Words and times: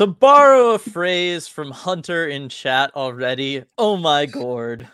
To 0.00 0.06
borrow 0.06 0.70
a 0.70 0.78
phrase 0.78 1.46
from 1.46 1.70
Hunter 1.70 2.26
in 2.26 2.48
chat 2.48 2.90
already, 2.96 3.64
oh 3.76 3.98
my 3.98 4.24
gourd. 4.24 4.88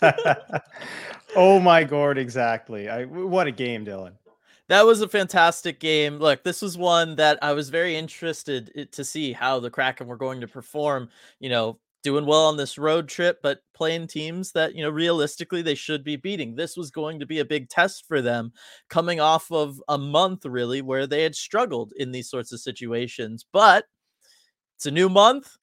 oh 1.34 1.58
my 1.58 1.82
gourd, 1.82 2.16
exactly. 2.16 2.88
I 2.88 3.06
what 3.06 3.48
a 3.48 3.50
game, 3.50 3.84
Dylan. 3.84 4.12
That 4.68 4.86
was 4.86 5.00
a 5.00 5.08
fantastic 5.08 5.80
game. 5.80 6.18
Look, 6.18 6.44
this 6.44 6.62
was 6.62 6.78
one 6.78 7.16
that 7.16 7.40
I 7.42 7.54
was 7.54 7.70
very 7.70 7.96
interested 7.96 8.88
to 8.92 9.04
see 9.04 9.32
how 9.32 9.58
the 9.58 9.68
Kraken 9.68 10.06
were 10.06 10.16
going 10.16 10.40
to 10.42 10.46
perform. 10.46 11.08
You 11.40 11.48
know, 11.48 11.80
doing 12.04 12.24
well 12.24 12.44
on 12.44 12.56
this 12.56 12.78
road 12.78 13.08
trip, 13.08 13.40
but 13.42 13.62
playing 13.74 14.06
teams 14.06 14.52
that, 14.52 14.76
you 14.76 14.84
know, 14.84 14.90
realistically 14.90 15.62
they 15.62 15.74
should 15.74 16.04
be 16.04 16.14
beating. 16.14 16.54
This 16.54 16.76
was 16.76 16.92
going 16.92 17.18
to 17.18 17.26
be 17.26 17.40
a 17.40 17.44
big 17.44 17.68
test 17.68 18.06
for 18.06 18.22
them 18.22 18.52
coming 18.88 19.18
off 19.18 19.50
of 19.50 19.82
a 19.88 19.98
month, 19.98 20.46
really, 20.46 20.82
where 20.82 21.08
they 21.08 21.24
had 21.24 21.34
struggled 21.34 21.92
in 21.96 22.12
these 22.12 22.30
sorts 22.30 22.52
of 22.52 22.60
situations. 22.60 23.44
But 23.52 23.86
it's 24.80 24.86
a 24.86 24.90
new 24.90 25.10
month, 25.10 25.58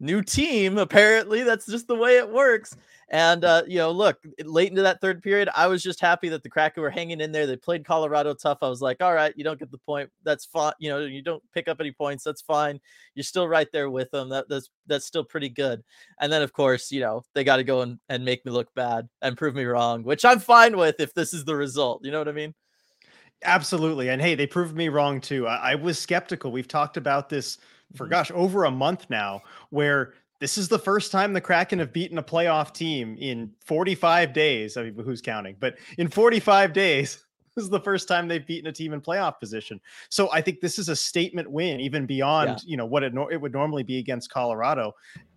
new 0.00 0.22
team. 0.22 0.78
Apparently, 0.78 1.42
that's 1.42 1.66
just 1.66 1.88
the 1.88 1.94
way 1.94 2.16
it 2.16 2.32
works. 2.32 2.74
And 3.10 3.44
uh, 3.44 3.64
you 3.66 3.76
know, 3.76 3.90
look, 3.90 4.16
late 4.42 4.70
into 4.70 4.80
that 4.80 5.02
third 5.02 5.22
period, 5.22 5.50
I 5.54 5.66
was 5.66 5.82
just 5.82 6.00
happy 6.00 6.30
that 6.30 6.42
the 6.42 6.48
Kraken 6.48 6.82
were 6.82 6.88
hanging 6.88 7.20
in 7.20 7.32
there. 7.32 7.46
They 7.46 7.56
played 7.58 7.84
Colorado 7.84 8.32
tough. 8.32 8.56
I 8.62 8.70
was 8.70 8.80
like, 8.80 9.02
all 9.02 9.12
right, 9.12 9.34
you 9.36 9.44
don't 9.44 9.58
get 9.58 9.70
the 9.70 9.76
point. 9.76 10.08
That's 10.24 10.46
fine. 10.46 10.72
You 10.78 10.88
know, 10.88 11.00
you 11.00 11.20
don't 11.20 11.42
pick 11.52 11.68
up 11.68 11.82
any 11.82 11.92
points. 11.92 12.24
That's 12.24 12.40
fine. 12.40 12.80
You're 13.14 13.24
still 13.24 13.46
right 13.46 13.68
there 13.74 13.90
with 13.90 14.10
them. 14.10 14.30
That, 14.30 14.48
that's 14.48 14.70
that's 14.86 15.04
still 15.04 15.24
pretty 15.24 15.50
good. 15.50 15.84
And 16.18 16.32
then, 16.32 16.40
of 16.40 16.54
course, 16.54 16.90
you 16.90 17.00
know, 17.00 17.24
they 17.34 17.44
got 17.44 17.58
to 17.58 17.64
go 17.64 17.82
and, 17.82 17.98
and 18.08 18.24
make 18.24 18.42
me 18.46 18.52
look 18.52 18.72
bad 18.74 19.06
and 19.20 19.36
prove 19.36 19.54
me 19.54 19.64
wrong, 19.64 20.02
which 20.02 20.24
I'm 20.24 20.38
fine 20.38 20.78
with 20.78 20.98
if 20.98 21.12
this 21.12 21.34
is 21.34 21.44
the 21.44 21.56
result. 21.56 22.06
You 22.06 22.10
know 22.10 22.20
what 22.20 22.28
I 22.28 22.32
mean? 22.32 22.54
Absolutely. 23.44 24.08
And 24.08 24.22
hey, 24.22 24.34
they 24.34 24.46
proved 24.46 24.74
me 24.74 24.88
wrong 24.88 25.20
too. 25.20 25.46
I, 25.46 25.72
I 25.72 25.74
was 25.74 25.98
skeptical. 25.98 26.50
We've 26.50 26.66
talked 26.66 26.96
about 26.96 27.28
this 27.28 27.58
for 27.94 28.04
mm-hmm. 28.04 28.12
gosh, 28.12 28.30
over 28.34 28.64
a 28.64 28.70
month 28.70 29.06
now, 29.08 29.42
where 29.70 30.14
this 30.40 30.58
is 30.58 30.68
the 30.68 30.78
first 30.78 31.12
time 31.12 31.32
the 31.32 31.40
Kraken 31.40 31.78
have 31.78 31.92
beaten 31.92 32.18
a 32.18 32.22
playoff 32.22 32.74
team 32.74 33.16
in 33.20 33.52
45 33.64 34.32
days. 34.32 34.76
I 34.76 34.84
mean, 34.84 34.98
who's 35.04 35.22
counting? 35.22 35.56
But 35.60 35.76
in 35.98 36.08
45 36.08 36.72
days, 36.72 37.24
this 37.54 37.62
is 37.62 37.70
the 37.70 37.80
first 37.80 38.08
time 38.08 38.26
they've 38.26 38.46
beaten 38.46 38.68
a 38.68 38.72
team 38.72 38.92
in 38.92 39.00
playoff 39.00 39.38
position. 39.38 39.80
So 40.08 40.32
I 40.32 40.40
think 40.40 40.60
this 40.60 40.78
is 40.78 40.88
a 40.88 40.96
statement 40.96 41.50
win, 41.50 41.80
even 41.80 42.06
beyond 42.06 42.48
yeah. 42.48 42.56
you 42.64 42.76
know 42.76 42.86
what 42.86 43.04
it, 43.04 43.14
it 43.30 43.40
would 43.40 43.52
normally 43.52 43.84
be 43.84 43.98
against 43.98 44.32
Colorado. 44.32 44.94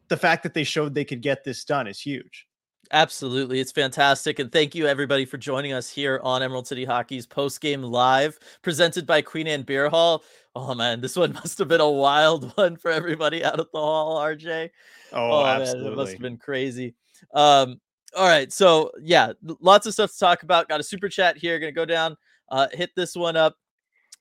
The 0.07 0.17
fact 0.17 0.43
that 0.43 0.53
they 0.53 0.63
showed 0.63 0.95
they 0.95 1.05
could 1.05 1.21
get 1.21 1.43
this 1.43 1.63
done 1.65 1.87
is 1.87 1.99
huge. 1.99 2.47
Absolutely. 2.91 3.59
It's 3.59 3.71
fantastic. 3.71 4.39
And 4.39 4.51
thank 4.51 4.75
you, 4.75 4.87
everybody, 4.87 5.25
for 5.25 5.37
joining 5.37 5.73
us 5.73 5.89
here 5.89 6.19
on 6.23 6.43
Emerald 6.43 6.67
City 6.67 6.85
Hockey's 6.85 7.25
post 7.25 7.61
game 7.61 7.81
live, 7.81 8.39
presented 8.61 9.05
by 9.05 9.21
Queen 9.21 9.47
Anne 9.47 9.63
Beer 9.63 9.89
Hall. 9.89 10.23
Oh, 10.55 10.73
man, 10.73 11.01
this 11.01 11.15
one 11.15 11.33
must 11.43 11.57
have 11.59 11.67
been 11.67 11.81
a 11.81 11.89
wild 11.89 12.55
one 12.57 12.77
for 12.77 12.91
everybody 12.91 13.43
out 13.43 13.59
at 13.59 13.71
the 13.71 13.79
hall, 13.79 14.19
RJ. 14.19 14.69
Oh, 15.13 15.31
oh 15.31 15.45
absolutely. 15.45 15.83
Man, 15.83 15.93
it 15.93 15.95
must 15.97 16.11
have 16.13 16.21
been 16.21 16.37
crazy. 16.37 16.95
Um, 17.33 17.81
all 18.15 18.27
right. 18.27 18.51
So, 18.51 18.91
yeah, 19.01 19.33
lots 19.59 19.85
of 19.85 19.93
stuff 19.93 20.11
to 20.11 20.19
talk 20.19 20.43
about. 20.43 20.69
Got 20.69 20.79
a 20.79 20.83
super 20.83 21.09
chat 21.09 21.37
here. 21.37 21.59
Going 21.59 21.73
to 21.73 21.75
go 21.75 21.85
down, 21.85 22.15
uh, 22.49 22.67
hit 22.71 22.91
this 22.95 23.15
one 23.15 23.35
up 23.35 23.55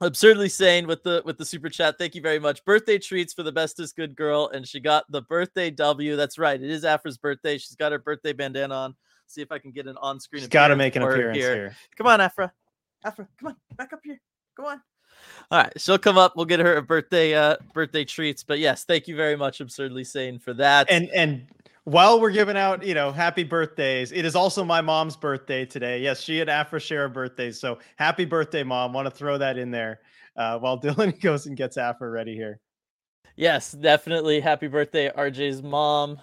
absurdly 0.00 0.48
sane 0.48 0.86
with 0.86 1.02
the 1.02 1.22
with 1.24 1.38
the 1.38 1.44
super 1.44 1.68
chat 1.68 1.96
thank 1.98 2.14
you 2.14 2.20
very 2.20 2.38
much 2.38 2.64
birthday 2.64 2.98
treats 2.98 3.32
for 3.32 3.42
the 3.42 3.52
bestest 3.52 3.94
good 3.94 4.16
girl 4.16 4.50
and 4.52 4.66
she 4.66 4.80
got 4.80 5.04
the 5.10 5.22
birthday 5.22 5.70
w 5.70 6.16
that's 6.16 6.36
right 6.36 6.60
it 6.62 6.70
is 6.70 6.82
afra's 6.84 7.16
birthday 7.16 7.56
she's 7.56 7.76
got 7.76 7.92
her 7.92 7.98
birthday 7.98 8.32
bandana 8.32 8.74
on 8.74 8.94
see 9.26 9.40
if 9.40 9.52
i 9.52 9.58
can 9.58 9.70
get 9.70 9.86
an 9.86 9.96
on-screen 9.98 10.42
she's 10.42 10.48
got 10.48 10.68
to 10.68 10.76
make 10.76 10.96
an 10.96 11.02
appearance 11.02 11.38
here. 11.38 11.54
here. 11.54 11.76
come 11.96 12.08
on 12.08 12.20
afra 12.20 12.52
afra 13.04 13.28
come 13.38 13.48
on 13.48 13.56
back 13.76 13.92
up 13.92 14.00
here 14.02 14.20
come 14.56 14.66
on 14.66 14.82
all 15.50 15.62
right 15.62 15.72
she'll 15.80 15.98
come 15.98 16.18
up 16.18 16.34
we'll 16.36 16.44
get 16.44 16.60
her 16.60 16.76
a 16.76 16.82
birthday 16.82 17.34
uh 17.34 17.56
birthday 17.72 18.04
treats 18.04 18.42
but 18.42 18.58
yes 18.58 18.84
thank 18.84 19.08
you 19.08 19.16
very 19.16 19.36
much 19.36 19.60
absurdly 19.60 20.04
sane 20.04 20.38
for 20.38 20.54
that 20.54 20.86
and 20.90 21.08
and 21.10 21.46
while 21.84 22.18
we're 22.18 22.30
giving 22.30 22.56
out, 22.56 22.82
you 22.82 22.94
know, 22.94 23.12
happy 23.12 23.44
birthdays, 23.44 24.10
it 24.10 24.24
is 24.24 24.34
also 24.34 24.64
my 24.64 24.80
mom's 24.80 25.16
birthday 25.16 25.66
today. 25.66 26.00
Yes, 26.00 26.22
she 26.22 26.40
and 26.40 26.48
Afra 26.48 26.80
share 26.80 27.08
birthdays. 27.08 27.60
So 27.60 27.78
happy 27.96 28.24
birthday, 28.24 28.62
mom. 28.62 28.94
Want 28.94 29.06
to 29.06 29.10
throw 29.10 29.36
that 29.38 29.58
in 29.58 29.70
there 29.70 30.00
uh, 30.36 30.58
while 30.58 30.80
Dylan 30.82 31.20
goes 31.20 31.46
and 31.46 31.56
gets 31.56 31.76
Afra 31.76 32.10
ready 32.10 32.34
here. 32.34 32.58
Yes, 33.36 33.72
definitely. 33.72 34.40
Happy 34.40 34.68
birthday, 34.68 35.10
RJ's 35.10 35.62
mom. 35.62 36.18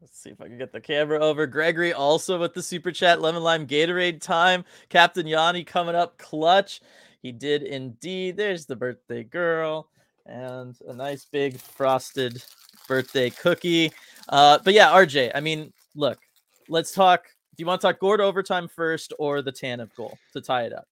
Let's 0.00 0.18
see 0.18 0.30
if 0.30 0.40
I 0.40 0.48
can 0.48 0.58
get 0.58 0.72
the 0.72 0.80
camera 0.80 1.20
over. 1.20 1.46
Gregory 1.46 1.92
also 1.92 2.38
with 2.38 2.52
the 2.52 2.62
super 2.62 2.90
chat. 2.90 3.20
Lemon 3.20 3.42
lime 3.42 3.66
Gatorade 3.66 4.20
time. 4.20 4.64
Captain 4.88 5.26
Yanni 5.26 5.64
coming 5.64 5.94
up 5.94 6.18
clutch. 6.18 6.80
He 7.22 7.32
did 7.32 7.62
indeed. 7.62 8.36
There's 8.36 8.66
the 8.66 8.76
birthday 8.76 9.22
girl 9.22 9.88
and 10.26 10.76
a 10.88 10.92
nice 10.92 11.24
big 11.24 11.58
frosted 11.58 12.42
birthday 12.88 13.30
cookie. 13.30 13.92
Uh, 14.28 14.58
but 14.62 14.74
yeah, 14.74 14.88
RJ, 14.88 15.30
I 15.34 15.40
mean, 15.40 15.72
look, 15.94 16.18
let's 16.68 16.92
talk. 16.92 17.24
Do 17.56 17.62
you 17.62 17.66
want 17.66 17.80
to 17.80 17.88
talk 17.88 18.00
Gourde 18.00 18.20
overtime 18.20 18.66
first 18.66 19.12
or 19.18 19.42
the 19.42 19.52
Tanev 19.52 19.94
goal 19.94 20.18
to 20.32 20.40
tie 20.40 20.62
it 20.62 20.72
up? 20.72 20.86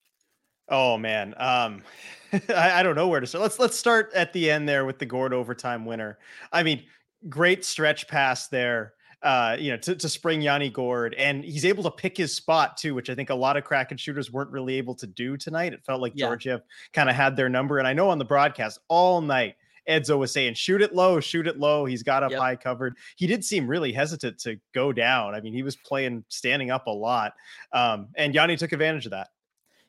Oh 0.69 0.97
man, 0.97 1.33
um, 1.37 1.83
I, 2.49 2.79
I, 2.79 2.83
don't 2.83 2.95
know 2.95 3.07
where 3.07 3.19
to 3.19 3.27
start. 3.27 3.41
Let's 3.41 3.59
let's 3.59 3.77
start 3.77 4.11
at 4.13 4.31
the 4.31 4.49
end 4.49 4.69
there 4.69 4.85
with 4.85 4.99
the 4.99 5.05
Gourde 5.05 5.33
overtime 5.33 5.85
winner. 5.85 6.17
I 6.51 6.63
mean, 6.63 6.83
great 7.27 7.65
stretch 7.65 8.07
pass 8.07 8.47
there. 8.47 8.93
Uh, 9.23 9.55
you 9.59 9.69
know, 9.69 9.77
to, 9.77 9.95
to 9.95 10.09
spring 10.09 10.41
Yanni 10.41 10.69
Gourde, 10.69 11.13
and 11.13 11.43
he's 11.43 11.63
able 11.63 11.83
to 11.83 11.91
pick 11.91 12.17
his 12.17 12.33
spot 12.33 12.75
too, 12.75 12.95
which 12.95 13.07
I 13.07 13.13
think 13.13 13.29
a 13.29 13.35
lot 13.35 13.55
of 13.55 13.63
Kraken 13.63 13.97
shooters 13.97 14.31
weren't 14.31 14.49
really 14.49 14.75
able 14.75 14.95
to 14.95 15.05
do 15.05 15.37
tonight. 15.37 15.73
It 15.73 15.85
felt 15.85 16.01
like 16.01 16.13
yeah. 16.15 16.25
Georgiev 16.25 16.61
kind 16.91 17.07
of 17.07 17.15
had 17.15 17.35
their 17.35 17.47
number, 17.47 17.77
and 17.77 17.87
I 17.87 17.93
know 17.93 18.09
on 18.09 18.17
the 18.17 18.25
broadcast 18.25 18.79
all 18.87 19.21
night 19.21 19.55
Edzo 19.87 20.17
was 20.17 20.31
saying, 20.31 20.53
shoot 20.55 20.81
it 20.81 20.93
low, 20.93 21.19
shoot 21.19 21.47
it 21.47 21.57
low. 21.57 21.85
He's 21.85 22.03
got 22.03 22.23
up 22.23 22.31
yep. 22.31 22.39
high 22.39 22.55
covered. 22.55 22.95
He 23.15 23.27
did 23.27 23.43
seem 23.43 23.67
really 23.67 23.91
hesitant 23.91 24.39
to 24.39 24.59
go 24.73 24.93
down. 24.93 25.35
I 25.35 25.41
mean, 25.41 25.53
he 25.53 25.63
was 25.63 25.75
playing 25.75 26.23
standing 26.29 26.71
up 26.71 26.87
a 26.87 26.91
lot. 26.91 27.33
Um, 27.73 28.09
and 28.15 28.33
Yanni 28.33 28.57
took 28.57 28.71
advantage 28.71 29.05
of 29.05 29.11
that. 29.11 29.29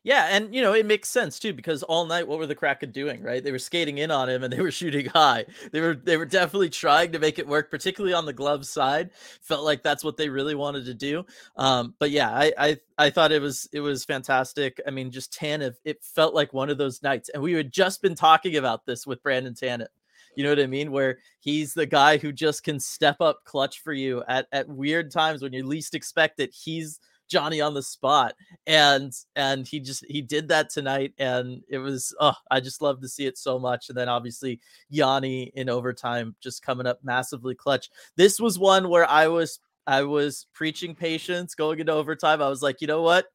Yeah, 0.05 0.27
and 0.33 0.53
you 0.53 0.63
know 0.63 0.73
it 0.73 0.85
makes 0.85 1.09
sense 1.09 1.39
too 1.39 1.53
because 1.53 1.85
all 1.85 2.07
night 2.07 2.27
what 2.27 2.39
were 2.39 2.47
the 2.47 2.57
Kraken 2.57 2.91
doing? 2.91 3.23
Right, 3.23 3.43
they 3.43 3.53
were 3.53 3.59
skating 3.61 3.99
in 3.99 4.11
on 4.11 4.29
him 4.29 4.43
and 4.43 4.53
they 4.53 4.61
were 4.61 4.71
shooting 4.73 5.07
high. 5.07 5.45
They 5.71 5.81
were 5.81 5.95
they 5.95 6.17
were 6.17 6.25
definitely 6.27 6.71
trying 6.71 7.13
to 7.13 7.21
make 7.21 7.39
it 7.39 7.47
work, 7.47 7.71
particularly 7.71 8.13
on 8.13 8.27
the 8.27 8.33
glove 8.33 8.67
side. 8.67 9.11
Felt 9.43 9.65
like 9.65 9.83
that's 9.83 10.03
what 10.03 10.17
they 10.17 10.29
really 10.29 10.57
wanted 10.57 10.87
to 10.87 10.95
do. 10.95 11.25
Um, 11.57 11.95
but 12.01 12.11
yeah, 12.11 12.31
I, 12.31 12.53
I 12.59 12.77
I 12.99 13.11
thought 13.11 13.31
it 13.31 13.41
was 13.41 13.69
it 13.73 13.81
was 13.81 14.05
fantastic. 14.05 14.81
I 14.87 14.91
mean, 14.91 15.13
just 15.13 15.33
Tanev, 15.33 15.77
it 15.85 16.03
felt 16.03 16.35
like 16.35 16.53
one 16.53 16.69
of 16.71 16.79
those 16.79 17.01
nights, 17.03 17.29
and 17.29 17.41
we 17.43 17.53
had 17.53 17.73
just 17.73 18.03
been 18.03 18.17
talking 18.17 18.57
about 18.57 18.85
this 18.85 19.07
with 19.07 19.23
Brandon 19.23 19.55
Tanev. 19.55 19.87
You 20.35 20.43
know 20.45 20.51
what 20.51 20.61
I 20.61 20.67
mean? 20.67 20.91
Where 20.91 21.19
he's 21.41 21.75
the 21.75 21.87
guy 21.87 22.17
who 22.17 22.33
just 22.33 22.65
can 22.65 22.81
step 22.81 23.21
up 23.21 23.45
clutch 23.45 23.81
for 23.81 23.93
you 23.93 24.25
at 24.27 24.47
at 24.51 24.69
weird 24.69 25.13
times 25.13 25.43
when 25.43 25.53
you 25.53 25.65
least 25.65 25.95
expect 25.95 26.41
it. 26.41 26.53
He's 26.53 26.99
Johnny 27.33 27.63
on 27.63 27.73
the 27.73 27.83
spot. 27.83 28.35
And 28.67 29.13
and 29.35 29.67
he 29.67 29.81
just 29.81 30.05
he 30.07 30.21
did 30.21 30.49
that 30.49 30.69
tonight 30.69 31.15
and 31.19 31.63
it 31.69 31.79
was 31.79 32.15
oh 32.21 32.35
I 32.51 32.61
just 32.61 32.83
love 32.83 33.01
to 33.01 33.09
see 33.09 33.27
it 33.27 33.39
so 33.39 33.59
much. 33.59 33.89
And 33.89 33.97
then 33.97 34.09
obviously 34.09 34.61
Yanni 34.91 35.51
in 35.55 35.71
overtime 35.71 36.37
just 36.41 36.63
coming 36.63 36.87
up 36.87 37.01
massively 37.03 37.55
clutch. 37.55 37.89
This 38.17 38.39
was 38.39 38.59
one 38.59 38.91
where 38.91 39.09
I 39.09 39.29
was 39.29 39.59
I 39.87 40.03
was 40.03 40.47
preaching 40.53 40.95
patience 40.95 41.55
going 41.55 41.81
into 41.81 41.93
overtime. 41.93 42.43
I 42.43 42.49
was 42.49 42.63
like, 42.63 42.81
you 42.81 42.87
know 42.87 43.03
what? 43.03 43.27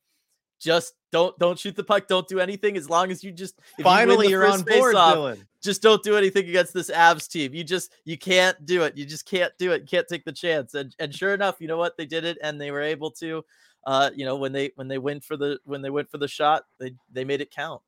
Just 0.59 0.93
don't 1.11 1.37
don't 1.39 1.57
shoot 1.57 1.75
the 1.75 1.83
puck. 1.83 2.07
Don't 2.07 2.27
do 2.27 2.39
anything 2.39 2.77
as 2.77 2.89
long 2.89 3.11
as 3.11 3.23
you 3.23 3.31
just 3.31 3.59
finally 3.81 4.29
you 4.29 4.39
are 4.39 4.47
on 4.47 4.61
board, 4.61 4.95
off, 4.95 5.15
Dylan. 5.15 5.45
Just 5.61 5.81
don't 5.81 6.03
do 6.03 6.15
anything 6.17 6.49
against 6.49 6.73
this 6.73 6.89
Avs 6.89 7.29
team. 7.29 7.53
You 7.53 7.63
just 7.63 7.91
you 8.05 8.17
can't 8.17 8.65
do 8.65 8.83
it. 8.83 8.97
You 8.97 9.05
just 9.05 9.25
can't 9.25 9.53
do 9.57 9.71
it. 9.71 9.81
You 9.81 9.87
can't 9.87 10.07
take 10.07 10.25
the 10.25 10.31
chance. 10.31 10.73
And 10.73 10.95
and 10.99 11.13
sure 11.13 11.33
enough, 11.33 11.57
you 11.59 11.67
know 11.67 11.77
what? 11.77 11.97
They 11.97 12.05
did 12.05 12.25
it, 12.25 12.37
and 12.41 12.59
they 12.59 12.71
were 12.71 12.81
able 12.81 13.11
to 13.11 13.43
uh, 13.87 14.11
you 14.13 14.25
know, 14.25 14.35
when 14.35 14.51
they 14.51 14.71
when 14.75 14.89
they 14.89 14.97
went 14.97 15.23
for 15.23 15.37
the 15.37 15.59
when 15.63 15.81
they 15.81 15.89
went 15.89 16.11
for 16.11 16.17
the 16.17 16.27
shot, 16.27 16.65
they 16.77 16.91
they 17.11 17.23
made 17.23 17.39
it 17.39 17.49
count. 17.49 17.81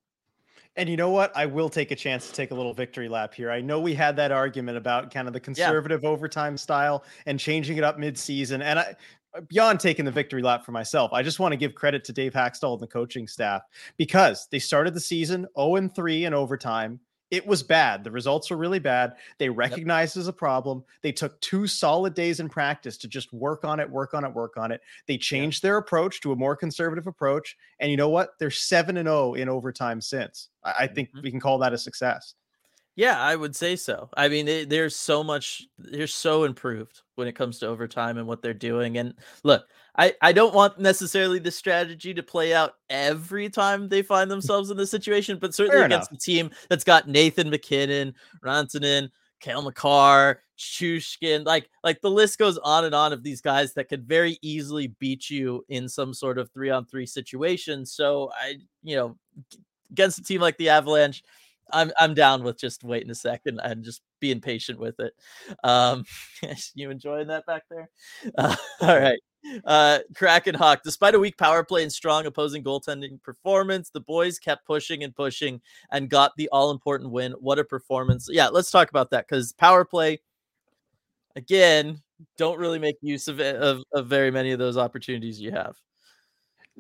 And 0.78 0.88
you 0.88 0.96
know 0.96 1.10
what? 1.10 1.36
I 1.36 1.46
will 1.46 1.68
take 1.68 1.92
a 1.92 1.96
chance 1.96 2.28
to 2.28 2.34
take 2.34 2.52
a 2.52 2.56
little 2.56 2.74
victory 2.74 3.10
lap 3.10 3.34
here. 3.34 3.52
I 3.52 3.60
know 3.60 3.82
we 3.82 3.94
had 3.94 4.16
that 4.16 4.32
argument 4.32 4.78
about 4.78 5.12
kind 5.14 5.28
of 5.28 5.34
the 5.34 5.42
conservative 5.42 6.04
yeah. 6.04 6.10
overtime 6.10 6.56
style 6.56 7.04
and 7.26 7.38
changing 7.38 7.76
it 7.76 7.84
up 7.84 8.00
mid-season. 8.00 8.62
And 8.62 8.80
I 8.80 8.96
beyond 9.50 9.82
taking 9.82 10.06
the 10.06 10.12
victory 10.12 10.42
lap 10.42 10.66
for 10.66 10.72
myself, 10.72 11.12
I 11.12 11.22
just 11.22 11.38
want 11.38 11.52
to 11.52 11.58
give 11.58 11.76
credit 11.76 12.06
to 12.06 12.14
Dave 12.14 12.32
Hakstol 12.32 12.74
and 12.74 12.82
the 12.82 12.88
coaching 12.88 13.28
staff 13.28 13.64
because 13.98 14.48
they 14.52 14.60
started 14.60 14.94
the 14.94 15.02
season 15.02 15.48
0 15.60 15.90
3 15.90 16.26
in 16.26 16.34
overtime 16.34 17.02
it 17.32 17.46
was 17.46 17.62
bad. 17.62 18.04
The 18.04 18.12
results 18.12 18.50
were 18.50 18.58
really 18.58 18.80
bad. 18.80 19.14
They 19.38 19.50
recognized 19.50 20.16
yep. 20.16 20.22
as 20.22 20.28
a 20.28 20.34
problem. 20.34 20.84
They 21.02 21.12
took 21.12 21.40
two 21.42 21.68
solid 21.68 22.14
days 22.14 22.40
in 22.40 22.50
practice 22.50 22.98
to 22.98 23.08
just 23.08 23.32
work 23.32 23.64
on 23.64 23.80
it, 23.80 23.90
work 23.90 24.14
on 24.14 24.26
it, 24.26 24.34
work 24.34 24.58
on 24.58 24.72
it. 24.72 24.82
They 25.06 25.18
changed 25.18 25.62
their 25.62 25.78
approach 25.78 26.22
to 26.22 26.32
a 26.32 26.36
more 26.36 26.56
conservative 26.56 27.08
approach. 27.08 27.56
And 27.80 27.92
you 27.92 27.98
know 27.98 28.10
what? 28.10 28.32
They're 28.40 28.50
7 28.50 28.98
and 28.98 29.08
0 29.08 29.36
in 29.36 29.48
overtime 29.48 30.02
since. 30.02 30.50
I, 30.64 30.88
think 30.88 31.10
mm-hmm. 31.10 31.22
we 31.22 31.32
can 31.32 31.40
call 31.40 31.60
that 31.60 31.74
a 31.74 31.78
success. 31.78 32.34
Yeah, 32.96 33.20
I 33.20 33.36
would 33.36 33.56
say 33.56 33.76
so. 33.78 34.10
I 34.18 34.28
mean, 34.28 34.48
it, 34.48 34.70
there's 34.70 34.96
so 34.96 35.24
much, 35.24 35.66
they're 35.78 36.08
so 36.08 36.44
improved 36.44 37.02
when 37.16 37.28
it 37.28 37.36
comes 37.36 37.60
to 37.60 37.68
overtime 37.68 38.18
and 38.18 38.28
what 38.28 38.42
they're 38.42 38.54
doing. 38.54 38.98
And 38.98 39.14
look, 39.44 39.66
I, 39.98 40.14
I 40.22 40.34
don't 40.34 40.54
want 40.54 40.80
necessarily 40.80 41.40
the 41.40 41.52
strategy 41.52 42.14
to 42.14 42.24
play 42.24 42.54
out 42.54 42.74
every 42.90 43.50
time 43.50 43.88
they 43.88 44.02
find 44.02 44.30
themselves 44.32 44.70
in 44.70 44.76
this 44.78 44.92
situation, 44.92 45.40
but 45.40 45.54
certainly 45.56 45.78
Fair 45.78 45.86
against 45.86 46.12
enough. 46.12 46.20
a 46.20 46.24
team 46.24 46.52
that's 46.70 46.84
got 46.84 47.08
Nathan 47.08 47.50
MacKinnon, 47.50 48.14
Rantanen, 48.44 49.10
Cale 49.40 49.62
Makar, 49.62 50.42
Chushkin, 50.58 51.46
like 51.46 51.70
like 51.84 52.02
the 52.02 52.12
list 52.12 52.38
goes 52.38 52.58
on 52.58 52.84
and 52.84 52.94
on 52.94 53.14
of 53.14 53.24
these 53.24 53.40
guys 53.40 53.74
that 53.76 53.88
could 53.88 54.06
very 54.06 54.38
easily 54.42 54.88
beat 55.00 55.30
you 55.30 55.64
in 55.70 55.88
some 55.88 56.14
sort 56.14 56.38
of 56.38 56.52
three 56.52 56.70
on 56.70 56.86
three 56.86 57.06
situation. 57.06 57.86
So 57.86 58.30
I, 58.38 58.56
you 58.84 58.98
know, 58.98 59.18
against 59.92 60.20
a 60.20 60.24
team 60.24 60.42
like 60.42 60.58
the 60.58 60.68
Avalanche, 60.68 61.24
I'm 61.72 61.92
I'm 62.00 62.14
down 62.14 62.44
with 62.44 62.60
just 62.60 62.84
waiting 62.84 63.10
a 63.10 63.16
second 63.16 63.60
and 63.64 63.84
just 63.84 64.02
being 64.20 64.42
patient 64.42 64.80
with 64.80 65.00
it. 65.00 65.14
Um, 65.64 66.04
you 66.76 66.90
enjoying 66.90 67.28
that 67.28 67.46
back 67.46 67.64
there? 67.70 67.90
Uh, 68.38 68.56
all 68.82 69.00
right. 69.00 69.20
Uh, 69.66 70.00
Kraken 70.16 70.54
Hawk, 70.56 70.82
despite 70.84 71.16
a 71.16 71.20
weak 71.20 71.38
power 71.38 71.64
play 71.64 71.82
and 71.84 71.92
strong 71.92 72.26
opposing 72.26 72.64
goaltending 72.64 73.22
performance, 73.24 73.90
the 73.90 74.02
boys 74.02 74.38
kept 74.38 74.66
pushing 74.66 75.04
and 75.04 75.16
pushing 75.16 75.62
and 75.92 76.10
got 76.10 76.34
the 76.38 76.50
all 76.52 76.72
important 76.72 77.12
win. 77.12 77.32
What 77.40 77.60
a 77.60 77.64
performance! 77.64 78.28
Yeah, 78.30 78.50
let's 78.50 78.72
talk 78.72 78.90
about 78.90 79.12
that 79.12 79.28
because 79.28 79.54
power 79.54 79.86
play, 79.86 80.20
again, 81.36 82.02
don't 82.38 82.60
really 82.60 82.80
make 82.80 82.98
use 83.02 83.28
of, 83.28 83.40
of 83.40 83.84
of 83.94 84.08
very 84.08 84.32
many 84.32 84.52
of 84.52 84.60
those 84.60 84.78
opportunities 84.78 85.40
you 85.40 85.52
have. 85.52 85.76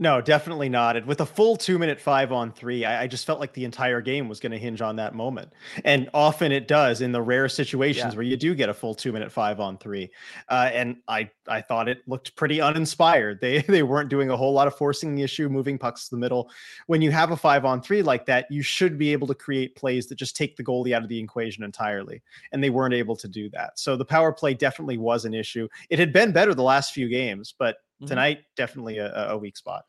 No, 0.02 0.22
definitely 0.22 0.70
not. 0.70 0.96
And 0.96 1.06
with 1.06 1.20
a 1.20 1.26
full 1.26 1.58
two 1.58 1.78
minute 1.78 2.00
five 2.00 2.32
on 2.32 2.54
three, 2.54 2.86
I, 2.86 3.04
I 3.04 3.08
just 3.08 3.26
felt 3.26 3.42
like 3.42 3.52
the 3.52 3.66
entire 3.66 4.00
game 4.00 4.30
was 4.30 4.40
going 4.40 4.54
to 4.54 4.58
hinge 4.58 4.82
on 4.82 4.96
that 4.96 5.14
moment. 5.14 5.52
And 5.84 6.10
often 6.14 6.54
it 6.54 6.70
does 6.70 7.02
in 7.02 7.12
the 7.12 7.22
rare 7.22 7.50
situations 7.50 8.14
yeah. 8.14 8.18
where 8.18 8.24
you 8.24 8.38
do 8.38 8.56
get 8.56 8.70
a 8.70 8.74
full 8.74 8.96
two 8.96 9.12
minute 9.12 9.30
five 9.30 9.60
on 9.60 9.78
three. 9.78 10.10
Uh, 10.48 10.70
and 10.74 10.98
I, 11.10 11.30
I 11.50 11.60
thought 11.60 11.90
it 11.90 12.00
looked 12.08 12.34
pretty 12.38 12.62
uninspired. 12.62 13.42
They, 13.42 13.62
they 13.68 13.84
weren't 13.84 14.10
doing 14.10 14.30
a 14.30 14.38
whole 14.38 14.54
lot 14.54 14.68
of 14.68 14.76
forcing 14.78 15.16
the 15.16 15.22
issue, 15.22 15.50
moving 15.50 15.78
pucks 15.78 16.06
to 16.06 16.16
the 16.16 16.20
middle. 16.20 16.50
When 16.88 17.02
you 17.02 17.12
have 17.12 17.32
a 17.32 17.38
five 17.38 17.66
on 17.66 17.82
three 17.82 18.02
like 18.02 18.26
that, 18.28 18.48
you 18.50 18.64
should 18.64 18.98
be 18.98 19.12
able 19.12 19.28
to 19.28 19.36
create 19.36 19.76
plays 19.76 20.08
that 20.08 20.16
just 20.16 20.38
take 20.38 20.56
the 20.56 20.64
goalie 20.64 20.94
out 20.94 21.04
of 21.04 21.10
the 21.10 21.20
equation 21.20 21.66
entirely. 21.66 22.24
And 22.54 22.64
they 22.64 22.70
weren't 22.70 22.94
able 22.94 23.18
to 23.18 23.28
do 23.28 23.50
that. 23.50 23.78
So 23.78 23.98
the 23.98 24.06
power 24.06 24.32
play 24.32 24.54
definitely 24.54 24.98
was 24.98 25.26
an 25.26 25.34
issue. 25.34 25.68
It 25.90 26.00
had 26.00 26.14
been 26.14 26.32
better 26.32 26.54
the 26.54 26.64
last 26.64 26.94
few 26.94 27.10
games, 27.10 27.54
but. 27.60 27.76
Tonight 28.08 28.40
definitely 28.56 28.98
a, 28.98 29.30
a 29.30 29.38
weak 29.38 29.58
spot. 29.58 29.86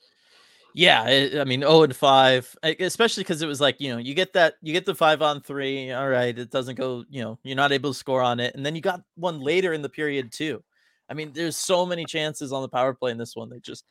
Yeah, 0.74 1.08
it, 1.08 1.40
I 1.40 1.44
mean, 1.44 1.64
oh 1.64 1.82
and 1.82 1.94
five, 1.94 2.54
especially 2.62 3.24
because 3.24 3.42
it 3.42 3.46
was 3.46 3.60
like 3.60 3.80
you 3.80 3.90
know 3.90 3.98
you 3.98 4.14
get 4.14 4.32
that 4.34 4.54
you 4.62 4.72
get 4.72 4.86
the 4.86 4.94
five 4.94 5.22
on 5.22 5.40
three. 5.40 5.90
All 5.92 6.08
right, 6.08 6.36
it 6.36 6.50
doesn't 6.50 6.76
go. 6.76 7.04
You 7.08 7.22
know, 7.22 7.38
you're 7.42 7.56
not 7.56 7.72
able 7.72 7.90
to 7.90 7.98
score 7.98 8.22
on 8.22 8.40
it, 8.40 8.54
and 8.54 8.64
then 8.64 8.74
you 8.74 8.80
got 8.80 9.02
one 9.16 9.40
later 9.40 9.72
in 9.72 9.82
the 9.82 9.88
period 9.88 10.32
too. 10.32 10.62
I 11.08 11.14
mean, 11.14 11.32
there's 11.34 11.56
so 11.56 11.84
many 11.84 12.04
chances 12.04 12.52
on 12.52 12.62
the 12.62 12.68
power 12.68 12.94
play 12.94 13.10
in 13.10 13.18
this 13.18 13.34
one. 13.34 13.50
They 13.50 13.58
just 13.58 13.84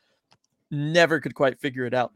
never 0.72 1.20
could 1.20 1.36
quite 1.36 1.60
figure 1.60 1.86
it 1.86 1.94
out. 1.94 2.14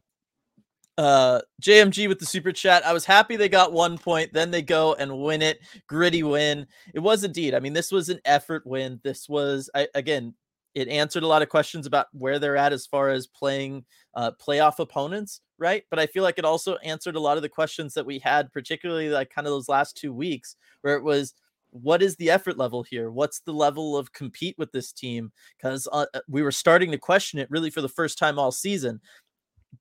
Uh, 0.97 1.41
JMG 1.61 2.07
with 2.07 2.19
the 2.19 2.25
super 2.25 2.51
chat. 2.51 2.85
I 2.85 2.93
was 2.93 3.03
happy 3.03 3.35
they 3.35 3.49
got 3.49 3.73
one 3.73 3.97
point. 3.97 4.31
Then 4.31 4.51
they 4.51 4.61
go 4.61 4.93
and 4.93 5.19
win 5.19 5.41
it. 5.41 5.59
Gritty 5.87 6.23
win. 6.23 6.67
It 6.93 6.99
was 6.99 7.23
indeed. 7.23 7.53
I 7.53 7.59
mean, 7.59 7.73
this 7.73 7.91
was 7.91 8.09
an 8.09 8.19
effort 8.23 8.65
win. 8.65 9.01
This 9.03 9.27
was 9.27 9.69
I, 9.75 9.87
again 9.95 10.35
it 10.75 10.87
answered 10.87 11.23
a 11.23 11.27
lot 11.27 11.41
of 11.41 11.49
questions 11.49 11.85
about 11.85 12.07
where 12.13 12.39
they're 12.39 12.57
at 12.57 12.73
as 12.73 12.87
far 12.87 13.09
as 13.09 13.27
playing 13.27 13.85
uh, 14.15 14.31
playoff 14.41 14.79
opponents, 14.79 15.41
right? 15.57 15.83
But 15.89 15.99
I 15.99 16.07
feel 16.07 16.23
like 16.23 16.39
it 16.39 16.45
also 16.45 16.77
answered 16.77 17.15
a 17.15 17.19
lot 17.19 17.37
of 17.37 17.43
the 17.43 17.49
questions 17.49 17.93
that 17.93 18.05
we 18.05 18.19
had, 18.19 18.51
particularly 18.51 19.09
like 19.09 19.29
kind 19.29 19.47
of 19.47 19.51
those 19.51 19.69
last 19.69 19.97
two 19.97 20.13
weeks, 20.13 20.55
where 20.81 20.95
it 20.95 21.03
was, 21.03 21.33
what 21.69 22.01
is 22.01 22.15
the 22.15 22.29
effort 22.31 22.57
level 22.57 22.83
here? 22.83 23.11
What's 23.11 23.41
the 23.41 23.51
level 23.51 23.97
of 23.97 24.13
compete 24.13 24.55
with 24.57 24.71
this 24.71 24.91
team? 24.91 25.31
Because 25.57 25.87
uh, 25.91 26.05
uh, 26.13 26.19
we 26.27 26.41
were 26.41 26.51
starting 26.51 26.91
to 26.91 26.97
question 26.97 27.39
it 27.39 27.49
really 27.51 27.69
for 27.69 27.81
the 27.81 27.89
first 27.89 28.17
time 28.17 28.39
all 28.39 28.51
season. 28.51 28.99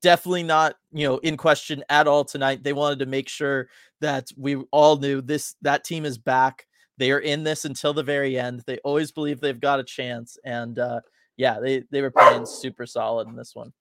Definitely 0.01 0.43
not, 0.43 0.75
you 0.91 1.07
know, 1.07 1.17
in 1.19 1.37
question 1.37 1.83
at 1.89 2.07
all 2.07 2.25
tonight. 2.25 2.63
They 2.63 2.73
wanted 2.73 2.99
to 2.99 3.05
make 3.05 3.29
sure 3.29 3.67
that 4.01 4.27
we 4.37 4.55
all 4.71 4.97
knew 4.97 5.21
this 5.21 5.55
that 5.61 5.83
team 5.83 6.03
is 6.03 6.17
back 6.17 6.65
they 6.97 7.11
are 7.11 7.19
in 7.19 7.43
this 7.43 7.65
until 7.65 7.93
the 7.93 8.03
very 8.03 8.37
end. 8.37 8.63
They 8.65 8.77
always 8.79 9.11
believe 9.11 9.39
they've 9.39 9.59
got 9.59 9.79
a 9.79 9.83
chance, 9.83 10.37
and 10.43 10.77
uh, 10.77 11.01
yeah, 11.37 11.59
they 11.59 11.83
they 11.91 12.01
were 12.01 12.11
playing 12.11 12.45
super 12.45 12.85
solid 12.85 13.27
in 13.27 13.35
this 13.35 13.55
one. 13.55 13.73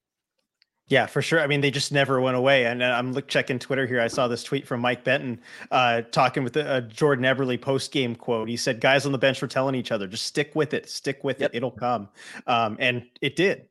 Yeah, 0.88 1.06
for 1.06 1.22
sure. 1.22 1.40
I 1.40 1.46
mean, 1.46 1.60
they 1.62 1.70
just 1.70 1.92
never 1.92 2.20
went 2.20 2.36
away. 2.36 2.66
And 2.66 2.82
uh, 2.82 2.86
I'm 2.86 3.12
look, 3.12 3.28
checking 3.28 3.58
Twitter 3.58 3.86
here. 3.86 4.00
I 4.00 4.08
saw 4.08 4.28
this 4.28 4.42
tweet 4.42 4.66
from 4.66 4.80
Mike 4.80 5.04
Benton 5.04 5.40
uh, 5.70 6.02
talking 6.10 6.44
with 6.44 6.54
Jordan 6.92 7.24
Eberle 7.24 7.58
post 7.60 7.92
game 7.92 8.14
quote. 8.14 8.48
He 8.48 8.56
said, 8.56 8.80
"Guys 8.80 9.06
on 9.06 9.12
the 9.12 9.18
bench 9.18 9.40
were 9.40 9.48
telling 9.48 9.74
each 9.74 9.92
other, 9.92 10.06
just 10.06 10.26
stick 10.26 10.54
with 10.54 10.74
it, 10.74 10.90
stick 10.90 11.24
with 11.24 11.40
yep. 11.40 11.50
it, 11.52 11.58
it'll 11.58 11.70
come," 11.70 12.08
um, 12.46 12.76
and 12.78 13.06
it 13.20 13.36
did. 13.36 13.68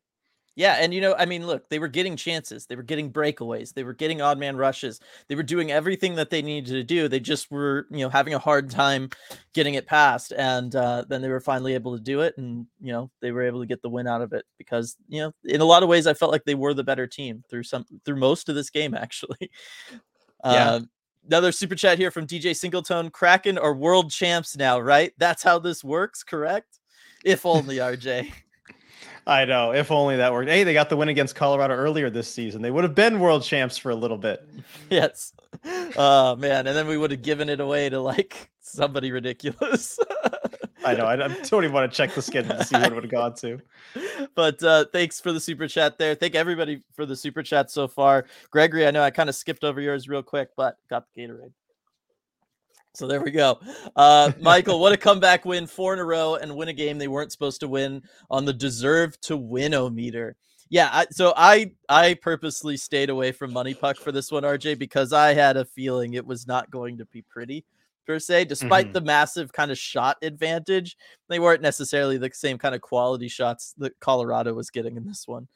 Yeah, 0.55 0.77
and 0.79 0.93
you 0.93 0.99
know, 0.99 1.15
I 1.17 1.25
mean, 1.25 1.47
look, 1.47 1.69
they 1.69 1.79
were 1.79 1.87
getting 1.87 2.17
chances, 2.17 2.65
they 2.65 2.75
were 2.75 2.83
getting 2.83 3.11
breakaways, 3.11 3.73
they 3.73 3.85
were 3.85 3.93
getting 3.93 4.21
odd 4.21 4.37
man 4.37 4.57
rushes, 4.57 4.99
they 5.29 5.35
were 5.35 5.43
doing 5.43 5.71
everything 5.71 6.15
that 6.15 6.29
they 6.29 6.41
needed 6.41 6.71
to 6.71 6.83
do. 6.83 7.07
They 7.07 7.21
just 7.21 7.49
were, 7.49 7.87
you 7.89 7.99
know, 7.99 8.09
having 8.09 8.33
a 8.33 8.39
hard 8.39 8.69
time 8.69 9.09
getting 9.53 9.75
it 9.75 9.87
past, 9.87 10.33
and 10.33 10.75
uh, 10.75 11.05
then 11.07 11.21
they 11.21 11.29
were 11.29 11.39
finally 11.39 11.73
able 11.73 11.95
to 11.95 12.03
do 12.03 12.19
it, 12.19 12.37
and 12.37 12.67
you 12.81 12.91
know, 12.91 13.09
they 13.21 13.31
were 13.31 13.43
able 13.43 13.61
to 13.61 13.65
get 13.65 13.81
the 13.81 13.89
win 13.89 14.07
out 14.07 14.21
of 14.21 14.33
it 14.33 14.43
because 14.57 14.97
you 15.07 15.21
know, 15.21 15.31
in 15.45 15.61
a 15.61 15.65
lot 15.65 15.83
of 15.83 15.89
ways, 15.89 16.05
I 16.05 16.13
felt 16.13 16.33
like 16.33 16.43
they 16.43 16.55
were 16.55 16.73
the 16.73 16.83
better 16.83 17.07
team 17.07 17.43
through 17.49 17.63
some 17.63 17.85
through 18.03 18.17
most 18.17 18.49
of 18.49 18.55
this 18.55 18.69
game, 18.69 18.93
actually. 18.97 19.49
Yeah. 20.43 20.71
Um, 20.73 20.89
another 21.27 21.53
super 21.53 21.75
chat 21.75 21.97
here 21.97 22.11
from 22.11 22.27
DJ 22.27 22.57
Singleton: 22.57 23.09
Kraken 23.09 23.57
are 23.57 23.73
world 23.73 24.11
champs 24.11 24.57
now, 24.57 24.81
right? 24.81 25.13
That's 25.17 25.43
how 25.43 25.59
this 25.59 25.81
works, 25.81 26.23
correct? 26.23 26.79
If 27.23 27.45
only, 27.45 27.77
RJ. 27.77 28.33
I 29.27 29.45
know. 29.45 29.71
If 29.71 29.91
only 29.91 30.17
that 30.17 30.31
worked. 30.31 30.49
Hey, 30.49 30.63
they 30.63 30.73
got 30.73 30.89
the 30.89 30.97
win 30.97 31.09
against 31.09 31.35
Colorado 31.35 31.75
earlier 31.75 32.09
this 32.09 32.31
season. 32.31 32.61
They 32.61 32.71
would 32.71 32.83
have 32.83 32.95
been 32.95 33.19
world 33.19 33.43
champs 33.43 33.77
for 33.77 33.91
a 33.91 33.95
little 33.95 34.17
bit. 34.17 34.47
Yes. 34.89 35.33
Oh 35.97 36.37
man, 36.37 36.65
and 36.65 36.75
then 36.75 36.87
we 36.87 36.97
would 36.97 37.11
have 37.11 37.21
given 37.21 37.49
it 37.49 37.59
away 37.59 37.89
to 37.89 37.99
like 37.99 38.49
somebody 38.61 39.11
ridiculous. 39.11 39.99
I 40.85 40.95
know. 40.95 41.05
I, 41.05 41.15
don't 41.15 41.63
even 41.63 41.73
want 41.73 41.91
to 41.91 41.95
check 41.95 42.15
the 42.15 42.21
schedule 42.21 42.55
to 42.55 42.63
see 42.63 42.75
what 42.75 42.91
it 42.91 42.95
would 42.95 43.03
have 43.03 43.11
gone 43.11 43.35
to. 43.35 43.59
But 44.33 44.63
uh, 44.63 44.85
thanks 44.91 45.19
for 45.19 45.31
the 45.31 45.39
super 45.39 45.67
chat 45.67 45.97
there. 45.97 46.15
Thank 46.15 46.35
everybody 46.35 46.81
for 46.93 47.05
the 47.05 47.15
super 47.15 47.43
chat 47.43 47.69
so 47.69 47.87
far. 47.87 48.25
Gregory, 48.49 48.87
I 48.87 48.91
know 48.91 49.03
I 49.03 49.11
kind 49.11 49.29
of 49.29 49.35
skipped 49.35 49.63
over 49.63 49.81
yours 49.81 50.07
real 50.07 50.23
quick, 50.23 50.49
but 50.55 50.77
got 50.89 51.05
the 51.13 51.21
Gatorade. 51.21 51.51
So 52.93 53.07
there 53.07 53.21
we 53.21 53.31
go. 53.31 53.59
Uh, 53.95 54.31
Michael, 54.41 54.79
what 54.79 54.91
a 54.93 54.97
comeback 54.97 55.45
win, 55.45 55.67
four 55.67 55.93
in 55.93 55.99
a 55.99 56.05
row, 56.05 56.35
and 56.35 56.55
win 56.55 56.69
a 56.69 56.73
game 56.73 56.97
they 56.97 57.07
weren't 57.07 57.31
supposed 57.31 57.59
to 57.61 57.67
win 57.67 58.01
on 58.29 58.45
the 58.45 58.53
deserve 58.53 59.19
to 59.21 59.37
win 59.37 59.73
o 59.73 59.89
meter. 59.89 60.35
Yeah, 60.69 60.89
I, 60.91 61.05
so 61.11 61.33
I 61.35 61.73
I 61.89 62.13
purposely 62.13 62.77
stayed 62.77 63.09
away 63.09 63.33
from 63.33 63.51
money 63.51 63.73
puck 63.73 63.97
for 63.97 64.11
this 64.11 64.31
one, 64.31 64.43
RJ, 64.43 64.79
because 64.79 65.11
I 65.11 65.33
had 65.33 65.57
a 65.57 65.65
feeling 65.65 66.13
it 66.13 66.25
was 66.25 66.47
not 66.47 66.71
going 66.71 66.97
to 66.99 67.05
be 67.07 67.21
pretty 67.23 67.65
per 68.05 68.19
se. 68.19 68.45
Despite 68.45 68.85
mm-hmm. 68.85 68.93
the 68.93 69.01
massive 69.01 69.51
kind 69.51 69.69
of 69.71 69.77
shot 69.77 70.17
advantage, 70.21 70.95
they 71.27 71.39
weren't 71.39 71.61
necessarily 71.61 72.17
the 72.17 72.31
same 72.33 72.57
kind 72.57 72.73
of 72.73 72.81
quality 72.81 73.27
shots 73.27 73.73
that 73.79 73.99
Colorado 73.99 74.53
was 74.53 74.69
getting 74.69 74.95
in 74.95 75.05
this 75.05 75.27
one. 75.27 75.47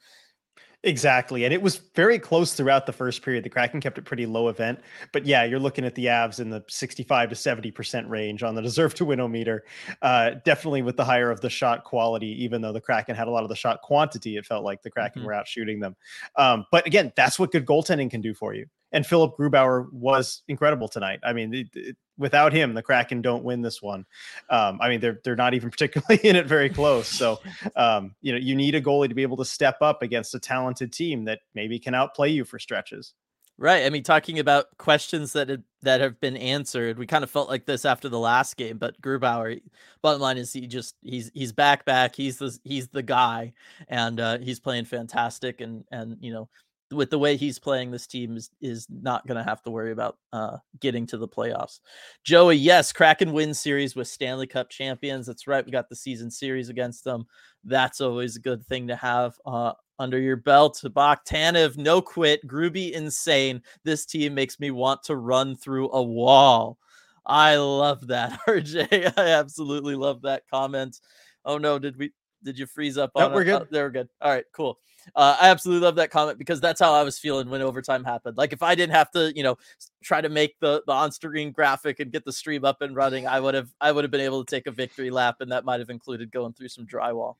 Exactly. 0.86 1.44
And 1.44 1.52
it 1.52 1.60
was 1.60 1.78
very 1.96 2.16
close 2.16 2.54
throughout 2.54 2.86
the 2.86 2.92
first 2.92 3.20
period. 3.22 3.42
The 3.42 3.50
Kraken 3.50 3.80
kept 3.80 3.98
it 3.98 4.04
pretty 4.04 4.24
low 4.24 4.48
event. 4.48 4.78
But 5.12 5.26
yeah, 5.26 5.42
you're 5.42 5.58
looking 5.58 5.84
at 5.84 5.96
the 5.96 6.06
Avs 6.06 6.38
in 6.38 6.48
the 6.48 6.64
65 6.68 7.30
to 7.30 7.34
70% 7.34 8.08
range 8.08 8.44
on 8.44 8.54
the 8.54 8.62
deserve 8.62 8.94
to 8.94 9.04
win 9.04 9.16
meter. 9.30 9.64
Uh, 10.00 10.34
definitely 10.44 10.82
with 10.82 10.96
the 10.96 11.04
higher 11.04 11.32
of 11.32 11.40
the 11.40 11.50
shot 11.50 11.82
quality, 11.82 12.28
even 12.44 12.62
though 12.62 12.72
the 12.72 12.80
Kraken 12.80 13.16
had 13.16 13.26
a 13.26 13.30
lot 13.32 13.42
of 13.42 13.48
the 13.48 13.56
shot 13.56 13.82
quantity, 13.82 14.36
it 14.36 14.46
felt 14.46 14.62
like 14.62 14.80
the 14.82 14.90
Kraken 14.90 15.22
mm-hmm. 15.22 15.26
were 15.26 15.34
out 15.34 15.48
shooting 15.48 15.80
them. 15.80 15.96
Um, 16.36 16.64
but 16.70 16.86
again, 16.86 17.12
that's 17.16 17.36
what 17.36 17.50
good 17.50 17.66
goaltending 17.66 18.08
can 18.08 18.20
do 18.20 18.32
for 18.32 18.54
you. 18.54 18.66
And 18.96 19.06
Philipp 19.06 19.32
Grubauer 19.38 19.92
was 19.92 20.42
incredible 20.48 20.88
tonight. 20.88 21.20
I 21.22 21.34
mean, 21.34 21.52
it, 21.52 21.68
it, 21.74 21.96
without 22.16 22.50
him, 22.50 22.72
the 22.72 22.82
Kraken 22.82 23.20
don't 23.20 23.44
win 23.44 23.60
this 23.60 23.82
one. 23.82 24.06
Um, 24.48 24.78
I 24.80 24.88
mean, 24.88 25.00
they're 25.00 25.20
they're 25.22 25.36
not 25.36 25.52
even 25.52 25.70
particularly 25.76 26.18
in 26.26 26.34
it 26.34 26.46
very 26.46 26.70
close. 26.70 27.06
So, 27.06 27.38
um, 27.76 28.14
you 28.22 28.32
know, 28.32 28.38
you 28.38 28.56
need 28.56 28.74
a 28.74 28.80
goalie 28.80 29.10
to 29.10 29.14
be 29.14 29.20
able 29.20 29.36
to 29.36 29.44
step 29.44 29.76
up 29.82 30.02
against 30.02 30.34
a 30.34 30.40
talented 30.40 30.94
team 30.94 31.26
that 31.26 31.40
maybe 31.54 31.78
can 31.78 31.94
outplay 31.94 32.30
you 32.30 32.46
for 32.46 32.58
stretches. 32.58 33.12
Right. 33.58 33.84
I 33.84 33.90
mean, 33.90 34.02
talking 34.02 34.38
about 34.38 34.66
questions 34.78 35.34
that 35.34 35.50
have, 35.50 35.62
that 35.82 36.00
have 36.00 36.18
been 36.18 36.36
answered, 36.36 36.98
we 36.98 37.06
kind 37.06 37.24
of 37.24 37.30
felt 37.30 37.50
like 37.50 37.66
this 37.66 37.84
after 37.84 38.08
the 38.08 38.18
last 38.18 38.56
game. 38.56 38.78
But 38.78 38.98
Grubauer, 39.02 39.60
bottom 40.00 40.22
line 40.22 40.38
is 40.38 40.54
he 40.54 40.66
just 40.66 40.94
he's 41.02 41.30
he's 41.34 41.52
back 41.52 41.84
back. 41.84 42.14
He's 42.14 42.38
the 42.38 42.58
he's 42.64 42.88
the 42.88 43.02
guy, 43.02 43.52
and 43.88 44.20
uh, 44.20 44.38
he's 44.38 44.60
playing 44.60 44.86
fantastic. 44.86 45.60
And 45.60 45.84
and 45.90 46.16
you 46.20 46.32
know 46.32 46.48
with 46.92 47.10
the 47.10 47.18
way 47.18 47.36
he's 47.36 47.58
playing, 47.58 47.90
this 47.90 48.06
team 48.06 48.36
is, 48.36 48.50
is 48.60 48.86
not 48.88 49.26
going 49.26 49.36
to 49.36 49.48
have 49.48 49.62
to 49.62 49.70
worry 49.70 49.92
about 49.92 50.18
uh, 50.32 50.58
getting 50.80 51.06
to 51.08 51.16
the 51.16 51.28
playoffs. 51.28 51.80
Joey, 52.24 52.56
yes, 52.56 52.92
Kraken 52.92 53.32
win 53.32 53.54
series 53.54 53.96
with 53.96 54.08
Stanley 54.08 54.46
Cup 54.46 54.70
champions. 54.70 55.26
That's 55.26 55.46
right. 55.46 55.64
We 55.64 55.72
got 55.72 55.88
the 55.88 55.96
season 55.96 56.30
series 56.30 56.68
against 56.68 57.04
them. 57.04 57.26
That's 57.64 58.00
always 58.00 58.36
a 58.36 58.40
good 58.40 58.64
thing 58.66 58.88
to 58.88 58.96
have 58.96 59.34
uh, 59.44 59.72
under 59.98 60.20
your 60.20 60.36
belt. 60.36 60.80
Bach 60.94 61.24
Tanev, 61.24 61.76
no 61.76 62.00
quit. 62.00 62.46
Gruby, 62.46 62.92
insane. 62.92 63.62
This 63.84 64.06
team 64.06 64.34
makes 64.34 64.60
me 64.60 64.70
want 64.70 65.02
to 65.04 65.16
run 65.16 65.56
through 65.56 65.90
a 65.92 66.02
wall. 66.02 66.78
I 67.24 67.56
love 67.56 68.06
that, 68.06 68.38
RJ. 68.48 69.12
I 69.16 69.28
absolutely 69.30 69.96
love 69.96 70.22
that 70.22 70.44
comment. 70.48 71.00
Oh 71.44 71.58
no, 71.58 71.78
did 71.78 71.96
we 71.96 72.12
Did 72.46 72.58
you 72.58 72.66
freeze 72.66 72.96
up 72.96 73.10
on? 73.14 73.30
No, 73.30 73.34
we're 73.34 73.44
good. 73.44 73.62
Oh, 73.62 73.66
they're 73.70 73.90
good. 73.90 74.08
All 74.22 74.30
right, 74.30 74.44
cool. 74.52 74.78
Uh, 75.14 75.36
I 75.40 75.48
absolutely 75.50 75.84
love 75.84 75.96
that 75.96 76.10
comment 76.10 76.38
because 76.38 76.60
that's 76.60 76.80
how 76.80 76.92
I 76.92 77.02
was 77.02 77.18
feeling 77.18 77.50
when 77.50 77.60
overtime 77.60 78.04
happened. 78.04 78.36
Like 78.36 78.52
if 78.52 78.62
I 78.62 78.74
didn't 78.74 78.94
have 78.94 79.10
to, 79.12 79.32
you 79.36 79.42
know, 79.42 79.56
try 80.02 80.20
to 80.20 80.28
make 80.28 80.58
the 80.60 80.82
the 80.86 80.92
on 80.92 81.12
screen 81.12 81.52
graphic 81.52 82.00
and 82.00 82.10
get 82.10 82.24
the 82.24 82.32
stream 82.32 82.64
up 82.64 82.82
and 82.82 82.96
running, 82.96 83.26
I 83.26 83.40
would 83.40 83.54
have 83.54 83.68
I 83.80 83.92
would 83.92 84.04
have 84.04 84.10
been 84.10 84.20
able 84.20 84.44
to 84.44 84.50
take 84.50 84.66
a 84.66 84.70
victory 84.70 85.10
lap, 85.10 85.36
and 85.40 85.52
that 85.52 85.64
might 85.64 85.80
have 85.80 85.90
included 85.90 86.30
going 86.30 86.54
through 86.54 86.68
some 86.68 86.86
drywall. 86.86 87.34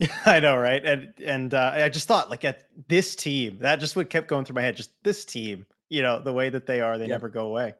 I 0.26 0.40
know, 0.40 0.56
right? 0.56 0.84
And 0.84 1.12
and 1.24 1.54
uh, 1.54 1.72
I 1.74 1.88
just 1.88 2.08
thought, 2.08 2.30
like, 2.30 2.44
at 2.44 2.68
this 2.88 3.16
team, 3.16 3.58
that 3.60 3.76
just 3.76 3.96
what 3.96 4.10
kept 4.10 4.28
going 4.28 4.44
through 4.44 4.56
my 4.56 4.62
head. 4.62 4.76
Just 4.76 4.90
this 5.02 5.24
team, 5.24 5.66
you 5.88 6.02
know, 6.02 6.20
the 6.20 6.32
way 6.32 6.50
that 6.50 6.66
they 6.66 6.80
are, 6.80 6.98
they 6.98 7.04
yep. 7.04 7.10
never 7.10 7.28
go 7.28 7.46
away. 7.46 7.74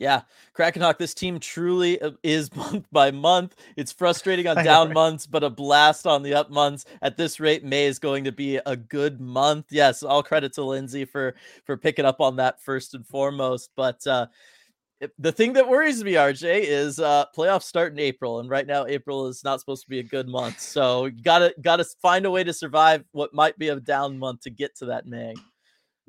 Yeah, 0.00 0.22
Krakenhawk, 0.56 0.96
this 0.96 1.12
team 1.12 1.38
truly 1.38 2.00
uh, 2.00 2.12
is 2.22 2.52
month 2.56 2.86
by 2.90 3.10
month. 3.10 3.54
It's 3.76 3.92
frustrating 3.92 4.46
on 4.46 4.64
down 4.64 4.94
months, 4.94 5.26
but 5.26 5.44
a 5.44 5.50
blast 5.50 6.06
on 6.06 6.22
the 6.22 6.32
up 6.32 6.50
months. 6.50 6.86
At 7.02 7.18
this 7.18 7.38
rate, 7.38 7.64
May 7.64 7.84
is 7.84 7.98
going 7.98 8.24
to 8.24 8.32
be 8.32 8.56
a 8.64 8.76
good 8.76 9.20
month. 9.20 9.66
Yes, 9.68 10.02
all 10.02 10.22
credit 10.22 10.54
to 10.54 10.64
Lindsay 10.64 11.04
for 11.04 11.34
for 11.66 11.76
picking 11.76 12.06
up 12.06 12.22
on 12.22 12.36
that 12.36 12.62
first 12.62 12.94
and 12.94 13.06
foremost. 13.06 13.72
But 13.76 14.04
uh, 14.06 14.28
the 15.18 15.32
thing 15.32 15.52
that 15.52 15.68
worries 15.68 16.02
me, 16.02 16.14
RJ, 16.14 16.62
is 16.62 16.98
uh, 16.98 17.26
playoffs 17.36 17.64
start 17.64 17.92
in 17.92 17.98
April, 17.98 18.40
and 18.40 18.48
right 18.48 18.66
now 18.66 18.86
April 18.86 19.26
is 19.26 19.44
not 19.44 19.60
supposed 19.60 19.82
to 19.82 19.90
be 19.90 19.98
a 19.98 20.02
good 20.02 20.28
month. 20.28 20.60
So 20.60 21.04
you 21.06 21.22
gotta 21.22 21.54
gotta 21.60 21.84
find 22.00 22.24
a 22.24 22.30
way 22.30 22.42
to 22.42 22.54
survive 22.54 23.04
what 23.12 23.34
might 23.34 23.58
be 23.58 23.68
a 23.68 23.78
down 23.78 24.18
month 24.18 24.40
to 24.42 24.50
get 24.50 24.74
to 24.76 24.86
that 24.86 25.06
May. 25.06 25.34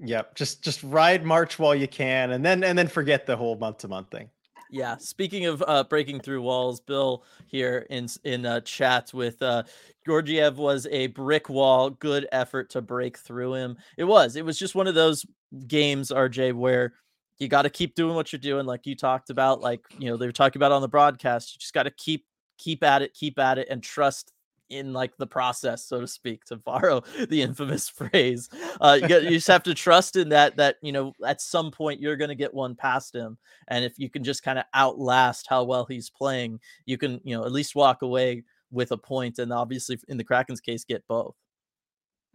Yep, 0.04 0.36
just 0.36 0.64
just 0.64 0.82
ride 0.84 1.24
March 1.24 1.60
while 1.60 1.76
you 1.76 1.88
can, 1.88 2.32
and 2.32 2.44
then 2.44 2.64
and 2.64 2.78
then 2.78 2.88
forget 2.88 3.26
the 3.26 3.38
whole 3.38 3.56
month 3.56 3.80
to 3.80 3.88
month 3.88 4.10
thing. 4.10 4.30
Yeah. 4.72 4.96
Speaking 4.98 5.46
of 5.46 5.62
uh, 5.68 5.84
breaking 5.84 6.22
through 6.22 6.42
walls, 6.42 6.80
Bill 6.80 7.24
here 7.46 7.86
in 7.90 8.08
in 8.24 8.46
uh, 8.46 8.62
chat 8.62 9.14
with 9.14 9.42
uh, 9.42 9.64
Georgiev 10.06 10.58
was 10.58 10.88
a 10.90 11.08
brick 11.08 11.50
wall. 11.50 11.90
Good 11.90 12.28
effort 12.32 12.70
to 12.72 12.82
break 12.82 13.18
through 13.18 13.56
him. 13.56 13.78
It 13.98 14.06
was. 14.06 14.38
It 14.38 14.46
was 14.46 14.58
just 14.58 14.74
one 14.74 14.88
of 14.88 14.96
those 14.96 15.26
games, 15.68 16.10
RJ, 16.10 16.54
where 16.54 16.94
you 17.38 17.50
got 17.50 17.64
to 17.64 17.70
keep 17.70 17.96
doing 17.96 18.16
what 18.16 18.32
you're 18.32 18.40
doing, 18.40 18.66
like 18.66 18.88
you 18.88 18.96
talked 18.96 19.30
about. 19.30 19.62
Like 19.62 19.82
you 20.00 20.10
know 20.10 20.18
they 20.18 20.26
were 20.26 20.32
talking 20.32 20.60
about 20.60 20.72
on 20.72 20.82
the 20.82 20.88
broadcast. 20.88 21.54
You 21.54 21.60
just 21.60 21.74
got 21.74 21.84
to 21.84 21.92
keep 21.92 22.26
keep 22.58 22.82
at 22.82 23.02
it, 23.02 23.14
keep 23.14 23.38
at 23.38 23.58
it, 23.58 23.68
and 23.70 23.84
trust 23.84 24.32
in 24.72 24.94
like 24.94 25.16
the 25.18 25.28
process, 25.28 25.86
so 25.86 26.02
to 26.02 26.08
speak, 26.08 26.46
to 26.46 26.56
borrow 26.56 27.02
the 27.30 27.42
infamous 27.42 27.90
phrase. 27.90 28.50
Uh, 28.80 29.00
you, 29.02 29.20
you 29.20 29.30
just 29.32 29.48
have 29.48 29.64
to 29.64 29.74
trust 29.74 30.16
in 30.16 30.30
that 30.30 30.58
that 30.58 30.78
you 30.82 30.92
know 30.92 31.14
at 31.26 31.42
some 31.42 31.72
point 31.72 32.00
you're 32.00 32.18
going 32.18 32.30
to 32.30 32.36
get 32.36 32.54
one 32.54 32.76
past 32.76 33.16
him, 33.16 33.38
and 33.68 33.86
if 33.86 33.94
you 33.98 34.10
can 34.10 34.24
just 34.24 34.44
kind 34.44 34.58
of 34.58 34.66
outlast 34.74 35.48
how 35.50 35.64
well 35.64 35.86
he's 35.86 36.10
playing, 36.10 36.60
you 36.86 36.98
can 36.98 37.20
you 37.24 37.38
know 37.38 37.46
at 37.46 37.52
least 37.52 37.76
walk 37.76 38.02
away 38.02 38.44
with 38.72 38.92
a 38.92 38.98
point, 38.98 39.40
and 39.40 39.52
obviously 39.52 39.98
in 40.08 40.18
the 40.18 40.24
Kraken's 40.24 40.62
case, 40.62 40.84
get 40.84 41.06
both. 41.08 41.36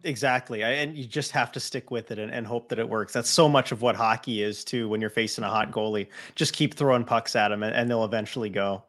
Exactly. 0.03 0.63
And 0.63 0.95
you 0.95 1.05
just 1.05 1.31
have 1.31 1.51
to 1.53 1.59
stick 1.59 1.89
with 1.89 2.11
it 2.11 2.19
and, 2.19 2.31
and, 2.31 2.45
hope 2.45 2.69
that 2.69 2.77
it 2.77 2.87
works. 2.87 3.13
That's 3.13 3.29
so 3.29 3.49
much 3.49 3.71
of 3.71 3.81
what 3.81 3.95
hockey 3.95 4.43
is, 4.43 4.63
too, 4.63 4.87
when 4.87 5.01
you're 5.01 5.09
facing 5.09 5.43
a 5.43 5.49
hot 5.49 5.71
goalie. 5.71 6.07
Just 6.35 6.53
keep 6.53 6.75
throwing 6.75 7.03
pucks 7.03 7.35
at 7.35 7.47
them 7.47 7.63
and, 7.63 7.75
and 7.75 7.89
they'll 7.89 8.05
eventually 8.05 8.49
go. 8.49 8.83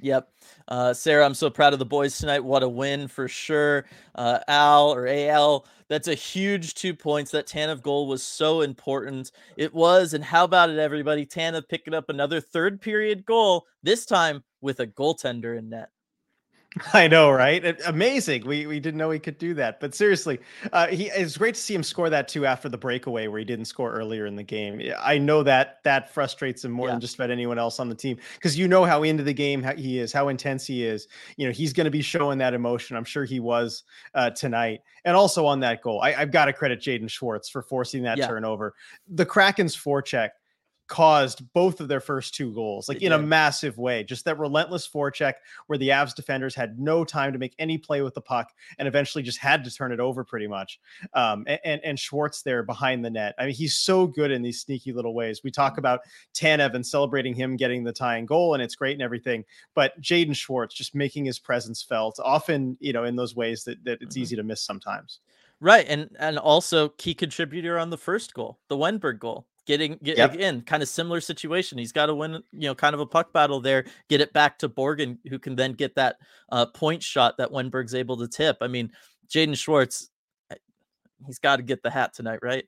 Yep. 0.00 0.28
Uh, 0.68 0.94
Sarah, 0.94 1.24
I'm 1.24 1.34
so 1.34 1.50
proud 1.50 1.72
of 1.72 1.78
the 1.80 1.84
boys 1.84 2.18
tonight. 2.18 2.44
What 2.44 2.62
a 2.62 2.68
win 2.68 3.08
for 3.08 3.26
sure. 3.26 3.86
Uh, 4.14 4.38
Al 4.46 4.94
or 4.94 5.08
AL, 5.08 5.66
that's 5.88 6.06
a 6.06 6.14
huge 6.14 6.74
two 6.74 6.94
points. 6.94 7.32
That 7.32 7.48
Tanev 7.48 7.82
goal 7.82 8.06
was 8.06 8.22
so 8.22 8.60
important. 8.60 9.32
It 9.56 9.74
was. 9.74 10.14
And 10.14 10.22
how 10.22 10.44
about 10.44 10.70
it, 10.70 10.78
everybody? 10.78 11.26
Tanev 11.26 11.68
picking 11.68 11.94
up 11.94 12.08
another 12.08 12.40
third 12.40 12.80
period 12.80 13.24
goal, 13.24 13.66
this 13.82 14.06
time 14.06 14.44
with 14.60 14.78
a 14.80 14.86
goaltender 14.86 15.58
in 15.58 15.68
net. 15.70 15.90
I 16.92 17.08
know, 17.08 17.30
right? 17.30 17.80
Amazing. 17.86 18.46
We 18.46 18.66
we 18.66 18.80
didn't 18.80 18.98
know 18.98 19.10
he 19.10 19.18
could 19.18 19.38
do 19.38 19.54
that. 19.54 19.80
But 19.80 19.94
seriously, 19.94 20.38
uh, 20.72 20.88
he 20.88 21.06
it's 21.06 21.36
great 21.36 21.54
to 21.54 21.60
see 21.60 21.74
him 21.74 21.82
score 21.82 22.10
that 22.10 22.28
too 22.28 22.46
after 22.46 22.68
the 22.68 22.78
breakaway 22.78 23.26
where 23.26 23.38
he 23.38 23.44
didn't 23.44 23.66
score 23.66 23.92
earlier 23.92 24.26
in 24.26 24.36
the 24.36 24.42
game. 24.42 24.80
I 24.98 25.18
know 25.18 25.42
that 25.42 25.80
that 25.84 26.12
frustrates 26.12 26.64
him 26.64 26.72
more 26.72 26.88
yeah. 26.88 26.92
than 26.92 27.00
just 27.00 27.14
about 27.14 27.30
anyone 27.30 27.58
else 27.58 27.80
on 27.80 27.88
the 27.88 27.94
team 27.94 28.18
because 28.34 28.58
you 28.58 28.68
know 28.68 28.84
how 28.84 29.02
into 29.02 29.22
the 29.22 29.32
game 29.32 29.64
he 29.76 29.98
is, 29.98 30.12
how 30.12 30.28
intense 30.28 30.66
he 30.66 30.84
is. 30.84 31.08
You 31.36 31.46
know, 31.46 31.52
he's 31.52 31.72
going 31.72 31.86
to 31.86 31.90
be 31.90 32.02
showing 32.02 32.38
that 32.38 32.54
emotion. 32.54 32.96
I'm 32.96 33.04
sure 33.04 33.24
he 33.24 33.40
was 33.40 33.84
uh, 34.14 34.30
tonight, 34.30 34.82
and 35.04 35.16
also 35.16 35.46
on 35.46 35.60
that 35.60 35.82
goal. 35.82 36.00
I, 36.00 36.12
have 36.12 36.30
got 36.30 36.46
to 36.46 36.52
credit 36.52 36.80
Jaden 36.80 37.10
Schwartz 37.10 37.48
for 37.48 37.62
forcing 37.62 38.02
that 38.02 38.18
yeah. 38.18 38.26
turnover. 38.26 38.74
The 39.08 39.26
Kraken's 39.26 39.76
forecheck 39.76 40.30
caused 40.88 41.42
both 41.52 41.80
of 41.80 41.88
their 41.88 42.00
first 42.00 42.34
two 42.34 42.52
goals, 42.52 42.88
like 42.88 43.02
in 43.02 43.12
a 43.12 43.18
massive 43.18 43.78
way. 43.78 44.02
Just 44.02 44.24
that 44.24 44.38
relentless 44.38 44.88
forecheck 44.88 45.34
where 45.66 45.78
the 45.78 45.90
Avs 45.90 46.14
defenders 46.14 46.54
had 46.54 46.78
no 46.78 47.04
time 47.04 47.32
to 47.32 47.38
make 47.38 47.54
any 47.58 47.78
play 47.78 48.02
with 48.02 48.14
the 48.14 48.20
puck 48.20 48.52
and 48.78 48.88
eventually 48.88 49.22
just 49.22 49.38
had 49.38 49.62
to 49.64 49.70
turn 49.70 49.92
it 49.92 50.00
over 50.00 50.24
pretty 50.24 50.48
much. 50.48 50.80
Um, 51.12 51.44
and, 51.64 51.80
and 51.84 51.98
Schwartz 51.98 52.42
there 52.42 52.62
behind 52.62 53.04
the 53.04 53.10
net. 53.10 53.34
I 53.38 53.46
mean, 53.46 53.54
he's 53.54 53.76
so 53.76 54.06
good 54.06 54.30
in 54.30 54.42
these 54.42 54.60
sneaky 54.60 54.92
little 54.92 55.14
ways. 55.14 55.42
We 55.44 55.50
talk 55.50 55.74
mm-hmm. 55.74 55.80
about 55.80 56.00
Tanev 56.34 56.74
and 56.74 56.86
celebrating 56.86 57.34
him 57.34 57.56
getting 57.56 57.84
the 57.84 57.92
tying 57.92 58.26
goal, 58.26 58.54
and 58.54 58.62
it's 58.62 58.74
great 58.74 58.94
and 58.94 59.02
everything. 59.02 59.44
But 59.74 60.00
Jaden 60.00 60.34
Schwartz 60.34 60.74
just 60.74 60.94
making 60.94 61.26
his 61.26 61.38
presence 61.38 61.82
felt 61.82 62.18
often, 62.24 62.76
you 62.80 62.92
know, 62.92 63.04
in 63.04 63.16
those 63.16 63.36
ways 63.36 63.64
that, 63.64 63.84
that 63.84 64.00
it's 64.00 64.14
mm-hmm. 64.14 64.22
easy 64.22 64.36
to 64.36 64.42
miss 64.42 64.62
sometimes. 64.62 65.20
Right, 65.60 65.86
and 65.88 66.10
and 66.20 66.38
also 66.38 66.90
key 66.90 67.14
contributor 67.14 67.78
on 67.78 67.90
the 67.90 67.98
first 67.98 68.32
goal, 68.32 68.60
the 68.68 68.76
Wennberg 68.76 69.18
goal 69.18 69.44
getting 69.68 69.98
get, 70.02 70.16
yep. 70.16 70.32
again 70.34 70.62
kind 70.62 70.82
of 70.82 70.88
similar 70.88 71.20
situation. 71.20 71.78
He's 71.78 71.92
got 71.92 72.06
to 72.06 72.14
win, 72.14 72.42
you 72.52 72.68
know, 72.68 72.74
kind 72.74 72.94
of 72.94 73.00
a 73.00 73.06
puck 73.06 73.32
battle 73.32 73.60
there, 73.60 73.84
get 74.08 74.22
it 74.22 74.32
back 74.32 74.58
to 74.60 74.68
Borgen, 74.68 75.18
who 75.28 75.38
can 75.38 75.54
then 75.54 75.74
get 75.74 75.94
that 75.94 76.16
uh, 76.50 76.66
point 76.66 77.02
shot 77.02 77.36
that 77.36 77.50
Wennberg's 77.50 77.94
able 77.94 78.16
to 78.16 78.26
tip. 78.26 78.56
I 78.62 78.66
mean, 78.66 78.90
Jaden 79.28 79.56
Schwartz, 79.56 80.08
eh, 80.50 80.56
he's 81.26 81.38
got 81.38 81.56
to 81.56 81.62
get 81.62 81.82
the 81.82 81.90
hat 81.90 82.14
tonight, 82.14 82.40
right? 82.42 82.64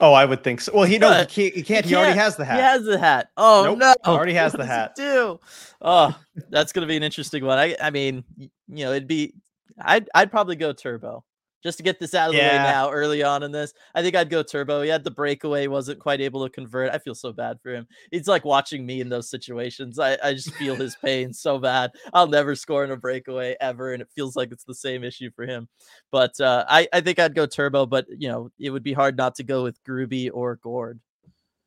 Oh, 0.00 0.12
I 0.12 0.24
would 0.24 0.42
think 0.42 0.62
so. 0.62 0.72
Well, 0.74 0.84
he 0.84 0.98
knows 0.98 1.32
he, 1.32 1.50
he, 1.50 1.62
can't, 1.62 1.84
he, 1.84 1.90
he 1.90 1.94
already 1.94 2.18
has 2.18 2.34
the 2.34 2.44
hat. 2.44 2.56
He 2.56 2.62
has 2.62 2.84
the 2.84 2.98
hat. 2.98 3.28
Oh 3.36 3.62
nope, 3.64 3.78
no, 3.78 3.94
already 4.10 4.34
has 4.34 4.52
the 4.52 4.66
hat. 4.66 4.96
Do 4.96 5.38
oh, 5.80 6.18
that's 6.48 6.72
gonna 6.72 6.86
be 6.88 6.96
an 6.96 7.04
interesting 7.04 7.44
one. 7.44 7.58
I, 7.58 7.76
I 7.80 7.90
mean, 7.90 8.24
you 8.36 8.48
know, 8.84 8.90
it'd 8.90 9.06
be, 9.06 9.34
I'd, 9.80 10.08
I'd 10.14 10.30
probably 10.30 10.56
go 10.56 10.72
turbo 10.72 11.22
just 11.62 11.78
to 11.78 11.84
get 11.84 11.98
this 12.00 12.14
out 12.14 12.30
of 12.30 12.34
the 12.34 12.40
way 12.40 12.48
now 12.48 12.90
early 12.90 13.22
on 13.22 13.42
in 13.42 13.52
this. 13.52 13.74
I 13.94 14.02
think 14.02 14.16
I'd 14.16 14.30
go 14.30 14.42
turbo. 14.42 14.82
He 14.82 14.88
had 14.88 15.04
the 15.04 15.10
breakaway, 15.10 15.66
wasn't 15.66 15.98
quite 15.98 16.20
able 16.20 16.44
to 16.44 16.50
convert. 16.50 16.92
I 16.92 16.98
feel 16.98 17.14
so 17.14 17.32
bad 17.32 17.60
for 17.62 17.74
him. 17.74 17.86
It's 18.10 18.28
like 18.28 18.44
watching 18.44 18.86
me 18.86 19.00
in 19.00 19.08
those 19.08 19.28
situations. 19.28 19.98
I, 19.98 20.16
I 20.22 20.34
just 20.34 20.52
feel 20.54 20.74
his 20.74 20.96
pain 21.04 21.32
so 21.32 21.58
bad. 21.58 21.92
I'll 22.12 22.26
never 22.26 22.54
score 22.54 22.84
in 22.84 22.90
a 22.90 22.96
breakaway 22.96 23.56
ever, 23.60 23.92
and 23.92 24.02
it 24.02 24.08
feels 24.14 24.36
like 24.36 24.52
it's 24.52 24.64
the 24.64 24.74
same 24.74 25.04
issue 25.04 25.30
for 25.34 25.44
him. 25.44 25.68
But 26.10 26.40
uh, 26.40 26.64
I, 26.68 26.88
I 26.92 27.00
think 27.00 27.18
I'd 27.18 27.34
go 27.34 27.46
turbo, 27.46 27.86
but 27.86 28.06
you 28.16 28.28
know, 28.28 28.50
it 28.58 28.70
would 28.70 28.82
be 28.82 28.92
hard 28.92 29.16
not 29.16 29.34
to 29.36 29.42
go 29.44 29.62
with 29.62 29.82
Groovy 29.84 30.30
or 30.32 30.56
Gourde. 30.56 31.00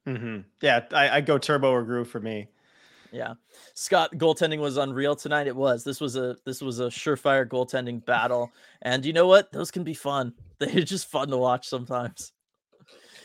Mm-hmm. 0.07 0.41
Yeah, 0.61 0.81
I, 0.91 1.09
I'd 1.09 1.25
go 1.25 1.37
turbo 1.37 1.71
or 1.71 1.83
groove 1.83 2.09
for 2.09 2.19
me. 2.19 2.47
Yeah. 3.13 3.35
Scott 3.75 4.15
goaltending 4.15 4.59
was 4.59 4.77
unreal 4.77 5.15
tonight. 5.15 5.45
It 5.45 5.55
was. 5.55 5.83
This 5.83 6.01
was 6.01 6.15
a 6.15 6.35
this 6.45 6.61
was 6.61 6.79
a 6.79 6.85
surefire 6.85 7.47
goaltending 7.47 8.03
battle. 8.03 8.51
And 8.81 9.05
you 9.05 9.13
know 9.13 9.27
what? 9.27 9.51
Those 9.51 9.69
can 9.69 9.83
be 9.83 9.93
fun. 9.93 10.33
They're 10.59 10.81
just 10.81 11.07
fun 11.07 11.29
to 11.29 11.37
watch 11.37 11.67
sometimes. 11.69 12.31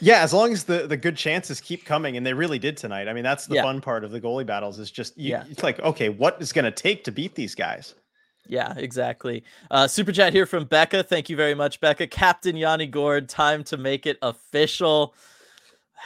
Yeah, 0.00 0.22
as 0.22 0.32
long 0.32 0.52
as 0.52 0.64
the 0.64 0.86
the 0.86 0.96
good 0.96 1.16
chances 1.16 1.60
keep 1.60 1.84
coming, 1.84 2.16
and 2.16 2.24
they 2.24 2.34
really 2.34 2.58
did 2.58 2.76
tonight. 2.76 3.08
I 3.08 3.14
mean, 3.14 3.24
that's 3.24 3.46
the 3.46 3.56
yeah. 3.56 3.62
fun 3.62 3.80
part 3.80 4.04
of 4.04 4.12
the 4.12 4.20
goalie 4.20 4.46
battles 4.46 4.78
is 4.78 4.90
just 4.90 5.16
you, 5.16 5.30
yeah. 5.30 5.44
it's 5.50 5.62
like, 5.62 5.80
okay, 5.80 6.08
what 6.10 6.40
is 6.40 6.52
going 6.52 6.66
to 6.66 6.70
take 6.70 7.02
to 7.04 7.12
beat 7.12 7.34
these 7.34 7.54
guys? 7.54 7.94
Yeah, 8.46 8.74
exactly. 8.76 9.42
Uh, 9.70 9.88
super 9.88 10.12
chat 10.12 10.32
here 10.32 10.46
from 10.46 10.64
Becca. 10.64 11.02
Thank 11.02 11.28
you 11.28 11.36
very 11.36 11.54
much, 11.54 11.80
Becca. 11.80 12.06
Captain 12.06 12.56
Yanni 12.56 12.86
Gourde, 12.86 13.28
time 13.28 13.64
to 13.64 13.76
make 13.76 14.06
it 14.06 14.18
official. 14.22 15.14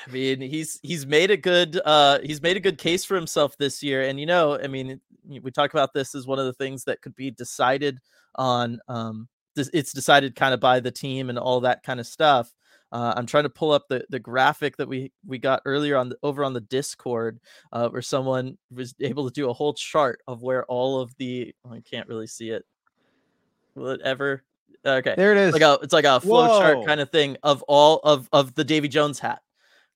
I 0.06 0.10
mean, 0.10 0.40
he's 0.40 0.80
he's 0.82 1.06
made 1.06 1.30
a 1.30 1.36
good 1.36 1.80
uh 1.84 2.18
he's 2.22 2.42
made 2.42 2.56
a 2.56 2.60
good 2.60 2.78
case 2.78 3.04
for 3.04 3.14
himself 3.14 3.56
this 3.56 3.82
year, 3.82 4.02
and 4.02 4.18
you 4.18 4.26
know, 4.26 4.58
I 4.58 4.66
mean, 4.66 5.00
we 5.24 5.50
talk 5.50 5.72
about 5.72 5.92
this 5.92 6.14
as 6.14 6.26
one 6.26 6.38
of 6.38 6.46
the 6.46 6.52
things 6.52 6.84
that 6.84 7.02
could 7.02 7.14
be 7.14 7.30
decided 7.30 8.00
on. 8.34 8.80
Um, 8.88 9.28
it's 9.54 9.92
decided 9.92 10.34
kind 10.34 10.54
of 10.54 10.60
by 10.60 10.80
the 10.80 10.90
team 10.90 11.28
and 11.28 11.38
all 11.38 11.60
that 11.60 11.82
kind 11.82 12.00
of 12.00 12.06
stuff. 12.06 12.54
Uh, 12.90 13.14
I'm 13.16 13.26
trying 13.26 13.44
to 13.44 13.50
pull 13.50 13.70
up 13.72 13.88
the, 13.88 14.04
the 14.10 14.18
graphic 14.18 14.76
that 14.76 14.88
we 14.88 15.12
we 15.26 15.38
got 15.38 15.62
earlier 15.64 15.96
on 15.96 16.10
the, 16.10 16.16
over 16.22 16.44
on 16.44 16.52
the 16.52 16.60
Discord, 16.60 17.40
uh, 17.72 17.88
where 17.88 18.02
someone 18.02 18.58
was 18.70 18.94
able 19.00 19.24
to 19.26 19.32
do 19.32 19.48
a 19.48 19.52
whole 19.52 19.72
chart 19.72 20.20
of 20.28 20.42
where 20.42 20.64
all 20.66 21.00
of 21.00 21.14
the 21.16 21.54
oh, 21.64 21.72
I 21.72 21.80
can't 21.80 22.08
really 22.08 22.26
see 22.26 22.50
it. 22.50 22.64
Will 23.74 23.90
it 23.90 24.00
ever? 24.02 24.42
Okay, 24.84 25.14
there 25.16 25.32
it 25.32 25.38
is. 25.38 25.54
Like 25.54 25.62
a, 25.62 25.78
it's 25.82 25.92
like 25.92 26.04
a 26.04 26.20
flow 26.20 26.60
chart 26.60 26.84
kind 26.84 27.00
of 27.00 27.10
thing 27.10 27.38
of 27.42 27.62
all 27.62 28.00
of 28.04 28.28
of 28.32 28.54
the 28.54 28.64
Davy 28.64 28.88
Jones 28.88 29.18
hat 29.18 29.40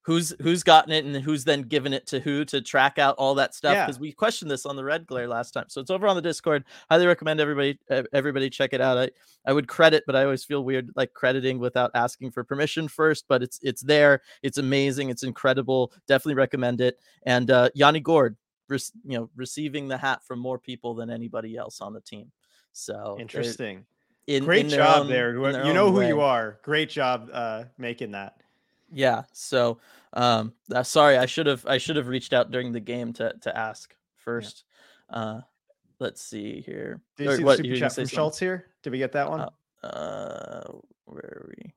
who's 0.06 0.32
who's 0.40 0.62
gotten 0.62 0.92
it 0.92 1.04
and 1.04 1.16
who's 1.16 1.44
then 1.44 1.62
given 1.62 1.92
it 1.92 2.06
to 2.06 2.20
who 2.20 2.44
to 2.44 2.62
track 2.62 2.96
out 2.96 3.16
all 3.18 3.34
that 3.34 3.54
stuff 3.54 3.86
because 3.86 3.96
yeah. 3.96 4.02
we 4.02 4.12
questioned 4.12 4.48
this 4.48 4.64
on 4.64 4.76
the 4.76 4.84
red 4.84 5.04
glare 5.06 5.26
last 5.26 5.50
time 5.50 5.64
so 5.68 5.80
it's 5.80 5.90
over 5.90 6.06
on 6.06 6.14
the 6.14 6.22
discord 6.22 6.64
highly 6.88 7.06
recommend 7.06 7.40
everybody 7.40 7.76
everybody 8.12 8.48
check 8.48 8.72
it 8.72 8.80
out 8.80 8.96
i 8.96 9.10
i 9.46 9.52
would 9.52 9.66
credit 9.66 10.04
but 10.06 10.14
i 10.14 10.22
always 10.22 10.44
feel 10.44 10.64
weird 10.64 10.90
like 10.94 11.12
crediting 11.12 11.58
without 11.58 11.90
asking 11.94 12.30
for 12.30 12.44
permission 12.44 12.86
first 12.86 13.24
but 13.28 13.42
it's 13.42 13.58
it's 13.62 13.82
there 13.82 14.22
it's 14.42 14.58
amazing 14.58 15.10
it's 15.10 15.24
incredible 15.24 15.92
definitely 16.06 16.34
recommend 16.34 16.80
it 16.80 16.98
and 17.24 17.50
uh 17.50 17.68
yanni 17.74 18.00
gourde 18.00 18.36
you 18.70 19.18
know 19.18 19.28
receiving 19.34 19.88
the 19.88 19.98
hat 19.98 20.20
from 20.24 20.38
more 20.38 20.58
people 20.58 20.94
than 20.94 21.10
anybody 21.10 21.56
else 21.56 21.80
on 21.80 21.92
the 21.92 22.00
team 22.00 22.30
So 22.72 23.16
interesting. 23.18 23.86
In, 24.26 24.44
Great 24.44 24.66
in 24.66 24.70
job 24.70 25.02
own, 25.02 25.08
there. 25.08 25.34
You 25.64 25.72
know 25.72 25.90
who 25.90 25.98
way. 25.98 26.08
you 26.08 26.20
are. 26.20 26.58
Great 26.62 26.90
job 26.90 27.30
uh, 27.32 27.64
making 27.78 28.10
that. 28.10 28.42
Yeah. 28.92 29.22
So 29.32 29.78
um, 30.12 30.52
uh, 30.74 30.82
sorry, 30.82 31.18
I 31.18 31.26
should 31.26 31.46
have 31.46 31.64
I 31.66 31.78
should 31.78 31.96
have 31.96 32.08
reached 32.08 32.32
out 32.32 32.50
during 32.50 32.72
the 32.72 32.80
game 32.80 33.12
to 33.14 33.34
to 33.42 33.56
ask 33.56 33.94
first. 34.16 34.64
Yeah. 35.10 35.16
Uh, 35.18 35.40
let's 36.00 36.22
see 36.22 36.60
here. 36.60 37.00
Did 37.16 37.24
you 37.24 37.30
or, 37.30 37.36
see 37.36 37.44
what, 37.44 37.58
the 37.58 37.64
super 37.64 37.76
chat 37.76 37.92
from 37.92 38.04
something? 38.06 38.16
Schultz 38.16 38.38
here? 38.38 38.66
Did 38.82 38.90
we 38.90 38.98
get 38.98 39.12
that 39.12 39.28
one? 39.28 39.40
Uh, 39.40 39.86
uh 39.86 40.72
where 41.04 41.22
are 41.22 41.54
we? 41.56 41.72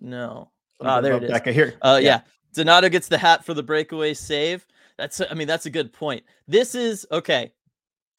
No. 0.00 0.50
Ah, 0.80 1.00
there 1.00 1.14
it 1.14 1.24
is. 1.24 1.30
Becca 1.30 1.52
here. 1.52 1.74
Uh, 1.82 1.98
yeah. 2.00 2.08
yeah. 2.08 2.20
Donato 2.54 2.88
gets 2.88 3.08
the 3.08 3.18
hat 3.18 3.44
for 3.44 3.54
the 3.54 3.62
breakaway 3.62 4.14
save. 4.14 4.66
That's 4.98 5.20
I 5.20 5.34
mean 5.34 5.48
that's 5.48 5.66
a 5.66 5.70
good 5.70 5.92
point. 5.92 6.24
This 6.46 6.74
is 6.74 7.06
okay. 7.10 7.52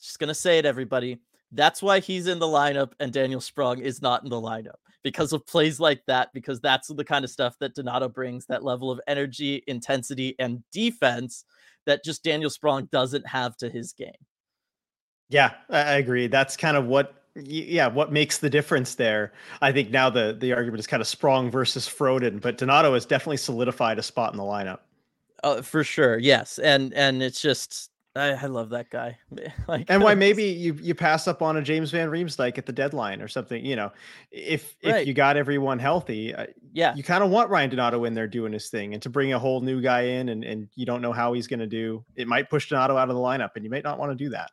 Just 0.01 0.19
gonna 0.19 0.35
say 0.35 0.59
it, 0.59 0.65
everybody. 0.65 1.19
That's 1.51 1.81
why 1.81 1.99
he's 1.99 2.27
in 2.27 2.39
the 2.39 2.47
lineup 2.47 2.93
and 2.99 3.13
Daniel 3.13 3.39
Sprong 3.39 3.79
is 3.79 4.01
not 4.01 4.23
in 4.23 4.29
the 4.29 4.41
lineup 4.41 4.82
because 5.03 5.33
of 5.33 5.45
plays 5.45 5.79
like 5.79 6.03
that. 6.07 6.29
Because 6.33 6.59
that's 6.59 6.87
the 6.87 7.03
kind 7.03 7.23
of 7.23 7.31
stuff 7.31 7.57
that 7.59 7.75
Donato 7.75 8.09
brings 8.09 8.45
that 8.47 8.63
level 8.63 8.89
of 8.89 8.99
energy, 9.07 9.63
intensity, 9.67 10.35
and 10.39 10.63
defense 10.71 11.45
that 11.85 12.03
just 12.03 12.23
Daniel 12.23 12.49
Sprong 12.49 12.87
doesn't 12.91 13.27
have 13.27 13.57
to 13.57 13.69
his 13.69 13.93
game. 13.93 14.11
Yeah, 15.29 15.51
I 15.69 15.93
agree. 15.95 16.27
That's 16.27 16.55
kind 16.55 16.77
of 16.77 16.85
what 16.85 17.23
yeah, 17.35 17.87
what 17.87 18.11
makes 18.11 18.37
the 18.37 18.49
difference 18.49 18.95
there? 18.95 19.33
I 19.61 19.71
think 19.71 19.89
now 19.89 20.09
the 20.09 20.37
the 20.39 20.53
argument 20.53 20.79
is 20.79 20.87
kind 20.87 21.01
of 21.01 21.07
Sprong 21.07 21.49
versus 21.49 21.87
Froden, 21.87 22.39
but 22.39 22.57
Donato 22.57 22.93
has 22.93 23.05
definitely 23.05 23.37
solidified 23.37 23.97
a 23.97 24.03
spot 24.03 24.33
in 24.33 24.37
the 24.37 24.43
lineup. 24.43 24.79
Oh, 25.43 25.61
for 25.61 25.83
sure, 25.83 26.19
yes, 26.19 26.59
and 26.59 26.93
and 26.93 27.23
it's 27.23 27.41
just 27.41 27.89
I, 28.15 28.31
I 28.33 28.45
love 28.45 28.69
that 28.69 28.89
guy. 28.89 29.17
like, 29.67 29.85
and 29.89 30.03
why 30.03 30.13
maybe 30.15 30.43
you 30.43 30.77
you 30.81 30.93
pass 30.93 31.27
up 31.27 31.41
on 31.41 31.57
a 31.57 31.61
James 31.61 31.91
Van 31.91 32.09
Riemsdyk 32.09 32.57
at 32.57 32.65
the 32.65 32.73
deadline 32.73 33.21
or 33.21 33.27
something. 33.27 33.65
You 33.65 33.75
know, 33.75 33.91
if 34.31 34.75
if 34.81 35.07
you 35.07 35.13
got 35.13 35.35
everyone 35.37 35.79
healthy, 35.79 36.33
uh, 36.33 36.47
yeah, 36.73 36.95
you 36.95 37.03
kind 37.03 37.23
of 37.23 37.31
want 37.31 37.49
Ryan 37.49 37.71
Donato 37.71 38.03
in 38.05 38.13
there 38.13 38.27
doing 38.27 38.53
his 38.53 38.69
thing, 38.69 38.93
and 38.93 39.01
to 39.03 39.09
bring 39.09 39.33
a 39.33 39.39
whole 39.39 39.61
new 39.61 39.81
guy 39.81 40.01
in, 40.01 40.29
and 40.29 40.43
and 40.43 40.69
you 40.75 40.85
don't 40.85 41.01
know 41.01 41.13
how 41.13 41.33
he's 41.33 41.47
going 41.47 41.59
to 41.59 41.67
do, 41.67 42.05
it 42.15 42.27
might 42.27 42.49
push 42.49 42.69
Donato 42.69 42.97
out 42.97 43.09
of 43.09 43.15
the 43.15 43.21
lineup, 43.21 43.51
and 43.55 43.63
you 43.63 43.71
might 43.71 43.83
not 43.83 43.97
want 43.97 44.11
to 44.11 44.15
do 44.15 44.29
that. 44.29 44.51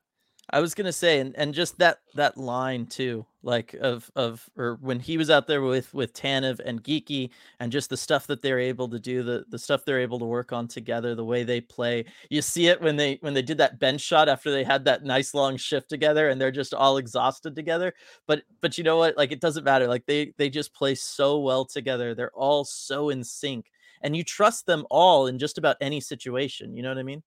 I 0.52 0.60
was 0.60 0.74
gonna 0.74 0.92
say, 0.92 1.20
and, 1.20 1.36
and 1.36 1.54
just 1.54 1.78
that 1.78 1.98
that 2.14 2.36
line 2.36 2.86
too, 2.86 3.24
like 3.42 3.74
of 3.74 4.10
of 4.16 4.48
or 4.56 4.78
when 4.80 4.98
he 4.98 5.16
was 5.16 5.30
out 5.30 5.46
there 5.46 5.62
with 5.62 5.92
with 5.94 6.12
Tanev 6.12 6.60
and 6.64 6.82
Geeky, 6.82 7.30
and 7.60 7.70
just 7.70 7.88
the 7.88 7.96
stuff 7.96 8.26
that 8.26 8.42
they're 8.42 8.58
able 8.58 8.88
to 8.88 8.98
do, 8.98 9.22
the 9.22 9.44
the 9.48 9.58
stuff 9.58 9.84
they're 9.84 10.00
able 10.00 10.18
to 10.18 10.24
work 10.24 10.52
on 10.52 10.66
together, 10.66 11.14
the 11.14 11.24
way 11.24 11.44
they 11.44 11.60
play. 11.60 12.04
You 12.30 12.42
see 12.42 12.66
it 12.66 12.80
when 12.80 12.96
they 12.96 13.18
when 13.20 13.32
they 13.34 13.42
did 13.42 13.58
that 13.58 13.78
bench 13.78 14.00
shot 14.00 14.28
after 14.28 14.50
they 14.50 14.64
had 14.64 14.84
that 14.86 15.04
nice 15.04 15.34
long 15.34 15.56
shift 15.56 15.88
together, 15.88 16.28
and 16.30 16.40
they're 16.40 16.50
just 16.50 16.74
all 16.74 16.96
exhausted 16.96 17.54
together. 17.54 17.94
But 18.26 18.42
but 18.60 18.76
you 18.76 18.82
know 18.84 18.96
what? 18.96 19.16
Like 19.16 19.32
it 19.32 19.40
doesn't 19.40 19.64
matter. 19.64 19.86
Like 19.86 20.06
they 20.06 20.32
they 20.36 20.50
just 20.50 20.74
play 20.74 20.96
so 20.96 21.38
well 21.38 21.64
together. 21.64 22.14
They're 22.14 22.32
all 22.34 22.64
so 22.64 23.10
in 23.10 23.22
sync, 23.22 23.66
and 24.02 24.16
you 24.16 24.24
trust 24.24 24.66
them 24.66 24.84
all 24.90 25.26
in 25.28 25.38
just 25.38 25.58
about 25.58 25.76
any 25.80 26.00
situation. 26.00 26.76
You 26.76 26.82
know 26.82 26.88
what 26.88 26.98
I 26.98 27.04
mean? 27.04 27.22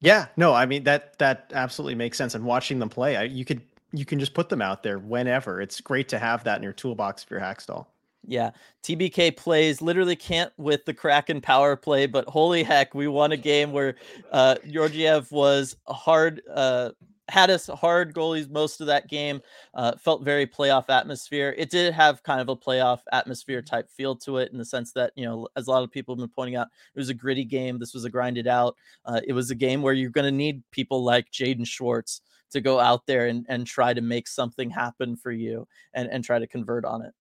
Yeah, 0.00 0.26
no, 0.36 0.54
I 0.54 0.66
mean 0.66 0.84
that 0.84 1.18
that 1.18 1.50
absolutely 1.54 1.94
makes 1.94 2.16
sense. 2.16 2.34
And 2.34 2.44
watching 2.44 2.78
them 2.78 2.88
play, 2.88 3.16
I, 3.16 3.22
you 3.24 3.44
could 3.44 3.60
you 3.92 4.04
can 4.04 4.18
just 4.18 4.34
put 4.34 4.48
them 4.48 4.62
out 4.62 4.82
there 4.82 4.98
whenever. 4.98 5.60
It's 5.60 5.80
great 5.80 6.08
to 6.10 6.18
have 6.18 6.44
that 6.44 6.56
in 6.56 6.62
your 6.62 6.72
toolbox 6.72 7.22
for 7.24 7.34
your 7.34 7.42
Hakstol. 7.42 7.86
Yeah, 8.26 8.50
TBK 8.82 9.36
plays 9.36 9.80
literally 9.82 10.16
can't 10.16 10.52
with 10.58 10.84
the 10.84 10.94
Kraken 10.94 11.40
power 11.40 11.76
play, 11.76 12.06
but 12.06 12.26
holy 12.28 12.62
heck, 12.62 12.94
we 12.94 13.08
won 13.08 13.32
a 13.32 13.36
game 13.36 13.72
where 13.72 13.96
uh 14.32 14.56
Georgiev 14.68 15.30
was 15.32 15.76
hard 15.86 16.42
uh 16.52 16.90
had 17.30 17.50
us 17.50 17.66
hard 17.68 18.14
goalies 18.14 18.50
most 18.50 18.80
of 18.80 18.86
that 18.88 19.08
game. 19.08 19.40
Uh, 19.74 19.92
felt 19.96 20.22
very 20.22 20.46
playoff 20.46 20.88
atmosphere. 20.88 21.54
It 21.56 21.70
did 21.70 21.94
have 21.94 22.22
kind 22.22 22.40
of 22.40 22.48
a 22.48 22.56
playoff 22.56 23.00
atmosphere 23.12 23.62
type 23.62 23.88
feel 23.90 24.16
to 24.16 24.38
it 24.38 24.52
in 24.52 24.58
the 24.58 24.64
sense 24.64 24.92
that, 24.92 25.12
you 25.16 25.24
know, 25.24 25.48
as 25.56 25.66
a 25.66 25.70
lot 25.70 25.82
of 25.82 25.90
people 25.90 26.14
have 26.14 26.20
been 26.20 26.28
pointing 26.28 26.56
out, 26.56 26.68
it 26.94 26.98
was 26.98 27.08
a 27.08 27.14
gritty 27.14 27.44
game. 27.44 27.78
This 27.78 27.94
was 27.94 28.04
a 28.04 28.10
grinded 28.10 28.46
out. 28.46 28.76
Uh, 29.04 29.20
it 29.26 29.32
was 29.32 29.50
a 29.50 29.54
game 29.54 29.82
where 29.82 29.94
you're 29.94 30.10
going 30.10 30.24
to 30.24 30.30
need 30.30 30.62
people 30.70 31.04
like 31.04 31.30
Jaden 31.30 31.66
Schwartz 31.66 32.20
to 32.50 32.60
go 32.60 32.80
out 32.80 33.06
there 33.06 33.26
and, 33.26 33.46
and 33.48 33.66
try 33.66 33.94
to 33.94 34.00
make 34.00 34.26
something 34.26 34.70
happen 34.70 35.16
for 35.16 35.30
you 35.30 35.66
and, 35.94 36.08
and 36.10 36.24
try 36.24 36.38
to 36.38 36.46
convert 36.46 36.84
on 36.84 37.02
it. 37.02 37.14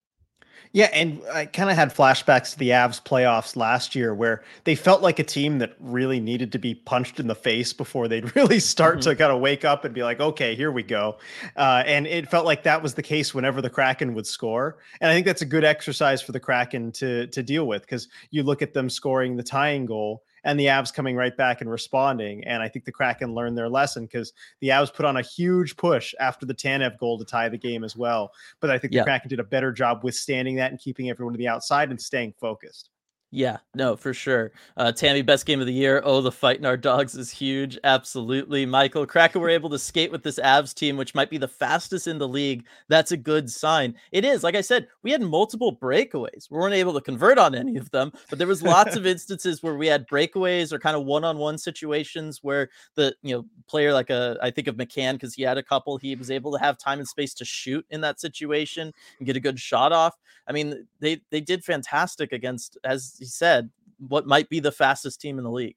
Yeah, 0.72 0.90
and 0.94 1.22
I 1.34 1.46
kind 1.46 1.70
of 1.70 1.76
had 1.76 1.94
flashbacks 1.94 2.52
to 2.52 2.60
the 2.60 2.70
Avs 2.70 3.02
playoffs 3.02 3.56
last 3.56 3.96
year 3.96 4.14
where 4.14 4.44
they 4.66 4.76
felt 4.76 5.02
like 5.02 5.18
a 5.18 5.24
team 5.24 5.58
that 5.60 5.76
really 5.80 6.20
needed 6.20 6.52
to 6.52 6.60
be 6.60 6.76
punched 6.76 7.20
in 7.20 7.26
the 7.26 7.36
face 7.36 7.74
before 7.74 8.08
they'd 8.08 8.36
really 8.36 8.60
start 8.60 9.00
mm-hmm. 9.00 9.10
to 9.10 9.16
kind 9.16 9.32
of 9.32 9.40
wake 9.40 9.66
up 9.66 9.84
and 9.84 9.96
be 9.96 10.04
like, 10.04 10.20
okay, 10.20 10.54
here 10.56 10.72
we 10.72 10.84
go. 10.84 11.18
Uh, 11.56 11.84
and 11.86 12.06
it 12.06 12.30
felt 12.30 12.46
like 12.46 12.64
that 12.64 12.84
was 12.84 12.94
the 12.94 13.02
case 13.02 13.34
whenever 13.34 13.62
the 13.62 13.70
Kraken 13.70 14.14
would 14.14 14.28
score. 14.28 14.78
And 15.02 15.10
I 15.10 15.14
think 15.14 15.26
that's 15.26 15.42
a 15.42 15.46
good 15.46 15.64
exercise 15.64 16.22
for 16.22 16.34
the 16.34 16.40
Kraken 16.40 16.92
to 16.94 17.28
to 17.28 17.42
deal 17.42 17.66
with 17.66 17.82
because 17.82 18.08
you 18.30 18.44
look 18.44 18.62
at 18.62 18.74
them 18.74 18.90
scoring 18.90 19.36
the 19.36 19.44
tying 19.44 19.86
goal 19.86 20.24
and 20.44 20.60
the 20.60 20.66
Avs 20.66 20.94
coming 20.94 21.16
right 21.16 21.36
back 21.36 21.62
and 21.62 21.70
responding. 21.70 22.44
And 22.46 22.62
I 22.62 22.68
think 22.68 22.86
the 22.86 22.92
Kraken 22.92 23.34
learned 23.34 23.58
their 23.58 23.70
lesson 23.70 24.06
because 24.06 24.34
the 24.62 24.70
Avs 24.70 24.94
put 24.94 25.06
on 25.06 25.18
a 25.18 25.22
huge 25.22 25.78
push 25.78 26.14
after 26.20 26.46
the 26.46 26.54
Tanev 26.54 26.98
goal 26.98 27.18
to 27.18 27.26
tie 27.26 27.50
the 27.50 27.58
game 27.58 27.84
as 27.84 27.96
well. 27.96 28.32
But 28.60 28.70
I 28.70 28.78
think 28.78 28.94
the. 28.94 29.04
Kraken 29.04 29.30
did 29.30 29.40
a 29.40 29.44
better 29.44 29.72
job 29.72 30.04
withstanding 30.04 30.56
that 30.56 30.72
and 30.72 30.80
keeping 30.80 31.10
everyone 31.10 31.34
to 31.34 31.38
the 31.38 31.48
outside 31.48 31.90
and 31.90 32.02
staying 32.02 32.34
focused. 32.40 32.90
Yeah, 33.32 33.58
no, 33.76 33.96
for 33.96 34.12
sure. 34.12 34.52
Uh, 34.76 34.92
Tammy, 34.92 35.22
best 35.22 35.46
game 35.46 35.60
of 35.60 35.68
the 35.68 35.74
year. 35.74 36.02
Oh, 36.04 36.20
the 36.20 36.32
fight 36.32 36.58
in 36.58 36.66
our 36.66 36.76
dogs 36.78 37.14
is 37.14 37.30
huge. 37.30 37.78
Absolutely. 37.84 38.66
Michael, 38.66 39.06
Kraken 39.06 39.40
were 39.40 39.50
able 39.50 39.70
to 39.70 39.78
skate 39.78 40.12
with 40.12 40.24
this 40.24 40.40
Avs 40.40 40.74
team, 40.74 40.98
which 40.98 41.14
might 41.14 41.30
be 41.30 41.38
the 41.38 41.48
fastest 41.48 42.08
in 42.08 42.18
the 42.18 42.28
league. 42.28 42.66
That's 42.88 43.12
a 43.12 43.18
good 43.18 43.48
sign. 43.48 43.94
It 44.12 44.26
is. 44.26 44.44
Like 44.44 44.56
I 44.56 44.62
said, 44.62 44.88
we 45.04 45.12
had 45.12 45.22
multiple 45.22 45.76
breakaways. 45.76 46.50
We 46.50 46.58
weren't 46.58 46.74
able 46.74 46.94
to 46.94 47.02
convert 47.02 47.38
on 47.38 47.54
any 47.54 47.78
of 47.78 47.92
them, 47.92 48.12
but 48.32 48.40
there 48.40 48.48
was 48.48 48.64
lots 48.64 48.96
of 48.96 49.06
instances 49.06 49.62
where 49.62 49.76
we 49.76 49.86
had 49.86 50.08
breakaways 50.08 50.74
or 50.74 50.80
kind 50.80 50.98
of 50.98 51.06
one-on-one 51.06 51.60
situations 51.60 52.40
where 52.42 52.70
the 52.96 53.16
you 53.22 53.36
know 53.36 53.46
player 53.68 53.94
like 53.94 54.10
a 54.10 54.38
I 54.42 54.50
think 54.50 54.68
of 54.68 54.76
McCann 54.76 55.14
because 55.14 55.36
he 55.36 55.44
had 55.44 55.60
a 55.60 55.64
couple. 55.64 55.98
He 55.98 56.16
was 56.16 56.32
able 56.32 56.52
to 56.54 56.60
have 56.60 56.80
time 56.80 56.98
and 56.98 57.08
space 57.08 57.36
to 57.36 57.46
shoot 57.46 57.86
in 57.92 58.02
that 58.02 58.20
situation 58.20 58.92
and 59.20 59.26
get 59.28 59.38
a 59.38 59.40
good 59.40 59.60
shot 59.60 59.92
off. 59.92 60.16
I 60.50 60.52
mean, 60.52 60.88
they 61.00 61.22
they 61.30 61.42
did 61.42 61.64
fantastic 61.64 62.34
against 62.34 62.78
as 62.84 63.16
he 63.20 63.26
said, 63.26 63.70
what 64.00 64.26
might 64.26 64.50
be 64.50 64.60
the 64.60 64.72
fastest 64.72 65.22
team 65.22 65.38
in 65.38 65.44
the 65.44 65.52
league. 65.52 65.76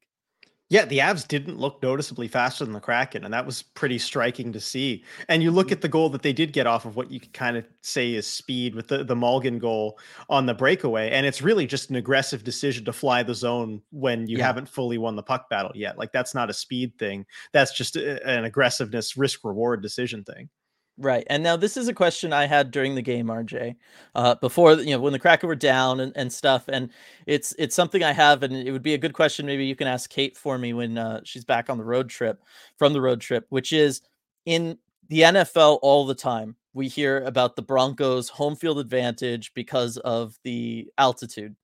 Yeah, 0.69 0.85
the 0.85 0.99
Avs 0.99 1.27
didn't 1.27 1.59
look 1.59 1.83
noticeably 1.83 2.27
faster 2.27 2.65
than 2.65 2.73
the 2.73 2.79
Kraken, 2.79 3.25
and 3.25 3.33
that 3.33 3.45
was 3.45 3.61
pretty 3.61 3.99
striking 3.99 4.51
to 4.53 4.59
see. 4.59 5.03
And 5.29 5.43
you 5.43 5.51
look 5.51 5.67
mm-hmm. 5.67 5.73
at 5.73 5.81
the 5.81 5.87
goal 5.87 6.09
that 6.09 6.23
they 6.23 6.33
did 6.33 6.51
get 6.51 6.65
off 6.65 6.85
of 6.85 6.95
what 6.95 7.11
you 7.11 7.19
could 7.19 7.33
kind 7.33 7.57
of 7.57 7.65
say 7.81 8.13
is 8.13 8.25
speed 8.25 8.73
with 8.73 8.87
the, 8.87 9.03
the 9.03 9.15
Malgin 9.15 9.59
goal 9.59 9.99
on 10.29 10.47
the 10.47 10.53
breakaway. 10.55 11.11
And 11.11 11.27
it's 11.27 11.43
really 11.43 11.67
just 11.67 11.91
an 11.91 11.97
aggressive 11.97 12.43
decision 12.43 12.85
to 12.85 12.93
fly 12.93 13.21
the 13.21 13.35
zone 13.35 13.83
when 13.91 14.25
you 14.25 14.39
yeah. 14.39 14.47
haven't 14.47 14.67
fully 14.67 14.97
won 14.97 15.15
the 15.15 15.21
puck 15.21 15.47
battle 15.47 15.73
yet. 15.75 15.99
Like 15.99 16.11
that's 16.11 16.33
not 16.33 16.49
a 16.49 16.53
speed 16.53 16.97
thing. 16.97 17.25
That's 17.51 17.73
just 17.73 17.95
a, 17.95 18.25
an 18.27 18.45
aggressiveness 18.45 19.15
risk 19.15 19.43
reward 19.43 19.83
decision 19.83 20.23
thing. 20.23 20.49
Right. 20.97 21.25
And 21.27 21.41
now 21.41 21.55
this 21.55 21.75
is 21.75 21.87
a 21.87 21.93
question 21.93 22.33
I 22.33 22.45
had 22.45 22.69
during 22.69 22.93
the 22.93 23.01
game, 23.01 23.25
RJ, 23.25 23.75
uh, 24.13 24.35
before, 24.35 24.73
you 24.73 24.91
know, 24.91 24.99
when 24.99 25.13
the 25.13 25.19
Kraken 25.19 25.49
were 25.49 25.55
down 25.55 25.99
and, 25.99 26.13
and 26.15 26.31
stuff. 26.31 26.65
And 26.67 26.89
it's, 27.25 27.53
it's 27.57 27.75
something 27.75 28.03
I 28.03 28.11
have, 28.11 28.43
and 28.43 28.55
it 28.55 28.71
would 28.71 28.83
be 28.83 28.93
a 28.93 28.99
good 28.99 29.13
question. 29.13 29.47
Maybe 29.47 29.65
you 29.65 29.75
can 29.75 29.87
ask 29.87 30.09
Kate 30.09 30.37
for 30.37 30.57
me 30.59 30.71
when 30.73 30.99
uh, 30.99 31.21
she's 31.23 31.45
back 31.45 31.69
on 31.69 31.79
the 31.79 31.83
road 31.83 32.09
trip 32.09 32.43
from 32.77 32.93
the 32.93 33.01
road 33.01 33.21
trip, 33.21 33.47
which 33.49 33.73
is 33.73 34.01
in 34.45 34.77
the 35.09 35.21
NFL 35.21 35.79
all 35.81 36.05
the 36.05 36.15
time. 36.15 36.55
We 36.73 36.87
hear 36.87 37.23
about 37.23 37.55
the 37.55 37.61
Broncos 37.63 38.29
home 38.29 38.55
field 38.55 38.77
advantage 38.77 39.51
because 39.55 39.97
of 39.97 40.37
the 40.43 40.91
altitude. 40.99 41.55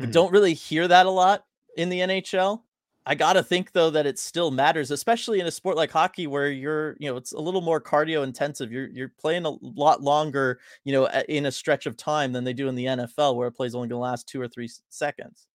Mm-hmm. 0.00 0.10
don't 0.10 0.32
really 0.32 0.54
hear 0.54 0.88
that 0.88 1.06
a 1.06 1.10
lot 1.10 1.44
in 1.76 1.90
the 1.90 2.00
NHL. 2.00 2.62
I 3.04 3.14
gotta 3.14 3.42
think 3.42 3.72
though 3.72 3.90
that 3.90 4.06
it 4.06 4.18
still 4.18 4.50
matters, 4.50 4.90
especially 4.90 5.40
in 5.40 5.46
a 5.46 5.50
sport 5.50 5.76
like 5.76 5.90
hockey 5.90 6.26
where 6.26 6.50
you're, 6.50 6.96
you 7.00 7.10
know, 7.10 7.16
it's 7.16 7.32
a 7.32 7.40
little 7.40 7.60
more 7.60 7.80
cardio 7.80 8.22
intensive. 8.22 8.70
You're 8.70 8.88
you're 8.88 9.12
playing 9.20 9.44
a 9.44 9.56
lot 9.60 10.02
longer, 10.02 10.60
you 10.84 10.92
know, 10.92 11.08
in 11.28 11.46
a 11.46 11.52
stretch 11.52 11.86
of 11.86 11.96
time 11.96 12.32
than 12.32 12.44
they 12.44 12.52
do 12.52 12.68
in 12.68 12.74
the 12.74 12.86
NFL, 12.86 13.36
where 13.36 13.48
it 13.48 13.52
plays 13.52 13.74
only 13.74 13.88
gonna 13.88 14.00
last 14.00 14.28
two 14.28 14.40
or 14.40 14.46
three 14.46 14.70
seconds. 14.88 15.46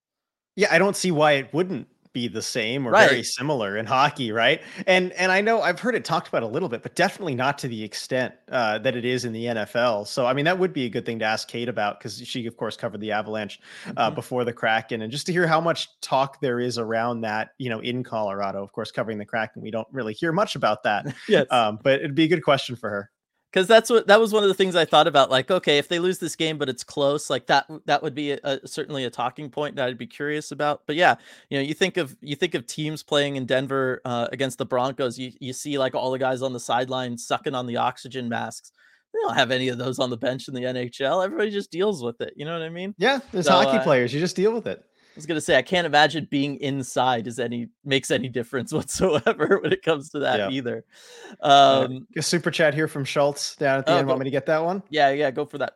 Yeah, 0.57 0.69
I 0.71 0.77
don't 0.77 0.95
see 0.95 1.12
why 1.12 1.33
it 1.33 1.53
wouldn't 1.53 1.88
be 2.13 2.28
the 2.28 2.41
same 2.41 2.88
or 2.88 2.91
right. 2.91 3.10
very 3.10 3.24
similar 3.24 3.78
in 3.78 3.86
hockey, 3.86 4.32
right? 4.32 4.62
And 4.86 5.12
and 5.13 5.32
I 5.32 5.41
know 5.41 5.62
I've 5.62 5.80
heard 5.80 5.96
it 5.96 6.06
talked 6.06 6.28
about 6.28 6.43
a 6.43 6.48
little 6.48 6.70
bit, 6.70 6.84
but 6.84 6.96
definitely 6.96 7.36
not 7.36 7.58
to 7.60 7.67
the 7.67 7.84
extent 7.84 8.34
uh, 8.52 8.80
that 8.80 8.96
it 8.96 9.06
is 9.06 9.26
in 9.26 9.34
the 9.34 9.46
NFL. 9.46 10.08
So 10.08 10.26
I 10.26 10.34
mean, 10.34 10.46
that 10.46 10.58
would 10.58 10.74
be 10.74 10.86
a 10.86 10.89
good 10.89 11.06
thing 11.06 11.20
to 11.20 11.26
ask 11.26 11.48
Kate 11.48 11.70
about 11.70 12.00
because 12.00 12.17
she, 12.26 12.46
of 12.46 12.58
course, 12.58 12.78
covered 12.78 13.02
the 13.02 13.12
Avalanche 13.12 13.60
uh, 13.86 14.08
mm-hmm. 14.08 14.15
before 14.15 14.43
the 14.46 14.54
Kraken, 14.54 15.02
and 15.02 15.12
just 15.12 15.26
to 15.28 15.32
hear 15.32 15.48
how 15.48 15.62
much 15.62 15.88
talk 16.02 16.39
there 16.41 16.60
is 16.60 16.78
around 16.78 17.22
that, 17.22 17.50
you 17.58 17.70
know, 17.70 17.80
in 17.80 18.04
Colorado. 18.04 18.63
Of 18.63 18.72
course, 18.72 18.91
covering 18.91 19.17
the 19.17 19.26
Kraken, 19.26 19.62
we 19.62 19.72
don't 19.72 19.88
really 19.91 20.13
hear 20.13 20.32
much 20.32 20.56
about 20.56 20.84
that. 20.84 21.13
yes, 21.28 21.46
um, 21.52 21.80
but 21.84 22.00
it'd 22.00 22.15
be 22.15 22.26
a 22.26 22.30
good 22.30 22.43
question 22.43 22.76
for 22.76 22.89
her 22.89 23.12
because 23.58 23.67
that's 23.67 23.89
what 23.89 24.06
that 24.06 24.20
was 24.20 24.32
one 24.32 24.43
of 24.43 24.50
the 24.50 24.54
things 24.54 24.76
I 24.76 24.86
thought 24.86 25.08
about. 25.08 25.32
Like, 25.32 25.50
okay, 25.50 25.80
if 25.80 25.88
they 25.88 25.98
lose 25.98 26.20
this 26.20 26.36
game, 26.36 26.60
but 26.60 26.70
it's 26.70 26.84
close, 26.84 27.28
like 27.28 27.48
that 27.48 27.65
that 27.86 28.04
would 28.04 28.13
be 28.13 28.34
a, 28.34 28.39
a, 28.43 28.67
certainly 28.67 29.06
a 29.06 29.10
talking 29.10 29.50
point 29.50 29.76
that 29.78 29.88
I'd 29.88 29.98
be 29.98 30.06
curious 30.06 30.52
about. 30.52 30.84
But 30.86 30.96
yeah, 30.96 31.15
you 31.50 31.58
know, 31.58 31.63
you 31.63 31.74
think 31.74 31.98
of 31.98 32.15
you 32.22 32.36
think 32.36 32.54
of 32.54 32.67
teams 32.67 33.02
playing 33.02 33.36
in 33.36 33.48
Denver 33.48 34.00
uh, 34.06 34.28
against 34.32 34.60
the 34.60 34.65
Broncos, 34.65 35.17
you 35.17 35.32
you 35.39 35.54
see 35.54 35.80
like 35.80 35.96
all 35.96 36.12
the 36.12 36.20
guys 36.20 36.43
on 36.43 36.54
the 36.54 36.60
sideline 36.60 37.17
sucking 37.17 37.56
on 37.56 37.65
the 37.65 37.78
oxygen 37.78 38.30
masks. 38.30 38.72
They 39.12 39.20
don't 39.24 39.36
have 39.36 39.50
any 39.50 39.70
of 39.70 39.80
those 39.80 39.98
on 39.98 40.12
the 40.12 40.17
bench 40.17 40.48
in 40.48 40.54
the 40.54 40.62
NHL. 40.62 41.26
Everybody 41.26 41.50
just 41.50 41.72
deals 41.72 42.04
with 42.04 42.22
it. 42.22 42.34
You 42.36 42.46
know 42.46 42.54
what 42.54 42.62
I 42.62 42.70
mean? 42.70 42.93
Yeah, 43.00 43.22
there's 43.32 43.48
so, 43.48 43.54
hockey 43.54 43.80
uh, 43.80 43.84
players. 43.84 44.13
You 44.13 44.20
just 44.20 44.36
deal 44.36 44.54
with 44.54 44.67
it 44.67 44.84
was 45.17 45.25
gonna 45.25 45.41
say 45.41 45.58
I 45.58 45.62
can't 45.62 45.86
imagine 45.86 46.27
being 46.30 46.58
inside 46.58 47.27
is 47.27 47.39
any 47.39 47.69
makes 47.84 48.12
any 48.12 48.30
difference 48.30 48.71
whatsoever 48.73 49.60
when 49.62 49.73
it 49.73 49.84
comes 49.84 50.10
to 50.12 50.19
that 50.19 50.39
yeah. 50.39 50.49
either. 50.49 50.86
Um, 51.41 52.08
a 52.15 52.21
super 52.21 52.51
chat 52.51 52.73
here 52.73 52.88
from 52.88 53.03
Schultz 53.03 53.56
down 53.56 53.80
at 53.80 53.86
the 53.86 53.93
oh, 53.93 53.97
end. 53.97 54.08
Go, 54.08 54.10
Want 54.10 54.19
me 54.21 54.25
to 54.25 54.32
get 54.32 54.45
that 54.45 54.63
one? 54.63 54.82
Yeah, 54.89 55.10
yeah, 55.10 55.32
go 55.32 55.45
for 55.45 55.58
that. 55.58 55.73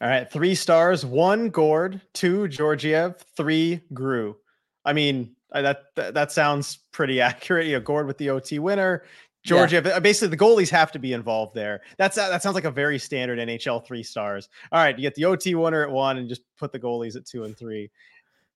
All 0.00 0.08
right, 0.08 0.30
three 0.30 0.54
stars, 0.54 1.04
one 1.06 1.50
Gourde, 1.50 2.00
two 2.14 2.48
Georgiev, 2.48 3.24
three 3.36 3.80
Grew. 3.92 4.36
I 4.84 4.92
mean, 4.92 5.34
that, 5.52 5.84
that 5.96 6.14
that 6.14 6.32
sounds 6.32 6.78
pretty 6.92 7.20
accurate. 7.20 7.66
You 7.66 7.74
know, 7.74 7.80
Gourde 7.80 8.06
with 8.06 8.18
the 8.18 8.30
OT 8.30 8.58
winner, 8.58 9.04
Georgiev. 9.44 9.86
Yeah. 9.86 9.98
Basically, 9.98 10.28
the 10.28 10.42
goalies 10.42 10.70
have 10.70 10.90
to 10.92 10.98
be 10.98 11.12
involved 11.12 11.54
there. 11.54 11.82
That's 11.98 12.16
that 12.16 12.42
sounds 12.42 12.54
like 12.54 12.64
a 12.64 12.70
very 12.70 12.98
standard 12.98 13.38
NHL 13.38 13.84
three 13.84 14.02
stars. 14.02 14.48
All 14.72 14.82
right, 14.82 14.96
you 14.98 15.02
get 15.02 15.14
the 15.14 15.26
OT 15.26 15.54
winner 15.54 15.82
at 15.82 15.90
one, 15.90 16.18
and 16.18 16.28
just 16.28 16.42
put 16.58 16.72
the 16.72 16.80
goalies 16.80 17.16
at 17.16 17.26
two 17.26 17.44
and 17.44 17.56
three 17.56 17.90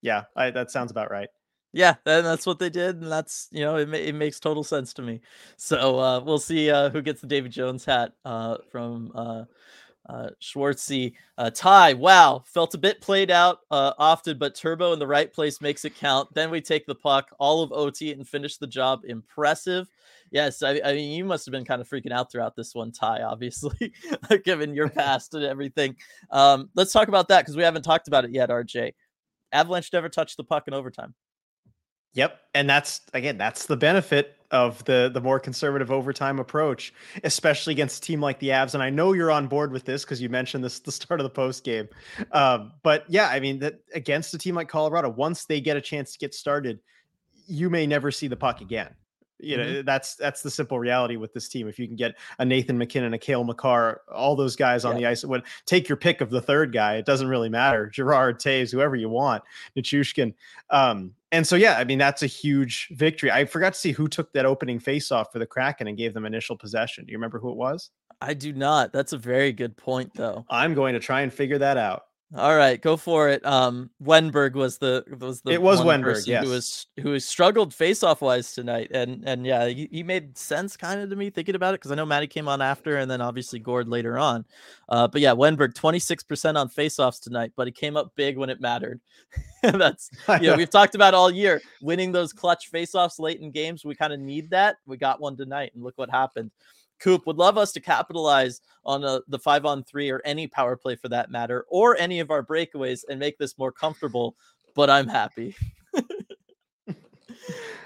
yeah, 0.03 0.25
I, 0.37 0.51
that 0.51 0.71
sounds 0.71 0.91
about 0.91 1.11
right. 1.11 1.29
Yeah, 1.73 1.97
and 2.07 2.25
that's 2.25 2.47
what 2.47 2.59
they 2.59 2.71
did, 2.71 3.03
and 3.03 3.13
that's 3.13 3.49
you 3.51 3.61
know 3.61 3.77
it, 3.77 3.93
it 3.93 4.15
makes 4.15 4.41
total 4.41 4.65
sense 4.65 4.95
to 4.95 5.03
me. 5.03 5.21
So 5.57 5.99
uh, 5.99 6.21
we'll 6.21 6.39
see 6.39 6.71
uh, 6.71 6.89
who 6.91 7.03
gets 7.03 7.21
the 7.21 7.27
Davy 7.27 7.51
Jones 7.51 7.85
hat 7.85 8.13
uh, 8.25 8.57
from 8.71 9.13
uh, 9.15 9.45
uh, 10.09 10.31
Schwartzy. 10.41 11.13
Uh, 11.37 11.51
Ty, 11.51 11.95
wow, 11.95 12.43
felt 12.47 12.75
a 12.75 12.79
bit 12.79 13.01
played 13.01 13.31
out 13.31 13.61
uh, 13.71 13.93
often, 13.99 14.39
but 14.39 14.55
Turbo 14.55 14.93
in 14.93 14.99
the 14.99 15.07
right 15.07 15.33
place 15.33 15.61
makes 15.61 15.85
it 15.85 15.95
count. 15.95 16.33
Then 16.35 16.51
we 16.51 16.61
take 16.61 16.87
the 16.87 16.95
puck, 16.95 17.29
all 17.39 17.63
of 17.63 17.73
OT, 17.73 18.13
and 18.13 18.27
finish 18.27 18.57
the 18.57 18.67
job. 18.67 19.03
Impressive. 19.05 19.89
Yes, 20.31 20.63
I, 20.63 20.81
I 20.85 20.95
mean 20.95 21.13
you 21.13 21.25
must 21.25 21.47
have 21.47 21.53
been 21.53 21.65
kind 21.65 21.81
of 21.81 21.89
freaking 21.89 22.13
out 22.13 22.33
throughout 22.33 22.57
this 22.57 22.75
one, 22.75 22.93
Ty. 22.93 23.23
Obviously, 23.23 23.93
given 24.45 24.75
your 24.75 24.89
past 24.89 25.35
and 25.35 25.45
everything. 25.45 25.97
Um, 26.31 26.71
let's 26.75 26.93
talk 26.93 27.09
about 27.09 27.29
that 27.29 27.43
because 27.43 27.57
we 27.57 27.63
haven't 27.63 27.83
talked 27.83 28.09
about 28.09 28.25
it 28.25 28.31
yet, 28.31 28.49
RJ. 28.49 28.95
Avalanche 29.53 29.93
never 29.93 30.09
touched 30.09 30.37
the 30.37 30.45
puck 30.45 30.65
in 30.67 30.75
overtime. 30.75 31.15
Yep, 32.15 32.41
and 32.55 32.69
that's 32.69 33.03
again 33.13 33.39
that's 33.39 33.67
the 33.67 33.77
benefit 33.77 34.37
of 34.51 34.83
the 34.85 35.11
the 35.13 35.21
more 35.21 35.39
conservative 35.39 35.91
overtime 35.91 36.39
approach, 36.39 36.93
especially 37.23 37.73
against 37.73 38.03
a 38.03 38.07
team 38.07 38.21
like 38.21 38.39
the 38.39 38.49
Avs. 38.49 38.75
And 38.75 38.83
I 38.83 38.91
know 38.91 39.13
you're 39.13 39.31
on 39.31 39.47
board 39.47 39.73
with 39.73 39.85
this 39.85 40.05
because 40.05 40.21
you 40.21 40.29
mentioned 40.29 40.65
this 40.65 40.81
the 40.81 40.91
start 40.91 41.21
of 41.21 41.25
the 41.25 41.31
post 41.31 41.65
game. 41.65 41.89
Um, 42.33 42.73
but 42.83 43.05
yeah, 43.09 43.29
I 43.29 43.41
mean 43.41 43.59
that 43.61 43.81
against 43.95 44.33
a 44.35 44.39
team 44.39 44.55
like 44.55 44.69
Colorado, 44.69 45.11
once 45.11 45.45
they 45.45 45.61
get 45.61 45.77
a 45.77 45.81
chance 45.81 46.13
to 46.13 46.19
get 46.19 46.35
started, 46.35 46.81
you 47.47 47.69
may 47.69 47.87
never 47.87 48.11
see 48.11 48.27
the 48.27 48.37
puck 48.37 48.63
again 48.63 48.95
you 49.39 49.57
know 49.57 49.65
mm-hmm. 49.65 49.87
that's 49.87 50.15
that's 50.17 50.43
the 50.43 50.51
simple 50.51 50.79
reality 50.79 51.17
with 51.17 51.33
this 51.33 51.49
team. 51.49 51.69
If 51.69 51.79
you 51.79 51.87
can 51.87 51.97
get 51.97 52.17
a 52.39 52.45
nathan 52.45 52.79
mackinnon 52.79 53.15
a 53.15 53.19
cale 53.19 53.45
makar 53.45 54.03
all 54.13 54.37
those 54.37 54.57
guys 54.57 54.85
on 54.85 54.95
yeah. 54.95 54.99
the 54.99 55.07
ice 55.07 55.25
would 55.25 55.43
take 55.67 55.89
your 55.89 55.97
pick 55.97 56.21
of 56.21 56.31
the 56.31 56.41
third 56.41 56.73
guy 56.73 56.97
it 56.97 57.07
doesn't 57.07 57.29
really 57.29 57.49
matter. 57.49 57.87
Girard, 57.95 58.41
Toews, 58.41 58.71
whoever 58.71 58.97
you 58.97 59.09
want 59.09 59.43
Nichushkin. 59.77 60.35
um 60.71 61.15
and 61.31 61.47
so 61.47 61.57
yeah 61.57 61.77
i 61.79 61.85
mean 61.85 61.99
that's 61.99 62.23
a 62.23 62.27
huge 62.27 62.89
victory. 62.93 63.31
I 63.31 63.45
forgot 63.45 63.75
to 63.75 63.79
see 63.79 63.93
who 63.93 64.09
took 64.09 64.33
that 64.33 64.47
opening 64.47 64.79
face 64.79 65.13
off 65.13 65.33
for 65.33 65.39
the 65.39 65.47
kraken 65.47 65.89
and 65.89 65.97
gave 65.97 66.15
them 66.15 66.25
initial 66.25 66.57
possession. 66.57 67.05
Do 67.05 67.13
you 67.13 67.19
remember 67.19 67.39
who 67.39 67.51
it 67.51 67.57
was? 67.57 67.91
I 68.21 68.35
do 68.35 68.53
not. 68.53 68.93
That's 68.93 69.13
a 69.13 69.19
very 69.19 69.53
good 69.53 69.77
point 69.77 70.13
though. 70.15 70.45
I'm 70.51 70.75
going 70.75 70.95
to 70.95 71.01
try 71.01 71.21
and 71.21 71.33
figure 71.33 71.59
that 71.59 71.77
out 71.77 72.03
all 72.37 72.55
right, 72.55 72.79
go 72.79 72.99
for 72.99 73.31
it. 73.31 73.45
Um, 73.47 73.89
Wennberg 74.03 74.53
was 74.53 74.77
the 74.77 75.03
was 75.19 75.41
the 75.41 75.53
it 75.53 75.63
was 75.63 75.81
Wennberg 75.81 76.27
yes. 76.27 76.45
who 76.45 76.51
was 76.51 76.87
who 77.01 77.13
has 77.13 77.25
struggled 77.25 77.73
face 77.73 78.03
off 78.03 78.21
wise 78.21 78.53
tonight, 78.53 78.91
and 78.91 79.27
and 79.27 79.47
yeah, 79.47 79.67
he, 79.67 79.89
he 79.91 80.03
made 80.03 80.37
sense 80.37 80.77
kind 80.77 81.01
of 81.01 81.09
to 81.09 81.17
me 81.17 81.31
thinking 81.31 81.55
about 81.55 81.73
it 81.73 81.81
because 81.81 81.91
I 81.91 81.95
know 81.95 82.05
Maddie 82.05 82.27
came 82.27 82.47
on 82.47 82.61
after, 82.61 82.99
and 82.99 83.11
then 83.11 83.23
obviously 83.23 83.59
Gourde 83.59 83.89
later 83.89 84.19
on. 84.19 84.45
Uh, 84.91 85.09
but 85.09 85.23
yeah, 85.23 85.33
Wennberg 85.33 85.75
twenty 85.75 85.99
six 85.99 86.23
percent 86.23 86.59
on 86.59 86.69
face 86.69 86.99
offs 86.99 87.19
tonight, 87.19 87.53
but 87.57 87.67
he 87.67 87.73
came 87.73 87.97
up 87.97 88.13
big 88.15 88.37
when 88.37 88.51
it 88.51 88.61
mattered. 88.61 89.01
That's 89.63 90.11
you 90.43 90.51
know 90.51 90.57
we've 90.57 90.69
talked 90.69 90.95
about 90.95 91.15
all 91.15 91.31
year 91.31 91.63
winning 91.81 92.13
those 92.13 92.35
clutch 92.35 92.69
face 92.69 92.95
offs 92.95 93.19
late 93.19 93.41
in 93.41 93.53
games. 93.53 93.87
We 93.87 93.95
kind 93.95 94.13
of 94.13 94.21
need 94.21 94.51
that. 94.51 94.77
We 94.87 94.99
got 94.99 95.19
one 95.19 95.39
tonight, 95.39 95.73
and 95.75 95.83
look 95.83 95.97
what 95.97 96.11
happened. 96.11 96.51
Coop 96.99 97.27
would 97.27 97.37
love 97.37 97.59
us 97.59 97.73
to 97.73 97.81
capitalize 97.81 98.61
on 98.85 99.05
a, 99.05 99.21
the 99.29 99.39
five 99.39 99.65
on 99.65 99.85
three 99.85 100.11
or 100.11 100.21
any 100.25 100.47
power 100.47 100.77
play 100.77 100.97
for 100.97 101.09
that 101.09 101.31
matter, 101.31 101.65
or 101.69 101.97
any 101.97 102.21
of 102.21 102.31
our 102.31 102.45
breakaways 102.45 103.05
and 103.09 103.19
make 103.21 103.39
this 103.39 103.59
more 103.59 103.73
comfortable. 103.73 104.37
But 104.75 104.91
I'm 104.91 105.09
happy. 105.09 105.57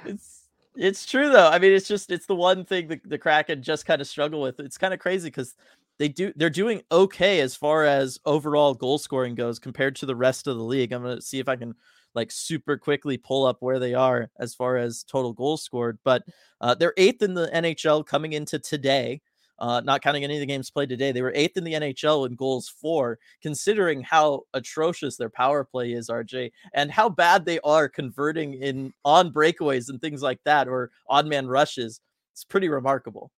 it's 0.05 0.43
it's 0.77 1.07
true 1.07 1.31
though. 1.31 1.49
I 1.49 1.59
mean, 1.59 1.73
it's 1.73 1.89
just 1.89 2.11
it's 2.11 2.27
the 2.27 2.35
one 2.35 2.65
thing 2.65 2.89
the, 2.89 3.01
the 3.05 3.19
Kraken 3.19 3.63
just 3.63 3.87
kind 3.87 4.01
of 4.01 4.07
struggle 4.07 4.41
with. 4.41 4.61
It's 4.61 4.79
kind 4.79 4.95
of 4.95 5.01
crazy 5.01 5.29
because 5.29 5.55
they 5.99 6.09
do 6.09 6.33
they're 6.37 6.51
doing 6.51 6.83
okay 6.91 7.41
as 7.41 7.55
far 7.55 7.85
as 7.85 8.19
overall 8.25 8.75
goal 8.75 8.99
scoring 8.99 9.35
goes 9.35 9.59
compared 9.59 9.97
to 9.97 10.07
the 10.07 10.17
rest 10.17 10.47
of 10.47 10.57
the 10.57 10.65
league. 10.65 10.93
I'm 10.93 11.03
gonna 11.03 11.21
see 11.21 11.39
if 11.39 11.49
I 11.49 11.57
can 11.57 11.75
like 12.15 12.31
super 12.31 12.77
quickly 12.77 13.17
pull 13.17 13.47
up 13.47 13.59
where 13.61 13.79
they 13.79 13.95
are 13.95 14.31
as 14.39 14.55
far 14.55 14.77
as 14.77 15.05
total 15.05 15.33
goals 15.33 15.63
scored. 15.63 15.99
But 16.05 16.25
uh, 16.61 16.75
they're 16.75 16.95
eighth 16.97 17.23
in 17.23 17.35
the 17.35 17.51
NHL 17.55 18.07
coming 18.07 18.33
into 18.33 18.59
today. 18.59 19.21
Uh, 19.59 19.81
not 19.81 20.03
counting 20.03 20.25
any 20.25 20.35
of 20.35 20.41
the 20.41 20.47
games 20.47 20.71
played 20.71 20.89
today, 20.89 21.13
they 21.13 21.23
were 21.23 21.33
eighth 21.37 21.57
in 21.57 21.63
the 21.63 21.75
NHL 21.75 22.27
in 22.27 22.35
goals 22.35 22.69
for, 22.69 23.19
considering 23.43 24.03
how 24.03 24.43
atrocious 24.55 25.17
their 25.17 25.29
power 25.31 25.63
play 25.63 25.93
is, 25.93 26.09
RJ, 26.09 26.51
and 26.75 26.91
how 26.91 27.09
bad 27.09 27.45
they 27.45 27.61
are 27.61 27.89
converting 27.89 28.55
in 28.55 28.93
on 29.05 29.33
breakaways 29.33 29.89
and 29.89 30.01
things 30.01 30.21
like 30.21 30.41
that, 30.45 30.67
or 30.67 30.91
odd 31.09 31.29
man 31.29 31.47
rushes. 31.47 32.01
It's 32.33 32.43
pretty 32.43 32.69
remarkable. 32.69 33.31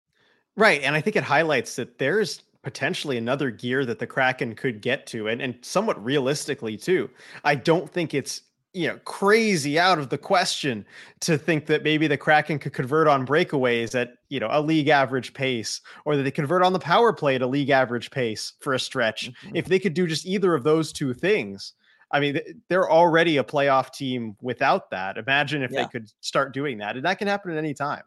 Right. 0.56 0.82
And 0.82 0.94
I 0.94 1.00
think 1.02 1.16
it 1.16 1.24
highlights 1.24 1.76
that 1.76 1.98
there's 1.98 2.42
potentially 2.62 3.18
another 3.18 3.50
gear 3.50 3.84
that 3.84 3.98
the 3.98 4.06
Kraken 4.06 4.54
could 4.54 4.80
get 4.80 5.06
to, 5.08 5.28
and, 5.28 5.42
and 5.42 5.56
somewhat 5.60 6.02
realistically, 6.02 6.76
too. 6.78 7.10
I 7.44 7.54
don't 7.54 7.90
think 7.90 8.14
it's 8.14 8.40
you 8.74 8.88
know 8.88 8.98
crazy 9.04 9.78
out 9.78 9.98
of 9.98 10.10
the 10.10 10.18
question 10.18 10.84
to 11.20 11.38
think 11.38 11.66
that 11.66 11.82
maybe 11.82 12.06
the 12.06 12.18
Kraken 12.18 12.58
could 12.58 12.72
convert 12.72 13.06
on 13.06 13.26
breakaways 13.26 13.94
at 13.94 14.16
you 14.28 14.40
know 14.40 14.48
a 14.50 14.60
league 14.60 14.88
average 14.88 15.32
pace 15.32 15.80
or 16.04 16.16
that 16.16 16.24
they 16.24 16.30
convert 16.30 16.62
on 16.62 16.72
the 16.72 16.78
power 16.78 17.12
play 17.12 17.36
at 17.36 17.42
a 17.42 17.46
league 17.46 17.70
average 17.70 18.10
pace 18.10 18.52
for 18.60 18.74
a 18.74 18.78
stretch 18.78 19.30
mm-hmm. 19.30 19.56
if 19.56 19.66
they 19.66 19.78
could 19.78 19.94
do 19.94 20.06
just 20.06 20.26
either 20.26 20.54
of 20.54 20.64
those 20.64 20.92
two 20.92 21.14
things 21.14 21.72
I 22.10 22.20
mean 22.20 22.40
they're 22.68 22.90
already 22.90 23.38
a 23.38 23.44
playoff 23.44 23.92
team 23.92 24.36
without 24.42 24.90
that 24.90 25.16
imagine 25.16 25.62
if 25.62 25.70
yeah. 25.70 25.82
they 25.82 25.88
could 25.88 26.12
start 26.20 26.52
doing 26.52 26.78
that 26.78 26.96
and 26.96 27.04
that 27.04 27.18
can 27.18 27.28
happen 27.28 27.52
at 27.52 27.56
any 27.56 27.74
time 27.74 28.02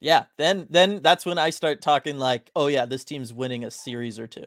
yeah 0.00 0.24
then 0.38 0.66
then 0.70 1.00
that's 1.02 1.24
when 1.24 1.38
I 1.38 1.50
start 1.50 1.80
talking 1.80 2.18
like 2.18 2.50
oh 2.56 2.66
yeah 2.66 2.84
this 2.84 3.04
team's 3.04 3.32
winning 3.32 3.64
a 3.64 3.70
series 3.70 4.18
or 4.18 4.26
two 4.26 4.46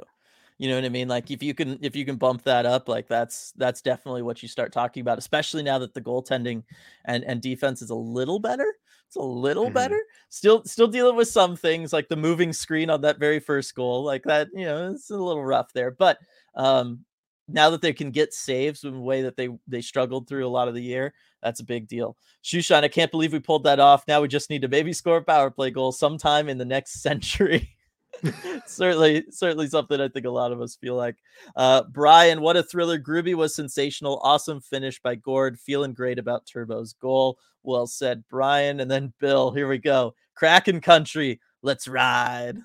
you 0.58 0.70
know 0.70 0.76
what 0.76 0.86
I 0.86 0.90
mean? 0.90 1.08
Like 1.08 1.32
if 1.32 1.42
you 1.42 1.54
can 1.54 1.80
if 1.82 1.96
you 1.96 2.06
can 2.06 2.16
bump 2.16 2.44
that 2.44 2.66
up, 2.66 2.88
like 2.88 3.08
that's 3.08 3.54
that's 3.58 3.82
definitely 3.82 4.22
what 4.22 4.42
you 4.42 4.48
start 4.48 4.72
talking 4.72 5.02
about, 5.02 5.18
especially 5.18 5.64
now 5.64 5.80
that 5.80 5.94
the 5.94 6.02
goaltending 6.02 6.64
and 7.06 7.24
and 7.24 7.42
defense 7.42 7.82
is 7.82 7.90
a 7.90 7.96
little 7.96 8.40
better. 8.40 8.76
It's 9.08 9.16
a 9.16 9.22
little 9.22 9.66
mm-hmm. 9.66 9.74
better. 9.74 10.02
Still 10.30 10.64
still 10.66 10.88
dealing 10.88 11.16
with 11.16 11.28
some 11.28 11.56
things 11.56 11.94
like 11.94 12.08
the 12.08 12.16
moving 12.16 12.54
screen 12.54 12.90
on 12.90 13.02
that 13.02 13.20
very 13.20 13.40
first 13.40 13.74
goal. 13.76 14.04
Like 14.04 14.24
that, 14.24 14.48
you 14.54 14.66
know, 14.66 14.92
it's 14.92 15.10
a 15.10 15.18
little 15.18 15.46
rough 15.46 15.74
there. 15.74 15.92
But 15.92 16.20
um 16.56 17.06
now 17.48 17.70
that 17.70 17.82
they 17.82 17.94
can 17.94 18.10
get 18.10 18.34
saves 18.34 18.84
in 18.84 18.94
a 18.94 19.02
way 19.02 19.22
that 19.22 19.36
they 19.36 19.50
they 19.68 19.82
struggled 19.82 20.28
through 20.28 20.48
a 20.48 20.50
lot 20.50 20.68
of 20.68 20.74
the 20.74 20.82
year, 20.82 21.14
that's 21.42 21.60
a 21.60 21.66
big 21.66 21.88
deal. 21.88 22.18
Shushan, 22.44 22.84
I 22.84 22.88
can't 22.88 23.12
believe 23.12 23.34
we 23.34 23.40
pulled 23.40 23.66
that 23.66 23.80
off. 23.80 24.08
Now 24.08 24.22
we 24.22 24.28
just 24.28 24.50
need 24.50 24.62
to 24.62 24.68
maybe 24.68 24.94
score 24.94 25.18
a 25.18 25.24
power 25.24 25.52
play 25.52 25.72
goal 25.72 25.92
sometime 25.92 26.50
in 26.50 26.58
the 26.58 26.66
next 26.66 26.94
century. 27.02 27.76
certainly, 28.66 29.26
certainly 29.30 29.68
something 29.68 30.00
I 30.00 30.08
think 30.08 30.26
a 30.26 30.32
lot 30.32 30.52
of 30.52 30.62
us 30.62 30.76
feel 30.76 30.96
like. 30.96 31.16
Uh, 31.56 31.84
Brian, 31.92 32.42
what 32.42 32.58
a 32.58 32.64
thriller! 32.64 33.00
Groovy 33.00 33.36
was 33.36 33.56
sensational. 33.56 34.20
Awesome 34.24 34.62
finish 34.62 35.02
by 35.02 35.16
Gourde. 35.16 35.60
Feeling 35.60 35.94
great 35.94 36.20
about 36.20 36.46
Turbo's 36.46 36.94
goal. 36.94 37.38
Well 37.64 37.88
said, 37.88 38.24
Brian. 38.30 38.80
And 38.80 38.90
then 38.90 39.14
Bill. 39.20 39.52
Here 39.52 39.68
we 39.68 39.78
go. 39.78 40.16
Kraken 40.36 40.82
country. 40.82 41.40
Let's 41.62 41.88
ride. 41.88 42.60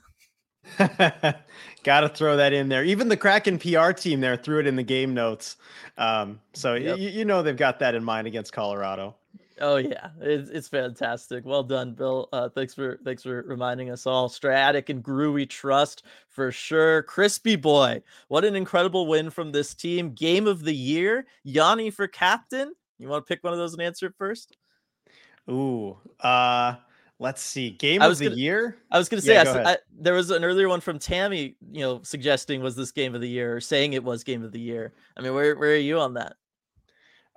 Got 0.78 2.00
to 2.00 2.08
throw 2.08 2.36
that 2.36 2.52
in 2.52 2.68
there. 2.68 2.84
Even 2.84 3.08
the 3.08 3.16
Kraken 3.16 3.58
PR 3.58 3.92
team 3.92 4.20
there 4.20 4.36
threw 4.36 4.60
it 4.60 4.66
in 4.66 4.76
the 4.76 4.82
game 4.82 5.14
notes. 5.14 5.56
Um, 5.96 6.40
so 6.52 6.74
yep. 6.74 6.98
y- 6.98 7.04
you 7.04 7.24
know 7.24 7.42
they've 7.42 7.56
got 7.56 7.78
that 7.78 7.94
in 7.94 8.04
mind 8.04 8.26
against 8.26 8.52
Colorado. 8.52 9.16
Oh 9.60 9.76
yeah, 9.76 10.10
it's, 10.20 10.50
it's 10.50 10.68
fantastic. 10.68 11.44
Well 11.44 11.62
done, 11.62 11.94
Bill. 11.94 12.28
Uh, 12.32 12.48
thanks 12.48 12.74
for 12.74 12.98
thanks 13.04 13.22
for 13.22 13.42
reminding 13.42 13.90
us 13.90 14.06
all. 14.06 14.28
Stratic 14.28 14.88
and 14.88 15.02
Grewy 15.02 15.48
trust 15.48 16.04
for 16.28 16.50
sure. 16.52 17.02
Crispy 17.02 17.56
boy, 17.56 18.02
what 18.28 18.44
an 18.44 18.56
incredible 18.56 19.06
win 19.06 19.30
from 19.30 19.52
this 19.52 19.74
team. 19.74 20.14
Game 20.14 20.46
of 20.46 20.64
the 20.64 20.74
year, 20.74 21.26
Yanni 21.44 21.90
for 21.90 22.06
captain. 22.06 22.72
You 22.98 23.08
want 23.08 23.26
to 23.26 23.28
pick 23.28 23.44
one 23.44 23.52
of 23.52 23.58
those 23.58 23.72
and 23.74 23.82
answer 23.82 24.06
it 24.06 24.14
first? 24.18 24.56
Ooh, 25.50 25.96
uh, 26.20 26.74
Let's 27.20 27.42
see. 27.42 27.70
Game 27.70 28.00
of 28.00 28.16
the 28.18 28.26
gonna, 28.26 28.36
year. 28.36 28.76
I 28.92 28.98
was 28.98 29.08
going 29.08 29.20
to 29.20 29.26
say, 29.26 29.34
yeah, 29.34 29.62
I, 29.66 29.72
I, 29.72 29.76
there 29.98 30.14
was 30.14 30.30
an 30.30 30.44
earlier 30.44 30.68
one 30.68 30.80
from 30.80 31.00
Tammy, 31.00 31.56
you 31.72 31.80
know, 31.80 32.00
suggesting 32.04 32.62
was 32.62 32.76
this 32.76 32.92
game 32.92 33.14
of 33.14 33.20
the 33.20 33.28
year 33.28 33.56
or 33.56 33.60
saying 33.60 33.94
it 33.94 34.04
was 34.04 34.22
game 34.22 34.44
of 34.44 34.52
the 34.52 34.60
year. 34.60 34.92
I 35.16 35.22
mean, 35.22 35.34
where 35.34 35.56
where 35.56 35.72
are 35.72 35.76
you 35.76 35.98
on 35.98 36.14
that? 36.14 36.34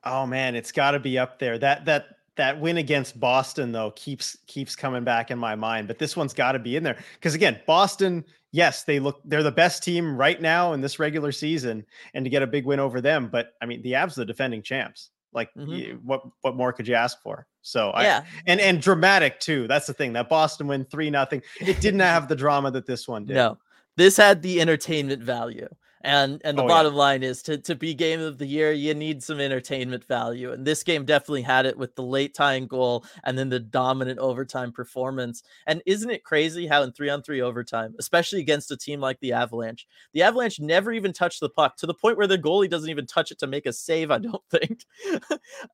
Oh 0.03 0.25
man, 0.25 0.55
it's 0.55 0.71
got 0.71 0.91
to 0.91 0.99
be 0.99 1.17
up 1.17 1.39
there. 1.39 1.57
That 1.57 1.85
that 1.85 2.17
that 2.35 2.59
win 2.59 2.77
against 2.77 3.19
Boston 3.19 3.71
though 3.71 3.91
keeps 3.91 4.37
keeps 4.47 4.75
coming 4.75 5.03
back 5.03 5.31
in 5.31 5.37
my 5.37 5.55
mind. 5.55 5.87
But 5.87 5.99
this 5.99 6.15
one's 6.15 6.33
got 6.33 6.53
to 6.53 6.59
be 6.59 6.75
in 6.75 6.83
there 6.83 6.97
because 7.15 7.35
again, 7.35 7.59
Boston. 7.65 8.25
Yes, 8.53 8.83
they 8.83 8.99
look 8.99 9.21
they're 9.23 9.43
the 9.43 9.51
best 9.51 9.81
team 9.81 10.17
right 10.17 10.41
now 10.41 10.73
in 10.73 10.81
this 10.81 10.99
regular 10.99 11.31
season, 11.31 11.85
and 12.13 12.25
to 12.25 12.29
get 12.29 12.43
a 12.43 12.47
big 12.47 12.65
win 12.65 12.81
over 12.81 12.99
them. 12.99 13.29
But 13.31 13.53
I 13.61 13.65
mean, 13.65 13.81
the 13.81 13.93
Avs 13.93 14.17
are 14.17 14.21
the 14.21 14.25
defending 14.25 14.61
champs. 14.61 15.11
Like, 15.33 15.53
mm-hmm. 15.53 15.71
you, 15.71 15.99
what 16.03 16.23
what 16.41 16.55
more 16.55 16.73
could 16.73 16.87
you 16.87 16.95
ask 16.95 17.21
for? 17.21 17.47
So 17.61 17.93
yeah, 17.95 18.23
I, 18.25 18.41
and 18.47 18.59
and 18.59 18.81
dramatic 18.81 19.39
too. 19.39 19.67
That's 19.67 19.87
the 19.87 19.93
thing. 19.93 20.13
That 20.13 20.27
Boston 20.27 20.67
win 20.67 20.83
three 20.85 21.09
nothing. 21.09 21.41
It 21.59 21.79
didn't 21.79 22.01
have 22.01 22.27
the 22.27 22.35
drama 22.35 22.71
that 22.71 22.85
this 22.85 23.07
one 23.07 23.25
did. 23.25 23.35
No, 23.35 23.57
this 23.95 24.17
had 24.17 24.41
the 24.41 24.59
entertainment 24.59 25.23
value. 25.23 25.69
And 26.03 26.41
and 26.43 26.57
the 26.57 26.63
oh, 26.63 26.67
bottom 26.67 26.93
yeah. 26.93 26.99
line 26.99 27.23
is 27.23 27.41
to 27.43 27.57
to 27.59 27.75
be 27.75 27.93
game 27.93 28.21
of 28.21 28.37
the 28.37 28.45
year, 28.45 28.71
you 28.71 28.93
need 28.93 29.21
some 29.23 29.39
entertainment 29.39 30.03
value. 30.05 30.51
And 30.51 30.65
this 30.65 30.83
game 30.83 31.05
definitely 31.05 31.43
had 31.43 31.65
it 31.65 31.77
with 31.77 31.95
the 31.95 32.03
late 32.03 32.33
tying 32.33 32.67
goal 32.67 33.05
and 33.23 33.37
then 33.37 33.49
the 33.49 33.59
dominant 33.59 34.19
overtime 34.19 34.71
performance. 34.71 35.43
And 35.67 35.81
isn't 35.85 36.09
it 36.09 36.23
crazy 36.23 36.67
how 36.67 36.83
in 36.83 36.91
three 36.91 37.09
on 37.09 37.21
three 37.21 37.41
overtime, 37.41 37.95
especially 37.99 38.39
against 38.39 38.71
a 38.71 38.77
team 38.77 38.99
like 38.99 39.19
the 39.19 39.33
Avalanche, 39.33 39.87
the 40.13 40.23
Avalanche 40.23 40.59
never 40.59 40.91
even 40.91 41.13
touched 41.13 41.39
the 41.39 41.49
puck 41.49 41.77
to 41.77 41.85
the 41.85 41.93
point 41.93 42.17
where 42.17 42.27
the 42.27 42.37
goalie 42.37 42.69
doesn't 42.69 42.89
even 42.89 43.05
touch 43.05 43.31
it 43.31 43.39
to 43.39 43.47
make 43.47 43.65
a 43.65 43.73
save, 43.73 44.11
I 44.11 44.17
don't 44.17 44.43
think. 44.49 44.85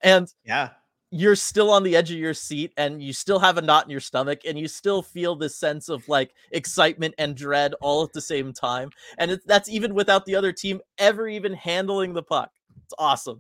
and 0.02 0.32
yeah, 0.44 0.72
you're 1.12 1.36
still 1.36 1.72
on 1.72 1.84
the 1.84 1.96
edge 1.96 2.12
of 2.12 2.18
your 2.18 2.34
seat 2.34 2.74
and 2.78 3.02
you 3.02 3.14
still 3.14 3.40
have 3.40 3.58
a 3.58 3.62
knot 3.62 3.86
in 3.86 3.90
your 3.90 4.00
stomach 4.00 4.42
and 4.46 4.60
you 4.60 4.68
still 4.68 5.02
feel 5.02 5.36
this 5.36 5.56
sense 5.56 5.90
of 5.90 6.08
like 6.10 6.34
excitement 6.52 7.16
and 7.18 7.36
dread 7.36 7.74
all 7.82 8.04
at 8.04 8.14
the 8.14 8.22
same 8.22 8.52
time. 8.52 8.90
And 9.18 9.32
it, 9.32 9.42
that's 9.46 9.70
even 9.70 9.94
without 9.94 10.26
the 10.26 10.36
other 10.36 10.52
team 10.52 10.82
ever 10.98 11.28
even 11.28 11.54
handling 11.54 12.14
the 12.14 12.24
puck. 12.24 12.52
It's 12.84 12.94
awesome 13.00 13.40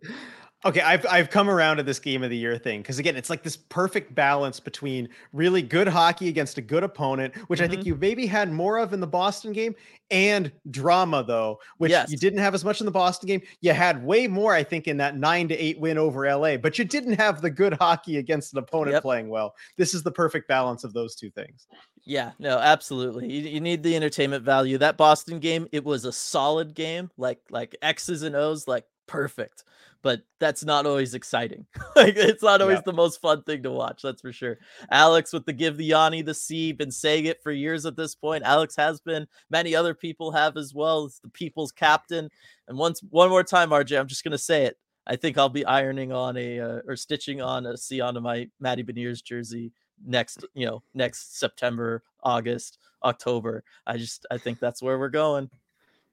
Okay, 0.65 0.81
I've 0.81 1.05
I've 1.07 1.29
come 1.29 1.51
around 1.51 1.77
to 1.77 1.83
this 1.83 1.99
game 1.99 2.23
of 2.23 2.31
the 2.31 2.37
year 2.37 2.57
thing 2.57 2.81
because 2.81 2.97
again, 2.97 3.15
it's 3.15 3.29
like 3.29 3.43
this 3.43 3.55
perfect 3.55 4.15
balance 4.15 4.59
between 4.59 5.07
really 5.31 5.61
good 5.61 5.87
hockey 5.87 6.29
against 6.29 6.57
a 6.57 6.61
good 6.61 6.83
opponent, 6.83 7.35
which 7.47 7.59
mm-hmm. 7.59 7.65
I 7.65 7.67
think 7.67 7.81
mm-hmm. 7.81 7.89
you 7.89 7.95
maybe 7.95 8.25
had 8.25 8.51
more 8.51 8.79
of 8.79 8.91
in 8.91 8.99
the 8.99 9.07
Boston 9.07 9.53
game, 9.53 9.75
and 10.09 10.51
drama 10.71 11.23
though, 11.23 11.59
which 11.77 11.91
yes. 11.91 12.09
you 12.09 12.17
didn't 12.17 12.39
have 12.39 12.55
as 12.55 12.65
much 12.65 12.81
in 12.81 12.85
the 12.85 12.91
Boston 12.91 13.27
game. 13.27 13.41
You 13.61 13.73
had 13.73 14.03
way 14.03 14.25
more, 14.25 14.55
I 14.55 14.63
think, 14.63 14.87
in 14.87 14.97
that 14.97 15.15
nine 15.15 15.47
to 15.49 15.55
eight 15.55 15.79
win 15.79 15.99
over 15.99 16.27
LA, 16.27 16.57
but 16.57 16.79
you 16.79 16.85
didn't 16.85 17.13
have 17.13 17.39
the 17.41 17.51
good 17.51 17.73
hockey 17.73 18.17
against 18.17 18.53
an 18.53 18.59
opponent 18.59 18.93
yep. 18.93 19.03
playing 19.03 19.29
well. 19.29 19.53
This 19.77 19.93
is 19.93 20.01
the 20.01 20.11
perfect 20.11 20.47
balance 20.47 20.83
of 20.83 20.91
those 20.91 21.15
two 21.15 21.29
things. 21.29 21.67
Yeah, 22.03 22.31
no, 22.39 22.57
absolutely. 22.57 23.31
You, 23.31 23.41
you 23.41 23.59
need 23.59 23.83
the 23.83 23.95
entertainment 23.95 24.43
value. 24.43 24.79
That 24.79 24.97
Boston 24.97 25.39
game, 25.39 25.67
it 25.71 25.83
was 25.83 26.03
a 26.05 26.11
solid 26.11 26.73
game, 26.73 27.11
like 27.15 27.41
like 27.51 27.75
X's 27.83 28.23
and 28.23 28.35
O's, 28.35 28.67
like 28.67 28.85
perfect 29.07 29.63
but 30.01 30.21
that's 30.39 30.63
not 30.63 30.85
always 30.85 31.13
exciting. 31.13 31.65
like 31.95 32.15
it's 32.15 32.43
not 32.43 32.61
always 32.61 32.77
yeah. 32.77 32.83
the 32.85 32.93
most 32.93 33.21
fun 33.21 33.43
thing 33.43 33.63
to 33.63 33.71
watch, 33.71 34.01
that's 34.01 34.21
for 34.21 34.31
sure. 34.31 34.57
Alex 34.91 35.33
with 35.33 35.45
the 35.45 35.53
give 35.53 35.77
the 35.77 35.85
Yanni 35.85 36.21
the 36.21 36.33
C, 36.33 36.71
been 36.71 36.91
saying 36.91 37.25
it 37.25 37.41
for 37.43 37.51
years 37.51 37.85
at 37.85 37.95
this 37.95 38.15
point. 38.15 38.43
Alex 38.43 38.75
has 38.75 38.99
been, 38.99 39.27
many 39.49 39.75
other 39.75 39.93
people 39.93 40.31
have 40.31 40.57
as 40.57 40.73
well. 40.73 41.05
It's 41.05 41.19
the 41.19 41.29
people's 41.29 41.71
captain. 41.71 42.29
And 42.67 42.77
once 42.77 43.01
one 43.09 43.29
more 43.29 43.43
time, 43.43 43.71
RJ, 43.71 43.99
I'm 43.99 44.07
just 44.07 44.23
gonna 44.23 44.37
say 44.37 44.65
it. 44.65 44.77
I 45.05 45.15
think 45.15 45.37
I'll 45.37 45.49
be 45.49 45.65
ironing 45.65 46.11
on 46.11 46.37
a 46.37 46.59
uh, 46.59 46.79
or 46.87 46.95
stitching 46.95 47.41
on 47.41 47.65
a 47.65 47.77
C 47.77 48.01
onto 48.01 48.19
my 48.19 48.49
Matty 48.59 48.83
Beniers 48.83 49.23
jersey 49.23 49.71
next, 50.05 50.45
you 50.53 50.65
know, 50.65 50.83
next 50.93 51.37
September, 51.39 52.03
August, 52.23 52.77
October. 53.03 53.63
I 53.85 53.97
just 53.97 54.25
I 54.31 54.37
think 54.37 54.59
that's 54.59 54.81
where 54.81 54.99
we're 54.99 55.09
going. 55.09 55.49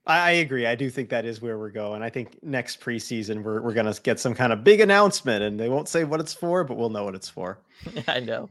I 0.07 0.33
agree. 0.33 0.67
I 0.67 0.75
do 0.75 0.91
think 0.91 1.09
that 1.09 1.25
is 1.25 1.41
where 1.41 1.59
we're 1.59 1.71
going. 1.71 2.03
I 2.03 2.11
think 2.11 2.37
next 2.43 2.81
preseason 2.81 3.43
we're 3.43 3.63
we're 3.63 3.73
gonna 3.73 3.95
get 4.03 4.21
some 4.21 4.35
kind 4.35 4.53
of 4.53 4.63
big 4.63 4.81
announcement, 4.81 5.43
and 5.43 5.59
they 5.59 5.71
won't 5.71 5.89
say 5.89 6.05
what 6.05 6.21
it's 6.21 6.35
for, 6.35 6.63
but 6.63 6.77
we'll 6.77 6.91
know 6.91 7.05
what 7.05 7.15
it's 7.15 7.29
for. 7.29 7.59
I 8.09 8.21
know. 8.21 8.49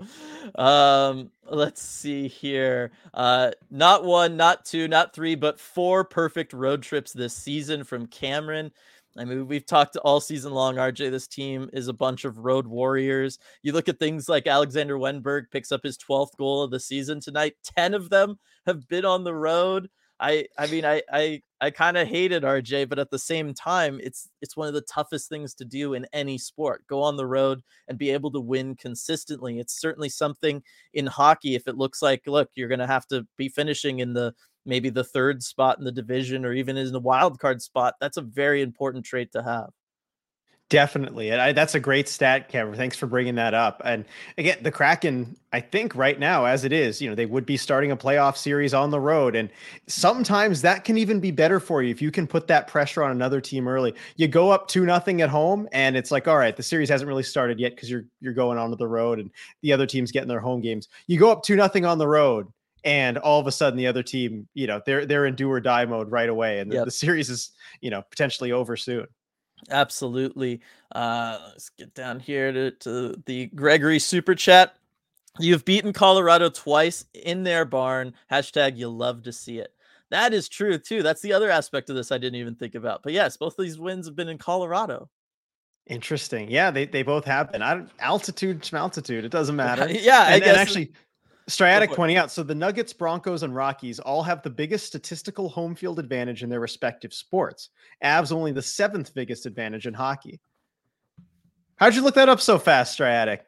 Um, 0.56 1.30
let's 1.46 1.82
see 1.82 2.28
here. 2.28 2.92
Uh, 3.14 3.52
not 3.70 4.04
one, 4.04 4.36
not 4.36 4.66
two, 4.66 4.88
not 4.88 5.14
three, 5.14 5.36
but 5.36 5.60
four 5.60 6.04
perfect 6.04 6.54
road 6.54 6.82
trips 6.82 7.14
this 7.14 7.36
season 7.36 7.84
from 7.84 8.08
Cameron. 8.08 8.72
I 9.16 9.26
mean, 9.26 9.48
we've 9.48 9.66
talked 9.66 9.96
all 9.98 10.20
season 10.20 10.54
long, 10.54 10.78
RJ. 10.78 11.12
This 11.12 11.28
team 11.28 11.70
is 11.72 11.88
a 11.88 11.94
bunch 11.94 12.26
of 12.26 12.40
road 12.40 12.66
warriors. 12.66 13.38
You 13.62 13.74
look 13.74 13.88
at 13.88 14.00
things 14.00 14.28
like 14.28 14.48
Alexander 14.48 14.98
Wennberg 14.98 15.52
picks 15.52 15.72
up 15.72 15.84
his 15.84 16.00
12th 16.00 16.36
goal 16.36 16.64
of 16.64 16.72
the 16.72 16.80
season 16.80 17.20
tonight. 17.20 17.54
10 17.78 17.94
of 17.94 18.10
them 18.10 18.40
have 18.66 18.88
been 18.88 19.06
on 19.06 19.24
the 19.24 19.36
road. 19.36 19.88
I 20.24 20.46
I 20.58 20.68
mean 20.68 20.86
I 20.86 21.02
I 21.12 21.42
I 21.60 21.70
kind 21.70 21.98
of 21.98 22.08
hated 22.08 22.44
RJ, 22.44 22.88
but 22.88 22.98
at 22.98 23.12
the 23.12 23.20
same 23.20 23.54
time, 23.54 24.00
it's 24.02 24.30
it's 24.42 24.56
one 24.56 24.70
of 24.70 24.74
the 24.74 24.82
toughest 24.82 25.28
things 25.30 25.54
to 25.56 25.66
do 25.66 25.94
in 25.96 26.08
any 26.14 26.38
sport. 26.38 26.88
Go 26.88 27.02
on 27.02 27.18
the 27.18 27.28
road 27.28 27.62
and 27.90 27.98
be 27.98 28.10
able 28.12 28.32
to 28.32 28.40
win 28.40 28.76
consistently. 28.76 29.60
It's 29.60 29.80
certainly 29.80 30.10
something 30.10 30.64
in 30.94 31.08
hockey. 31.08 31.56
If 31.56 31.68
it 31.68 31.78
looks 31.78 32.02
like, 32.02 32.22
look, 32.26 32.50
you're 32.56 32.70
going 32.70 32.80
to 32.80 32.88
have 32.88 33.06
to 33.08 33.28
be 33.38 33.50
finishing 33.50 34.00
in 34.00 34.14
the 34.14 34.34
maybe 34.66 34.90
the 34.90 35.04
third 35.04 35.44
spot 35.44 35.78
in 35.78 35.84
the 35.84 35.92
division 35.92 36.46
or 36.46 36.54
even 36.54 36.78
in 36.78 36.94
the 36.94 37.00
wild 37.00 37.40
card 37.40 37.62
spot, 37.62 37.96
that's 38.00 38.18
a 38.18 38.22
very 38.22 38.62
important 38.62 39.06
trait 39.06 39.32
to 39.34 39.44
have. 39.44 39.72
Definitely. 40.74 41.30
And 41.30 41.40
I, 41.40 41.52
that's 41.52 41.76
a 41.76 41.80
great 41.80 42.10
stat, 42.10 42.50
Kevin. 42.50 42.74
Thanks 42.74 42.98
for 42.98 43.06
bringing 43.06 43.36
that 43.36 43.54
up. 43.54 43.80
And 43.86 44.06
again, 44.40 44.58
the 44.64 44.72
Kraken, 44.72 45.38
I 45.52 45.60
think 45.60 45.94
right 45.94 46.18
now, 46.18 46.46
as 46.46 46.64
it 46.64 46.74
is, 46.74 47.00
you 47.00 47.08
know, 47.08 47.14
they 47.14 47.28
would 47.28 47.46
be 47.46 47.58
starting 47.58 47.92
a 47.92 47.96
playoff 47.96 48.36
series 48.36 48.74
on 48.74 48.90
the 48.90 49.00
road. 49.00 49.36
And 49.36 49.52
sometimes 49.86 50.64
that 50.64 50.84
can 50.84 50.98
even 50.98 51.20
be 51.20 51.30
better 51.30 51.60
for 51.60 51.84
you 51.84 51.92
if 51.92 52.02
you 52.02 52.10
can 52.10 52.26
put 52.26 52.48
that 52.48 52.68
pressure 52.68 53.04
on 53.04 53.12
another 53.12 53.40
team 53.40 53.68
early. 53.68 53.94
You 54.16 54.28
go 54.28 54.50
up 54.50 54.68
two 54.68 54.84
nothing 54.84 55.22
at 55.22 55.30
home, 55.30 55.70
and 55.74 55.96
it's 55.96 56.10
like, 56.10 56.28
all 56.28 56.38
right, 56.38 56.58
the 56.58 56.64
series 56.64 56.90
hasn't 56.90 57.08
really 57.08 57.22
started 57.22 57.60
yet 57.60 57.76
because 57.76 57.88
you're 57.88 58.06
you're 58.20 58.34
going 58.34 58.58
onto 58.58 58.76
the 58.76 58.88
road 58.88 59.20
and 59.20 59.30
the 59.62 59.74
other 59.74 59.86
team's 59.86 60.12
getting 60.12 60.28
their 60.28 60.40
home 60.40 60.60
games. 60.60 60.88
You 61.06 61.20
go 61.20 61.32
up 61.32 61.44
two 61.44 61.56
nothing 61.56 61.86
on 61.86 62.00
the 62.00 62.08
road, 62.08 62.48
and 62.84 63.20
all 63.20 63.40
of 63.40 63.46
a 63.46 63.52
sudden 63.52 63.78
the 63.78 63.86
other 63.86 64.02
team, 64.02 64.48
you 64.56 64.66
know, 64.66 64.82
they're 64.88 65.06
they're 65.06 65.28
in 65.28 65.36
do 65.36 65.52
or 65.52 65.60
die 65.60 65.86
mode 65.86 66.10
right 66.10 66.30
away. 66.30 66.62
And 66.62 66.72
the, 66.72 66.78
yep. 66.78 66.86
the 66.86 66.92
series 66.92 67.30
is, 67.30 67.52
you 67.80 67.92
know, 67.92 68.02
potentially 68.10 68.52
over 68.52 68.76
soon. 68.76 69.06
Absolutely. 69.70 70.62
Uh, 70.94 71.40
let's 71.50 71.70
get 71.70 71.94
down 71.94 72.20
here 72.20 72.52
to, 72.52 72.72
to 72.72 73.22
the 73.26 73.48
Gregory 73.48 74.00
super 74.00 74.36
chat. 74.36 74.76
You've 75.40 75.66
beaten 75.66 75.94
Colorado 75.94 76.50
twice 76.50 77.06
in 77.14 77.44
their 77.44 77.66
barn. 77.66 78.14
Hashtag 78.32 78.78
you 78.78 78.90
love 78.90 79.24
to 79.24 79.34
see 79.34 79.60
it. 79.60 79.74
That 80.12 80.34
is 80.34 80.48
true 80.48 80.78
too. 80.78 81.02
That's 81.02 81.22
the 81.22 81.34
other 81.34 81.50
aspect 81.50 81.90
of 81.90 81.96
this 81.96 82.12
I 82.12 82.20
didn't 82.20 82.40
even 82.40 82.56
think 82.56 82.76
about. 82.76 83.02
But 83.02 83.14
yes, 83.14 83.36
both 83.36 83.56
these 83.58 83.80
wins 83.80 84.06
have 84.06 84.16
been 84.16 84.30
in 84.30 84.38
Colorado. 84.38 85.10
Interesting. 85.88 86.50
Yeah, 86.50 86.72
they, 86.72 86.86
they 86.86 87.04
both 87.04 87.26
have 87.26 87.52
been. 87.52 87.62
I, 87.62 87.84
altitude, 88.00 88.70
altitude, 88.74 89.26
it 89.26 89.32
doesn't 89.32 89.56
matter. 89.58 89.92
yeah, 89.92 90.22
I 90.22 90.40
guess. 90.40 90.50
And 90.50 90.58
actually, 90.58 90.92
Striatic 91.48 91.92
pointing 91.92 92.18
out, 92.18 92.32
so 92.32 92.42
the 92.42 92.56
Nuggets, 92.56 92.94
Broncos, 92.94 93.44
and 93.44 93.54
Rockies 93.54 94.00
all 94.00 94.24
have 94.24 94.42
the 94.42 94.50
biggest 94.50 94.86
statistical 94.86 95.50
home 95.50 95.76
field 95.76 96.00
advantage 96.00 96.42
in 96.42 96.50
their 96.50 96.62
respective 96.62 97.14
sports. 97.14 97.70
Avs 98.04 98.32
only 98.32 98.54
the 98.54 98.62
seventh 98.62 99.14
biggest 99.14 99.46
advantage 99.46 99.86
in 99.86 99.94
hockey. 99.94 100.40
How'd 101.76 101.96
you 101.96 102.02
look 102.02 102.16
that 102.16 102.30
up 102.30 102.40
so 102.40 102.58
fast, 102.58 102.94
Striatic? 102.94 103.46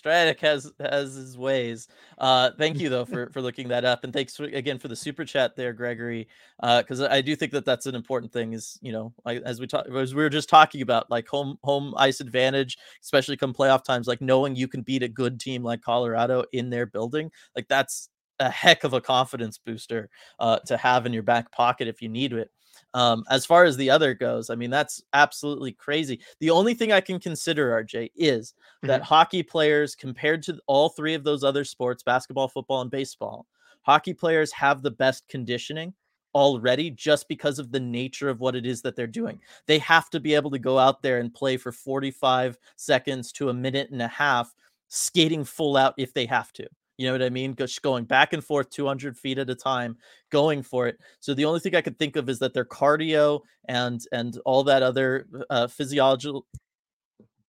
Stratic 0.00 0.40
has 0.40 0.72
has 0.80 1.14
his 1.14 1.36
ways. 1.36 1.86
Uh, 2.16 2.52
thank 2.56 2.78
you 2.78 2.88
though 2.88 3.04
for 3.12 3.28
for 3.28 3.42
looking 3.42 3.68
that 3.68 3.84
up, 3.84 4.02
and 4.02 4.14
thanks 4.14 4.34
for, 4.34 4.44
again 4.44 4.78
for 4.78 4.88
the 4.88 4.96
super 4.96 5.26
chat 5.26 5.56
there, 5.56 5.74
Gregory. 5.74 6.26
Because 6.58 7.02
uh, 7.02 7.08
I 7.10 7.20
do 7.20 7.36
think 7.36 7.52
that 7.52 7.66
that's 7.66 7.84
an 7.84 7.94
important 7.94 8.32
thing. 8.32 8.54
Is 8.54 8.78
you 8.80 8.92
know, 8.92 9.12
like, 9.26 9.42
as 9.42 9.60
we 9.60 9.66
talk, 9.66 9.86
as 9.94 10.14
we 10.14 10.22
were 10.22 10.30
just 10.30 10.48
talking 10.48 10.80
about, 10.80 11.10
like 11.10 11.28
home 11.28 11.58
home 11.62 11.92
ice 11.98 12.20
advantage, 12.20 12.78
especially 13.02 13.36
come 13.36 13.52
playoff 13.52 13.84
times, 13.84 14.08
like 14.08 14.22
knowing 14.22 14.56
you 14.56 14.68
can 14.68 14.80
beat 14.80 15.02
a 15.02 15.08
good 15.08 15.38
team 15.38 15.62
like 15.62 15.82
Colorado 15.82 16.44
in 16.52 16.70
their 16.70 16.86
building, 16.86 17.30
like 17.54 17.68
that's 17.68 18.08
a 18.38 18.48
heck 18.48 18.84
of 18.84 18.94
a 18.94 19.02
confidence 19.02 19.58
booster 19.58 20.08
uh, 20.38 20.58
to 20.60 20.78
have 20.78 21.04
in 21.04 21.12
your 21.12 21.22
back 21.22 21.52
pocket 21.52 21.88
if 21.88 22.00
you 22.00 22.08
need 22.08 22.32
it. 22.32 22.50
Um, 22.92 23.24
as 23.30 23.46
far 23.46 23.64
as 23.64 23.76
the 23.76 23.90
other 23.90 24.14
goes, 24.14 24.50
I 24.50 24.56
mean, 24.56 24.70
that's 24.70 25.02
absolutely 25.12 25.72
crazy. 25.72 26.20
The 26.40 26.50
only 26.50 26.74
thing 26.74 26.90
I 26.92 27.00
can 27.00 27.20
consider, 27.20 27.70
RJ, 27.70 28.10
is 28.16 28.52
mm-hmm. 28.52 28.88
that 28.88 29.02
hockey 29.02 29.42
players, 29.42 29.94
compared 29.94 30.42
to 30.44 30.58
all 30.66 30.88
three 30.88 31.14
of 31.14 31.22
those 31.22 31.44
other 31.44 31.64
sports 31.64 32.02
basketball, 32.02 32.48
football, 32.48 32.80
and 32.80 32.90
baseball 32.90 33.46
hockey 33.82 34.14
players 34.14 34.52
have 34.52 34.82
the 34.82 34.90
best 34.90 35.26
conditioning 35.28 35.92
already 36.34 36.90
just 36.90 37.26
because 37.28 37.58
of 37.58 37.72
the 37.72 37.80
nature 37.80 38.28
of 38.28 38.40
what 38.40 38.54
it 38.54 38.64
is 38.64 38.82
that 38.82 38.94
they're 38.94 39.06
doing. 39.06 39.40
They 39.66 39.78
have 39.78 40.10
to 40.10 40.20
be 40.20 40.34
able 40.34 40.50
to 40.52 40.58
go 40.58 40.78
out 40.78 41.02
there 41.02 41.18
and 41.18 41.34
play 41.34 41.56
for 41.56 41.72
45 41.72 42.56
seconds 42.76 43.32
to 43.32 43.48
a 43.48 43.54
minute 43.54 43.90
and 43.90 44.00
a 44.00 44.08
half, 44.08 44.54
skating 44.88 45.44
full 45.44 45.76
out 45.76 45.94
if 45.96 46.14
they 46.14 46.26
have 46.26 46.52
to. 46.52 46.68
You 47.00 47.06
know 47.06 47.12
what 47.12 47.22
I 47.22 47.30
mean? 47.30 47.56
Just 47.56 47.80
going 47.80 48.04
back 48.04 48.34
and 48.34 48.44
forth 48.44 48.68
200 48.68 49.16
feet 49.16 49.38
at 49.38 49.48
a 49.48 49.54
time, 49.54 49.96
going 50.30 50.62
for 50.62 50.86
it. 50.86 50.98
So 51.20 51.32
the 51.32 51.46
only 51.46 51.58
thing 51.58 51.74
I 51.74 51.80
could 51.80 51.98
think 51.98 52.16
of 52.16 52.28
is 52.28 52.38
that 52.40 52.52
their 52.52 52.66
cardio 52.66 53.40
and 53.66 54.02
and 54.12 54.38
all 54.44 54.64
that 54.64 54.82
other 54.82 55.26
uh, 55.48 55.66
physiological 55.66 56.44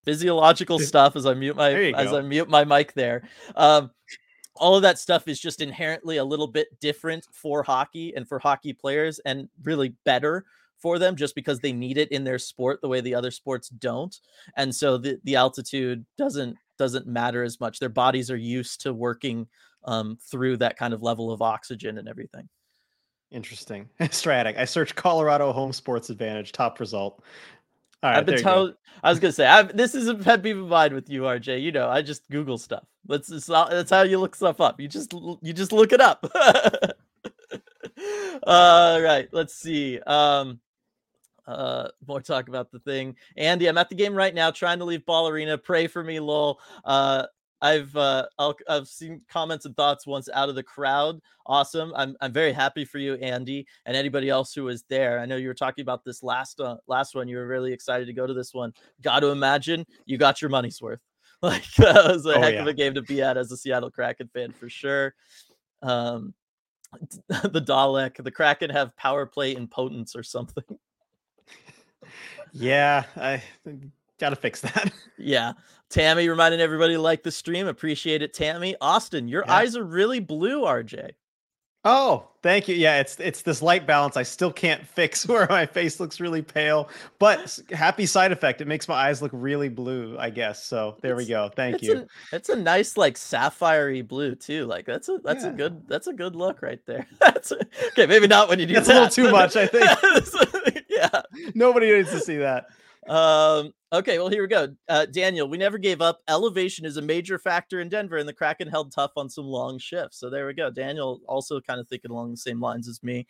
physiological 0.06 0.80
stuff 0.80 1.18
as 1.18 1.26
I 1.26 1.34
mute 1.34 1.58
my 1.58 1.74
as 1.74 2.12
go. 2.12 2.20
I 2.20 2.22
mute 2.22 2.48
my 2.48 2.64
mic 2.64 2.94
there. 2.94 3.28
Um, 3.58 3.92
all 4.56 4.78
of 4.78 4.84
that 4.84 4.98
stuff 4.98 5.28
is 5.28 5.38
just 5.38 5.60
inherently 5.60 6.16
a 6.16 6.24
little 6.24 6.48
bit 6.48 6.68
different 6.80 7.28
for 7.34 7.62
hockey 7.62 8.14
and 8.16 8.26
for 8.26 8.40
hockey 8.40 8.72
players 8.72 9.20
and 9.26 9.50
really 9.64 9.96
better 10.06 10.46
for 10.78 10.98
them 10.98 11.18
just 11.18 11.36
because 11.36 11.60
they 11.60 11.74
need 11.74 11.98
it 11.98 12.10
in 12.14 12.24
their 12.24 12.40
sport 12.40 12.80
the 12.82 12.88
way 12.88 13.02
the 13.02 13.14
other 13.14 13.32
sports 13.32 13.68
don't 13.68 14.20
and 14.56 14.74
so 14.74 14.98
the, 14.98 15.20
the 15.26 15.36
altitude 15.36 16.06
doesn't 16.18 16.58
doesn't 16.82 17.06
matter 17.06 17.44
as 17.44 17.60
much 17.60 17.78
their 17.78 17.89
bodies 17.89 18.32
are 18.32 18.38
used 18.38 18.82
to 18.82 18.91
working 18.91 19.46
um, 19.84 20.17
through 20.20 20.58
that 20.58 20.78
kind 20.78 20.96
of 20.96 21.04
level 21.04 21.32
of 21.32 21.39
oxygen 21.39 22.00
and 22.00 22.10
everything 22.10 22.50
interesting 23.30 23.88
stratic 24.10 24.58
i 24.58 24.65
searched 24.65 24.96
colorado 24.96 25.52
home 25.52 25.72
sports 25.72 26.10
advantage 26.10 26.52
top 26.52 26.80
result 26.80 27.24
all 28.04 28.10
right, 28.10 28.17
I've 28.17 28.26
been 28.26 28.41
told. 28.41 28.74
I 29.04 29.12
was 29.12 29.20
gonna 29.20 29.32
say 29.32 29.46
I've, 29.46 29.78
this 29.78 29.94
is 29.94 30.08
a 30.08 30.15
pet 30.15 30.41
peeve 30.41 30.58
of 30.58 30.67
mine 30.67 30.96
with 30.96 31.08
you, 31.08 31.22
RJ. 31.22 31.62
You 31.62 31.72
know, 31.72 31.88
I 31.88 32.02
just 32.02 32.28
Google 32.32 32.58
stuff. 32.58 32.84
That's 33.06 33.28
that's 33.28 33.91
how 33.91 34.02
you 34.02 34.17
look 34.17 34.36
stuff 34.36 34.60
up. 34.60 34.80
You 34.80 34.88
just 34.88 35.13
you 35.13 35.54
just 35.54 35.72
look 35.72 35.91
it 35.91 36.02
up. 36.02 36.26
All 38.48 39.00
right, 39.00 39.30
let's 39.32 39.54
see. 39.54 40.00
Um, 40.00 40.60
uh, 41.52 41.90
more 42.08 42.22
talk 42.22 42.48
about 42.48 42.72
the 42.72 42.80
thing. 42.80 43.16
Andy, 43.38 43.68
I'm 43.68 43.78
at 43.78 43.90
the 43.90 43.96
game 43.96 44.14
right 44.14 44.34
now, 44.34 44.52
trying 44.52 44.80
to 44.80 44.86
leave 44.86 45.06
ball 45.06 45.28
arena. 45.28 45.58
Pray 45.58 45.88
for 45.88 46.04
me, 46.04 46.20
lol. 46.20 46.60
Uh, 46.84 47.26
I've 47.62 47.96
uh, 47.96 48.26
i 48.40 48.54
have 48.68 48.88
seen 48.88 49.22
comments 49.30 49.66
and 49.66 49.76
thoughts 49.76 50.08
once 50.08 50.28
out 50.34 50.50
of 50.50 50.56
the 50.56 50.64
crowd. 50.64 51.22
Awesome. 51.46 51.94
I'm 51.96 52.16
I'm 52.20 52.34
very 52.34 52.54
happy 52.54 52.86
for 52.86 52.98
you, 52.98 53.16
Andy, 53.16 53.68
and 53.86 53.96
anybody 53.96 54.30
else 54.30 54.54
who 54.54 54.64
was 54.64 54.84
there. 54.90 55.20
I 55.20 55.26
know 55.26 55.36
you 55.36 55.48
were 55.48 55.54
talking 55.54 55.84
about 55.84 56.04
this 56.04 56.24
last 56.24 56.60
uh, 56.60 56.78
last 56.88 57.14
one. 57.14 57.28
You 57.28 57.38
were 57.38 57.48
really 57.48 57.72
excited 57.72 58.08
to 58.08 58.14
go 58.14 58.26
to 58.26 58.34
this 58.34 58.54
one. 58.54 58.74
Got 59.02 59.20
to 59.20 59.28
imagine 59.28 59.86
you 60.06 60.18
got 60.18 60.42
your 60.42 60.50
money's 60.50 60.82
worth. 60.82 61.00
Like 61.44 61.66
that 61.78 62.06
was 62.06 62.28
a 62.28 62.36
oh, 62.36 62.40
heck 62.40 62.54
yeah. 62.54 62.62
of 62.62 62.68
a 62.68 62.74
game 62.74 62.94
to 62.94 63.02
be 63.02 63.24
at 63.24 63.36
as 63.36 63.52
a 63.52 63.58
Seattle 63.58 63.90
Kraken 63.90 64.30
fan 64.32 64.52
for 64.52 64.70
sure. 64.70 65.16
Um, 65.82 66.36
the 67.28 67.64
Dalek, 67.68 68.24
the 68.24 68.30
Kraken 68.30 68.70
have 68.70 68.96
power 68.96 69.26
play 69.26 69.54
impotence 69.54 70.16
or 70.16 70.22
something. 70.22 70.64
Yeah, 72.54 73.06
I 73.16 73.42
gotta 74.20 74.36
fix 74.36 74.60
that. 74.60 74.92
yeah. 75.18 75.54
Tammy 75.90 76.28
reminding 76.28 76.60
everybody 76.60 76.96
to 76.96 77.02
like 77.02 77.24
the 77.24 77.32
stream. 77.32 77.68
Appreciate 77.68 78.22
it, 78.22 78.34
Tammy. 78.34 78.76
Austin, 78.82 79.28
your 79.30 79.44
yeah. 79.46 79.54
eyes 79.54 79.78
are 79.78 79.84
really 79.84 80.20
blue, 80.20 80.64
RJ. 80.64 81.12
Oh, 81.84 82.28
thank 82.44 82.67
you. 82.67 82.76
Yeah, 82.76 83.00
it's 83.00 83.20
it's 83.20 83.41
this 83.41 83.60
light 83.62 83.88
balance 83.88 84.15
I 84.15 84.22
still 84.22 84.52
can't 84.52 84.86
fix 84.86 85.28
where 85.28 85.48
my 85.50 85.65
face 85.65 86.00
looks 86.00 86.20
really 86.20 86.44
pale, 86.44 86.89
but 87.17 87.60
happy 87.72 88.06
side 88.06 88.32
effect. 88.32 88.62
It 88.62 88.67
makes 88.67 88.88
my 88.88 88.94
eyes 88.94 89.22
look 89.22 89.32
really 89.34 89.67
blue, 89.67 90.15
I 90.20 90.30
guess. 90.30 90.63
So 90.63 90.98
there 91.02 91.13
it's, 91.13 91.28
we 91.28 91.34
go. 91.34 91.50
Thank 91.56 91.78
it's 91.78 91.84
you. 91.84 92.08
A, 92.32 92.36
it's 92.36 92.50
a 92.50 92.56
nice 92.56 92.98
like 92.98 93.17
sapphire 93.17 94.04
blue 94.04 94.36
too. 94.36 94.65
Like 94.65 94.86
that's 94.86 95.10
a 95.10 95.20
that's 95.24 95.44
yeah. 95.44 95.50
a 95.50 95.54
good 95.54 95.88
that's 95.88 96.06
a 96.06 96.13
good 96.13 96.36
look 96.36 96.62
right 96.62 96.86
there. 96.86 97.08
That's 97.20 97.52
a, 97.52 97.58
okay. 97.88 98.06
Maybe 98.06 98.28
not 98.28 98.50
when 98.50 98.60
you 98.60 98.65
do. 98.67 98.74
That's 98.76 98.88
that, 98.88 98.98
a 98.98 99.02
little 99.02 99.26
too 99.26 99.32
much, 99.32 99.56
I 99.56 99.65
think. 99.65 100.86
yeah. 100.89 101.22
Nobody 101.56 101.91
needs 101.91 102.12
to 102.12 102.20
see 102.20 102.38
that. 102.38 102.65
Um, 103.08 103.74
okay, 103.92 104.20
well, 104.20 104.30
here 104.30 104.44
we 104.44 104.48
go. 104.48 104.76
Uh, 104.88 105.06
Daniel, 105.06 105.48
we 105.48 105.58
never 105.58 105.78
gave 105.78 106.02
up. 106.02 106.22
Elevation 106.28 106.86
is 106.86 106.98
a 106.98 107.02
major 107.02 107.40
factor 107.40 107.80
in 107.80 107.90
Denver, 107.90 108.18
and 108.18 108.30
the 108.30 108.34
Kraken 108.34 108.68
held 108.68 108.92
tough 108.92 109.12
on 109.18 109.30
some 109.30 109.46
long 109.46 109.80
shifts. 109.80 110.20
So 110.20 110.30
there 110.30 110.46
we 110.48 110.54
go. 110.54 110.70
Daniel 110.70 111.22
also 111.28 111.60
kind 111.60 111.80
of 111.80 111.88
thinking 111.88 112.12
along 112.12 112.32
the 112.32 112.38
same 112.38 112.60
lines 112.60 112.88
as 112.88 113.02
me 113.04 113.26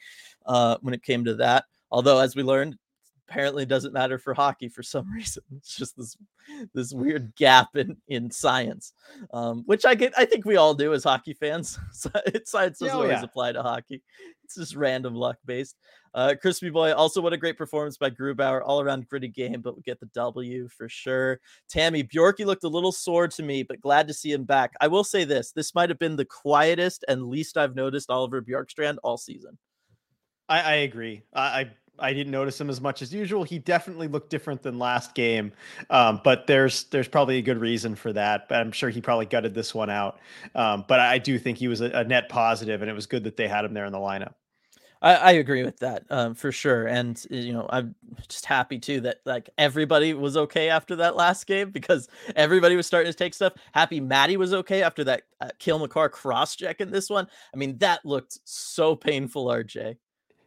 uh, 0.45 0.77
when 0.81 0.93
it 0.93 1.03
came 1.03 1.23
to 1.25 1.35
that. 1.35 1.65
Although, 1.91 2.19
as 2.19 2.35
we 2.35 2.43
learned, 2.43 2.77
apparently 3.31 3.65
doesn't 3.65 3.93
matter 3.93 4.17
for 4.17 4.33
hockey 4.33 4.67
for 4.67 4.83
some 4.83 5.09
reason. 5.13 5.43
It's 5.57 5.75
just 5.75 5.97
this 5.97 6.17
this 6.73 6.93
weird 6.93 7.33
gap 7.35 7.75
in 7.75 7.97
in 8.07 8.29
science, 8.29 8.93
um, 9.33 9.63
which 9.65 9.85
I 9.85 9.95
get. 9.95 10.13
I 10.17 10.25
think 10.25 10.45
we 10.45 10.57
all 10.57 10.73
do 10.73 10.93
as 10.93 11.03
hockey 11.03 11.33
fans. 11.33 11.79
science 12.45 12.79
doesn't 12.79 12.95
oh, 12.95 13.01
always 13.01 13.11
yeah. 13.11 13.23
apply 13.23 13.53
to 13.53 13.63
hockey. 13.63 14.03
It's 14.43 14.55
just 14.55 14.75
random 14.75 15.15
luck 15.15 15.37
based. 15.45 15.77
Uh, 16.13 16.35
Crispy 16.41 16.69
Boy, 16.69 16.93
also 16.93 17.21
what 17.21 17.31
a 17.31 17.37
great 17.37 17.57
performance 17.57 17.95
by 17.97 18.09
Grubauer, 18.09 18.61
all 18.65 18.81
around 18.81 19.07
gritty 19.07 19.29
game, 19.29 19.61
but 19.61 19.77
we 19.77 19.81
get 19.81 20.01
the 20.01 20.07
W 20.07 20.67
for 20.67 20.89
sure. 20.89 21.39
Tammy 21.69 22.03
Bjorky 22.03 22.45
looked 22.45 22.65
a 22.65 22.69
little 22.69 22.91
sore 22.91 23.29
to 23.29 23.43
me, 23.43 23.63
but 23.63 23.79
glad 23.79 24.09
to 24.09 24.13
see 24.13 24.33
him 24.33 24.43
back. 24.43 24.73
I 24.81 24.87
will 24.87 25.05
say 25.05 25.23
this: 25.23 25.53
this 25.53 25.73
might 25.73 25.89
have 25.89 25.99
been 25.99 26.17
the 26.17 26.25
quietest 26.25 27.05
and 27.07 27.27
least 27.27 27.55
I've 27.55 27.75
noticed 27.75 28.09
Oliver 28.09 28.41
Bjorkstrand 28.41 28.97
all 29.03 29.17
season. 29.17 29.57
I, 30.49 30.59
I 30.59 30.73
agree. 30.73 31.23
I, 31.33 31.41
I 31.61 31.71
I 32.01 32.13
didn't 32.13 32.31
notice 32.31 32.59
him 32.59 32.69
as 32.69 32.81
much 32.81 33.01
as 33.01 33.13
usual. 33.13 33.43
He 33.43 33.59
definitely 33.59 34.07
looked 34.07 34.29
different 34.29 34.61
than 34.61 34.79
last 34.79 35.13
game, 35.15 35.51
um, 35.89 36.21
but 36.23 36.47
there's 36.47 36.85
there's 36.85 37.07
probably 37.07 37.37
a 37.37 37.41
good 37.41 37.59
reason 37.59 37.95
for 37.95 38.11
that. 38.13 38.49
But 38.49 38.59
I'm 38.59 38.71
sure 38.71 38.89
he 38.89 39.01
probably 39.01 39.25
gutted 39.27 39.53
this 39.53 39.73
one 39.73 39.89
out. 39.89 40.19
Um, 40.55 40.85
but 40.87 40.99
I 40.99 41.17
do 41.17 41.37
think 41.39 41.57
he 41.57 41.67
was 41.67 41.81
a, 41.81 41.91
a, 41.91 42.03
net 42.03 42.29
positive, 42.29 42.81
and 42.81 42.89
it 42.89 42.93
was 42.93 43.05
good 43.05 43.23
that 43.23 43.37
they 43.37 43.47
had 43.47 43.63
him 43.63 43.73
there 43.73 43.85
in 43.85 43.91
the 43.91 43.99
lineup. 43.99 44.33
I, 45.01 45.15
I 45.15 45.31
agree 45.31 45.63
with 45.63 45.79
that 45.79 46.03
um, 46.09 46.35
for 46.35 46.51
sure, 46.51 46.87
and 46.87 47.23
you 47.29 47.53
know 47.53 47.67
I'm 47.69 47.95
just 48.27 48.45
happy 48.45 48.77
too 48.77 49.01
that 49.01 49.17
like 49.25 49.49
everybody 49.57 50.13
was 50.13 50.37
okay 50.37 50.69
after 50.69 50.97
that 50.97 51.15
last 51.15 51.47
game 51.47 51.71
because 51.71 52.07
everybody 52.35 52.75
was 52.75 52.85
starting 52.85 53.11
to 53.11 53.17
take 53.17 53.33
stuff. 53.33 53.53
Happy 53.71 53.99
Maddie 53.99 54.37
was 54.37 54.53
okay 54.53 54.83
after 54.83 55.03
that 55.05 55.23
uh, 55.39 55.49
Cale 55.59 55.79
Makar 55.79 56.09
cross 56.09 56.55
check 56.55 56.81
in 56.81 56.91
this 56.91 57.09
one. 57.09 57.27
I 57.53 57.57
mean 57.57 57.77
that 57.79 58.05
looked 58.05 58.39
so 58.45 58.95
painful, 58.95 59.45
RJ. 59.47 59.97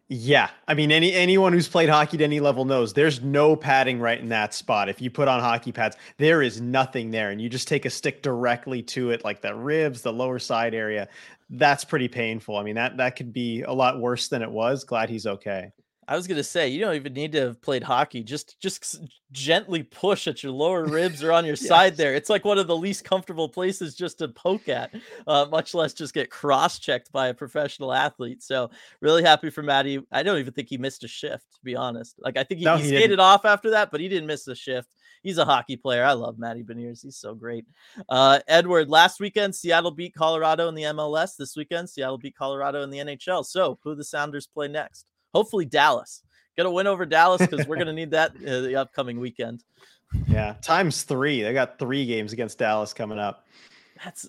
Yeah, 0.08 0.50
I 0.68 0.74
mean, 0.74 0.92
any 0.92 1.14
anyone 1.14 1.54
who's 1.54 1.68
played 1.68 1.88
hockey 1.88 2.18
to 2.18 2.24
any 2.24 2.38
level 2.38 2.66
knows 2.66 2.92
there's 2.92 3.22
no 3.22 3.56
padding 3.56 3.98
right 4.00 4.20
in 4.20 4.28
that 4.28 4.52
spot. 4.52 4.90
If 4.90 5.00
you 5.00 5.10
put 5.10 5.28
on 5.28 5.40
hockey 5.40 5.72
pads, 5.72 5.96
there 6.18 6.42
is 6.42 6.60
nothing 6.60 7.10
there, 7.10 7.30
and 7.30 7.40
you 7.40 7.48
just 7.48 7.68
take 7.68 7.86
a 7.86 7.90
stick 7.90 8.22
directly 8.22 8.82
to 8.82 9.10
it, 9.10 9.24
like 9.24 9.40
the 9.40 9.54
ribs, 9.54 10.02
the 10.02 10.12
lower 10.12 10.38
side 10.38 10.74
area. 10.74 11.08
That's 11.48 11.84
pretty 11.84 12.08
painful. 12.08 12.58
I 12.58 12.62
mean, 12.64 12.74
that 12.74 12.98
that 12.98 13.16
could 13.16 13.32
be 13.32 13.62
a 13.62 13.72
lot 13.72 13.98
worse 13.98 14.28
than 14.28 14.42
it 14.42 14.50
was. 14.50 14.84
Glad 14.84 15.08
he's 15.08 15.26
okay. 15.26 15.72
I 16.08 16.16
was 16.16 16.26
gonna 16.26 16.44
say 16.44 16.68
you 16.68 16.80
don't 16.80 16.94
even 16.94 17.12
need 17.12 17.32
to 17.32 17.40
have 17.40 17.62
played 17.62 17.82
hockey. 17.82 18.22
Just 18.22 18.60
just 18.60 19.00
gently 19.32 19.82
push 19.82 20.26
at 20.28 20.42
your 20.42 20.52
lower 20.52 20.84
ribs 20.84 21.22
or 21.22 21.32
on 21.32 21.44
your 21.44 21.54
yes. 21.60 21.66
side 21.66 21.96
there. 21.96 22.14
It's 22.14 22.30
like 22.30 22.44
one 22.44 22.58
of 22.58 22.66
the 22.66 22.76
least 22.76 23.04
comfortable 23.04 23.48
places 23.48 23.94
just 23.94 24.18
to 24.18 24.28
poke 24.28 24.68
at, 24.68 24.94
uh, 25.26 25.46
much 25.50 25.74
less 25.74 25.92
just 25.92 26.14
get 26.14 26.30
cross 26.30 26.78
checked 26.78 27.10
by 27.12 27.28
a 27.28 27.34
professional 27.34 27.92
athlete. 27.92 28.42
So 28.42 28.70
really 29.00 29.22
happy 29.22 29.50
for 29.50 29.62
Maddie. 29.62 30.04
I 30.12 30.22
don't 30.22 30.38
even 30.38 30.52
think 30.52 30.68
he 30.68 30.78
missed 30.78 31.04
a 31.04 31.08
shift 31.08 31.44
to 31.54 31.60
be 31.62 31.76
honest. 31.76 32.16
Like 32.18 32.36
I 32.36 32.44
think 32.44 32.60
he, 32.60 32.64
no, 32.64 32.76
he, 32.76 32.84
he 32.84 32.88
skated 32.88 33.20
off 33.20 33.44
after 33.44 33.70
that, 33.70 33.90
but 33.90 34.00
he 34.00 34.08
didn't 34.08 34.26
miss 34.26 34.46
a 34.48 34.54
shift. 34.54 34.88
He's 35.22 35.38
a 35.38 35.44
hockey 35.44 35.76
player. 35.76 36.04
I 36.04 36.12
love 36.12 36.38
Matty 36.38 36.62
Beniers. 36.62 37.02
He's 37.02 37.16
so 37.16 37.34
great. 37.34 37.64
Uh, 38.10 38.40
Edward, 38.46 38.90
last 38.90 39.20
weekend 39.20 39.54
Seattle 39.54 39.90
beat 39.90 40.14
Colorado 40.14 40.68
in 40.68 40.74
the 40.74 40.82
MLS. 40.82 41.36
This 41.36 41.56
weekend 41.56 41.88
Seattle 41.88 42.18
beat 42.18 42.36
Colorado 42.36 42.82
in 42.82 42.90
the 42.90 42.98
NHL. 42.98 43.44
So 43.44 43.78
who 43.82 43.94
the 43.94 44.04
Sounders 44.04 44.46
play 44.46 44.68
next? 44.68 45.06
Hopefully 45.34 45.64
Dallas. 45.64 46.22
Get 46.56 46.66
a 46.66 46.70
win 46.70 46.86
over 46.86 47.04
Dallas 47.04 47.40
because 47.40 47.66
we're 47.66 47.76
going 47.76 47.86
to 47.88 47.92
need 47.92 48.12
that 48.12 48.32
uh, 48.36 48.60
the 48.60 48.76
upcoming 48.76 49.18
weekend. 49.18 49.64
Yeah, 50.28 50.54
times 50.62 51.02
three. 51.02 51.42
They 51.42 51.52
got 51.52 51.78
three 51.78 52.06
games 52.06 52.32
against 52.32 52.58
Dallas 52.58 52.92
coming 52.92 53.18
up. 53.18 53.46
That's 54.02 54.28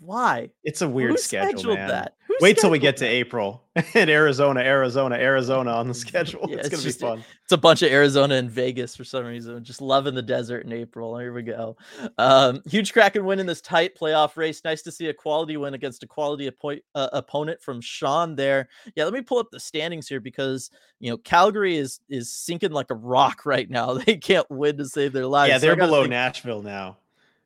why. 0.00 0.50
It's 0.64 0.82
a 0.82 0.88
weird 0.88 1.12
Who 1.12 1.16
schedule, 1.18 1.74
man. 1.76 1.88
That? 1.88 2.14
Wait 2.40 2.58
till 2.58 2.70
we 2.70 2.78
get 2.78 2.96
to 2.98 3.06
April 3.06 3.64
in 3.94 4.08
Arizona, 4.08 4.60
Arizona, 4.60 5.16
Arizona 5.16 5.70
on 5.72 5.88
the 5.88 5.94
schedule. 5.94 6.40
Yeah, 6.48 6.58
it's, 6.58 6.68
it's, 6.68 6.76
gonna 6.76 6.82
just, 6.82 7.00
be 7.00 7.06
fun. 7.06 7.24
It's 7.42 7.52
a 7.52 7.58
bunch 7.58 7.82
of 7.82 7.90
Arizona 7.90 8.36
and 8.36 8.50
Vegas 8.50 8.96
for 8.96 9.04
some 9.04 9.24
reason. 9.24 9.62
Just 9.62 9.82
loving 9.82 10.14
the 10.14 10.22
desert 10.22 10.64
in 10.64 10.72
April. 10.72 11.18
Here 11.18 11.32
we 11.32 11.42
go. 11.42 11.76
Um, 12.16 12.62
huge 12.64 12.92
Kraken 12.92 13.24
win 13.24 13.38
in 13.38 13.46
this 13.46 13.60
tight 13.60 13.98
playoff 13.98 14.36
race. 14.36 14.62
Nice 14.64 14.82
to 14.82 14.92
see 14.92 15.08
a 15.08 15.14
quality 15.14 15.56
win 15.56 15.74
against 15.74 16.02
a 16.02 16.06
quality 16.06 16.48
uh, 16.48 17.08
opponent 17.12 17.60
from 17.60 17.80
Sean 17.80 18.34
there. 18.34 18.68
Yeah, 18.94 19.04
let 19.04 19.12
me 19.12 19.20
pull 19.20 19.38
up 19.38 19.50
the 19.50 19.60
standings 19.60 20.08
here 20.08 20.20
because 20.20 20.70
you 21.00 21.10
know 21.10 21.18
Calgary 21.18 21.76
is 21.76 22.00
is 22.08 22.32
sinking 22.32 22.72
like 22.72 22.90
a 22.90 22.94
rock 22.94 23.42
right 23.44 23.68
now. 23.68 23.94
They 23.94 24.16
can't 24.16 24.48
win 24.50 24.78
to 24.78 24.86
save 24.86 25.12
their 25.12 25.26
lives. 25.26 25.50
Yeah, 25.50 25.58
they're 25.58 25.74
so 25.74 25.86
below 25.86 26.02
think- 26.02 26.10
Nashville 26.10 26.62
now. 26.62 26.96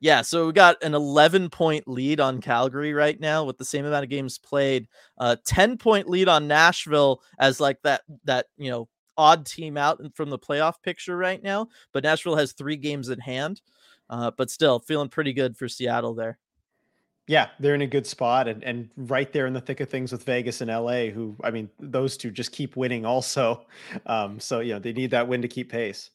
Yeah, 0.02 0.22
so 0.22 0.48
we 0.48 0.52
got 0.52 0.82
an 0.82 0.94
11 0.94 1.48
point 1.50 1.86
lead 1.86 2.18
on 2.18 2.40
Calgary 2.40 2.92
right 2.92 3.18
now 3.20 3.44
with 3.44 3.56
the 3.56 3.64
same 3.64 3.84
amount 3.84 4.02
of 4.02 4.10
games 4.10 4.36
played. 4.36 4.88
Uh 5.16 5.36
10 5.44 5.78
point 5.78 6.08
lead 6.08 6.26
on 6.28 6.48
Nashville 6.48 7.22
as 7.38 7.60
like 7.60 7.80
that 7.82 8.02
that, 8.24 8.46
you 8.58 8.68
know, 8.68 8.88
odd 9.16 9.46
team 9.46 9.76
out 9.76 10.00
from 10.16 10.28
the 10.28 10.38
playoff 10.40 10.82
picture 10.82 11.16
right 11.16 11.40
now, 11.40 11.68
but 11.92 12.02
Nashville 12.02 12.34
has 12.34 12.52
3 12.52 12.76
games 12.78 13.10
in 13.10 13.20
hand. 13.20 13.62
Uh 14.10 14.32
but 14.36 14.50
still 14.50 14.80
feeling 14.80 15.08
pretty 15.08 15.32
good 15.32 15.56
for 15.56 15.68
Seattle 15.68 16.14
there. 16.14 16.36
Yeah, 17.28 17.50
they're 17.60 17.76
in 17.76 17.82
a 17.82 17.86
good 17.86 18.06
spot 18.08 18.48
and, 18.48 18.64
and 18.64 18.90
right 18.96 19.32
there 19.32 19.46
in 19.46 19.52
the 19.52 19.60
thick 19.60 19.78
of 19.78 19.88
things 19.88 20.10
with 20.10 20.24
Vegas 20.24 20.60
and 20.60 20.68
LA, 20.68 21.10
who 21.10 21.36
I 21.44 21.52
mean, 21.52 21.70
those 21.78 22.16
two 22.16 22.32
just 22.32 22.50
keep 22.50 22.76
winning 22.76 23.06
also. 23.06 23.66
Um, 24.06 24.40
so 24.40 24.58
you 24.58 24.72
know, 24.72 24.80
they 24.80 24.92
need 24.92 25.12
that 25.12 25.28
win 25.28 25.42
to 25.42 25.48
keep 25.48 25.70
pace. 25.70 26.10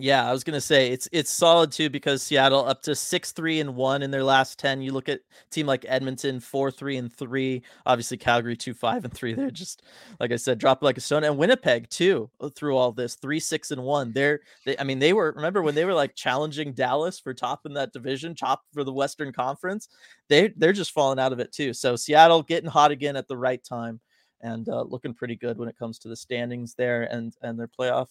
Yeah, 0.00 0.28
I 0.28 0.30
was 0.30 0.44
gonna 0.44 0.60
say 0.60 0.92
it's 0.92 1.08
it's 1.10 1.28
solid 1.28 1.72
too 1.72 1.90
because 1.90 2.22
Seattle 2.22 2.64
up 2.64 2.82
to 2.82 2.94
six 2.94 3.32
three 3.32 3.58
and 3.58 3.74
one 3.74 4.00
in 4.02 4.12
their 4.12 4.22
last 4.22 4.56
ten. 4.56 4.80
You 4.80 4.92
look 4.92 5.08
at 5.08 5.22
team 5.50 5.66
like 5.66 5.84
Edmonton 5.88 6.38
four 6.38 6.70
three 6.70 6.98
and 6.98 7.12
three. 7.12 7.62
Obviously 7.84 8.16
Calgary 8.16 8.56
two 8.56 8.74
five 8.74 9.04
and 9.04 9.12
three. 9.12 9.34
They're 9.34 9.50
just 9.50 9.82
like 10.20 10.30
I 10.30 10.36
said, 10.36 10.58
drop 10.58 10.84
like 10.84 10.98
a 10.98 11.00
stone. 11.00 11.24
And 11.24 11.36
Winnipeg 11.36 11.90
too 11.90 12.30
uh, 12.40 12.48
through 12.50 12.76
all 12.76 12.92
this 12.92 13.16
three 13.16 13.40
six 13.40 13.72
and 13.72 13.82
one. 13.82 14.12
They're 14.12 14.38
they, 14.64 14.78
I 14.78 14.84
mean 14.84 15.00
they 15.00 15.12
were 15.12 15.32
remember 15.34 15.62
when 15.62 15.74
they 15.74 15.84
were 15.84 15.94
like 15.94 16.14
challenging 16.14 16.74
Dallas 16.74 17.18
for 17.18 17.34
top 17.34 17.66
in 17.66 17.74
that 17.74 17.92
division, 17.92 18.36
top 18.36 18.62
for 18.72 18.84
the 18.84 18.92
Western 18.92 19.32
Conference. 19.32 19.88
They 20.28 20.52
they're 20.56 20.72
just 20.72 20.92
falling 20.92 21.18
out 21.18 21.32
of 21.32 21.40
it 21.40 21.50
too. 21.50 21.72
So 21.74 21.96
Seattle 21.96 22.44
getting 22.44 22.70
hot 22.70 22.92
again 22.92 23.16
at 23.16 23.26
the 23.26 23.36
right 23.36 23.62
time 23.64 24.00
and 24.42 24.68
uh, 24.68 24.82
looking 24.82 25.12
pretty 25.12 25.34
good 25.34 25.58
when 25.58 25.68
it 25.68 25.76
comes 25.76 25.98
to 25.98 26.08
the 26.08 26.14
standings 26.14 26.74
there 26.74 27.02
and 27.12 27.34
and 27.42 27.58
their 27.58 27.66
playoff 27.66 28.06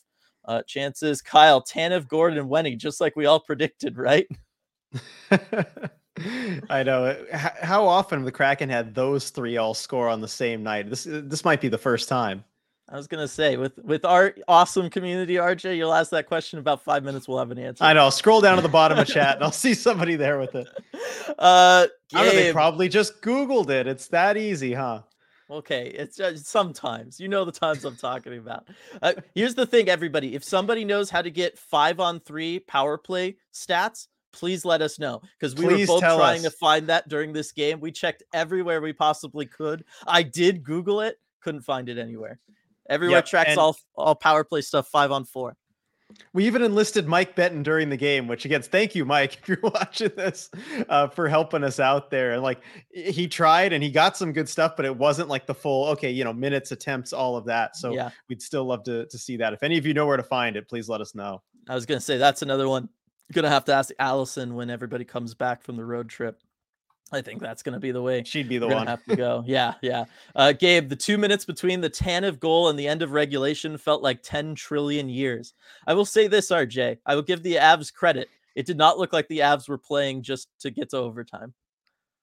uh, 0.48 0.62
chances, 0.64 1.22
Kyle, 1.22 1.62
Tanev, 1.62 2.08
Gourde, 2.08 2.38
and 2.38 2.50
Wenny, 2.50 2.78
just 2.78 3.02
like 3.02 3.16
we 3.16 3.26
all 3.26 3.40
predicted, 3.40 3.98
right? 3.98 4.28
I 6.70 6.84
know. 6.84 7.16
How 7.32 7.86
often 7.86 8.24
the 8.24 8.32
Kraken 8.32 8.70
had 8.70 8.96
those 8.96 9.30
three 9.30 9.58
all 9.58 9.74
score 9.74 10.10
on 10.10 10.22
the 10.22 10.28
same 10.28 10.64
night? 10.64 10.90
This 10.90 11.06
this 11.08 11.46
might 11.46 11.62
be 11.62 11.68
the 11.68 11.78
first 11.78 12.10
time. 12.10 12.44
I 12.90 12.96
was 12.96 13.08
gonna 13.08 13.28
say 13.28 13.58
with 13.58 13.78
with 13.80 14.06
our 14.06 14.34
awesome 14.48 14.90
community, 14.90 15.36
RJ, 15.36 15.76
you'll 15.76 15.94
ask 15.94 16.10
that 16.12 16.26
question 16.26 16.58
about 16.58 16.82
five 16.82 17.04
minutes. 17.04 17.28
We'll 17.28 17.38
have 17.40 17.52
an 17.52 17.60
answer. 17.60 17.84
I 17.84 17.94
know. 17.94 18.10
Scroll 18.10 18.40
down 18.40 18.56
to 18.56 18.62
the 18.62 18.70
bottom 18.70 18.98
of 18.98 19.08
chat, 19.08 19.36
and 19.36 19.44
I'll 19.44 19.52
see 19.52 19.74
somebody 19.74 20.16
there 20.16 20.40
with 20.40 20.56
it. 20.56 20.68
Uh, 21.38 21.86
I 22.16 22.24
know 22.24 22.32
they 22.32 22.52
probably 22.52 22.90
just 22.90 23.22
Googled 23.22 23.70
it. 23.70 23.86
It's 23.86 24.08
that 24.08 24.38
easy, 24.38 24.74
huh? 24.74 25.02
Okay, 25.50 25.88
it's 25.88 26.18
just 26.18 26.46
sometimes 26.46 27.20
you 27.20 27.30
know 27.30 27.46
the 27.46 27.52
times 27.52 27.86
I'm 27.86 27.96
talking 27.96 28.38
about. 28.38 28.68
Uh, 29.02 29.14
here's 29.34 29.56
the 29.56 29.66
thing, 29.66 29.88
everybody: 29.88 30.36
if 30.36 30.44
somebody 30.44 30.84
knows 30.84 31.10
how 31.10 31.22
to 31.22 31.32
get 31.32 31.58
five 31.58 32.00
on 32.00 32.20
three 32.20 32.60
power 32.60 32.98
play 32.98 33.38
stats, 33.54 34.08
please 34.34 34.66
let 34.66 34.82
us 34.82 35.00
know 35.00 35.22
because 35.40 35.56
we 35.56 35.66
please 35.66 35.88
were 35.88 35.96
both 35.96 36.02
trying 36.02 36.46
us. 36.46 36.52
to 36.52 36.52
find 36.52 36.88
that 36.88 37.08
during 37.08 37.32
this 37.32 37.54
game. 37.54 37.80
We 37.80 37.92
checked 37.92 38.24
everywhere 38.34 38.82
we 38.82 38.92
possibly 38.92 39.46
could. 39.46 39.86
I 40.06 40.22
did 40.24 40.64
Google 40.64 41.00
it, 41.02 41.18
couldn't 41.42 41.62
find 41.62 41.88
it 41.88 41.98
anywhere. 41.98 42.40
Everywhere 42.90 43.20
yep, 43.20 43.26
tracks 43.26 43.52
and- 43.52 43.60
all 43.60 43.78
all 43.96 44.16
power 44.16 44.44
play 44.44 44.62
stuff 44.62 44.90
five 44.90 45.12
on 45.12 45.24
four. 45.24 45.56
We 46.34 46.46
even 46.46 46.62
enlisted 46.62 47.08
Mike 47.08 47.36
Benton 47.36 47.64
during 47.64 47.90
the 47.90 47.98
game, 47.98 48.28
which 48.28 48.46
again, 48.46 48.62
thank 48.62 48.96
you, 48.96 49.06
Mike, 49.06 49.38
if 49.42 49.48
you're 49.48 49.60
watching 49.62 50.12
this, 50.16 50.50
uh, 50.88 51.08
for 51.08 51.28
helping 51.28 51.64
us 51.64 51.80
out 51.80 52.10
there. 52.10 52.34
And 52.34 52.44
like 52.44 52.62
he 52.92 53.28
tried 53.28 53.74
and 53.74 53.84
he 53.84 53.90
got 53.90 54.16
some 54.16 54.32
good 54.32 54.48
stuff, 54.48 54.76
but 54.76 54.86
it 54.86 54.96
wasn't 54.96 55.30
like 55.30 55.46
the 55.46 55.56
full, 55.56 55.88
okay, 55.90 56.12
you 56.12 56.24
know, 56.24 56.34
minutes, 56.34 56.72
attempts, 56.72 57.14
all 57.14 57.36
of 57.36 57.46
that. 57.46 57.76
So 57.76 57.94
yeah. 57.94 58.12
we'd 58.30 58.42
still 58.42 58.66
love 58.66 58.84
to 58.84 59.06
to 59.06 59.18
see 59.18 59.38
that. 59.38 59.54
If 59.54 59.64
any 59.64 59.78
of 59.78 59.86
you 59.86 59.94
know 59.94 60.06
where 60.06 60.18
to 60.18 60.24
find 60.24 60.56
it, 60.56 60.68
please 60.68 60.88
let 60.88 61.02
us 61.02 61.14
know. 61.14 61.42
I 61.68 61.76
was 61.76 61.86
gonna 61.86 62.02
say 62.02 62.18
that's 62.18 62.42
another 62.42 62.70
one. 62.70 62.90
Gonna 63.34 63.50
have 63.50 63.66
to 63.66 63.74
ask 63.74 63.92
Allison 64.00 64.56
when 64.56 64.70
everybody 64.70 65.04
comes 65.04 65.34
back 65.34 65.62
from 65.62 65.76
the 65.76 65.84
road 65.84 66.08
trip. 66.08 66.42
I 67.12 67.22
think 67.22 67.42
that's 67.42 67.64
going 67.64 67.74
to 67.74 67.80
be 67.80 67.92
the 67.92 68.02
way 68.02 68.24
she'd 68.24 68.50
be 68.50 68.58
the 68.58 68.68
one. 68.68 68.88
Have 68.88 69.04
to 69.06 69.16
go. 69.16 69.44
yeah, 69.48 69.76
yeah. 69.82 70.06
Uh, 70.36 70.52
Gabe, 70.52 70.90
the 70.90 70.96
two 70.96 71.18
minutes 71.18 71.46
between 71.46 71.82
the 71.82 71.90
Tanev 71.90 72.40
goal 72.40 72.70
and 72.70 72.78
the 72.78 72.88
end 72.88 73.02
of 73.02 73.12
regulation 73.12 73.78
felt 73.78 74.02
like 74.02 74.22
10 74.24 74.56
trillion 74.56 75.10
years. 75.10 75.54
I 75.86 75.94
will 75.94 76.06
say 76.06 76.28
this, 76.28 76.52
RJ. 76.52 76.98
I 77.06 77.16
will 77.16 77.22
give 77.22 77.44
the 77.44 77.56
Avs 77.56 77.94
credit. 77.94 78.30
It 78.56 78.66
did 78.66 78.78
not 78.78 78.98
look 78.98 79.14
like 79.14 79.28
the 79.28 79.40
Avs 79.40 79.70
were 79.70 79.78
playing 79.78 80.24
just 80.24 80.50
to 80.62 80.72
get 80.72 80.90
to 80.90 80.98
overtime. 80.98 81.54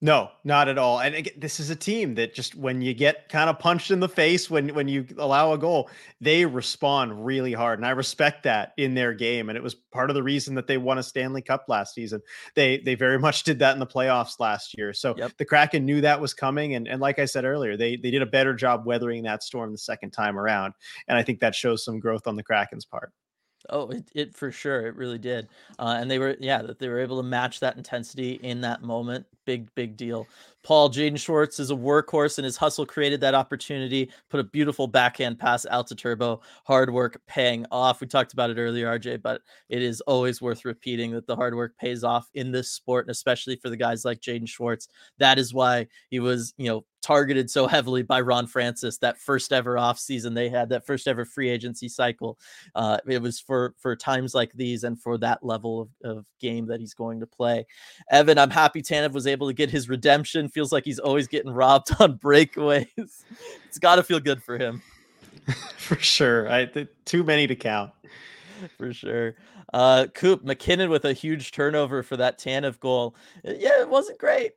No, 0.01 0.31
not 0.43 0.69
at 0.69 0.77
all. 0.77 1.01
And 1.01 1.15
again, 1.15 1.35
this 1.39 1.59
is 1.59 1.71
a 1.71 1.77
team 1.77 2.15
that 2.17 2.35
just 2.35 2.55
when 2.55 2.83
you 2.83 2.93
get 2.93 3.29
kind 3.31 3.49
of 3.49 3.59
punched 3.59 3.91
in 3.91 4.01
the 4.01 4.09
face 4.09 4.51
when 4.51 4.75
when 4.75 4.87
you 4.87 5.07
allow 5.17 5.53
a 5.53 5.59
goal, 5.59 5.89
they 6.21 6.45
respond 6.45 7.25
really 7.25 7.53
hard, 7.53 7.79
and 7.79 7.87
I 7.87 7.91
respect 7.91 8.43
that 8.43 8.75
in 8.77 8.95
their 8.95 9.15
game. 9.15 9.49
And 9.49 9.57
it 9.57 9.63
was 9.63 9.75
part 9.75 10.11
of 10.11 10.15
the 10.15 10.23
reason 10.23 10.57
that 10.57 10.67
they 10.67 10.77
won 10.77 10.99
a 10.99 11.03
Stanley 11.03 11.41
Cup 11.41 11.65
last 11.69 11.95
season. 11.95 12.21
They 12.55 12.79
they 12.79 12.97
very 12.97 13.19
much 13.29 13.45
did 13.45 13.61
that 13.61 13.73
in 13.73 13.79
the 13.79 13.87
playoffs 13.87 14.41
last 14.41 14.77
year. 14.77 14.93
So 14.93 15.15
yep. 15.17 15.33
the 15.39 15.45
Kraken 15.45 15.87
knew 15.87 16.01
that 16.03 16.21
was 16.21 16.35
coming, 16.35 16.75
and 16.75 16.87
and 16.87 17.01
like 17.01 17.19
I 17.19 17.25
said 17.25 17.45
earlier, 17.45 17.77
they 17.77 17.97
they 17.97 18.11
did 18.11 18.21
a 18.23 18.27
better 18.27 18.53
job 18.53 18.85
weathering 18.85 19.23
that 19.23 19.43
storm 19.43 19.73
the 19.73 19.79
second 19.79 20.11
time 20.11 20.39
around, 20.39 20.75
and 21.09 21.17
I 21.17 21.23
think 21.23 21.41
that 21.41 21.55
shows 21.55 21.85
some 21.85 21.99
growth 21.99 22.27
on 22.27 22.37
the 22.37 22.43
Kraken's 22.43 22.85
part. 22.85 23.13
Oh, 23.71 23.89
it, 23.89 24.05
it 24.15 24.37
for 24.37 24.53
sure, 24.53 24.87
it 24.87 24.97
really 24.97 25.19
did, 25.19 25.49
uh, 25.79 25.97
and 25.99 26.11
they 26.11 26.19
were 26.19 26.37
yeah 26.41 26.61
that 26.61 26.79
they 26.79 26.89
were 26.89 27.01
able 27.01 27.17
to 27.17 27.23
match 27.23 27.61
that 27.61 27.79
intensity 27.79 28.33
in 28.33 28.61
that 28.61 28.83
moment. 28.83 29.25
Big 29.45 29.69
big 29.75 29.97
deal. 29.97 30.27
Paul 30.65 30.89
Jaden 30.89 31.19
Schwartz 31.19 31.61
is 31.61 31.71
a 31.71 31.75
workhorse, 31.75 32.39
and 32.39 32.45
his 32.45 32.57
hustle 32.57 32.87
created 32.87 33.21
that 33.21 33.35
opportunity. 33.35 34.11
Put 34.31 34.41
a 34.41 34.45
beautiful 34.45 34.87
backhand 34.87 35.39
pass 35.39 35.67
out 35.67 35.87
to 35.89 35.95
Turbo. 35.95 36.41
Hard 36.65 36.91
work 36.91 37.21
paying 37.27 37.67
off. 37.71 38.01
We 38.01 38.07
talked 38.07 38.33
about 38.33 38.49
it 38.49 38.57
earlier, 38.57 38.87
RJ, 38.99 39.21
but 39.23 39.43
it 39.69 39.83
is 39.83 40.01
always 40.03 40.41
worth 40.41 40.65
repeating 40.65 41.13
that 41.13 41.27
the 41.27 41.37
hard 41.37 41.55
work 41.55 41.77
pays 41.79 42.03
off 42.03 42.31
in 42.33 42.51
this 42.51 42.71
sport, 42.71 43.05
and 43.05 43.11
especially 43.11 43.57
for 43.57 43.69
the 43.69 43.77
guys 43.77 44.07
like 44.07 44.21
Jaden 44.21 44.49
Schwartz. 44.49 44.89
That 45.19 45.39
is 45.39 45.53
why 45.53 45.89
he 46.09 46.19
was, 46.19 46.55
you 46.57 46.69
know, 46.69 46.87
targeted 47.05 47.51
so 47.51 47.67
heavily 47.67 48.03
by 48.03 48.19
Ron 48.19 48.47
Francis 48.47 48.97
that 48.97 49.19
first 49.19 49.53
ever 49.53 49.77
off 49.77 49.99
season 49.99 50.33
they 50.33 50.49
had 50.49 50.71
that 50.71 50.87
first 50.87 51.07
ever 51.07 51.27
free 51.27 51.51
agency 51.51 51.87
cycle. 51.87 52.39
Uh, 52.75 52.97
it 53.07 53.21
was 53.21 53.39
for 53.39 53.75
for 53.79 53.95
times 53.95 54.35
like 54.35 54.51
these 54.55 54.85
and 54.85 54.99
for 54.99 55.19
that 55.19 55.45
level 55.45 55.83
of, 55.83 55.89
of 56.03 56.27
game 56.41 56.67
that 56.67 56.81
he's 56.81 56.95
going 56.95 57.21
to 57.21 57.27
play. 57.27 57.67
Evan, 58.11 58.39
I'm 58.39 58.49
happy 58.49 58.81
Tanev 58.81 59.13
was 59.13 59.27
able 59.27 59.34
to 59.49 59.55
get 59.55 59.71
his 59.71 59.89
redemption 59.89 60.49
feels 60.49 60.73
like 60.73 60.85
he's 60.85 60.99
always 60.99 61.27
getting 61.27 61.53
robbed 61.53 61.91
on 62.01 62.19
breakaways. 62.19 63.25
it's 63.67 63.79
got 63.79 63.97
to 63.97 64.03
feel 64.03 64.21
good 64.21 64.43
for 64.43 64.59
him. 64.59 64.83
for 65.77 65.97
sure. 65.97 66.51
I 66.51 66.67
too 67.05 67.25
many 67.25 67.47
to 67.47 67.57
count. 67.57 67.93
For 68.79 68.93
sure. 68.93 69.35
Uh 69.73 70.07
Coop 70.15 70.45
MacKinnon 70.45 70.91
with 70.91 71.05
a 71.05 71.13
huge 71.13 71.51
turnover 71.51 72.03
for 72.03 72.17
that 72.17 72.39
Tanev 72.39 72.79
goal. 72.81 73.17
Yeah, 73.43 73.81
it 73.81 73.89
wasn't 73.89 74.19
great. 74.19 74.53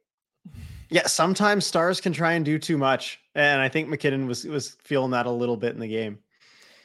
Yeah, 0.89 1.07
sometimes 1.07 1.65
stars 1.65 1.99
can 1.99 2.13
try 2.13 2.33
and 2.33 2.45
do 2.45 2.57
too 2.57 2.77
much, 2.77 3.19
and 3.35 3.59
I 3.59 3.67
think 3.67 3.89
MacKinnon 3.89 4.27
was 4.27 4.45
was 4.45 4.77
feeling 4.83 5.11
that 5.11 5.25
a 5.25 5.31
little 5.31 5.57
bit 5.57 5.73
in 5.73 5.79
the 5.79 5.87
game. 5.87 6.19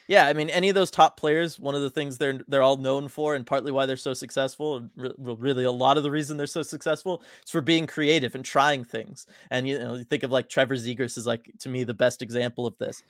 Yeah, 0.07 0.27
I 0.27 0.33
mean, 0.33 0.49
any 0.49 0.67
of 0.69 0.75
those 0.75 0.91
top 0.91 1.17
players, 1.17 1.57
one 1.57 1.75
of 1.75 1.81
the 1.81 1.89
things 1.89 2.17
they're 2.17 2.41
they're 2.47 2.61
all 2.61 2.77
known 2.77 3.07
for, 3.07 3.35
and 3.35 3.45
partly 3.45 3.71
why 3.71 3.85
they're 3.85 3.95
so 3.95 4.13
successful, 4.13 4.89
really 5.17 5.63
a 5.63 5.71
lot 5.71 5.97
of 5.97 6.03
the 6.03 6.11
reason 6.11 6.35
they're 6.35 6.45
so 6.47 6.61
successful, 6.61 7.23
is 7.43 7.51
for 7.51 7.61
being 7.61 7.87
creative 7.87 8.35
and 8.35 8.43
trying 8.43 8.83
things. 8.83 9.27
And 9.49 9.67
you 9.67 9.79
know, 9.79 9.95
you 9.95 10.03
think 10.03 10.23
of 10.23 10.31
like 10.31 10.49
Trevor 10.49 10.75
Zegras 10.75 11.17
is 11.17 11.25
like 11.25 11.49
to 11.59 11.69
me 11.69 11.83
the 11.85 11.93
best 11.93 12.21
example 12.21 12.67
of 12.67 12.77
this. 12.77 13.03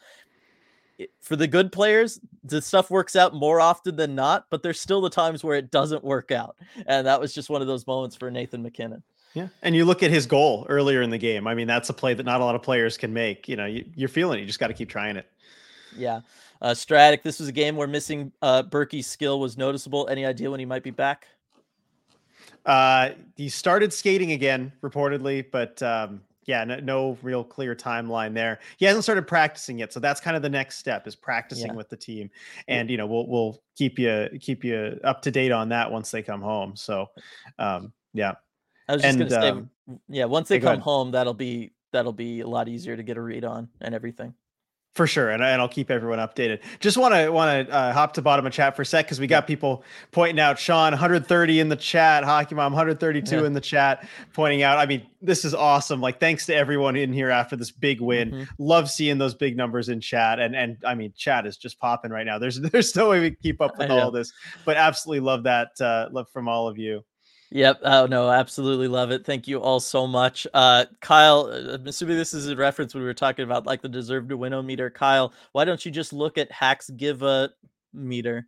For 1.21 1.35
the 1.35 1.47
good 1.47 1.71
players, 1.71 2.19
the 2.43 2.61
stuff 2.61 2.91
works 2.91 3.15
out 3.15 3.33
more 3.33 3.59
often 3.59 3.95
than 3.95 4.13
not, 4.13 4.45
but 4.51 4.61
there's 4.61 4.79
still 4.79 5.01
the 5.01 5.09
times 5.09 5.43
where 5.43 5.57
it 5.57 5.71
doesn't 5.71 6.03
work 6.03 6.31
out, 6.31 6.55
and 6.85 7.07
that 7.07 7.19
was 7.19 7.33
just 7.33 7.49
one 7.49 7.61
of 7.61 7.67
those 7.67 7.87
moments 7.87 8.15
for 8.15 8.29
Nathan 8.29 8.61
MacKinnon. 8.61 9.01
Yeah, 9.33 9.47
and 9.63 9.75
you 9.75 9.83
look 9.83 10.03
at 10.03 10.11
his 10.11 10.27
goal 10.27 10.67
earlier 10.69 11.01
in 11.01 11.09
the 11.09 11.17
game. 11.17 11.47
I 11.47 11.55
mean, 11.55 11.65
that's 11.65 11.89
a 11.89 11.93
play 11.93 12.13
that 12.13 12.23
not 12.23 12.39
a 12.39 12.45
lot 12.45 12.53
of 12.53 12.61
players 12.61 12.97
can 12.97 13.13
make. 13.13 13.49
You 13.49 13.55
know, 13.55 13.65
you, 13.65 13.83
you're 13.95 14.09
feeling 14.09 14.37
it. 14.37 14.41
You 14.41 14.47
just 14.47 14.59
got 14.59 14.67
to 14.67 14.75
keep 14.75 14.89
trying 14.89 15.17
it. 15.17 15.25
Yeah. 15.97 16.21
Uh, 16.64 16.74
Stratic, 16.74 17.24
this 17.24 17.39
was 17.39 17.49
a 17.49 17.51
game 17.51 17.76
where 17.76 17.88
missing 17.88 18.32
uh, 18.41 18.64
Burky's 18.64 19.05
skill 19.05 19.41
was 19.41 19.57
noticeable. 19.57 20.07
Any 20.07 20.26
idea 20.26 20.49
when 20.49 20.61
he 20.61 20.66
might 20.66 20.82
be 20.82 20.91
back? 20.91 21.28
Uh, 22.66 23.09
he 23.36 23.49
started 23.49 23.91
skating 23.91 24.32
again, 24.32 24.72
reportedly, 24.82 25.45
but 25.51 25.84
um, 25.84 26.22
yeah, 26.45 26.64
no, 26.64 26.80
no, 26.80 27.18
real 27.22 27.43
clear 27.43 27.76
timeline 27.76 28.34
there. 28.34 28.59
He 28.78 28.86
hasn't 28.86 29.03
started 29.03 29.28
practicing 29.28 29.80
yet, 29.80 29.91
so 29.91 29.99
that's 29.99 30.22
kind 30.22 30.38
of 30.38 30.41
the 30.41 30.49
next 30.49 30.78
step 30.78 31.05
is 31.05 31.16
practicing 31.16 31.68
yeah. 31.68 31.74
with 31.74 31.89
the 31.89 31.97
team, 31.97 32.30
and 32.70 32.89
you 32.89 32.95
know 32.95 33.07
we'll 33.07 33.28
we'll 33.28 33.61
keep 33.76 33.99
you 33.99 34.30
keep 34.39 34.64
you 34.64 34.97
up 35.03 35.22
to 35.24 35.32
date 35.32 35.51
on 35.51 35.68
that 35.70 35.91
once 35.91 36.11
they 36.11 36.24
come 36.24 36.41
home. 36.41 36.78
So, 36.78 37.09
um, 37.59 37.91
yeah. 38.14 38.36
I 38.88 38.93
was 38.93 39.01
just 39.01 39.20
and, 39.20 39.30
gonna 39.30 39.41
say, 39.41 39.49
um, 39.49 39.70
yeah, 40.07 40.26
once 40.26 40.47
they 40.47 40.61
come 40.61 40.80
home, 40.80 41.11
that'll 41.11 41.34
be 41.34 41.74
that'll 41.91 42.14
be 42.14 42.39
a 42.39 42.47
lot 42.47 42.70
easier 42.70 42.95
to 42.95 43.03
get 43.03 43.18
a 43.18 43.22
read 43.22 43.43
on 43.43 43.68
and 43.82 43.93
everything. 43.93 44.34
For 44.95 45.07
sure, 45.07 45.31
and, 45.31 45.41
and 45.41 45.59
I'll 45.59 45.67
keep 45.67 45.89
everyone 45.89 46.19
updated. 46.19 46.59
Just 46.79 46.97
want 46.97 47.15
to 47.15 47.31
want 47.31 47.67
to 47.67 47.73
uh, 47.73 47.93
hop 47.93 48.13
to 48.13 48.21
bottom 48.21 48.45
of 48.45 48.53
chat 48.53 48.75
for 48.75 48.83
a 48.83 48.85
sec 48.85 49.07
because 49.07 49.19
we 49.19 49.25
got 49.25 49.47
people 49.47 49.83
pointing 50.11 50.39
out 50.39 50.59
Sean 50.59 50.91
130 50.91 51.59
in 51.59 51.69
the 51.69 51.75
chat, 51.75 52.23
Hockey 52.23 52.53
Mom 52.53 52.73
132 52.73 53.35
yeah. 53.35 53.43
in 53.43 53.53
the 53.53 53.61
chat, 53.61 54.07
pointing 54.33 54.61
out. 54.61 54.77
I 54.77 54.85
mean, 54.85 55.03
this 55.19 55.45
is 55.45 55.55
awesome. 55.55 55.99
Like, 55.99 56.19
thanks 56.19 56.45
to 56.45 56.55
everyone 56.55 56.95
in 56.95 57.11
here 57.11 57.31
after 57.31 57.55
this 57.55 57.71
big 57.71 58.01
win. 58.01 58.29
Mm-hmm. 58.29 58.43
Love 58.59 58.87
seeing 58.87 59.17
those 59.17 59.33
big 59.33 59.57
numbers 59.57 59.89
in 59.89 59.99
chat, 59.99 60.39
and 60.39 60.55
and 60.55 60.77
I 60.85 60.93
mean, 60.93 61.11
chat 61.17 61.47
is 61.47 61.57
just 61.57 61.79
popping 61.79 62.11
right 62.11 62.25
now. 62.25 62.37
There's 62.37 62.61
there's 62.71 62.95
no 62.95 63.09
way 63.09 63.19
we 63.19 63.31
can 63.31 63.39
keep 63.41 63.61
up 63.61 63.75
with 63.79 63.89
all 63.89 64.11
this, 64.11 64.31
but 64.63 64.77
absolutely 64.77 65.21
love 65.21 65.41
that 65.43 65.69
uh, 65.81 66.09
love 66.11 66.29
from 66.29 66.47
all 66.47 66.67
of 66.67 66.77
you. 66.77 67.03
Yep. 67.53 67.81
Oh 67.83 68.07
no, 68.07 68.31
absolutely 68.31 68.87
love 68.87 69.11
it. 69.11 69.23
Thank 69.23 69.47
you 69.47 69.59
all 69.59 69.79
so 69.79 70.07
much. 70.07 70.47
Uh 70.55 70.85
Kyle, 71.01 71.51
uh, 71.51 71.75
I'm 71.75 71.85
assuming 71.85 72.17
this 72.17 72.33
is 72.33 72.47
a 72.47 72.55
reference 72.55 72.95
when 72.95 73.03
we 73.03 73.07
were 73.07 73.13
talking 73.13 73.45
about 73.45 73.67
like 73.67 73.83
the 73.83 73.89
deserve 73.89 74.27
to 74.29 74.37
win 74.37 74.65
meter. 74.65 74.89
Kyle, 74.89 75.31
why 75.51 75.63
don't 75.63 75.85
you 75.85 75.91
just 75.91 76.13
look 76.13 76.39
at 76.39 76.51
hacks 76.51 76.89
give 76.89 77.21
a 77.21 77.51
meter? 77.93 78.47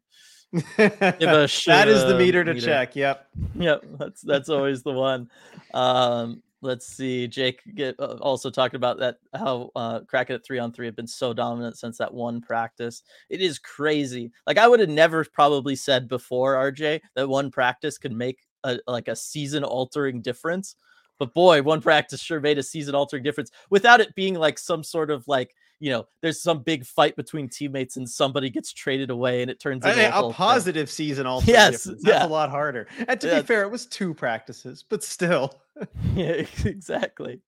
give 0.52 0.66
a 0.72 1.48
that 1.68 1.88
is 1.88 2.04
the 2.06 2.16
meter 2.18 2.44
to 2.44 2.56
meter. 2.56 2.66
check. 2.66 2.96
Yep. 2.96 3.28
Yep. 3.54 3.86
That's 4.00 4.22
that's 4.22 4.50
always 4.50 4.82
the 4.82 4.94
one. 4.94 5.30
Um 5.76 6.42
let's 6.64 6.88
see. 6.88 7.28
Jake 7.28 7.62
get 7.76 8.00
uh, 8.00 8.18
also 8.22 8.50
talking 8.50 8.78
about 8.78 8.98
that 8.98 9.20
how 9.36 9.70
uh 9.76 10.00
Kraken 10.00 10.34
at 10.34 10.44
three 10.44 10.58
on 10.58 10.72
three 10.72 10.88
have 10.88 10.96
been 10.96 11.06
so 11.06 11.32
dominant 11.32 11.78
since 11.78 12.00
that 12.00 12.12
one 12.12 12.42
practice. 12.42 13.04
It 13.30 13.40
is 13.40 13.60
crazy. 13.60 14.32
Like 14.48 14.58
I 14.58 14.68
would 14.68 14.80
have 14.80 14.90
never 14.90 15.24
probably 15.26 15.76
said 15.76 16.08
before 16.08 16.56
RJ 16.56 17.02
that 17.14 17.30
one 17.30 17.52
practice 17.52 18.00
could 18.00 18.12
make 18.12 18.40
a 18.66 18.80
like 18.88 19.08
a 19.08 19.16
season 19.16 19.64
altering 19.64 20.22
difference. 20.22 20.76
But 21.18 21.34
boy, 21.34 21.62
one 21.62 21.82
practice 21.82 22.22
sure 22.22 22.42
made 22.42 22.58
a 22.58 22.64
season 22.64 22.96
altering 22.96 23.24
difference 23.24 23.52
without 23.70 24.02
it 24.02 24.16
being 24.16 24.36
like 24.36 24.60
some 24.60 24.84
sort 24.84 25.12
of 25.12 25.28
like 25.28 25.56
you 25.80 25.92
know, 25.92 26.08
there's 26.22 26.42
some 26.42 26.60
big 26.60 26.86
fight 26.86 27.16
between 27.16 27.50
teammates 27.50 27.98
and 27.98 28.10
somebody 28.10 28.50
gets 28.50 28.72
traded 28.72 29.10
away 29.10 29.42
and 29.42 29.52
it 29.52 29.60
turns 29.60 29.86
into 29.86 30.18
a, 30.18 30.30
a 30.30 30.34
positive 30.34 30.88
thing. 30.88 30.94
season 30.94 31.26
also. 31.26 31.52
Yes, 31.52 31.84
difference. 31.84 32.04
that's 32.04 32.22
yeah. 32.22 32.26
a 32.26 32.30
lot 32.30 32.50
harder. 32.50 32.88
And 33.08 33.20
to 33.22 33.28
yeah. 33.28 33.42
be 33.42 33.46
fair, 33.46 33.64
it 33.64 33.72
was 33.72 33.86
two 33.86 34.14
practices, 34.14 34.86
but 34.88 35.04
still. 35.04 35.54
yeah, 36.16 36.46
exactly. 36.64 37.42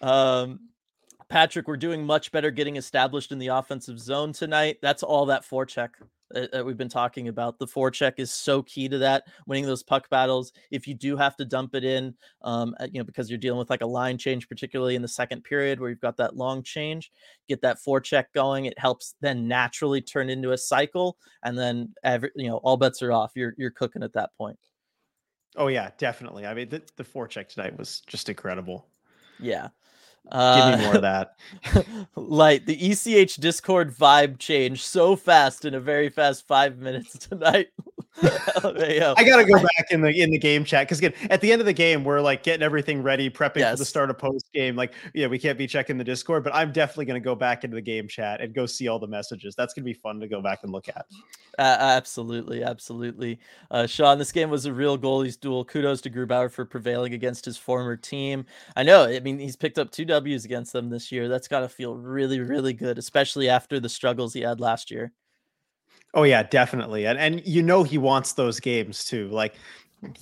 Um 0.00 0.60
Patrick, 1.28 1.66
we're 1.66 1.76
doing 1.76 2.06
much 2.06 2.30
better 2.30 2.52
getting 2.52 2.76
established 2.76 3.32
in 3.32 3.40
the 3.40 3.48
offensive 3.48 3.98
zone 3.98 4.32
tonight. 4.32 4.78
That's 4.80 5.02
all 5.02 5.26
that 5.26 5.44
forecheck 5.44 5.90
that 6.30 6.64
we've 6.64 6.76
been 6.76 6.88
talking 6.88 7.28
about. 7.28 7.58
The 7.58 7.66
forecheck 7.66 8.14
is 8.18 8.32
so 8.32 8.62
key 8.62 8.88
to 8.88 8.98
that, 8.98 9.24
winning 9.46 9.66
those 9.66 9.82
puck 9.82 10.08
battles. 10.10 10.52
If 10.70 10.86
you 10.88 10.94
do 10.94 11.16
have 11.16 11.36
to 11.36 11.44
dump 11.44 11.74
it 11.74 11.84
in, 11.84 12.14
um, 12.42 12.74
you 12.90 13.00
know, 13.00 13.04
because 13.04 13.30
you're 13.30 13.38
dealing 13.38 13.58
with 13.58 13.70
like 13.70 13.82
a 13.82 13.86
line 13.86 14.18
change, 14.18 14.48
particularly 14.48 14.96
in 14.96 15.02
the 15.02 15.08
second 15.08 15.44
period 15.44 15.80
where 15.80 15.90
you've 15.90 16.00
got 16.00 16.16
that 16.16 16.36
long 16.36 16.62
change, 16.62 17.10
get 17.48 17.62
that 17.62 17.78
forecheck 17.86 18.26
going. 18.34 18.66
It 18.66 18.78
helps 18.78 19.14
then 19.20 19.46
naturally 19.46 20.00
turn 20.00 20.30
into 20.30 20.52
a 20.52 20.58
cycle, 20.58 21.18
and 21.42 21.56
then 21.56 21.94
every, 22.02 22.30
you 22.36 22.48
know, 22.48 22.56
all 22.58 22.76
bets 22.76 23.02
are 23.02 23.12
off. 23.12 23.32
You're 23.34 23.54
you're 23.56 23.70
cooking 23.70 24.02
at 24.02 24.12
that 24.14 24.30
point. 24.36 24.58
Oh 25.56 25.68
yeah, 25.68 25.90
definitely. 25.96 26.44
I 26.46 26.54
mean, 26.54 26.68
the, 26.68 26.82
the 26.96 27.04
forecheck 27.04 27.48
tonight 27.48 27.78
was 27.78 28.00
just 28.06 28.28
incredible. 28.28 28.88
Yeah. 29.38 29.68
Uh, 30.30 30.70
Give 30.70 30.80
me 30.80 30.84
more 30.86 30.96
of 30.96 31.02
that. 31.02 31.36
Light 32.16 32.66
the 32.66 32.90
ECH 32.90 33.36
Discord 33.36 33.94
vibe 33.94 34.38
changed 34.38 34.82
so 34.82 35.16
fast 35.16 35.64
in 35.64 35.74
a 35.74 35.80
very 35.80 36.08
fast 36.08 36.46
five 36.46 36.78
minutes 36.78 37.16
tonight. 37.28 37.68
I 38.22 39.24
gotta 39.24 39.44
go 39.44 39.54
back 39.54 39.86
in 39.90 40.00
the 40.00 40.08
in 40.08 40.30
the 40.30 40.38
game 40.38 40.64
chat 40.64 40.86
because 40.86 40.98
again, 40.98 41.12
at 41.30 41.40
the 41.40 41.52
end 41.52 41.60
of 41.60 41.66
the 41.66 41.72
game, 41.72 42.04
we're 42.04 42.20
like 42.20 42.42
getting 42.42 42.62
everything 42.62 43.02
ready, 43.02 43.28
prepping 43.28 43.58
yes. 43.58 43.72
for 43.72 43.78
the 43.78 43.84
start 43.84 44.10
of 44.10 44.18
post 44.18 44.46
game. 44.52 44.76
Like, 44.76 44.94
yeah, 45.14 45.26
we 45.26 45.38
can't 45.38 45.58
be 45.58 45.66
checking 45.66 45.98
the 45.98 46.04
Discord, 46.04 46.42
but 46.42 46.54
I'm 46.54 46.72
definitely 46.72 47.06
gonna 47.06 47.20
go 47.20 47.34
back 47.34 47.64
into 47.64 47.74
the 47.74 47.82
game 47.82 48.08
chat 48.08 48.40
and 48.40 48.54
go 48.54 48.66
see 48.66 48.88
all 48.88 48.98
the 48.98 49.06
messages. 49.06 49.54
That's 49.54 49.74
gonna 49.74 49.84
be 49.84 49.92
fun 49.92 50.20
to 50.20 50.28
go 50.28 50.40
back 50.40 50.60
and 50.62 50.72
look 50.72 50.88
at. 50.88 51.06
Uh, 51.58 51.76
absolutely, 51.80 52.62
absolutely. 52.62 53.38
Uh, 53.70 53.86
Sean, 53.86 54.18
this 54.18 54.32
game 54.32 54.50
was 54.50 54.66
a 54.66 54.72
real 54.72 54.98
goalies 54.98 55.38
duel. 55.38 55.64
Kudos 55.64 56.00
to 56.02 56.10
Grubauer 56.10 56.50
for 56.50 56.64
prevailing 56.64 57.14
against 57.14 57.44
his 57.44 57.56
former 57.56 57.96
team. 57.96 58.44
I 58.76 58.82
know. 58.82 59.04
I 59.04 59.20
mean, 59.20 59.38
he's 59.38 59.56
picked 59.56 59.78
up 59.78 59.90
two 59.90 60.04
W's 60.04 60.44
against 60.44 60.72
them 60.72 60.90
this 60.90 61.10
year. 61.10 61.28
That's 61.28 61.48
got 61.48 61.60
to 61.60 61.68
feel 61.68 61.96
really, 61.96 62.40
really 62.40 62.72
good, 62.72 62.98
especially 62.98 63.48
after 63.48 63.80
the 63.80 63.88
struggles 63.88 64.34
he 64.34 64.40
had 64.40 64.60
last 64.60 64.90
year. 64.90 65.12
Oh 66.14 66.22
yeah, 66.22 66.42
definitely. 66.42 67.06
And 67.06 67.18
and 67.18 67.46
you 67.46 67.62
know 67.62 67.82
he 67.82 67.98
wants 67.98 68.32
those 68.32 68.60
games 68.60 69.04
too. 69.04 69.28
Like 69.28 69.54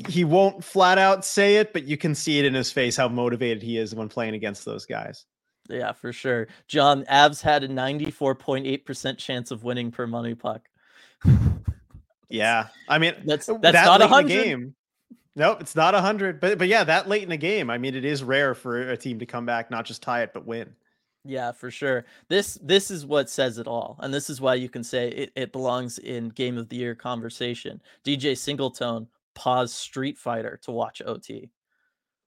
he 0.06 0.24
won't 0.24 0.62
flat 0.62 0.98
out 0.98 1.24
say 1.24 1.56
it, 1.56 1.72
but 1.72 1.84
you 1.84 1.96
can 1.96 2.14
see 2.14 2.38
it 2.38 2.44
in 2.44 2.54
his 2.54 2.70
face 2.70 2.96
how 2.96 3.08
motivated 3.08 3.62
he 3.62 3.78
is 3.78 3.94
when 3.94 4.08
playing 4.08 4.34
against 4.34 4.64
those 4.64 4.86
guys. 4.86 5.26
Yeah, 5.68 5.92
for 5.92 6.12
sure. 6.12 6.48
John 6.68 7.04
Avs 7.04 7.40
had 7.40 7.64
a 7.64 7.68
94.8% 7.68 9.18
chance 9.18 9.50
of 9.50 9.64
winning 9.64 9.90
per 9.90 10.06
MoneyPuck. 10.06 10.60
yeah. 12.28 12.68
I 12.88 12.98
mean, 12.98 13.14
that's 13.24 13.48
uh, 13.48 13.54
that's 13.54 13.74
that 13.74 13.86
not 13.86 14.02
a 14.02 14.06
100 14.06 14.28
game. 14.28 14.74
Nope, 15.36 15.60
it's 15.60 15.74
not 15.74 15.94
a 15.94 15.98
100. 15.98 16.40
But 16.40 16.58
but 16.58 16.68
yeah, 16.68 16.84
that 16.84 17.08
late 17.08 17.22
in 17.22 17.30
the 17.30 17.36
game, 17.36 17.70
I 17.70 17.78
mean, 17.78 17.94
it 17.94 18.04
is 18.04 18.22
rare 18.22 18.54
for 18.54 18.90
a 18.90 18.96
team 18.96 19.18
to 19.18 19.26
come 19.26 19.46
back, 19.46 19.70
not 19.70 19.84
just 19.84 20.02
tie 20.02 20.22
it, 20.22 20.32
but 20.32 20.46
win. 20.46 20.74
Yeah, 21.24 21.52
for 21.52 21.70
sure. 21.70 22.04
This 22.28 22.58
this 22.62 22.90
is 22.90 23.06
what 23.06 23.30
says 23.30 23.58
it 23.58 23.66
all, 23.66 23.98
and 24.02 24.12
this 24.12 24.28
is 24.28 24.40
why 24.40 24.54
you 24.56 24.68
can 24.68 24.84
say 24.84 25.08
it, 25.08 25.32
it 25.34 25.52
belongs 25.52 25.98
in 25.98 26.28
game 26.28 26.58
of 26.58 26.68
the 26.68 26.76
year 26.76 26.94
conversation. 26.94 27.80
DJ 28.04 28.36
Singleton 28.36 29.08
pause 29.34 29.72
Street 29.72 30.18
Fighter 30.18 30.58
to 30.62 30.70
watch 30.70 31.00
OT. 31.04 31.50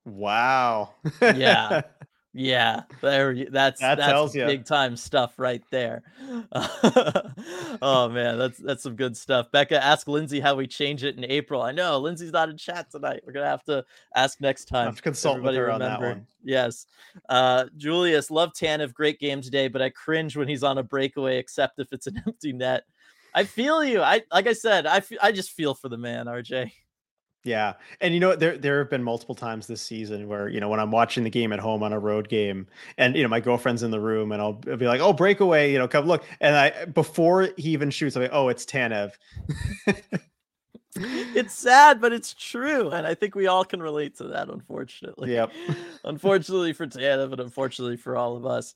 Wow. 0.05 0.95
yeah. 1.21 1.81
Yeah, 2.39 2.83
there. 3.01 3.33
That's 3.49 3.81
that 3.81 3.97
that's 3.97 4.33
big 4.33 4.63
time 4.63 4.95
stuff 4.95 5.39
right 5.39 5.63
there. 5.71 6.03
oh 7.81 8.09
man, 8.09 8.38
that's 8.38 8.59
that's 8.59 8.83
some 8.83 8.95
good 8.95 9.17
stuff. 9.17 9.51
Becca, 9.51 9.83
ask 9.83 10.07
Lindsay 10.07 10.39
how 10.39 10.53
we 10.53 10.67
change 10.67 11.03
it 11.03 11.17
in 11.17 11.25
April. 11.25 11.63
I 11.63 11.71
know 11.71 11.97
Lindsay's 11.97 12.31
not 12.31 12.49
in 12.49 12.55
chat 12.55 12.91
tonight. 12.91 13.23
We're 13.25 13.33
gonna 13.33 13.47
have 13.47 13.63
to 13.63 13.83
ask 14.15 14.39
next 14.39 14.65
time. 14.65 14.83
I 14.83 14.85
have 14.85 14.97
to 14.97 15.01
consult 15.01 15.38
Everybody 15.38 15.57
with 15.57 15.65
her 15.65 15.73
remember. 15.73 15.95
on 15.95 16.01
that 16.01 16.07
one. 16.09 16.27
Yes, 16.43 16.85
uh, 17.27 17.65
Julius, 17.75 18.29
love 18.29 18.53
Tanev. 18.53 18.93
Great 18.93 19.19
game 19.19 19.41
today, 19.41 19.67
but 19.67 19.81
I 19.81 19.89
cringe 19.89 20.38
when 20.38 20.47
he's 20.47 20.63
on 20.63 20.77
a 20.77 20.83
breakaway, 20.83 21.39
except 21.39 21.79
if 21.79 21.91
it's 21.91 22.05
an 22.05 22.21
empty 22.27 22.53
net. 22.53 22.83
I 23.33 23.45
feel 23.45 23.83
you. 23.83 24.03
I 24.03 24.21
like 24.31 24.45
I 24.45 24.53
said, 24.53 24.85
I 24.85 25.01
I 25.23 25.31
just 25.31 25.53
feel 25.53 25.73
for 25.73 25.89
the 25.89 25.97
man, 25.97 26.27
RJ. 26.27 26.71
Yeah. 27.47 27.73
And 28.01 28.13
you 28.13 28.19
know, 28.19 28.35
there 28.35 28.57
there 28.57 28.79
have 28.79 28.89
been 28.89 29.03
multiple 29.03 29.33
times 29.33 29.67
this 29.67 29.81
season 29.81 30.27
where, 30.27 30.49
you 30.49 30.59
know, 30.59 30.67
when 30.67 30.81
I'm 30.81 30.91
watching 30.91 31.23
the 31.23 31.29
game 31.29 31.53
at 31.53 31.59
home 31.59 31.81
on 31.81 31.93
a 31.93 31.99
road 31.99 32.27
game 32.27 32.67
and 32.97 33.15
you 33.15 33.23
know, 33.23 33.29
my 33.29 33.39
girlfriend's 33.39 33.83
in 33.83 33.91
the 33.91 34.01
room 34.01 34.33
and 34.33 34.41
I'll, 34.41 34.61
I'll 34.69 34.75
be 34.75 34.85
like, 34.85 34.99
"Oh, 34.99 35.13
breakaway, 35.13 35.71
you 35.71 35.79
know, 35.79 35.87
come 35.87 36.05
look." 36.05 36.25
And 36.41 36.55
I 36.57 36.85
before 36.85 37.49
he 37.55 37.69
even 37.69 37.89
shoots, 37.89 38.17
I'm 38.17 38.23
like, 38.23 38.31
"Oh, 38.33 38.49
it's 38.49 38.65
Tanev." 38.65 39.13
it's 40.95 41.53
sad, 41.53 42.01
but 42.01 42.11
it's 42.11 42.33
true. 42.33 42.89
And 42.89 43.07
I 43.07 43.13
think 43.13 43.33
we 43.33 43.47
all 43.47 43.63
can 43.63 43.81
relate 43.81 44.17
to 44.17 44.25
that, 44.25 44.49
unfortunately. 44.49 45.31
Yep. 45.31 45.51
unfortunately 46.03 46.73
for 46.73 46.85
Tanev, 46.85 47.29
but 47.29 47.39
unfortunately 47.39 47.95
for 47.95 48.17
all 48.17 48.35
of 48.35 48.45
us. 48.45 48.75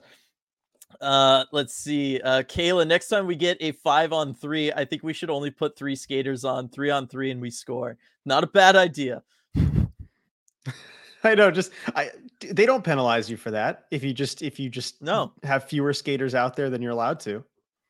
Uh, 1.00 1.46
let's 1.52 1.74
see. 1.74 2.20
Uh, 2.20 2.44
Kayla, 2.44 2.88
next 2.88 3.08
time 3.08 3.28
we 3.28 3.36
get 3.36 3.58
a 3.62 3.72
five 3.72 4.14
on 4.14 4.34
three, 4.34 4.72
I 4.72 4.86
think 4.86 5.04
we 5.04 5.14
should 5.14 5.30
only 5.30 5.52
put 5.52 5.78
three 5.78 5.96
skaters 5.96 6.44
on 6.44 6.70
three 6.70 6.89
on 6.89 7.08
three 7.08 7.32
and 7.32 7.42
we 7.42 7.52
score. 7.52 7.98
Not 8.26 8.44
a 8.44 8.48
bad 8.48 8.76
idea. 8.76 9.24
I 11.24 11.36
know. 11.36 11.52
Just 11.52 11.72
I, 11.96 12.10
they 12.39 12.66
don't 12.66 12.84
penalize 12.84 13.30
you 13.30 13.38
for 13.38 13.52
that 13.52 13.86
if 13.92 14.04
you 14.04 14.14
just 14.14 14.42
if 14.42 14.60
you 14.60 14.70
just 14.70 15.02
no 15.02 15.32
have 15.44 15.66
fewer 15.66 15.94
skaters 15.94 16.36
out 16.36 16.56
there 16.56 16.70
than 16.70 16.82
you're 16.82 16.92
allowed 16.92 17.20
to. 17.22 17.44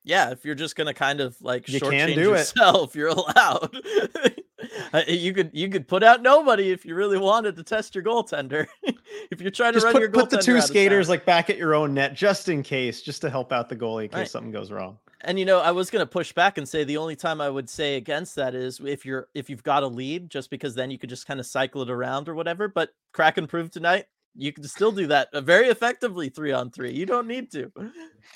Yeah, 0.03 0.31
if 0.31 0.43
you're 0.43 0.55
just 0.55 0.75
gonna 0.75 0.93
kind 0.93 1.21
of 1.21 1.39
like 1.41 1.69
you 1.69 1.79
can 1.79 2.09
do 2.09 2.21
yourself, 2.21 2.95
it. 2.95 2.99
you're 2.99 3.09
allowed. 3.09 3.77
Uh, 4.93 5.01
you 5.07 5.33
could 5.33 5.49
you 5.53 5.69
could 5.69 5.87
put 5.87 6.03
out 6.03 6.21
nobody 6.21 6.69
if 6.69 6.85
you 6.85 6.95
really 6.95 7.17
wanted 7.17 7.55
to 7.55 7.63
test 7.63 7.95
your 7.95 8.03
goaltender. 8.03 8.67
if 9.31 9.39
you're 9.39 9.49
trying 9.49 9.71
just 9.71 9.83
to 9.83 9.87
run 9.87 9.93
put, 9.93 10.01
your 10.01 10.11
put 10.11 10.29
the 10.29 10.37
two 10.37 10.59
skaters 10.59 11.07
like 11.07 11.23
back 11.23 11.49
at 11.49 11.57
your 11.57 11.73
own 11.73 11.93
net 11.93 12.13
just 12.13 12.49
in 12.49 12.61
case, 12.61 13.01
just 13.01 13.21
to 13.21 13.29
help 13.29 13.53
out 13.53 13.69
the 13.69 13.75
goalie 13.75 14.03
in 14.03 14.09
case 14.09 14.17
right. 14.17 14.29
something 14.29 14.51
goes 14.51 14.69
wrong. 14.69 14.97
And 15.21 15.39
you 15.39 15.45
know, 15.45 15.59
I 15.59 15.71
was 15.71 15.89
gonna 15.89 16.05
push 16.05 16.33
back 16.33 16.57
and 16.57 16.67
say 16.67 16.83
the 16.83 16.97
only 16.97 17.15
time 17.15 17.39
I 17.39 17.49
would 17.49 17.69
say 17.69 17.95
against 17.95 18.35
that 18.35 18.53
is 18.53 18.81
if 18.83 19.05
you're 19.05 19.29
if 19.33 19.49
you've 19.49 19.63
got 19.63 19.83
a 19.83 19.87
lead, 19.87 20.29
just 20.29 20.49
because 20.49 20.75
then 20.75 20.91
you 20.91 20.97
could 20.97 21.09
just 21.09 21.25
kind 21.25 21.39
of 21.39 21.45
cycle 21.45 21.81
it 21.81 21.89
around 21.89 22.27
or 22.27 22.35
whatever. 22.35 22.67
But 22.67 22.89
Kraken 23.13 23.47
proved 23.47 23.71
tonight 23.71 24.07
you 24.35 24.53
can 24.53 24.63
still 24.63 24.91
do 24.91 25.07
that 25.07 25.29
uh, 25.33 25.41
very 25.41 25.67
effectively 25.67 26.29
three 26.29 26.51
on 26.51 26.71
three. 26.71 26.91
You 26.91 27.05
don't 27.05 27.27
need 27.27 27.51
to. 27.51 27.71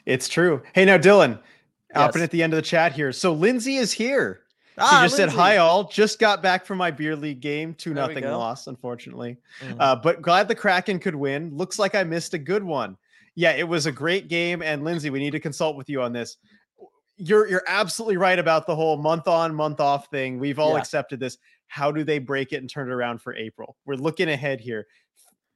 It's 0.06 0.28
true. 0.28 0.62
Hey, 0.74 0.86
now 0.86 0.98
Dylan, 0.98 1.40
yes. 1.94 2.16
at 2.16 2.32
the 2.32 2.44
end 2.44 2.54
of 2.54 2.58
the 2.58 2.62
chat 2.62 2.94
here. 2.94 3.12
So 3.12 3.34
Lindsay 3.34 3.78
is 3.78 3.92
here. 3.92 4.42
Ah, 4.78 5.02
she 5.02 5.06
just 5.06 5.18
Lindsay. 5.18 5.18
said 5.18 5.30
hi 5.30 5.58
all. 5.58 5.86
Just 5.86 6.20
got 6.20 6.44
back 6.44 6.66
from 6.66 6.78
my 6.78 6.92
beer 6.92 7.16
league 7.16 7.40
game. 7.40 7.74
Two 7.74 7.94
nothing 7.94 8.24
loss, 8.26 8.68
unfortunately. 8.68 9.38
Mm. 9.62 9.78
Uh, 9.80 9.96
but 9.96 10.22
glad 10.22 10.48
the 10.48 10.56
Kraken 10.56 11.00
could 11.00 11.16
win. 11.16 11.56
Looks 11.56 11.80
like 11.80 11.96
I 11.96 12.04
missed 12.04 12.34
a 12.34 12.38
good 12.38 12.64
one. 12.64 12.98
Yeah, 13.36 13.52
it 13.52 13.68
was 13.68 13.86
a 13.86 13.92
great 13.92 14.28
game. 14.28 14.62
And 14.62 14.84
Lindsay, 14.84 15.10
we 15.10 15.20
need 15.20 15.32
to 15.32 15.40
consult 15.40 15.76
with 15.76 15.90
you 15.90 16.02
on 16.02 16.14
this 16.14 16.38
you're 17.18 17.48
you're 17.48 17.64
absolutely 17.68 18.18
right 18.18 18.40
about 18.40 18.68
the 18.68 18.76
whole 18.76 18.98
month 18.98 19.28
on 19.28 19.54
month 19.54 19.80
off 19.80 20.10
thing. 20.10 20.40
We've 20.40 20.60
all 20.60 20.74
yeah. 20.74 20.80
accepted 20.80 21.20
this. 21.20 21.38
How 21.68 21.92
do 21.92 22.04
they 22.04 22.20
break 22.20 22.54
it 22.54 22.58
and 22.58 22.70
turn 22.70 22.90
it 22.90 22.94
around 22.94 23.22
for 23.22 23.36
April? 23.36 23.76
We're 23.86 23.96
looking 23.96 24.30
ahead 24.30 24.60
here. 24.60 24.88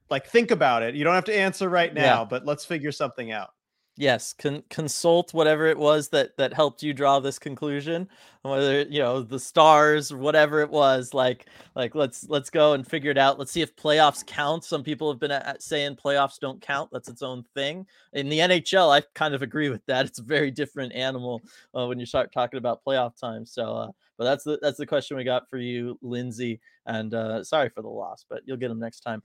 Like 0.09 0.27
think 0.27 0.51
about 0.51 0.83
it. 0.83 0.95
You 0.95 1.03
don't 1.03 1.15
have 1.15 1.25
to 1.25 1.37
answer 1.37 1.69
right 1.69 1.93
now, 1.93 2.21
yeah. 2.21 2.25
but 2.25 2.45
let's 2.45 2.65
figure 2.65 2.91
something 2.91 3.31
out 3.31 3.51
yes 3.99 4.33
con- 4.33 4.63
consult 4.69 5.33
whatever 5.33 5.67
it 5.67 5.77
was 5.77 6.09
that 6.09 6.35
that 6.37 6.53
helped 6.53 6.81
you 6.81 6.93
draw 6.93 7.19
this 7.19 7.37
conclusion 7.37 8.07
whether 8.41 8.83
you 8.83 8.99
know 8.99 9.21
the 9.21 9.39
stars 9.39 10.13
whatever 10.13 10.61
it 10.61 10.69
was 10.69 11.13
like 11.13 11.47
like 11.75 11.93
let's 11.95 12.27
let's 12.29 12.49
go 12.49 12.73
and 12.73 12.87
figure 12.87 13.11
it 13.11 13.17
out. 13.17 13.37
Let's 13.37 13.51
see 13.51 13.61
if 13.61 13.75
playoffs 13.75 14.25
count. 14.25 14.63
Some 14.63 14.83
people 14.83 15.11
have 15.11 15.19
been 15.19 15.31
at, 15.31 15.61
saying 15.61 15.97
playoffs 15.97 16.39
don't 16.39 16.61
count. 16.61 16.89
That's 16.91 17.09
its 17.09 17.21
own 17.21 17.43
thing. 17.53 17.85
In 18.13 18.29
the 18.29 18.39
nhl 18.39 18.89
i 18.89 19.03
kind 19.13 19.33
of 19.33 19.41
agree 19.41 19.69
with 19.69 19.85
that. 19.87 20.05
It's 20.05 20.19
a 20.19 20.23
very 20.23 20.51
different 20.51 20.93
animal 20.93 21.41
uh, 21.77 21.85
when 21.87 21.99
you 21.99 22.05
start 22.05 22.31
talking 22.31 22.57
about 22.57 22.83
playoff 22.85 23.19
time. 23.19 23.45
So 23.45 23.75
uh, 23.75 23.91
but 24.17 24.23
that's 24.23 24.45
the 24.45 24.57
that's 24.61 24.77
the 24.77 24.85
question 24.85 25.17
we 25.17 25.23
got 25.23 25.49
for 25.49 25.57
you 25.57 25.97
lindsay 26.01 26.59
and 26.85 27.13
uh, 27.13 27.43
sorry 27.43 27.69
for 27.69 27.81
the 27.81 27.89
loss 27.89 28.25
but 28.29 28.41
you'll 28.45 28.57
get 28.57 28.69
them 28.69 28.79
next 28.79 29.01
time. 29.01 29.21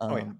Um, 0.00 0.12
oh, 0.12 0.16
yeah. 0.16 0.32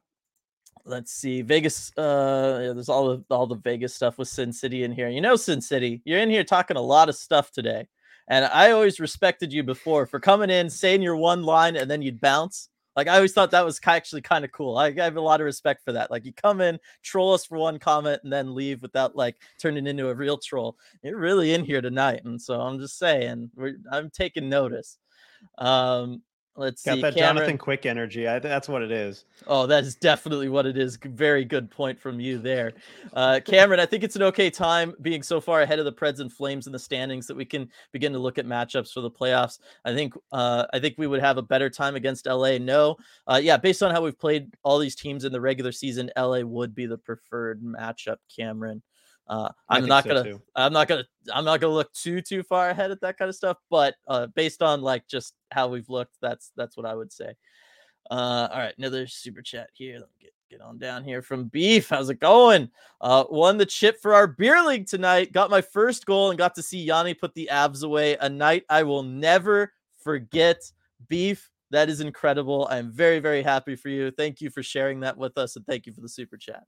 Let's 0.87 1.13
see 1.13 1.41
vegas 1.43 1.93
uh 1.97 2.61
yeah, 2.63 2.73
there's 2.73 2.91
all 2.91 3.17
the 3.17 3.25
all 3.35 3.47
the 3.47 3.57
vegas 3.57 3.95
stuff 3.95 4.19
with 4.19 4.29
sin 4.29 4.53
city 4.53 4.85
in 4.85 4.93
here 4.93 5.09
you 5.09 5.23
know 5.23 5.35
sin 5.35 5.63
city 5.63 6.03
you're 6.05 6.19
in 6.19 6.29
here 6.29 6.45
talking 6.45 6.77
a 6.77 6.81
lot 6.81 7.09
of 7.09 7.17
stuff 7.17 7.51
today 7.51 7.87
and 8.29 8.45
i 8.45 8.71
always 8.71 9.01
respected 9.01 9.51
you 9.51 9.63
before 9.63 10.05
for 10.05 10.21
coming 10.21 10.51
in 10.51 10.69
saying 10.69 11.01
your 11.01 11.17
one 11.17 11.43
line 11.43 11.77
and 11.77 11.91
then 11.91 12.03
you'd 12.03 12.21
bounce 12.21 12.69
Like 12.97 13.09
I 13.09 13.17
always 13.17 13.33
thought 13.33 13.51
that 13.51 13.65
was 13.65 13.81
actually 13.85 14.23
kind 14.23 14.45
of 14.45 14.53
cool. 14.53 14.77
I, 14.77 14.87
I, 14.87 15.05
have 15.05 15.17
a 15.17 15.21
lot 15.21 15.41
of 15.41 15.45
respect 15.45 15.85
for 15.85 15.93
that. 15.93 16.11
Like 16.11 16.25
you 16.25 16.33
come 16.33 16.61
in, 16.61 16.79
troll 17.03 17.35
us 17.35 17.45
for 17.45 17.59
one 17.59 17.79
comment, 17.79 18.21
and 18.23 18.33
then 18.33 18.55
leave 18.55 18.83
without 18.83 19.17
like 19.17 19.37
turning 19.61 19.87
into 19.87 20.09
a 20.09 20.15
real 20.15 20.39
troll. 20.39 20.77
You're 21.03 21.19
really 21.19 21.55
in 21.55 21.65
here 21.65 21.81
tonight, 21.81 22.23
and 22.25 22.41
so 22.41 22.61
I'm 22.61 22.79
just 22.79 22.99
saying, 22.99 23.51
I'm 23.91 24.11
taking 24.11 24.49
notice. 24.49 24.99
Um, 25.59 26.23
Let's 26.57 26.85
Got 26.85 26.95
see. 26.95 27.01
that 27.03 27.15
Cameron. 27.15 27.37
Jonathan 27.37 27.59
Quick 27.59 27.85
energy. 27.85 28.29
I, 28.29 28.39
that's 28.39 28.69
what 28.69 28.83
it 28.83 28.93
is. 28.93 29.25
Oh, 29.49 29.67
that 29.67 29.83
is 29.83 29.97
definitely 29.97 30.49
what 30.49 30.67
it 30.67 30.79
is. 30.79 30.97
Very 31.03 31.45
good 31.45 31.69
point 31.69 31.99
from 31.99 32.21
you 32.21 32.39
there, 32.39 32.75
uh, 33.13 33.41
Cameron. 33.45 33.81
I 33.81 33.87
think 33.87 34.05
it's 34.05 34.15
an 34.15 34.23
okay 34.23 34.51
time 34.51 34.95
being 35.03 35.23
so 35.23 35.41
far 35.41 35.63
ahead 35.63 35.81
of 35.81 35.85
the 35.85 35.93
Preds 35.93 36.21
and 36.21 36.33
Flames 36.33 36.67
in 36.67 36.73
the 36.73 36.79
standings 36.79 37.27
that 37.27 37.37
we 37.37 37.45
can 37.45 37.69
begin 37.91 38.13
to 38.13 38.21
look 38.21 38.39
at 38.39 38.47
matchups 38.47 38.93
for 38.93 39.01
the 39.01 39.11
playoffs. 39.11 39.59
I 39.85 39.95
think 39.95 40.15
uh, 40.31 40.67
I 40.73 40.79
think 40.79 40.95
we 40.97 41.09
would 41.09 41.21
have 41.21 41.39
a 41.39 41.43
better 41.43 41.69
time 41.69 41.97
against 41.97 42.27
LA. 42.27 42.59
No, 42.59 42.97
uh, 43.27 43.41
yeah, 43.43 43.57
based 43.57 43.83
on 43.83 43.91
how 43.91 44.03
we've 44.03 44.19
played 44.19 44.55
all 44.63 44.79
these 44.79 44.95
teams 44.95 45.25
in 45.25 45.33
the 45.33 45.41
regular 45.41 45.73
season, 45.73 46.11
LA 46.17 46.41
would 46.41 46.73
be 46.75 46.87
the 46.87 46.99
preferred 46.99 47.63
matchup. 47.63 48.17
Cameron. 48.35 48.83
Uh, 49.27 49.49
I'm 49.69 49.87
not 49.87 50.05
so 50.05 50.11
gonna, 50.11 50.23
too. 50.23 50.43
I'm 50.55 50.73
not 50.73 50.87
gonna, 50.87 51.05
I'm 51.33 51.45
not 51.45 51.61
gonna 51.61 51.73
look 51.73 51.93
too 51.93 52.21
too 52.21 52.43
far 52.43 52.71
ahead 52.71 52.91
at 52.91 53.01
that 53.01 53.17
kind 53.17 53.29
of 53.29 53.35
stuff. 53.35 53.57
But 53.71 53.95
uh, 54.07 54.27
based 54.29 54.63
on 54.63 54.83
like 54.83 55.07
just 55.07 55.35
how 55.51 55.69
we've 55.69 55.89
looked, 55.89 56.17
that's 56.21 56.53
that's 56.57 56.77
what 56.77 56.87
I 56.87 56.95
would 56.95 57.13
say. 57.13 57.35
Uh, 58.11 58.49
all 58.53 58.59
right, 58.59 58.75
another 58.77 59.07
super 59.07 59.41
chat 59.41 59.71
here. 59.73 59.95
Let 59.95 60.11
me 60.11 60.17
get 60.21 60.33
get 60.51 60.61
on 60.61 60.79
down 60.79 61.05
here 61.05 61.23
from 61.23 61.45
Beef. 61.45 61.89
How's 61.89 62.11
it 62.11 62.21
going? 62.21 62.71
Uh, 63.01 63.25
won 63.31 63.57
the 63.57 63.65
chip 63.65 64.01
for 64.03 64.13
our 64.13 64.27
beer 64.27 64.63
league 64.63 64.87
tonight. 64.87 65.33
Got 65.33 65.51
my 65.51 65.63
first 65.63 66.05
goal 66.05 66.29
and 66.29 66.39
got 66.39 66.55
to 66.57 66.63
see 66.63 66.83
Yanni 66.83 67.15
put 67.15 67.35
the 67.35 67.49
Avs 67.51 67.83
away. 67.83 68.17
A 68.21 68.29
night 68.29 68.65
I 68.69 68.83
will 68.83 69.03
never 69.03 69.73
forget. 69.97 70.71
Beef, 71.09 71.51
that 71.71 71.89
is 71.89 72.01
incredible. 72.01 72.69
I'm 72.71 72.93
very 72.93 73.21
very 73.21 73.43
happy 73.43 73.75
for 73.75 73.89
you. 73.89 74.11
Thank 74.11 74.43
you 74.43 74.51
for 74.51 74.63
sharing 74.63 75.01
that 75.01 75.17
with 75.17 75.39
us, 75.39 75.57
and 75.57 75.67
thank 75.67 75.87
you 75.87 75.95
for 75.95 76.03
the 76.03 76.11
super 76.11 76.37
chat. 76.37 76.65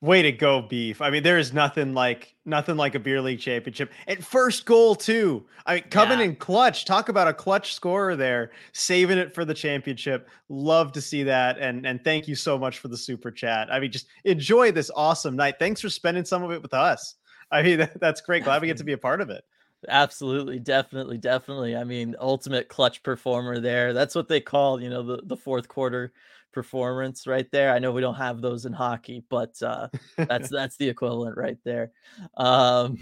Way 0.00 0.22
to 0.22 0.30
go, 0.30 0.62
beef! 0.62 1.02
I 1.02 1.10
mean, 1.10 1.24
there 1.24 1.38
is 1.38 1.52
nothing 1.52 1.92
like 1.92 2.36
nothing 2.44 2.76
like 2.76 2.94
a 2.94 3.00
beer 3.00 3.20
league 3.20 3.40
championship 3.40 3.90
and 4.06 4.24
first 4.24 4.64
goal 4.64 4.94
too. 4.94 5.44
I 5.66 5.74
mean, 5.74 5.84
coming 5.90 6.20
yeah. 6.20 6.26
in 6.26 6.36
clutch. 6.36 6.84
Talk 6.84 7.08
about 7.08 7.26
a 7.26 7.34
clutch 7.34 7.74
scorer 7.74 8.14
there, 8.14 8.52
saving 8.72 9.18
it 9.18 9.34
for 9.34 9.44
the 9.44 9.54
championship. 9.54 10.28
Love 10.48 10.92
to 10.92 11.00
see 11.00 11.24
that, 11.24 11.58
and 11.58 11.84
and 11.84 12.04
thank 12.04 12.28
you 12.28 12.36
so 12.36 12.56
much 12.56 12.78
for 12.78 12.86
the 12.86 12.96
super 12.96 13.32
chat. 13.32 13.72
I 13.72 13.80
mean, 13.80 13.90
just 13.90 14.06
enjoy 14.22 14.70
this 14.70 14.88
awesome 14.94 15.34
night. 15.34 15.56
Thanks 15.58 15.80
for 15.80 15.90
spending 15.90 16.24
some 16.24 16.44
of 16.44 16.52
it 16.52 16.62
with 16.62 16.74
us. 16.74 17.16
I 17.50 17.62
mean, 17.62 17.78
that, 17.78 17.98
that's 18.00 18.20
great. 18.20 18.44
Glad 18.44 18.62
we 18.62 18.68
get 18.68 18.76
to 18.76 18.84
be 18.84 18.92
a 18.92 18.98
part 18.98 19.20
of 19.20 19.30
it. 19.30 19.42
Absolutely, 19.88 20.60
definitely, 20.60 21.18
definitely. 21.18 21.74
I 21.74 21.82
mean, 21.82 22.14
ultimate 22.20 22.68
clutch 22.68 23.02
performer 23.02 23.58
there. 23.58 23.92
That's 23.92 24.14
what 24.14 24.28
they 24.28 24.40
call, 24.40 24.80
you 24.80 24.90
know, 24.90 25.02
the 25.02 25.22
the 25.24 25.36
fourth 25.36 25.66
quarter 25.66 26.12
performance 26.58 27.24
right 27.28 27.48
there. 27.52 27.72
I 27.72 27.78
know 27.78 27.92
we 27.92 28.00
don't 28.00 28.16
have 28.16 28.40
those 28.40 28.66
in 28.66 28.72
hockey, 28.72 29.22
but 29.28 29.54
uh, 29.62 29.86
that's 30.16 30.48
that's 30.50 30.76
the 30.76 30.88
equivalent 30.88 31.36
right 31.36 31.58
there. 31.64 31.92
Um, 32.36 32.98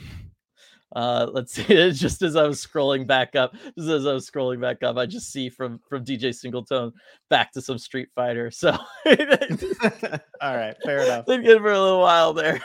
uh, 0.94 1.26
let's 1.32 1.54
see. 1.54 1.64
Just 1.92 2.20
as 2.20 2.36
I 2.36 2.42
was 2.42 2.64
scrolling 2.64 3.06
back 3.06 3.34
up, 3.34 3.54
just 3.78 3.88
as 3.88 4.06
I 4.06 4.12
was 4.12 4.30
scrolling 4.30 4.60
back 4.60 4.82
up, 4.82 4.98
I 4.98 5.06
just 5.06 5.32
see 5.32 5.48
from 5.48 5.80
from 5.88 6.04
DJ 6.04 6.34
Singleton 6.34 6.92
back 7.30 7.50
to 7.52 7.62
some 7.62 7.78
Street 7.78 8.08
Fighter. 8.14 8.50
So, 8.50 8.72
all 9.06 10.56
right, 10.56 10.76
fair 10.84 10.98
enough. 10.98 11.24
Been 11.24 11.42
good 11.42 11.62
for 11.62 11.72
a 11.72 11.80
little 11.80 12.00
while 12.00 12.34
there. 12.34 12.60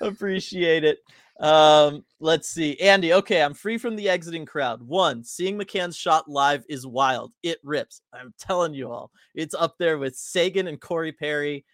Appreciate 0.00 0.84
it. 0.84 0.98
Um, 1.40 2.04
let's 2.20 2.48
see. 2.48 2.78
Andy, 2.80 3.14
okay, 3.14 3.42
I'm 3.42 3.54
free 3.54 3.78
from 3.78 3.96
the 3.96 4.08
exiting 4.08 4.44
crowd. 4.44 4.82
One, 4.82 5.24
seeing 5.24 5.58
McCann's 5.58 5.96
shot 5.96 6.28
live 6.28 6.64
is 6.68 6.86
wild. 6.86 7.32
It 7.42 7.58
rips. 7.64 8.02
I'm 8.12 8.34
telling 8.38 8.74
you 8.74 8.92
all. 8.92 9.10
It's 9.34 9.54
up 9.54 9.76
there 9.78 9.98
with 9.98 10.16
Seguin 10.16 10.68
and 10.68 10.80
Corey 10.80 11.12
Perry, 11.12 11.64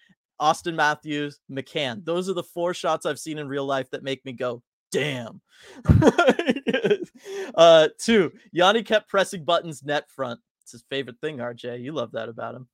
Auston 0.40 0.74
Matthews, 0.74 1.40
McCann. 1.50 2.04
Those 2.04 2.28
are 2.28 2.34
the 2.34 2.44
four 2.44 2.74
shots 2.74 3.06
I've 3.06 3.18
seen 3.18 3.38
in 3.38 3.48
real 3.48 3.66
life 3.66 3.90
that 3.90 4.04
make 4.04 4.24
me 4.24 4.32
go, 4.32 4.62
damn. 4.92 5.40
uh, 7.56 7.88
two, 7.98 8.32
Yanni 8.52 8.84
kept 8.84 9.08
pressing 9.08 9.44
buttons 9.44 9.82
net 9.82 10.08
front. 10.10 10.38
It's 10.62 10.72
his 10.72 10.84
favorite 10.88 11.20
thing, 11.20 11.38
RJ. 11.38 11.82
You 11.82 11.92
love 11.92 12.12
that 12.12 12.28
about 12.28 12.54
him. 12.54 12.68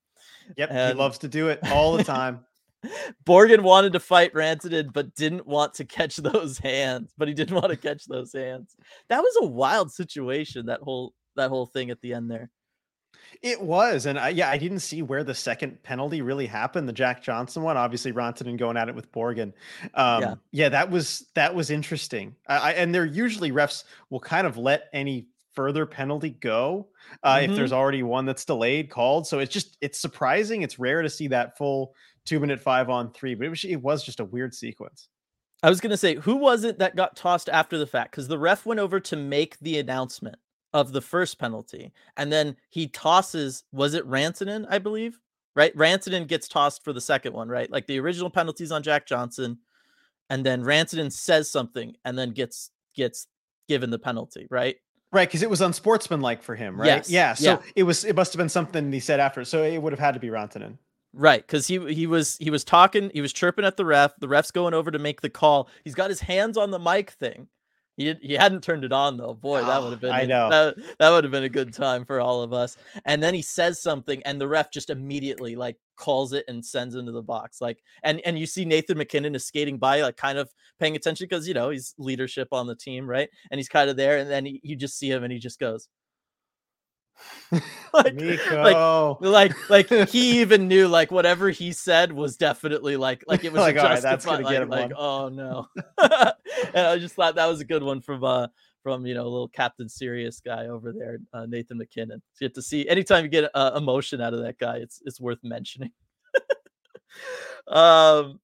Yep, 0.56 0.68
and... 0.70 0.92
he 0.92 1.02
loves 1.02 1.18
to 1.18 1.28
do 1.28 1.48
it 1.48 1.60
all 1.70 1.96
the 1.96 2.04
time. 2.04 2.44
Borgen 3.24 3.62
wanted 3.62 3.92
to 3.92 4.00
fight 4.00 4.34
Rantanen, 4.34 4.92
but 4.92 5.14
didn't 5.14 5.46
want 5.46 5.74
to 5.74 5.84
catch 5.84 6.16
those 6.16 6.58
hands. 6.58 7.12
But 7.16 7.28
he 7.28 7.34
didn't 7.34 7.56
want 7.56 7.70
to 7.70 7.76
catch 7.76 8.04
those 8.06 8.32
hands. 8.32 8.76
That 9.08 9.20
was 9.20 9.36
a 9.40 9.46
wild 9.46 9.92
situation. 9.92 10.66
That 10.66 10.80
whole 10.80 11.14
that 11.36 11.48
whole 11.48 11.66
thing 11.66 11.90
at 11.90 12.00
the 12.00 12.14
end 12.14 12.30
there. 12.30 12.50
It 13.40 13.60
was, 13.60 14.06
and 14.06 14.18
I, 14.18 14.28
yeah, 14.28 14.50
I 14.50 14.58
didn't 14.58 14.80
see 14.80 15.02
where 15.02 15.24
the 15.24 15.34
second 15.34 15.82
penalty 15.82 16.22
really 16.22 16.46
happened. 16.46 16.88
The 16.88 16.92
Jack 16.92 17.22
Johnson 17.22 17.62
one, 17.62 17.76
obviously 17.76 18.12
Rantanen 18.12 18.58
going 18.58 18.76
at 18.76 18.88
it 18.88 18.94
with 18.94 19.10
Borgen. 19.10 19.52
Um, 19.94 20.22
yeah. 20.22 20.34
yeah, 20.52 20.68
that 20.68 20.90
was 20.90 21.26
that 21.34 21.54
was 21.54 21.70
interesting. 21.70 22.36
I, 22.46 22.74
and 22.74 22.94
they're 22.94 23.04
usually 23.04 23.50
refs 23.50 23.84
will 24.10 24.20
kind 24.20 24.46
of 24.46 24.58
let 24.58 24.88
any 24.92 25.26
further 25.54 25.86
penalty 25.86 26.30
go 26.30 26.88
uh, 27.22 27.36
mm-hmm. 27.36 27.50
if 27.50 27.56
there's 27.56 27.72
already 27.72 28.02
one 28.02 28.24
that's 28.26 28.44
delayed 28.44 28.90
called. 28.90 29.26
So 29.26 29.38
it's 29.38 29.52
just 29.52 29.76
it's 29.80 29.98
surprising. 29.98 30.62
It's 30.62 30.78
rare 30.78 31.02
to 31.02 31.10
see 31.10 31.28
that 31.28 31.56
full 31.56 31.94
two 32.24 32.40
minute 32.40 32.60
five 32.60 32.88
on 32.88 33.12
three, 33.12 33.34
but 33.34 33.46
it 33.46 33.50
was, 33.50 33.64
it 33.64 33.76
was 33.76 34.04
just 34.04 34.20
a 34.20 34.24
weird 34.24 34.54
sequence. 34.54 35.08
I 35.62 35.68
was 35.68 35.80
gonna 35.80 35.96
say, 35.96 36.16
who 36.16 36.36
was 36.36 36.64
it 36.64 36.78
that 36.78 36.96
got 36.96 37.16
tossed 37.16 37.48
after 37.48 37.78
the 37.78 37.86
fact? 37.86 38.10
Because 38.10 38.28
the 38.28 38.38
ref 38.38 38.66
went 38.66 38.80
over 38.80 38.98
to 39.00 39.16
make 39.16 39.58
the 39.60 39.78
announcement 39.78 40.36
of 40.72 40.92
the 40.92 41.00
first 41.00 41.38
penalty, 41.38 41.92
and 42.16 42.32
then 42.32 42.56
he 42.70 42.88
tosses. 42.88 43.64
Was 43.72 43.94
it 43.94 44.08
Rantanen? 44.08 44.66
I 44.68 44.78
believe. 44.78 45.18
Right, 45.54 45.76
Rantanen 45.76 46.26
gets 46.26 46.48
tossed 46.48 46.82
for 46.82 46.94
the 46.94 47.00
second 47.00 47.34
one. 47.34 47.48
Right, 47.48 47.70
like 47.70 47.86
the 47.86 48.00
original 48.00 48.30
penalties 48.30 48.72
on 48.72 48.82
Jack 48.82 49.06
Johnson, 49.06 49.58
and 50.30 50.44
then 50.44 50.62
Rantanen 50.62 51.12
says 51.12 51.50
something, 51.50 51.94
and 52.04 52.18
then 52.18 52.30
gets 52.30 52.70
gets 52.94 53.26
given 53.68 53.90
the 53.90 53.98
penalty. 53.98 54.46
Right. 54.50 54.76
Right, 55.12 55.28
because 55.28 55.42
it 55.42 55.50
was 55.50 55.60
unsportsmanlike 55.60 56.42
for 56.42 56.54
him, 56.56 56.80
right? 56.80 56.86
Yes. 56.86 57.10
Yeah. 57.10 57.34
So 57.34 57.44
yeah. 57.44 57.58
it 57.76 57.82
was. 57.82 58.04
It 58.06 58.16
must 58.16 58.32
have 58.32 58.38
been 58.38 58.48
something 58.48 58.90
he 58.90 58.98
said 58.98 59.20
after. 59.20 59.44
So 59.44 59.62
it 59.62 59.76
would 59.76 59.92
have 59.92 60.00
had 60.00 60.14
to 60.14 60.20
be 60.20 60.28
Rantanen. 60.28 60.78
Right, 61.14 61.46
because 61.46 61.66
he 61.66 61.78
he 61.92 62.06
was 62.06 62.38
he 62.38 62.50
was 62.50 62.64
talking, 62.64 63.10
he 63.12 63.20
was 63.20 63.34
chirping 63.34 63.66
at 63.66 63.76
the 63.76 63.84
ref. 63.84 64.16
The 64.18 64.28
ref's 64.28 64.50
going 64.50 64.72
over 64.72 64.90
to 64.90 64.98
make 64.98 65.20
the 65.20 65.28
call. 65.28 65.68
He's 65.84 65.94
got 65.94 66.08
his 66.08 66.20
hands 66.20 66.56
on 66.56 66.70
the 66.70 66.78
mic 66.78 67.10
thing. 67.10 67.48
He 67.98 68.14
he 68.22 68.32
hadn't 68.32 68.62
turned 68.62 68.84
it 68.84 68.92
on 68.92 69.18
though. 69.18 69.34
Boy, 69.34 69.62
that 69.62 69.82
would 69.82 69.92
have 69.92 69.98
ah, 69.98 70.00
been 70.00 70.12
I 70.12 70.24
know 70.24 70.48
that, 70.48 70.76
that 70.98 71.10
would 71.10 71.24
have 71.24 71.30
been 71.30 71.44
a 71.44 71.50
good 71.50 71.74
time 71.74 72.06
for 72.06 72.20
all 72.20 72.40
of 72.40 72.54
us. 72.54 72.78
And 73.04 73.22
then 73.22 73.34
he 73.34 73.42
says 73.42 73.82
something, 73.82 74.22
and 74.24 74.40
the 74.40 74.48
ref 74.48 74.72
just 74.72 74.88
immediately 74.88 75.54
like 75.54 75.76
calls 75.96 76.32
it 76.32 76.46
and 76.48 76.64
sends 76.64 76.94
into 76.94 77.12
the 77.12 77.22
box. 77.22 77.60
Like, 77.60 77.82
and 78.02 78.22
and 78.24 78.38
you 78.38 78.46
see 78.46 78.64
Nathan 78.64 78.96
MacKinnon 78.96 79.34
is 79.34 79.44
skating 79.44 79.76
by, 79.76 80.00
like 80.00 80.16
kind 80.16 80.38
of 80.38 80.50
paying 80.80 80.96
attention 80.96 81.26
because 81.28 81.46
you 81.46 81.52
know 81.52 81.68
he's 81.68 81.94
leadership 81.98 82.48
on 82.52 82.66
the 82.66 82.76
team, 82.76 83.06
right? 83.06 83.28
And 83.50 83.58
he's 83.58 83.68
kind 83.68 83.90
of 83.90 83.96
there, 83.96 84.16
and 84.16 84.30
then 84.30 84.46
he, 84.46 84.60
you 84.64 84.76
just 84.76 84.98
see 84.98 85.10
him, 85.10 85.24
and 85.24 85.32
he 85.32 85.38
just 85.38 85.60
goes. 85.60 85.88
like, 87.92 88.14
like, 88.50 89.20
like, 89.20 89.90
like 89.90 90.08
he 90.08 90.40
even 90.40 90.68
knew 90.68 90.88
like 90.88 91.10
whatever 91.10 91.50
he 91.50 91.72
said 91.72 92.12
was 92.12 92.36
definitely 92.36 92.96
like, 92.96 93.22
like 93.26 93.44
it 93.44 93.52
was 93.52 93.60
like, 93.60 93.74
justified. 93.74 93.94
Right, 93.94 94.02
that's 94.02 94.24
gonna 94.24 94.42
like, 94.42 94.52
get 94.52 94.62
him 94.62 94.68
like, 94.70 94.92
oh 94.96 95.28
no. 95.28 95.68
and 96.74 96.86
I 96.86 96.98
just 96.98 97.14
thought 97.14 97.34
that 97.36 97.46
was 97.46 97.60
a 97.60 97.64
good 97.64 97.82
one 97.82 98.00
from 98.00 98.24
uh 98.24 98.48
from 98.82 99.06
you 99.06 99.14
know 99.14 99.22
a 99.22 99.28
little 99.28 99.48
Captain 99.48 99.88
Serious 99.88 100.40
guy 100.40 100.66
over 100.66 100.92
there, 100.92 101.18
uh, 101.32 101.46
Nathan 101.46 101.78
MacKinnon. 101.78 102.20
So 102.32 102.44
you 102.44 102.48
get 102.48 102.54
to 102.56 102.62
see 102.62 102.88
anytime 102.88 103.24
you 103.24 103.30
get 103.30 103.50
uh, 103.54 103.72
emotion 103.76 104.20
out 104.20 104.34
of 104.34 104.40
that 104.42 104.58
guy, 104.58 104.78
it's 104.78 105.00
it's 105.04 105.20
worth 105.20 105.38
mentioning. 105.42 105.92
um, 107.68 108.40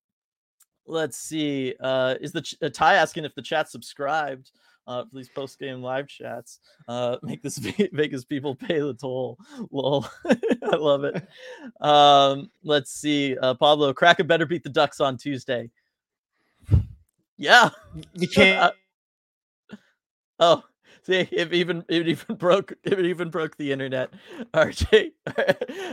let's 0.87 1.19
see. 1.19 1.75
Uh, 1.81 2.15
is 2.21 2.33
the 2.33 2.43
ch- 2.43 2.57
uh, 2.63 2.69
Ty 2.69 2.95
asking 2.95 3.25
if 3.25 3.35
the 3.35 3.43
chat 3.43 3.69
subscribed? 3.69 4.53
Uh, 4.89 5.05
for 5.05 5.17
these 5.17 5.29
post 5.29 5.59
game 5.59 5.83
live 5.83 6.09
chats. 6.09 6.59
Uh, 6.89 7.19
make 7.23 7.43
this 7.43 7.59
Vegas 7.93 8.25
people 8.25 8.55
pay 8.55 8.81
the 8.81 8.95
toll. 8.95 9.39
Lol, 9.71 10.09
I 10.27 10.77
love 10.77 11.05
it. 11.05 11.29
Um, 11.81 12.51
let's 12.65 12.91
see, 12.91 13.37
uh, 13.37 13.55
Pablo 13.55 13.93
Kraken 13.93 14.27
better 14.27 14.47
beat 14.47 14.65
the 14.65 14.71
Ducks 14.71 15.01
on 15.01 15.17
Tuesday. 15.17 15.71
Yeah, 17.37 17.71
you 18.15 18.27
can't. 18.27 18.75
Uh, 19.71 19.77
oh, 20.41 20.65
see, 21.05 21.29
it 21.31 21.53
even 21.53 21.85
it 21.89 22.09
even 22.09 22.35
broke 22.35 22.73
it 22.83 22.99
even 22.99 23.31
broke 23.31 23.57
the 23.57 23.71
internet. 23.71 24.11
RJ. 24.55 25.13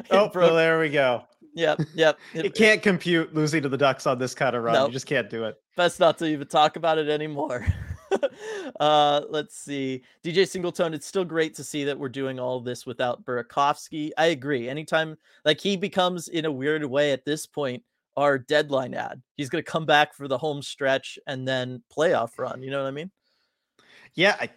oh, 0.09 0.29
broke. 0.29 0.35
well, 0.35 0.55
there 0.55 0.79
we 0.79 0.89
go. 0.89 1.23
Yep, 1.53 1.81
yep. 1.93 2.19
It, 2.33 2.47
it, 2.47 2.55
can't 2.55 2.81
compute 2.81 3.33
losing 3.33 3.61
to 3.61 3.69
the 3.69 3.77
Ducks 3.77 4.07
on 4.07 4.19
this 4.19 4.33
kind 4.33 4.55
of 4.55 4.63
run. 4.63 4.73
Nope. 4.73 4.89
You 4.89 4.93
just 4.93 5.05
can't 5.05 5.29
do 5.29 5.45
it. 5.45 5.55
Best 5.77 5.99
not 6.01 6.17
to 6.17 6.25
even 6.25 6.47
talk 6.47 6.75
about 6.75 6.97
it 6.97 7.07
anymore. 7.07 7.65
uh, 8.79 9.21
let's 9.29 9.57
see. 9.57 10.03
DJ 10.23 10.47
Singleton, 10.47 10.93
it's 10.93 11.07
still 11.07 11.25
great 11.25 11.55
to 11.55 11.63
see 11.63 11.83
that 11.85 11.97
we're 11.97 12.09
doing 12.09 12.39
all 12.39 12.59
this 12.59 12.85
without 12.85 13.25
Burakovsky. 13.25 14.11
I 14.17 14.27
agree. 14.27 14.69
Anytime, 14.69 15.17
like, 15.43 15.59
he 15.59 15.77
becomes 15.77 16.27
in 16.27 16.45
a 16.45 16.51
weird 16.51 16.85
way 16.85 17.11
at 17.11 17.25
this 17.25 17.45
point 17.45 17.83
our 18.17 18.37
deadline 18.37 18.93
add. 18.93 19.21
He's 19.35 19.49
going 19.49 19.63
to 19.63 19.69
come 19.69 19.85
back 19.85 20.13
for 20.13 20.27
the 20.27 20.37
home 20.37 20.61
stretch 20.61 21.19
and 21.27 21.47
then 21.47 21.83
playoff 21.95 22.37
run. 22.37 22.63
You 22.63 22.71
know 22.71 22.81
what 22.81 22.87
I 22.87 22.91
mean? 22.91 23.11
Yeah. 24.13 24.37
I, 24.39 24.49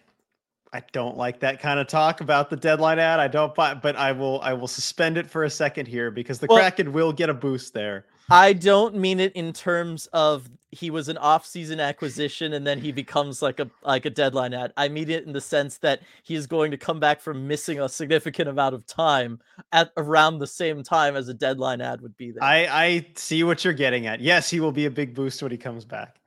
I 0.71 0.83
don't 0.91 1.17
like 1.17 1.39
that 1.39 1.59
kind 1.59 1.79
of 1.79 1.87
talk 1.87 2.21
about 2.21 2.49
the 2.49 2.55
deadline 2.55 2.99
add. 2.99 3.19
I 3.19 3.27
don't, 3.27 3.53
but 3.55 3.95
I 3.95 4.11
will. 4.11 4.39
I 4.41 4.53
will 4.53 4.67
suspend 4.67 5.17
it 5.17 5.27
for 5.27 5.43
a 5.43 5.49
second 5.49 5.87
here 5.87 6.11
because 6.11 6.39
the 6.39 6.45
well, 6.47 6.59
Kraken 6.59 6.93
will 6.93 7.11
get 7.11 7.29
a 7.29 7.33
boost 7.33 7.73
there. 7.73 8.05
I 8.31 8.53
don't 8.53 8.95
mean 8.95 9.19
it 9.19 9.33
in 9.33 9.53
terms 9.53 10.07
of 10.13 10.49
he 10.71 10.91
was 10.91 11.09
an 11.09 11.17
off-season 11.17 11.79
acquisition 11.79 12.53
and 12.53 12.65
then 12.65 12.79
he 12.79 12.91
becomes 12.91 13.41
like 13.41 13.59
a 13.59 13.69
like 13.83 14.05
a 14.05 14.09
deadline 14.09 14.53
add. 14.53 14.71
I 14.77 14.87
mean 14.87 15.09
it 15.09 15.25
in 15.25 15.33
the 15.33 15.41
sense 15.41 15.77
that 15.79 16.01
he 16.23 16.35
is 16.35 16.45
going 16.45 16.69
to 16.71 16.77
come 16.77 16.99
back 16.99 17.21
from 17.21 17.47
missing 17.47 17.79
a 17.79 17.89
significant 17.89 18.47
amount 18.47 18.75
of 18.75 18.85
time 18.85 19.39
at 19.71 19.91
around 19.97 20.37
the 20.37 20.47
same 20.47 20.83
time 20.83 21.15
as 21.15 21.27
a 21.27 21.33
deadline 21.33 21.81
add 21.81 22.01
would 22.01 22.15
be 22.17 22.31
there. 22.31 22.43
I 22.43 22.67
I 22.67 23.07
see 23.15 23.43
what 23.43 23.63
you're 23.63 23.73
getting 23.73 24.05
at. 24.05 24.19
Yes, 24.19 24.49
he 24.49 24.59
will 24.59 24.71
be 24.71 24.85
a 24.85 24.91
big 24.91 25.15
boost 25.15 25.41
when 25.41 25.51
he 25.51 25.57
comes 25.57 25.85
back. 25.85 26.19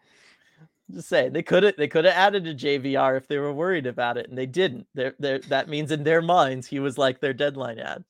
Just 0.92 1.08
say 1.08 1.28
they 1.28 1.42
could 1.42 1.62
have 1.62 1.76
they 1.76 1.88
could 1.88 2.04
have 2.04 2.14
added 2.14 2.46
a 2.46 2.54
JVR 2.54 3.16
if 3.16 3.28
they 3.28 3.38
were 3.38 3.52
worried 3.52 3.86
about 3.86 4.16
it, 4.16 4.28
and 4.28 4.36
they 4.36 4.46
didn't. 4.46 4.86
They're, 4.94 5.14
they're, 5.18 5.38
that 5.48 5.68
means 5.68 5.92
in 5.92 6.02
their 6.02 6.20
minds 6.20 6.66
he 6.66 6.80
was 6.80 6.98
like 6.98 7.20
their 7.20 7.32
deadline 7.32 7.78
add. 7.78 8.04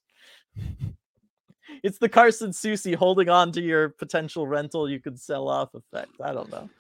It's 1.83 1.99
the 1.99 2.09
Carson 2.09 2.51
Soucy 2.51 2.95
holding 2.95 3.29
on 3.29 3.53
to 3.53 3.61
your 3.61 3.91
potential 3.91 4.47
rental 4.47 4.89
you 4.89 5.01
could 5.01 5.19
sell 5.19 5.49
off 5.49 5.75
effect. 5.75 6.13
I 6.23 6.33
don't 6.33 6.51
know. 6.51 6.71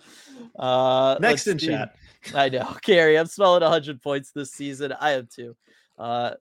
Uh, 0.58 1.18
Next 1.20 1.46
in 1.46 1.58
see. 1.58 1.68
chat. 1.68 1.96
I 2.34 2.48
know, 2.48 2.76
Gary. 2.82 3.18
I'm 3.18 3.26
smelling 3.26 3.62
100 3.62 4.00
points 4.00 4.30
this 4.30 4.52
season. 4.52 4.92
I 5.00 5.10
have 5.10 5.28
two. 5.28 5.56
Uh, 5.98 6.32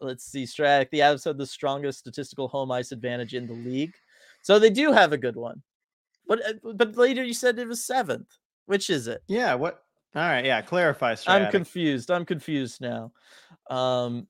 let's 0.00 0.24
see, 0.24 0.46
Stratic. 0.46 0.90
The 0.90 1.00
Avs 1.00 1.24
had 1.24 1.38
the 1.38 1.46
strongest 1.46 2.00
statistical 2.00 2.48
home 2.48 2.72
ice 2.72 2.92
advantage 2.92 3.34
in 3.34 3.46
the 3.46 3.52
league, 3.52 3.94
so 4.42 4.58
they 4.58 4.70
do 4.70 4.92
have 4.92 5.12
a 5.12 5.18
good 5.18 5.36
one. 5.36 5.62
But 6.26 6.44
uh, 6.46 6.72
but 6.74 6.96
later 6.96 7.22
you 7.22 7.34
said 7.34 7.58
it 7.58 7.68
was 7.68 7.84
seventh. 7.84 8.36
Which 8.66 8.90
is 8.90 9.06
it? 9.06 9.22
Yeah. 9.28 9.54
What? 9.54 9.82
All 10.14 10.22
right. 10.22 10.44
Yeah. 10.44 10.60
Clarify. 10.60 11.16
I'm 11.26 11.50
confused. 11.50 12.10
I'm 12.10 12.26
confused 12.26 12.80
now. 12.82 13.12
Um, 13.70 14.26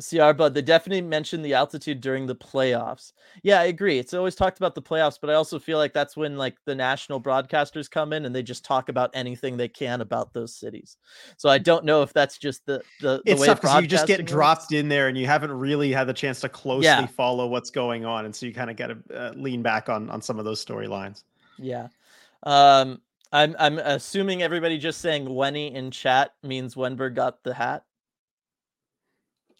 CR 0.00 0.32
Bud, 0.32 0.54
they 0.54 0.62
definitely 0.62 1.02
mentioned 1.02 1.44
the 1.44 1.54
altitude 1.54 2.00
during 2.00 2.26
the 2.26 2.34
playoffs. 2.34 3.12
Yeah, 3.42 3.60
I 3.60 3.64
agree. 3.64 3.98
It's 3.98 4.14
always 4.14 4.34
talked 4.34 4.58
about 4.58 4.74
the 4.74 4.82
playoffs, 4.82 5.18
but 5.20 5.30
I 5.30 5.34
also 5.34 5.58
feel 5.58 5.78
like 5.78 5.92
that's 5.92 6.16
when 6.16 6.36
like 6.36 6.56
the 6.64 6.74
national 6.74 7.20
broadcasters 7.20 7.90
come 7.90 8.12
in 8.12 8.24
and 8.24 8.34
they 8.34 8.42
just 8.42 8.64
talk 8.64 8.88
about 8.88 9.10
anything 9.14 9.56
they 9.56 9.68
can 9.68 10.00
about 10.00 10.32
those 10.32 10.54
cities. 10.54 10.96
So 11.36 11.48
I 11.48 11.58
don't 11.58 11.84
know 11.84 12.02
if 12.02 12.12
that's 12.12 12.38
just 12.38 12.64
the 12.66 12.82
the, 13.00 13.22
the 13.24 13.32
it's 13.32 13.40
way 13.40 13.46
tough 13.48 13.82
you 13.82 13.86
just 13.86 14.06
get 14.06 14.20
works. 14.20 14.32
dropped 14.32 14.72
in 14.72 14.88
there 14.88 15.08
and 15.08 15.16
you 15.16 15.26
haven't 15.26 15.52
really 15.52 15.92
had 15.92 16.06
the 16.06 16.14
chance 16.14 16.40
to 16.40 16.48
closely 16.48 16.86
yeah. 16.86 17.06
follow 17.06 17.46
what's 17.46 17.70
going 17.70 18.04
on, 18.04 18.24
and 18.24 18.34
so 18.34 18.46
you 18.46 18.54
kind 18.54 18.70
of 18.70 18.76
got 18.76 18.88
to 18.88 18.98
uh, 19.14 19.32
lean 19.36 19.62
back 19.62 19.88
on 19.88 20.10
on 20.10 20.22
some 20.22 20.38
of 20.38 20.44
those 20.44 20.64
storylines. 20.64 21.22
Yeah. 21.58 21.88
Um, 22.44 23.00
I'm 23.32 23.56
I'm 23.58 23.78
assuming 23.78 24.42
everybody 24.42 24.78
just 24.78 25.00
saying 25.00 25.26
Wenny 25.26 25.72
in 25.72 25.90
chat 25.90 26.34
means 26.42 26.74
Wennberg 26.74 27.14
got 27.14 27.42
the 27.44 27.54
hat. 27.54 27.84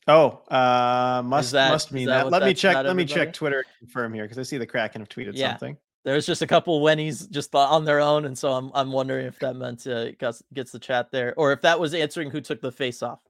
Oh, 0.08 0.42
uh, 0.48 1.22
must 1.24 1.52
that, 1.52 1.70
must 1.70 1.92
mean 1.92 2.06
that. 2.08 2.24
that. 2.24 2.30
Let 2.30 2.42
me 2.42 2.54
check. 2.54 2.74
Let 2.74 2.96
me 2.96 3.04
check 3.04 3.32
Twitter 3.32 3.64
confirm 3.78 4.12
here 4.12 4.24
because 4.24 4.38
I 4.38 4.42
see 4.42 4.58
the 4.58 4.66
Kraken 4.66 5.00
have 5.00 5.08
tweeted 5.08 5.32
yeah. 5.34 5.50
something. 5.50 5.76
There's 6.04 6.26
just 6.26 6.42
a 6.42 6.46
couple 6.46 6.80
Wennies 6.80 7.30
just 7.30 7.54
on 7.54 7.84
their 7.84 8.00
own, 8.00 8.24
and 8.24 8.36
so 8.36 8.52
I'm 8.52 8.72
I'm 8.74 8.90
wondering 8.90 9.26
if 9.26 9.38
that 9.38 9.54
meant 9.54 9.86
uh, 9.86 10.10
gets 10.12 10.72
the 10.72 10.80
chat 10.80 11.12
there, 11.12 11.34
or 11.36 11.52
if 11.52 11.60
that 11.62 11.78
was 11.78 11.94
answering 11.94 12.30
who 12.30 12.40
took 12.40 12.60
the 12.60 12.72
face 12.72 13.02
off. 13.02 13.20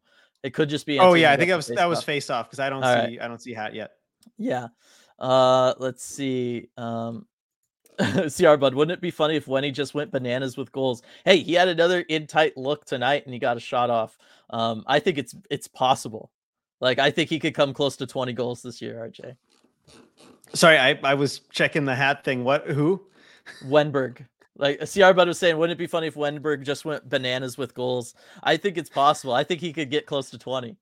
It 0.42 0.54
could 0.54 0.70
just 0.70 0.86
be. 0.86 0.98
Oh 0.98 1.12
yeah, 1.14 1.32
I 1.32 1.36
think 1.36 1.50
that 1.50 1.56
was 1.56 1.66
that 1.68 1.88
was 1.88 2.02
face 2.02 2.30
off 2.30 2.46
because 2.48 2.58
I 2.58 2.70
don't 2.70 2.82
All 2.82 2.94
see 2.94 3.00
right. 3.00 3.18
I 3.20 3.28
don't 3.28 3.40
see 3.40 3.52
hat 3.52 3.74
yet. 3.74 3.92
Yeah. 4.38 4.68
Uh, 5.18 5.74
let's 5.78 6.04
see. 6.04 6.68
Um, 6.76 7.26
CR 7.98 8.56
Bud, 8.56 8.74
wouldn't 8.74 8.96
it 8.96 9.00
be 9.00 9.10
funny 9.10 9.36
if 9.36 9.46
Wenny 9.46 9.72
just 9.72 9.94
went 9.94 10.10
bananas 10.10 10.56
with 10.56 10.72
goals? 10.72 11.02
Hey, 11.24 11.38
he 11.38 11.52
had 11.52 11.68
another 11.68 12.00
in 12.00 12.26
tight 12.26 12.56
look 12.56 12.84
tonight 12.84 13.24
and 13.24 13.34
he 13.34 13.38
got 13.38 13.56
a 13.56 13.60
shot 13.60 13.90
off. 13.90 14.16
Um, 14.50 14.82
I 14.86 14.98
think 14.98 15.18
it's 15.18 15.34
it's 15.50 15.68
possible. 15.68 16.30
Like 16.82 16.98
I 16.98 17.12
think 17.12 17.30
he 17.30 17.38
could 17.38 17.54
come 17.54 17.72
close 17.72 17.96
to 17.98 18.06
20 18.06 18.32
goals 18.32 18.60
this 18.60 18.82
year, 18.82 19.08
RJ. 19.08 19.36
Sorry, 20.52 20.76
I, 20.76 20.98
I 21.04 21.14
was 21.14 21.38
checking 21.50 21.84
the 21.84 21.94
hat 21.94 22.24
thing. 22.24 22.42
What 22.42 22.66
who? 22.66 23.06
Wennberg. 23.64 24.26
Like 24.58 24.82
uh, 24.82 24.86
CR 24.86 25.14
Bud 25.14 25.28
was 25.28 25.38
saying, 25.38 25.56
wouldn't 25.56 25.78
it 25.78 25.82
be 25.82 25.86
funny 25.86 26.08
if 26.08 26.16
Wennberg 26.16 26.64
just 26.64 26.84
went 26.84 27.08
bananas 27.08 27.56
with 27.56 27.72
goals? 27.72 28.14
I 28.42 28.56
think 28.56 28.76
it's 28.76 28.90
possible. 28.90 29.32
I 29.32 29.44
think 29.44 29.60
he 29.60 29.72
could 29.72 29.90
get 29.90 30.06
close 30.06 30.28
to 30.30 30.38
20. 30.38 30.76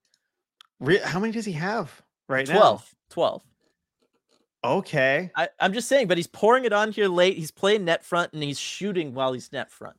Re- 0.80 1.01
How 1.05 1.20
many 1.20 1.34
does 1.34 1.44
he 1.44 1.53
have 1.53 2.03
right 2.28 2.46
12, 2.46 2.80
now? 2.80 2.84
12. 3.11 3.42
Okay. 4.64 5.30
I, 5.36 5.48
am 5.61 5.74
just 5.74 5.86
saying, 5.86 6.09
but 6.09 6.16
he's 6.16 6.26
pouring 6.26 6.64
it 6.64 6.72
on 6.72 6.92
here 6.92 7.09
late. 7.09 7.36
He's 7.36 7.51
playing 7.51 7.84
net 7.84 8.05
front 8.05 8.32
and 8.32 8.42
he's 8.42 8.59
shooting 8.59 9.12
while 9.12 9.34
he's 9.34 9.53
net 9.53 9.70
front. 9.70 9.96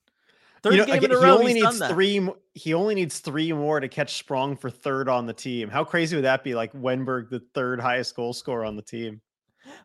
Third 0.63 0.73
you 0.73 0.79
know, 0.79 0.85
game 0.85 0.95
again, 0.95 1.11
in 1.11 1.17
a 1.17 1.19
row, 1.19 1.37
he 1.37 1.39
only 1.39 1.53
needs 1.53 1.87
three. 1.87 2.29
He 2.53 2.73
only 2.73 2.95
needs 2.95 3.19
three 3.19 3.51
more 3.51 3.79
to 3.79 3.87
catch 3.87 4.17
Sprong 4.17 4.55
for 4.57 4.69
third 4.69 5.09
on 5.09 5.25
the 5.25 5.33
team. 5.33 5.69
How 5.69 5.83
crazy 5.83 6.15
would 6.15 6.25
that 6.25 6.43
be? 6.43 6.53
Like 6.53 6.71
Wennberg, 6.73 7.29
the 7.29 7.41
third 7.55 7.79
highest 7.79 8.15
goal 8.15 8.33
scorer 8.33 8.63
on 8.63 8.75
the 8.75 8.83
team. 8.83 9.21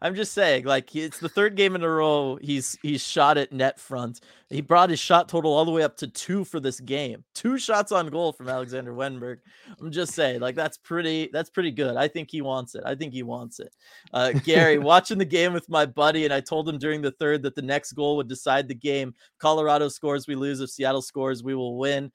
I'm 0.00 0.14
just 0.14 0.32
saying, 0.32 0.64
like 0.64 0.94
it's 0.94 1.18
the 1.18 1.28
third 1.28 1.56
game 1.56 1.74
in 1.74 1.82
a 1.82 1.88
row 1.88 2.38
he's 2.40 2.78
he's 2.82 3.06
shot 3.06 3.38
at 3.38 3.52
net 3.52 3.78
front. 3.78 4.20
He 4.50 4.60
brought 4.60 4.90
his 4.90 5.00
shot 5.00 5.28
total 5.28 5.52
all 5.52 5.64
the 5.64 5.70
way 5.70 5.82
up 5.82 5.96
to 5.98 6.06
two 6.06 6.44
for 6.44 6.60
this 6.60 6.80
game. 6.80 7.24
Two 7.34 7.58
shots 7.58 7.92
on 7.92 8.08
goal 8.08 8.32
from 8.32 8.48
Alexander 8.48 8.92
Wennberg. 8.92 9.38
I'm 9.80 9.90
just 9.90 10.12
saying, 10.12 10.40
like 10.40 10.54
that's 10.54 10.78
pretty 10.78 11.30
that's 11.32 11.50
pretty 11.50 11.70
good. 11.70 11.96
I 11.96 12.08
think 12.08 12.30
he 12.30 12.42
wants 12.42 12.74
it. 12.74 12.82
I 12.86 12.94
think 12.94 13.12
he 13.12 13.22
wants 13.22 13.60
it. 13.60 13.74
Uh, 14.12 14.32
Gary, 14.32 14.78
watching 14.78 15.18
the 15.18 15.24
game 15.24 15.52
with 15.52 15.68
my 15.68 15.86
buddy, 15.86 16.24
and 16.24 16.32
I 16.32 16.40
told 16.40 16.68
him 16.68 16.78
during 16.78 17.02
the 17.02 17.12
third 17.12 17.42
that 17.42 17.54
the 17.54 17.62
next 17.62 17.92
goal 17.92 18.16
would 18.16 18.28
decide 18.28 18.68
the 18.68 18.74
game. 18.74 19.14
Colorado 19.38 19.88
scores, 19.88 20.26
we 20.26 20.34
lose. 20.34 20.60
If 20.60 20.70
Seattle 20.70 21.02
scores, 21.02 21.42
we 21.42 21.54
will 21.54 21.76
win 21.76 22.10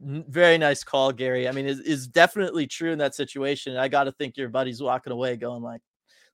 very 0.00 0.58
nice 0.58 0.84
call, 0.84 1.12
Gary. 1.12 1.48
I 1.48 1.52
mean, 1.52 1.66
is 1.66 1.80
is 1.80 2.06
definitely 2.06 2.66
true 2.66 2.92
in 2.92 2.98
that 2.98 3.14
situation. 3.14 3.76
I 3.76 3.88
got 3.88 4.04
to 4.04 4.12
think 4.12 4.36
your 4.36 4.48
buddy's 4.48 4.82
walking 4.82 5.12
away 5.12 5.36
going 5.36 5.62
like, 5.62 5.80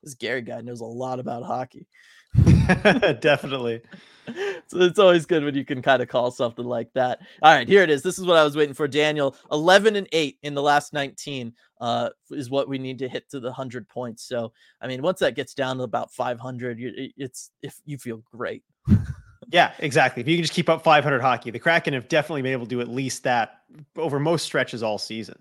this 0.05 0.15
Gary 0.15 0.43
guy 0.43 0.61
knows 0.61 0.81
a 0.81 0.85
lot 0.85 1.19
about 1.19 1.43
hockey. 1.43 1.87
Definitely. 3.21 3.81
so 4.67 4.79
it's 4.81 4.99
always 4.99 5.27
good 5.27 5.45
when 5.45 5.55
you 5.55 5.65
can 5.65 5.83
kind 5.83 6.03
of 6.03 6.09
call 6.09 6.31
something 6.31 6.65
like 6.65 6.93
that. 6.95 7.21
All 7.43 7.55
right, 7.55 7.69
here 7.69 7.83
it 7.83 7.91
is. 7.91 8.03
This 8.03 8.19
is 8.19 8.25
what 8.25 8.37
I 8.37 8.45
was 8.45 8.57
waiting 8.57 8.75
for, 8.75 8.89
Daniel. 8.89 9.37
11 9.53 9.97
and 9.97 10.09
8 10.13 10.39
in 10.43 10.55
the 10.55 10.63
last 10.63 10.93
19 10.93 11.53
uh, 11.81 12.11
is 12.31 12.51
what 12.51 12.69
we 12.69 12.79
need 12.79 12.99
to 13.01 13.09
hit 13.09 13.29
to 13.31 13.41
the 13.41 13.49
100 13.49 13.89
points. 13.89 14.25
So, 14.25 14.53
I 14.81 14.87
mean, 14.87 15.03
once 15.03 15.21
that 15.21 15.37
gets 15.37 15.55
down 15.55 15.79
to 15.79 15.83
about 15.83 16.13
500, 16.13 16.79
it's 17.17 17.51
if 17.63 17.77
you 17.85 17.99
feel 17.99 18.23
great. 18.33 18.63
yeah, 19.51 19.73
exactly. 19.79 20.21
If 20.23 20.29
you 20.29 20.37
can 20.37 20.45
just 20.45 20.55
keep 20.55 20.69
up 20.69 20.83
500 20.83 21.21
hockey, 21.21 21.51
the 21.51 21.59
Kraken 21.59 21.95
have 21.95 22.09
definitely 22.09 22.43
been 22.43 22.53
able 22.53 22.67
to 22.67 22.71
do 22.71 22.81
at 22.81 22.89
least 22.89 23.25
that 23.25 23.61
over 23.97 24.19
most 24.19 24.45
stretches 24.45 24.83
all 24.83 24.99
season. 24.99 25.39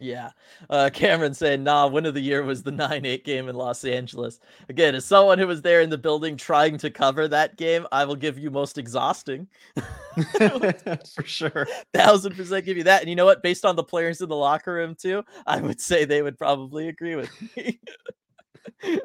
Yeah. 0.00 0.30
Uh, 0.70 0.88
Cameron 0.92 1.34
saying, 1.34 1.62
nah, 1.62 1.86
win 1.86 2.06
of 2.06 2.14
the 2.14 2.20
year 2.20 2.42
was 2.42 2.62
the 2.62 2.72
9 2.72 3.04
8 3.04 3.24
game 3.24 3.48
in 3.48 3.54
Los 3.54 3.84
Angeles. 3.84 4.40
Again, 4.68 4.94
as 4.94 5.04
someone 5.04 5.38
who 5.38 5.46
was 5.46 5.60
there 5.62 5.82
in 5.82 5.90
the 5.90 5.98
building 5.98 6.36
trying 6.36 6.78
to 6.78 6.90
cover 6.90 7.28
that 7.28 7.56
game, 7.56 7.86
I 7.92 8.06
will 8.06 8.16
give 8.16 8.38
you 8.38 8.50
most 8.50 8.78
exhausting. 8.78 9.46
For 10.38 11.24
sure. 11.24 11.66
Thousand 11.94 12.34
percent 12.34 12.64
give 12.64 12.78
you 12.78 12.84
that. 12.84 13.02
And 13.02 13.10
you 13.10 13.16
know 13.16 13.26
what? 13.26 13.42
Based 13.42 13.64
on 13.64 13.76
the 13.76 13.84
players 13.84 14.22
in 14.22 14.28
the 14.28 14.36
locker 14.36 14.72
room, 14.72 14.94
too, 14.94 15.22
I 15.46 15.60
would 15.60 15.80
say 15.80 16.04
they 16.04 16.22
would 16.22 16.38
probably 16.38 16.88
agree 16.88 17.16
with 17.16 17.30
me. 17.56 17.80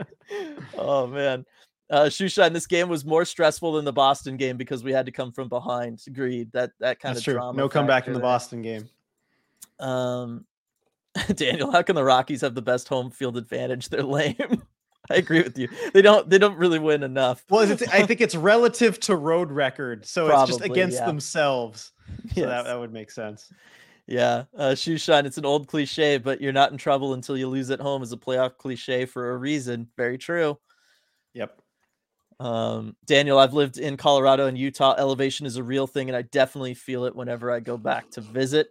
oh, 0.78 1.08
man. 1.08 1.46
Uh, 1.90 2.06
Shushan, 2.06 2.54
this 2.54 2.66
game 2.66 2.90
was 2.90 3.06
more 3.06 3.26
stressful 3.26 3.74
than 3.74 3.86
the 3.86 3.94
Boston 3.94 4.38
game 4.38 4.58
because 4.58 4.84
we 4.84 4.92
had 4.92 5.06
to 5.06 5.12
come 5.12 5.32
from 5.32 5.50
behind. 5.50 6.02
Agreed. 6.08 6.52
That 6.52 6.72
that 6.80 7.00
kind 7.00 7.16
That's 7.16 7.20
of 7.20 7.26
true. 7.26 7.34
drama. 7.34 7.58
No 7.58 7.70
comeback 7.70 8.08
in 8.08 8.14
the 8.14 8.20
Boston 8.20 8.62
game. 8.64 8.90
Um, 9.80 10.46
Daniel, 11.36 11.72
how 11.72 11.82
can 11.82 11.96
the 11.96 12.04
Rockies 12.04 12.42
have 12.42 12.56
the 12.56 12.62
best 12.62 12.88
home 12.88 13.10
field 13.10 13.38
advantage? 13.38 13.90
They're 13.90 14.04
lame. 14.04 14.36
I 15.10 15.16
agree 15.16 15.44
with 15.44 15.58
you. 15.58 15.70
They 15.94 16.02
don't. 16.02 16.28
They 16.28 16.40
don't 16.40 16.58
really 16.58 16.80
win 16.80 17.04
enough. 17.04 17.44
Well, 17.50 17.62
I 17.62 17.76
think 18.08 18.22
it's 18.22 18.36
relative 18.36 19.00
to 19.02 19.16
road 19.16 19.52
record, 19.52 20.04
so 20.04 20.28
Probably, 20.28 20.44
it's 20.44 20.58
just 20.58 20.72
against 20.72 20.98
yeah. 20.98 21.06
themselves. 21.06 21.92
So 22.08 22.42
yes. 22.42 22.48
that, 22.48 22.66
that 22.66 22.80
would 22.80 22.92
make 22.92 23.12
sense. 23.12 23.54
Yeah, 24.08 24.46
uh, 24.58 24.74
shoe 24.74 24.98
shine. 24.98 25.28
It's 25.28 25.38
an 25.38 25.46
old 25.46 25.68
cliche, 25.68 26.18
but 26.18 26.42
you're 26.42 26.54
not 26.54 26.72
in 26.72 26.78
trouble 26.78 27.14
until 27.14 27.38
you 27.38 27.48
lose 27.48 27.70
at 27.70 27.80
home. 27.80 28.02
Is 28.02 28.14
a 28.14 28.18
playoff 28.18 28.58
cliche 28.58 29.06
for 29.06 29.32
a 29.32 29.38
reason. 29.38 29.88
Very 29.96 30.18
true. 30.18 30.58
Yep. 31.34 31.62
Um, 32.40 32.96
Daniel, 33.06 33.38
I've 33.38 33.54
lived 33.54 33.78
in 33.78 33.98
Colorado 33.98 34.48
and 34.48 34.58
Utah. 34.58 34.96
Elevation 34.98 35.46
is 35.46 35.58
a 35.58 35.64
real 35.64 35.86
thing, 35.86 36.10
and 36.10 36.18
I 36.18 36.24
definitely 36.24 36.74
feel 36.74 37.06
it 37.06 37.16
whenever 37.16 37.52
I 37.52 37.60
go 37.60 37.78
back 37.78 38.10
to 38.12 38.22
visit. 38.22 38.70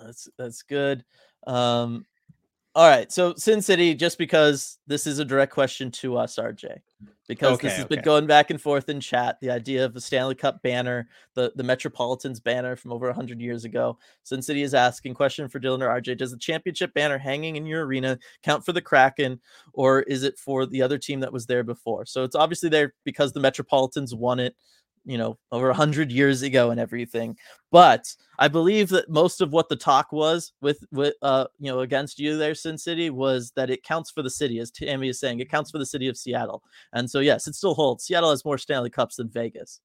That's 0.00 0.28
that's 0.36 0.62
good. 0.62 1.04
Um, 1.46 2.04
all 2.78 2.88
right. 2.88 3.10
So 3.10 3.34
Sin 3.34 3.60
City, 3.60 3.92
just 3.92 4.18
because 4.18 4.78
this 4.86 5.06
is 5.06 5.18
a 5.18 5.24
direct 5.24 5.52
question 5.52 5.90
to 5.90 6.16
us, 6.16 6.36
RJ, 6.36 6.78
because 7.26 7.54
okay, 7.54 7.66
this 7.66 7.76
has 7.76 7.86
okay. 7.86 7.96
been 7.96 8.04
going 8.04 8.28
back 8.28 8.50
and 8.50 8.60
forth 8.60 8.88
in 8.88 9.00
chat. 9.00 9.36
The 9.40 9.50
idea 9.50 9.84
of 9.84 9.94
the 9.94 10.00
Stanley 10.00 10.36
Cup 10.36 10.62
banner, 10.62 11.08
the 11.34 11.50
the 11.56 11.64
Metropolitans 11.64 12.38
banner 12.38 12.76
from 12.76 12.92
over 12.92 13.12
hundred 13.12 13.40
years 13.40 13.64
ago. 13.64 13.98
Sin 14.22 14.40
City 14.42 14.62
is 14.62 14.74
asking 14.74 15.14
question 15.14 15.48
for 15.48 15.58
Dylan 15.58 15.82
or 15.82 15.88
RJ: 16.00 16.18
Does 16.18 16.30
the 16.30 16.38
championship 16.38 16.94
banner 16.94 17.18
hanging 17.18 17.56
in 17.56 17.66
your 17.66 17.84
arena 17.84 18.16
count 18.44 18.64
for 18.64 18.72
the 18.72 18.82
Kraken, 18.82 19.40
or 19.72 20.02
is 20.02 20.22
it 20.22 20.38
for 20.38 20.64
the 20.64 20.80
other 20.80 20.98
team 20.98 21.18
that 21.18 21.32
was 21.32 21.46
there 21.46 21.64
before? 21.64 22.06
So 22.06 22.22
it's 22.22 22.36
obviously 22.36 22.68
there 22.68 22.94
because 23.02 23.32
the 23.32 23.40
Metropolitans 23.40 24.14
won 24.14 24.38
it 24.38 24.54
you 25.04 25.18
know, 25.18 25.38
over 25.52 25.70
a 25.70 25.74
hundred 25.74 26.12
years 26.12 26.42
ago 26.42 26.70
and 26.70 26.80
everything. 26.80 27.36
But 27.70 28.06
I 28.38 28.48
believe 28.48 28.88
that 28.90 29.08
most 29.08 29.40
of 29.40 29.52
what 29.52 29.68
the 29.68 29.76
talk 29.76 30.12
was 30.12 30.52
with 30.60 30.84
with 30.90 31.14
uh 31.22 31.46
you 31.58 31.70
know 31.70 31.80
against 31.80 32.18
you 32.18 32.36
there, 32.36 32.54
Sin 32.54 32.78
City, 32.78 33.10
was 33.10 33.52
that 33.56 33.70
it 33.70 33.82
counts 33.82 34.10
for 34.10 34.22
the 34.22 34.30
city, 34.30 34.58
as 34.58 34.70
Tammy 34.70 35.08
is 35.08 35.20
saying, 35.20 35.40
it 35.40 35.50
counts 35.50 35.70
for 35.70 35.78
the 35.78 35.86
city 35.86 36.08
of 36.08 36.16
Seattle. 36.16 36.62
And 36.92 37.10
so 37.10 37.20
yes, 37.20 37.46
it 37.46 37.54
still 37.54 37.74
holds. 37.74 38.04
Seattle 38.04 38.30
has 38.30 38.44
more 38.44 38.58
Stanley 38.58 38.90
Cups 38.90 39.16
than 39.16 39.28
Vegas. 39.28 39.80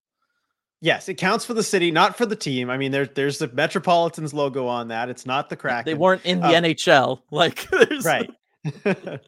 Yes, 0.84 1.08
it 1.08 1.14
counts 1.14 1.46
for 1.46 1.54
the 1.54 1.64
city, 1.64 1.92
not 1.92 2.18
for 2.18 2.26
the 2.26 2.36
team. 2.36 2.70
I 2.70 2.76
mean, 2.76 2.92
there, 2.92 3.06
there's 3.06 3.38
the 3.38 3.48
Metropolitans 3.48 4.34
logo 4.34 4.68
on 4.68 4.90
that. 4.90 5.08
It's 5.08 5.26
not 5.26 5.50
the 5.50 5.56
Kraken. 5.56 5.86
They 5.86 5.94
weren't 5.94 6.26
in 6.26 6.42
the 6.42 6.58
um, 6.58 6.64
NHL, 6.66 7.22
like 7.32 7.66
right. 8.04 8.30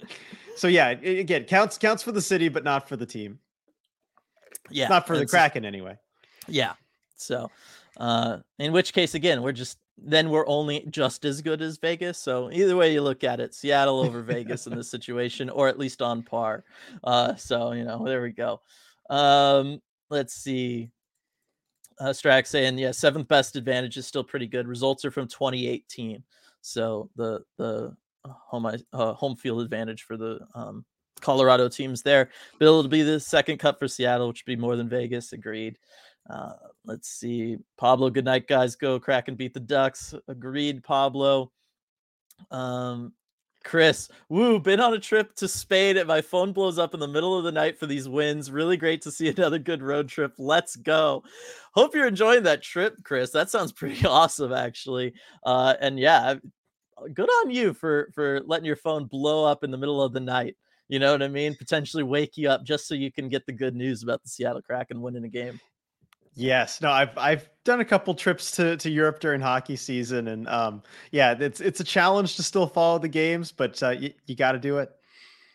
so 0.57 0.67
yeah, 0.67 0.89
it, 1.01 1.19
again, 1.19 1.45
counts 1.45 1.77
counts 1.77 2.03
for 2.03 2.11
the 2.11 2.21
city, 2.21 2.49
but 2.49 2.65
not 2.65 2.89
for 2.89 2.97
the 2.97 3.05
team. 3.05 3.39
Yeah, 4.69 4.87
not 4.87 5.07
for 5.07 5.17
the 5.17 5.25
Kraken 5.25 5.65
anyway. 5.65 5.97
Yeah. 6.47 6.73
So, 7.17 7.49
uh, 7.97 8.39
in 8.59 8.73
which 8.73 8.93
case, 8.93 9.15
again, 9.15 9.41
we're 9.41 9.51
just 9.51 9.77
then 9.97 10.29
we're 10.29 10.47
only 10.47 10.85
just 10.89 11.23
as 11.25 11.41
good 11.41 11.61
as 11.61 11.77
Vegas. 11.77 12.17
So 12.17 12.51
either 12.51 12.75
way 12.75 12.91
you 12.93 13.01
look 13.01 13.23
at 13.23 13.39
it, 13.39 13.53
Seattle 13.53 14.01
over 14.01 14.21
Vegas 14.23 14.67
in 14.67 14.75
this 14.75 14.89
situation, 14.89 15.49
or 15.49 15.67
at 15.67 15.79
least 15.79 16.01
on 16.01 16.21
par. 16.21 16.63
Uh, 17.03 17.35
so 17.35 17.71
you 17.71 17.83
know, 17.83 18.03
there 18.05 18.21
we 18.21 18.31
go. 18.31 18.61
Um, 19.09 19.81
let's 20.09 20.33
see. 20.33 20.91
Uh, 21.97 22.09
Strack 22.09 22.45
saying, 22.45 22.77
yeah, 22.77 22.91
seventh 22.91 23.29
best 23.29 23.55
advantage 23.55 23.95
is 23.95 24.05
still 24.05 24.23
pretty 24.23 24.47
good. 24.47 24.67
Results 24.67 25.05
are 25.05 25.11
from 25.11 25.27
2018, 25.27 26.21
so 26.61 27.09
the 27.15 27.41
the 27.57 27.95
uh, 28.25 28.33
home 28.47 28.65
uh, 28.65 29.13
home 29.13 29.35
field 29.37 29.61
advantage 29.61 30.03
for 30.03 30.17
the 30.17 30.39
um, 30.55 30.83
Colorado 31.21 31.67
teams 31.69 32.01
there. 32.01 32.29
But 32.59 32.65
it'll 32.65 32.87
be 32.87 33.01
the 33.01 33.19
second 33.19 33.57
cup 33.57 33.79
for 33.79 33.87
Seattle, 33.87 34.27
which 34.27 34.43
would 34.45 34.51
be 34.51 34.61
more 34.61 34.75
than 34.75 34.89
Vegas. 34.89 35.33
Agreed. 35.33 35.77
Uh, 36.29 36.53
let's 36.85 37.09
see. 37.09 37.57
Pablo, 37.77 38.09
good 38.09 38.25
night, 38.25 38.47
guys. 38.47 38.75
Go 38.75 38.99
Kraken 38.99 39.35
beat 39.35 39.53
the 39.53 39.59
Ducks. 39.59 40.13
Agreed, 40.27 40.83
Pablo. 40.83 41.51
Um, 42.51 43.13
Chris, 43.65 44.09
woo, 44.29 44.59
been 44.59 44.79
on 44.79 44.93
a 44.93 44.99
trip 44.99 45.35
to 45.35 45.47
Spain 45.47 45.97
and 45.97 46.07
my 46.07 46.21
phone 46.21 46.53
blows 46.53 46.77
up 46.77 46.93
in 46.93 46.99
the 46.99 47.07
middle 47.07 47.35
of 47.35 47.43
the 47.43 47.51
night 47.51 47.79
for 47.79 47.87
these 47.87 48.07
wins. 48.07 48.51
Really 48.51 48.77
great 48.77 49.01
to 49.01 49.11
see 49.11 49.27
another 49.35 49.57
good 49.57 49.81
road 49.81 50.07
trip. 50.07 50.33
Let's 50.37 50.75
go. 50.75 51.23
Hope 51.73 51.95
you're 51.95 52.07
enjoying 52.07 52.43
that 52.43 52.61
trip, 52.61 52.95
Chris. 53.03 53.31
That 53.31 53.49
sounds 53.49 53.71
pretty 53.73 54.05
awesome, 54.05 54.53
actually. 54.53 55.13
Uh, 55.43 55.73
and 55.81 55.99
yeah, 55.99 56.35
good 57.13 57.29
on 57.29 57.49
you 57.49 57.73
for 57.73 58.09
for 58.13 58.41
letting 58.45 58.65
your 58.65 58.75
phone 58.75 59.05
blow 59.05 59.45
up 59.45 59.63
in 59.63 59.71
the 59.71 59.77
middle 59.77 60.01
of 60.01 60.13
the 60.13 60.19
night. 60.19 60.55
You 60.87 60.99
know 60.99 61.11
what 61.11 61.23
I 61.23 61.27
mean? 61.27 61.55
Potentially 61.55 62.03
wake 62.03 62.37
you 62.37 62.49
up 62.49 62.63
just 62.63 62.87
so 62.87 62.93
you 62.95 63.11
can 63.11 63.29
get 63.29 63.45
the 63.45 63.53
good 63.53 63.75
news 63.75 64.03
about 64.03 64.21
the 64.23 64.29
Seattle 64.29 64.61
Kraken 64.61 65.01
winning 65.01 65.23
a 65.25 65.29
game. 65.29 65.59
Yes, 66.35 66.81
no, 66.81 66.91
I've 66.91 67.17
I've 67.17 67.49
done 67.63 67.79
a 67.79 67.85
couple 67.85 68.13
trips 68.13 68.51
to, 68.51 68.75
to 68.77 68.89
Europe 68.89 69.21
during 69.21 69.39
hockey 69.39 69.77
season, 69.77 70.27
and 70.27 70.47
um, 70.49 70.83
yeah, 71.11 71.33
it's 71.39 71.61
it's 71.61 71.79
a 71.79 71.83
challenge 71.83 72.35
to 72.35 72.43
still 72.43 72.67
follow 72.67 72.99
the 72.99 73.07
games, 73.07 73.53
but 73.53 73.81
uh, 73.81 73.95
y- 73.99 74.13
you 74.25 74.35
got 74.35 74.51
to 74.51 74.59
do 74.59 74.79
it. 74.79 74.91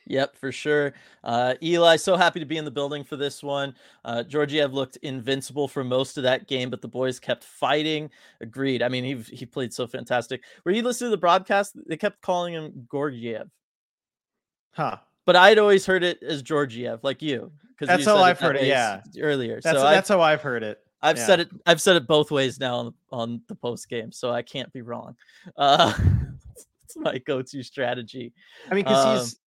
Yep, 0.07 0.37
for 0.39 0.51
sure. 0.51 0.95
Uh, 1.23 1.55
Eli, 1.63 1.97
so 1.97 2.17
happy 2.17 2.41
to 2.41 2.47
be 2.47 2.57
in 2.57 2.65
the 2.65 2.71
building 2.71 3.05
for 3.05 3.17
this 3.17 3.43
one. 3.43 3.75
Uh, 4.07 4.23
Georgiev 4.23 4.73
looked 4.73 4.97
invincible 5.03 5.69
for 5.69 5.85
most 5.85 6.17
of 6.17 6.23
that 6.25 6.49
game, 6.49 6.71
but 6.71 6.81
the 6.81 6.89
boys 6.89 7.21
kept 7.21 7.45
fighting. 7.45 8.11
Agreed. 8.41 8.83
I 8.83 8.89
mean, 8.89 9.05
he 9.05 9.37
he 9.37 9.45
played 9.45 9.75
so 9.75 9.87
fantastic. 9.87 10.43
Were 10.65 10.73
you 10.73 10.83
listening 10.83 11.09
to 11.09 11.17
the 11.17 11.21
broadcast? 11.21 11.77
They 11.87 11.99
kept 11.99 12.23
calling 12.23 12.55
him 12.55 12.89
Gorgiev. 12.91 13.51
Huh. 14.73 14.97
But 15.31 15.37
I'd 15.37 15.61
always 15.61 15.87
heard 15.87 16.03
it 16.03 16.25
as 16.25 16.43
Georgiev, 16.43 17.05
like 17.05 17.23
you. 17.23 17.53
Because 17.69 17.87
that's 17.87 18.05
how 18.05 18.17
I've 18.17 18.41
heard 18.41 18.57
it. 18.57 18.67
Yeah, 18.67 19.01
earlier. 19.21 19.61
That's 19.63 19.79
so 19.79 19.85
that's 19.85 20.09
how 20.09 20.21
I've 20.21 20.43
heard 20.43 20.65
it. 20.65 20.81
I've 21.03 21.19
yeah. 21.19 21.27
said 21.27 21.39
it. 21.39 21.51
I've 21.67 21.81
said 21.81 21.95
it 21.95 22.09
both 22.09 22.33
ways 22.33 22.59
now 22.59 22.75
on, 22.79 22.95
on 23.13 23.41
the 23.47 23.55
post 23.55 23.89
game, 23.89 24.11
so 24.11 24.33
I 24.33 24.43
can't 24.43 24.73
be 24.73 24.83
wrong. 24.83 25.15
Uh, 25.57 25.97
it's 26.83 26.97
my 26.97 27.19
go-to 27.19 27.63
strategy. 27.63 28.33
I 28.69 28.75
mean, 28.75 28.83
because 28.83 29.07
um, 29.07 29.39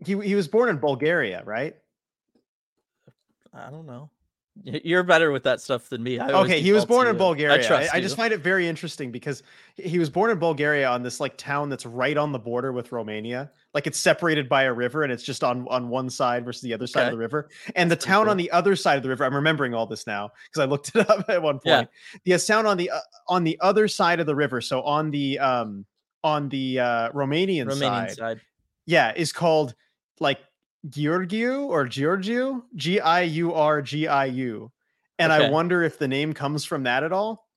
he's 0.00 0.20
he 0.20 0.28
he 0.28 0.34
was 0.34 0.48
born 0.48 0.68
in 0.68 0.76
Bulgaria, 0.76 1.42
right? 1.46 1.74
I 3.54 3.70
don't 3.70 3.86
know. 3.86 4.10
You're 4.64 5.02
better 5.02 5.30
with 5.30 5.44
that 5.44 5.60
stuff 5.60 5.88
than 5.88 6.02
me. 6.02 6.20
okay, 6.20 6.60
he 6.60 6.72
was 6.72 6.84
born 6.84 7.06
in 7.06 7.16
Bulgaria. 7.16 7.72
I, 7.72 7.82
I, 7.82 7.88
I, 7.94 8.00
just 8.00 8.16
find 8.16 8.32
it 8.32 8.40
very 8.40 8.66
interesting 8.66 9.12
because 9.12 9.42
he 9.76 9.98
was 9.98 10.10
born 10.10 10.30
in 10.30 10.38
Bulgaria 10.38 10.88
on 10.88 11.02
this 11.02 11.20
like 11.20 11.36
town 11.36 11.68
that's 11.68 11.86
right 11.86 12.16
on 12.16 12.32
the 12.32 12.38
border 12.38 12.72
with 12.72 12.90
Romania. 12.90 13.50
Like 13.74 13.86
it's 13.86 13.98
separated 13.98 14.48
by 14.48 14.64
a 14.64 14.72
river 14.72 15.02
and 15.02 15.12
it's 15.12 15.22
just 15.22 15.44
on 15.44 15.68
on 15.68 15.88
one 15.88 16.10
side 16.10 16.44
versus 16.44 16.62
the 16.62 16.74
other 16.74 16.86
side 16.86 17.00
okay. 17.00 17.08
of 17.08 17.12
the 17.12 17.18
river. 17.18 17.48
And 17.76 17.90
the 17.90 17.96
town 17.96 18.24
cool. 18.24 18.30
on 18.30 18.36
the 18.36 18.50
other 18.50 18.74
side 18.74 18.96
of 18.96 19.02
the 19.02 19.08
river, 19.08 19.24
I'm 19.24 19.34
remembering 19.34 19.74
all 19.74 19.86
this 19.86 20.06
now 20.06 20.30
because 20.48 20.62
I 20.62 20.64
looked 20.64 20.88
it 20.94 21.08
up 21.08 21.28
at 21.28 21.42
one 21.42 21.60
point. 21.60 21.88
Yeah. 22.24 22.36
The 22.36 22.44
town 22.44 22.66
on 22.66 22.76
the 22.76 22.90
uh, 22.90 23.00
on 23.28 23.44
the 23.44 23.58
other 23.60 23.86
side 23.88 24.20
of 24.20 24.26
the 24.26 24.34
river, 24.34 24.60
so 24.60 24.82
on 24.82 25.10
the 25.10 25.38
um 25.38 25.84
on 26.24 26.48
the 26.48 26.80
uh 26.80 27.10
Romanian, 27.12 27.66
Romanian 27.66 28.08
side, 28.08 28.12
side, 28.12 28.40
yeah, 28.86 29.12
is 29.14 29.32
called 29.32 29.74
like 30.18 30.38
Giurgiu 30.88 31.68
or 31.68 31.86
Giurgiu, 31.86 32.62
G 32.74 33.00
I 33.00 33.22
U 33.22 33.54
R 33.54 33.82
G 33.82 34.06
I 34.06 34.26
U. 34.26 34.70
And 35.18 35.32
okay. 35.32 35.46
I 35.46 35.50
wonder 35.50 35.82
if 35.82 35.98
the 35.98 36.08
name 36.08 36.32
comes 36.32 36.64
from 36.64 36.82
that 36.84 37.02
at 37.02 37.12
all. 37.12 37.48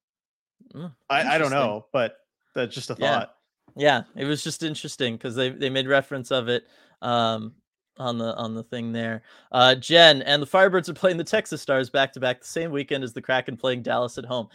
Mm, 0.74 0.94
I, 1.10 1.36
I, 1.36 1.38
don't 1.38 1.52
know, 1.52 1.86
but 1.92 2.18
that's 2.54 2.74
just 2.74 2.90
a 2.90 2.96
thought. 2.96 3.36
Yeah, 3.76 4.04
yeah 4.16 4.22
it 4.24 4.26
was 4.26 4.44
just 4.44 4.64
interesting 4.64 5.16
because 5.16 5.36
they, 5.36 5.50
they 5.50 5.70
made 5.70 5.88
reference 5.88 6.32
of 6.32 6.48
it 6.48 6.66
um, 7.02 7.54
on 7.98 8.18
the 8.18 8.36
on 8.36 8.56
the 8.56 8.64
thing 8.64 8.92
there. 8.92 9.24
Uh, 9.52 9.76
Jen 9.76 10.22
and 10.22 10.42
the 10.42 10.48
Firebirds 10.48 10.90
are 10.90 10.94
playing 10.94 11.18
the 11.18 11.24
Texas 11.24 11.62
Stars 11.62 11.90
back 11.90 12.14
to 12.14 12.20
back 12.20 12.40
the 12.42 12.48
same 12.48 12.72
weekend 12.72 13.04
as 13.04 13.14
the 13.14 13.22
Kraken 13.22 13.58
playing 13.58 13.82
Dallas 13.82 14.18
at 14.18 14.26
home. 14.26 14.48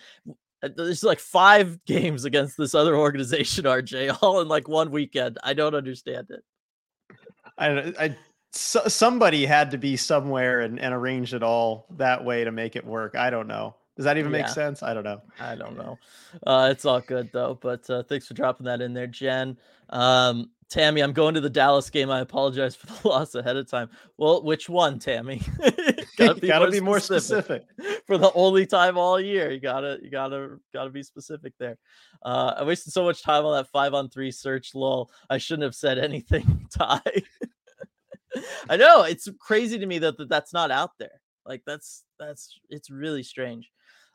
Uh, 0.62 0.68
there's 0.76 1.04
like 1.04 1.20
five 1.20 1.84
games 1.86 2.24
against 2.24 2.56
this 2.56 2.74
other 2.74 2.96
organization, 2.96 3.64
RJ, 3.64 4.18
all 4.22 4.40
in 4.40 4.48
like 4.48 4.68
one 4.68 4.90
weekend. 4.90 5.38
I 5.42 5.52
don't 5.54 5.74
understand 5.74 6.28
it. 6.30 6.42
I 7.58 7.92
I 7.98 8.16
so, 8.54 8.82
somebody 8.86 9.46
had 9.46 9.70
to 9.72 9.78
be 9.78 9.96
somewhere 9.96 10.60
and, 10.60 10.78
and 10.78 10.94
arrange 10.94 11.34
it 11.34 11.42
all 11.42 11.86
that 11.96 12.24
way 12.24 12.44
to 12.44 12.52
make 12.52 12.76
it 12.76 12.84
work. 12.84 13.16
I 13.16 13.30
don't 13.30 13.48
know. 13.48 13.74
Does 13.96 14.04
that 14.04 14.18
even 14.18 14.32
yeah. 14.32 14.38
make 14.38 14.48
sense? 14.48 14.82
I 14.82 14.92
don't 14.92 15.04
know. 15.04 15.22
I 15.38 15.54
don't 15.54 15.76
know. 15.76 15.98
Uh, 16.44 16.68
it's 16.70 16.84
all 16.84 17.00
good 17.00 17.30
though. 17.32 17.58
But 17.60 17.88
uh, 17.88 18.02
thanks 18.02 18.26
for 18.26 18.34
dropping 18.34 18.66
that 18.66 18.80
in 18.80 18.92
there, 18.92 19.06
Jen. 19.06 19.56
Um, 19.90 20.50
Tammy, 20.68 21.02
I'm 21.02 21.12
going 21.12 21.34
to 21.34 21.40
the 21.40 21.50
Dallas 21.50 21.90
game. 21.90 22.10
I 22.10 22.20
apologize 22.20 22.74
for 22.74 22.86
the 22.86 22.98
loss 23.08 23.34
ahead 23.34 23.56
of 23.56 23.70
time. 23.70 23.90
Well, 24.16 24.42
which 24.42 24.68
one, 24.68 24.98
Tammy? 24.98 25.42
gotta 26.16 26.40
be, 26.40 26.48
gotta 26.48 26.64
more, 26.64 26.70
be 26.70 26.80
more 26.80 27.00
specific. 27.00 27.64
For 28.06 28.18
the 28.18 28.32
only 28.34 28.66
time 28.66 28.98
all 28.98 29.18
year, 29.20 29.50
you 29.50 29.60
gotta, 29.60 29.98
you 30.02 30.10
gotta, 30.10 30.58
gotta 30.72 30.90
be 30.90 31.02
specific 31.02 31.54
there. 31.58 31.78
Uh, 32.22 32.54
I 32.58 32.64
wasted 32.64 32.92
so 32.92 33.04
much 33.04 33.22
time 33.22 33.44
on 33.46 33.54
that 33.54 33.70
five 33.70 33.94
on 33.94 34.10
three 34.10 34.30
search. 34.30 34.74
Lol. 34.74 35.10
I 35.30 35.38
shouldn't 35.38 35.64
have 35.64 35.74
said 35.74 35.98
anything. 35.98 36.66
Ty. 36.70 37.00
I 38.68 38.76
know 38.76 39.02
it's 39.02 39.28
crazy 39.38 39.78
to 39.78 39.86
me 39.86 39.98
that, 39.98 40.16
that 40.18 40.28
that's 40.28 40.52
not 40.52 40.70
out 40.70 40.92
there. 40.98 41.20
Like 41.46 41.62
that's 41.66 42.04
that's 42.18 42.58
it's 42.70 42.90
really 42.90 43.22
strange. 43.22 43.70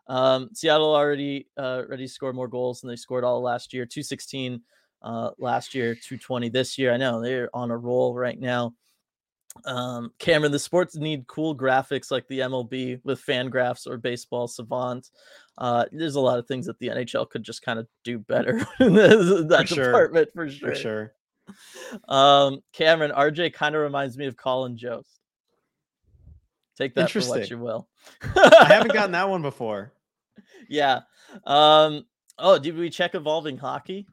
Um, 0.07 0.49
Seattle 0.53 0.95
already 0.95 1.47
uh, 1.57 1.83
already 1.87 2.07
scored 2.07 2.35
more 2.35 2.47
goals 2.47 2.81
than 2.81 2.89
they 2.89 2.95
scored 2.95 3.23
all 3.23 3.41
last 3.41 3.73
year. 3.73 3.85
216 3.85 4.61
uh, 5.03 5.31
last 5.37 5.75
year, 5.75 5.93
220 5.93 6.49
this 6.49 6.77
year. 6.77 6.91
I 6.91 6.97
know 6.97 7.21
they're 7.21 7.49
on 7.53 7.71
a 7.71 7.77
roll 7.77 8.15
right 8.15 8.39
now. 8.39 8.73
Um, 9.65 10.11
Cameron, 10.19 10.51
the 10.51 10.59
sports 10.59 10.95
need 10.95 11.27
cool 11.27 11.55
graphics 11.55 12.11
like 12.11 12.27
the 12.27 12.39
MLB 12.39 13.01
with 13.03 13.23
FanGraphs 13.25 13.87
or 13.87 13.97
Baseball 13.97 14.47
Savant. 14.47 15.09
Uh, 15.57 15.85
there's 15.91 16.15
a 16.15 16.19
lot 16.19 16.39
of 16.39 16.47
things 16.47 16.65
that 16.67 16.79
the 16.79 16.87
NHL 16.87 17.29
could 17.29 17.43
just 17.43 17.61
kind 17.61 17.79
of 17.79 17.87
do 18.03 18.19
better 18.19 18.57
in 18.79 18.93
that 18.93 19.65
for 19.67 19.75
department 19.75 20.29
sure. 20.33 20.45
for 20.45 20.51
sure. 20.51 20.69
For 20.69 20.75
sure. 20.75 21.13
Um, 22.07 22.61
Cameron, 22.73 23.11
RJ 23.11 23.53
kind 23.53 23.75
of 23.75 23.81
reminds 23.81 24.17
me 24.17 24.25
of 24.25 24.35
Colin 24.35 24.77
Jost. 24.77 25.19
Take 26.77 26.95
that 26.95 27.11
for 27.11 27.19
what 27.21 27.49
you 27.49 27.57
will. 27.57 27.87
I 28.21 28.65
haven't 28.67 28.93
gotten 28.93 29.11
that 29.13 29.29
one 29.29 29.41
before. 29.41 29.91
Yeah. 30.69 31.01
Um, 31.45 32.05
oh, 32.37 32.57
did 32.57 32.77
we 32.77 32.89
check 32.89 33.15
evolving 33.15 33.57
hockey? 33.57 34.07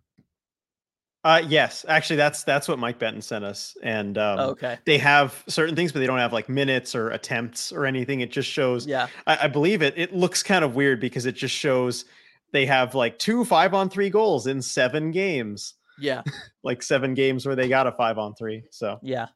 Uh, 1.27 1.43
yes, 1.49 1.85
actually, 1.89 2.15
that's 2.15 2.45
that's 2.45 2.69
what 2.69 2.79
Mike 2.79 3.01
Benton 3.01 3.21
sent 3.21 3.45
us, 3.45 3.77
and 3.83 4.17
um, 4.17 4.39
oh, 4.39 4.51
okay, 4.51 4.79
they 4.85 4.97
have 4.97 5.43
certain 5.49 5.75
things, 5.75 5.91
but 5.91 5.99
they 5.99 6.07
don't 6.07 6.21
have 6.21 6.33
like 6.33 6.49
minutes 6.49 6.95
or 6.95 7.11
attempts 7.11 7.73
or 7.73 7.85
anything. 7.85 8.21
It 8.21 8.31
just 8.31 8.49
shows. 8.49 8.87
Yeah, 8.87 9.09
I, 9.27 9.39
I 9.43 9.49
believe 9.49 9.83
it. 9.83 9.95
It 9.97 10.15
looks 10.15 10.45
kind 10.45 10.65
of 10.65 10.77
weird 10.77 11.01
because 11.01 11.27
it 11.27 11.35
just 11.35 11.53
shows 11.53 12.05
they 12.53 12.65
have 12.67 12.95
like 12.95 13.19
two 13.19 13.45
five 13.45 13.75
on 13.75 13.91
three 13.91 14.09
goals 14.09 14.47
in 14.47 14.63
seven 14.63 15.11
games. 15.11 15.75
Yeah. 15.99 16.23
like 16.63 16.83
seven 16.83 17.15
games 17.15 17.47
where 17.47 17.57
they 17.57 17.69
got 17.69 17.87
a 17.87 17.93
five 17.93 18.19
on 18.19 18.35
three. 18.35 18.65
So 18.71 18.99
yeah. 19.03 19.29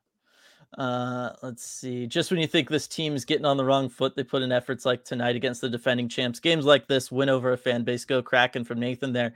Uh, 0.79 1.31
let's 1.43 1.65
see. 1.65 2.07
Just 2.07 2.31
when 2.31 2.41
you 2.41 2.47
think 2.47 2.69
this 2.69 2.87
team 2.87 3.15
is 3.15 3.25
getting 3.25 3.45
on 3.45 3.57
the 3.57 3.65
wrong 3.65 3.89
foot, 3.89 4.15
they 4.15 4.23
put 4.23 4.43
in 4.43 4.53
efforts 4.53 4.87
like 4.87 5.05
tonight 5.05 5.35
against 5.35 5.61
the 5.61 5.69
defending 5.69 6.09
champs. 6.09 6.39
Games 6.39 6.65
like 6.65 6.87
this 6.87 7.11
win 7.11 7.29
over 7.29 7.53
a 7.53 7.57
fan 7.57 7.83
base. 7.83 8.05
Go 8.05 8.23
Kraken 8.23 8.65
from 8.65 8.79
Nathan 8.79 9.13
there. 9.13 9.35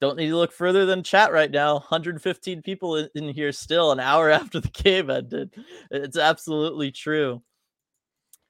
Don't 0.00 0.16
need 0.16 0.28
to 0.28 0.36
look 0.36 0.52
further 0.52 0.84
than 0.84 1.02
chat 1.02 1.32
right 1.32 1.50
now. 1.50 1.74
115 1.74 2.60
people 2.60 2.96
in, 2.96 3.08
in 3.14 3.28
here 3.28 3.52
still 3.52 3.92
an 3.92 4.00
hour 4.00 4.30
after 4.30 4.60
the 4.60 4.68
game 4.68 5.08
ended. 5.08 5.54
It's 5.90 6.18
absolutely 6.18 6.90
true. 6.90 7.42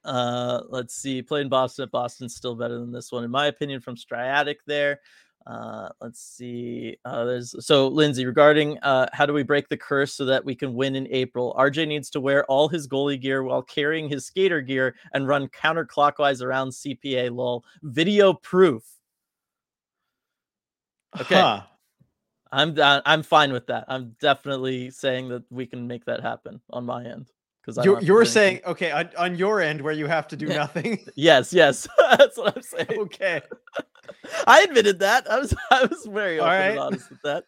Uh, 0.03 0.61
let's 0.67 0.95
see. 0.95 1.21
Playing 1.21 1.49
Boston 1.49 1.83
at 1.83 1.91
Boston's 1.91 2.35
still 2.35 2.55
better 2.55 2.77
than 2.77 2.91
this 2.91 3.11
one, 3.11 3.23
in 3.23 3.31
my 3.31 3.45
opinion, 3.45 3.79
from 3.79 3.95
Striatic 3.95 4.65
there. 4.65 4.99
Uh, 5.45 5.89
let's 6.01 6.21
see. 6.21 6.97
Uh, 7.03 7.25
there's 7.25 7.55
so 7.65 7.87
Lindsay 7.87 8.25
regarding 8.25 8.79
uh, 8.79 9.07
how 9.13 9.25
do 9.25 9.33
we 9.33 9.43
break 9.43 9.67
the 9.67 9.77
curse 9.77 10.13
so 10.13 10.25
that 10.25 10.43
we 10.43 10.55
can 10.55 10.73
win 10.73 10.95
in 10.95 11.07
April? 11.11 11.55
RJ 11.57 11.87
needs 11.87 12.09
to 12.11 12.21
wear 12.21 12.45
all 12.45 12.69
his 12.69 12.87
goalie 12.87 13.19
gear 13.19 13.43
while 13.43 13.61
carrying 13.61 14.07
his 14.07 14.25
skater 14.25 14.61
gear 14.61 14.95
and 15.13 15.27
run 15.27 15.47
counterclockwise 15.49 16.41
around 16.41 16.69
CPA. 16.69 17.35
Lol. 17.35 17.63
Video 17.81 18.33
proof. 18.33 18.83
Okay. 21.19 21.35
Huh. 21.35 21.63
I'm 22.51 22.75
I'm 22.79 23.23
fine 23.23 23.51
with 23.51 23.67
that. 23.67 23.85
I'm 23.87 24.15
definitely 24.21 24.91
saying 24.91 25.29
that 25.29 25.43
we 25.49 25.65
can 25.65 25.87
make 25.87 26.05
that 26.05 26.21
happen 26.21 26.61
on 26.69 26.85
my 26.85 27.03
end 27.03 27.31
because 27.63 27.83
you're, 27.85 28.01
you're 28.01 28.25
saying 28.25 28.59
okay 28.65 28.91
on, 28.91 29.09
on 29.17 29.35
your 29.35 29.61
end 29.61 29.81
where 29.81 29.93
you 29.93 30.07
have 30.07 30.27
to 30.29 30.35
do 30.35 30.47
nothing. 30.47 31.05
yes, 31.15 31.53
yes, 31.53 31.87
that's 31.97 32.37
what 32.37 32.55
I'm 32.55 32.61
saying. 32.63 32.99
Okay, 32.99 33.41
I 34.45 34.61
admitted 34.61 34.99
that. 34.99 35.29
I 35.29 35.39
was 35.39 35.53
I 35.71 35.85
was 35.85 36.05
very 36.05 36.39
open 36.39 36.49
right. 36.49 36.69
and 36.69 36.79
honest 36.79 37.09
with 37.09 37.21
that. 37.23 37.45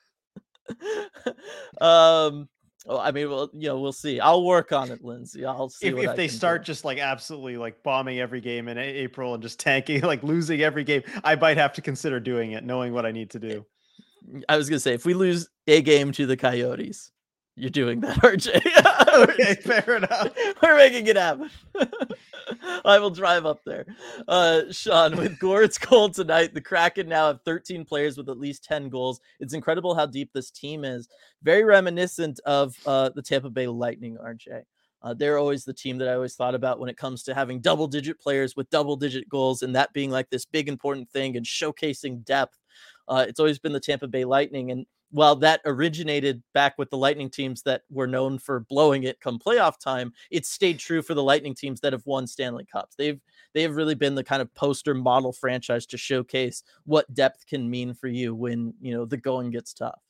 um. 1.81 2.49
Well, 2.87 2.99
I 2.99 3.09
mean, 3.09 3.31
well, 3.31 3.49
you 3.51 3.67
know, 3.67 3.79
we'll 3.79 3.91
see. 3.91 4.19
I'll 4.19 4.45
work 4.45 4.71
on 4.71 4.91
it, 4.91 5.03
Lindsay. 5.03 5.43
I'll 5.43 5.69
see 5.69 5.87
if, 5.87 5.97
if 5.97 6.15
they 6.15 6.27
start 6.27 6.61
do. 6.61 6.65
just 6.67 6.85
like 6.85 6.99
absolutely 6.99 7.57
like 7.57 7.81
bombing 7.81 8.19
every 8.19 8.41
game 8.41 8.67
in 8.67 8.77
April 8.77 9.33
and 9.33 9.41
just 9.41 9.59
tanking, 9.59 10.01
like 10.01 10.21
losing 10.21 10.61
every 10.61 10.83
game. 10.83 11.01
I 11.23 11.33
might 11.33 11.57
have 11.57 11.73
to 11.73 11.81
consider 11.81 12.19
doing 12.19 12.51
it, 12.51 12.63
knowing 12.63 12.93
what 12.93 13.03
I 13.03 13.11
need 13.11 13.31
to 13.31 13.39
do. 13.39 13.65
I 14.47 14.55
was 14.55 14.69
gonna 14.69 14.79
say 14.79 14.93
if 14.93 15.03
we 15.03 15.15
lose 15.15 15.49
a 15.65 15.81
game 15.81 16.11
to 16.11 16.27
the 16.27 16.37
Coyotes, 16.37 17.11
you're 17.55 17.69
doing 17.69 18.01
that, 18.01 18.17
RJ. 18.21 19.29
okay, 19.29 19.55
fair 19.55 19.97
enough. 19.97 20.31
We're 20.61 20.75
making 20.75 21.07
it 21.07 21.15
happen. 21.15 21.49
I 22.85 22.99
will 22.99 23.09
drive 23.09 23.45
up 23.45 23.63
there. 23.65 23.85
Uh, 24.27 24.63
Sean, 24.71 25.15
with 25.15 25.39
Gourde's 25.39 25.77
goal 25.77 26.09
tonight, 26.09 26.53
the 26.53 26.61
Kraken 26.61 27.07
now 27.07 27.27
have 27.27 27.41
13 27.43 27.85
players 27.85 28.17
with 28.17 28.29
at 28.29 28.37
least 28.37 28.63
10 28.65 28.89
goals. 28.89 29.21
It's 29.39 29.53
incredible 29.53 29.95
how 29.95 30.05
deep 30.05 30.31
this 30.33 30.51
team 30.51 30.83
is. 30.83 31.07
Very 31.43 31.63
reminiscent 31.63 32.39
of 32.45 32.75
uh, 32.85 33.09
the 33.15 33.21
Tampa 33.21 33.49
Bay 33.49 33.67
Lightning, 33.67 34.17
RJ. 34.17 34.63
Uh, 35.01 35.13
they're 35.13 35.37
always 35.37 35.63
the 35.63 35.73
team 35.73 35.97
that 35.99 36.09
I 36.09 36.15
always 36.15 36.35
thought 36.35 36.55
about 36.55 36.79
when 36.79 36.89
it 36.89 36.97
comes 36.97 37.23
to 37.23 37.33
having 37.33 37.61
double 37.61 37.87
digit 37.87 38.19
players 38.19 38.55
with 38.55 38.69
double 38.69 38.95
digit 38.95 39.29
goals 39.29 39.61
and 39.61 39.75
that 39.75 39.93
being 39.93 40.09
like 40.09 40.29
this 40.29 40.45
big 40.45 40.67
important 40.67 41.09
thing 41.09 41.37
and 41.37 41.45
showcasing 41.45 42.25
depth. 42.25 42.57
Uh, 43.07 43.23
it's 43.27 43.39
always 43.39 43.59
been 43.59 43.71
the 43.71 43.79
Tampa 43.79 44.07
Bay 44.07 44.25
Lightning. 44.25 44.71
And 44.71 44.85
while 45.15 45.37
that 45.37 45.61
originated 45.63 46.43
back 46.53 46.77
with 46.77 46.89
the 46.89 46.97
Lightning 46.97 47.29
teams 47.29 47.61
that 47.61 47.83
were 47.89 48.05
known 48.05 48.37
for 48.37 48.59
blowing 48.59 49.03
it 49.03 49.21
come 49.21 49.39
playoff 49.39 49.79
time, 49.79 50.11
it 50.29 50.45
stayed 50.45 50.77
true 50.77 51.01
for 51.01 51.13
the 51.13 51.23
Lightning 51.23 51.55
teams 51.55 51.79
that 51.79 51.93
have 51.93 52.05
won 52.05 52.27
Stanley 52.27 52.65
Cups. 52.69 52.95
They've 52.97 53.21
they 53.53 53.61
have 53.61 53.77
really 53.77 53.95
been 53.95 54.15
the 54.15 54.25
kind 54.25 54.41
of 54.41 54.53
poster 54.55 54.93
model 54.93 55.31
franchise 55.31 55.85
to 55.87 55.97
showcase 55.97 56.63
what 56.83 57.13
depth 57.13 57.47
can 57.47 57.69
mean 57.69 57.93
for 57.93 58.09
you 58.09 58.35
when 58.35 58.73
you 58.81 58.93
know 58.93 59.05
the 59.05 59.15
going 59.15 59.51
gets 59.51 59.73
tough. 59.73 60.04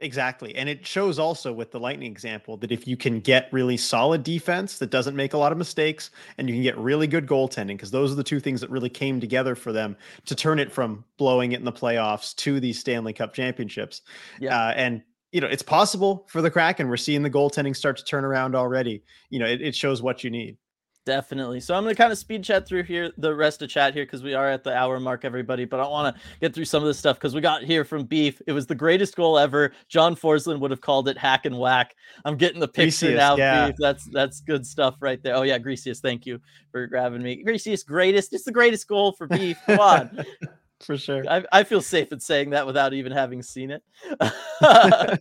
Exactly. 0.00 0.54
And 0.54 0.68
it 0.68 0.86
shows 0.86 1.18
also 1.18 1.54
with 1.54 1.70
the 1.70 1.80
Lightning 1.80 2.10
example 2.10 2.58
that 2.58 2.70
if 2.70 2.86
you 2.86 2.98
can 2.98 3.18
get 3.18 3.48
really 3.50 3.78
solid 3.78 4.22
defense 4.22 4.78
that 4.78 4.90
doesn't 4.90 5.16
make 5.16 5.32
a 5.32 5.38
lot 5.38 5.52
of 5.52 5.58
mistakes 5.58 6.10
and 6.36 6.48
you 6.48 6.54
can 6.54 6.62
get 6.62 6.76
really 6.76 7.06
good 7.06 7.26
goaltending, 7.26 7.68
because 7.68 7.90
those 7.90 8.12
are 8.12 8.14
the 8.14 8.22
two 8.22 8.38
things 8.38 8.60
that 8.60 8.68
really 8.68 8.90
came 8.90 9.20
together 9.20 9.54
for 9.54 9.72
them 9.72 9.96
to 10.26 10.34
turn 10.34 10.58
it 10.58 10.70
from 10.70 11.02
blowing 11.16 11.52
it 11.52 11.60
in 11.60 11.64
the 11.64 11.72
playoffs 11.72 12.36
to 12.36 12.60
these 12.60 12.78
Stanley 12.78 13.14
Cup 13.14 13.32
championships. 13.32 14.02
Yeah. 14.38 14.54
Uh, 14.54 14.72
and, 14.76 15.02
you 15.32 15.40
know, 15.40 15.46
it's 15.46 15.62
possible 15.62 16.26
for 16.28 16.42
the 16.42 16.50
Kraken. 16.50 16.88
We're 16.88 16.98
seeing 16.98 17.22
the 17.22 17.30
goaltending 17.30 17.74
start 17.74 17.96
to 17.96 18.04
turn 18.04 18.24
around 18.24 18.54
already. 18.54 19.02
You 19.30 19.38
know, 19.38 19.46
it, 19.46 19.62
it 19.62 19.74
shows 19.74 20.02
what 20.02 20.22
you 20.22 20.28
need. 20.28 20.58
Definitely. 21.06 21.60
So 21.60 21.72
I'm 21.72 21.84
going 21.84 21.94
to 21.94 21.98
kind 21.98 22.10
of 22.10 22.18
speed 22.18 22.42
chat 22.42 22.66
through 22.66 22.82
here, 22.82 23.12
the 23.16 23.32
rest 23.32 23.62
of 23.62 23.68
chat 23.68 23.94
here, 23.94 24.04
because 24.04 24.24
we 24.24 24.34
are 24.34 24.50
at 24.50 24.64
the 24.64 24.76
hour 24.76 24.98
mark, 24.98 25.24
everybody. 25.24 25.64
But 25.64 25.78
I 25.78 25.86
want 25.86 26.16
to 26.16 26.22
get 26.40 26.52
through 26.52 26.64
some 26.64 26.82
of 26.82 26.88
this 26.88 26.98
stuff 26.98 27.16
because 27.16 27.32
we 27.32 27.40
got 27.40 27.62
here 27.62 27.84
from 27.84 28.02
Beef. 28.02 28.42
It 28.48 28.52
was 28.52 28.66
the 28.66 28.74
greatest 28.74 29.14
goal 29.14 29.38
ever. 29.38 29.72
John 29.88 30.16
Forslund 30.16 30.58
would 30.58 30.72
have 30.72 30.80
called 30.80 31.08
it 31.08 31.16
hack 31.16 31.46
and 31.46 31.56
whack. 31.56 31.94
I'm 32.24 32.36
getting 32.36 32.58
the 32.58 32.66
picture 32.66 33.06
Greasius, 33.06 33.16
now, 33.16 33.36
yeah. 33.36 33.68
Beef. 33.68 33.76
That's 33.78 34.04
that's 34.06 34.40
good 34.40 34.66
stuff 34.66 34.96
right 34.98 35.22
there. 35.22 35.36
Oh 35.36 35.42
yeah, 35.42 35.60
Greasius, 35.60 36.00
thank 36.00 36.26
you 36.26 36.40
for 36.72 36.88
grabbing 36.88 37.22
me. 37.22 37.44
Greasius, 37.46 37.86
greatest. 37.86 38.32
It's 38.32 38.44
the 38.44 38.50
greatest 38.50 38.88
goal 38.88 39.12
for 39.12 39.28
Beef. 39.28 39.58
Come 39.64 39.78
on. 39.78 40.24
for 40.80 40.98
sure. 40.98 41.24
I, 41.28 41.44
I, 41.52 41.64
feel 41.64 41.80
safe 41.80 42.12
in 42.12 42.20
saying 42.20 42.50
that 42.50 42.66
without 42.66 42.92
even 42.92 43.12
having 43.12 43.42
seen 43.42 43.70
it. 43.70 43.82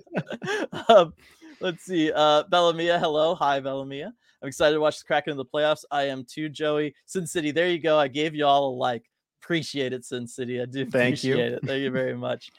um, 0.89 1.13
let's 1.59 1.83
see. 1.83 2.11
Uh, 2.11 2.43
Bellamia, 2.51 2.99
hello. 2.99 3.35
Hi, 3.35 3.59
Bellamia. 3.59 4.11
I'm 4.41 4.47
excited 4.47 4.75
to 4.75 4.81
watch 4.81 4.99
the 4.99 5.05
Kraken 5.05 5.31
in 5.31 5.37
the 5.37 5.45
playoffs. 5.45 5.83
I 5.91 6.03
am 6.03 6.23
too, 6.23 6.49
Joey. 6.49 6.93
Sin 7.05 7.25
City, 7.25 7.51
there 7.51 7.69
you 7.69 7.79
go. 7.79 7.97
I 7.97 8.07
gave 8.07 8.35
you 8.35 8.45
all 8.45 8.69
a 8.69 8.75
like. 8.75 9.03
Appreciate 9.41 9.93
it, 9.93 10.05
Sin 10.05 10.27
City. 10.27 10.61
I 10.61 10.65
do 10.65 10.85
Thank 10.85 11.15
appreciate 11.15 11.37
you. 11.37 11.55
it. 11.57 11.65
Thank 11.65 11.81
you 11.81 11.91
very 11.91 12.15
much. 12.15 12.49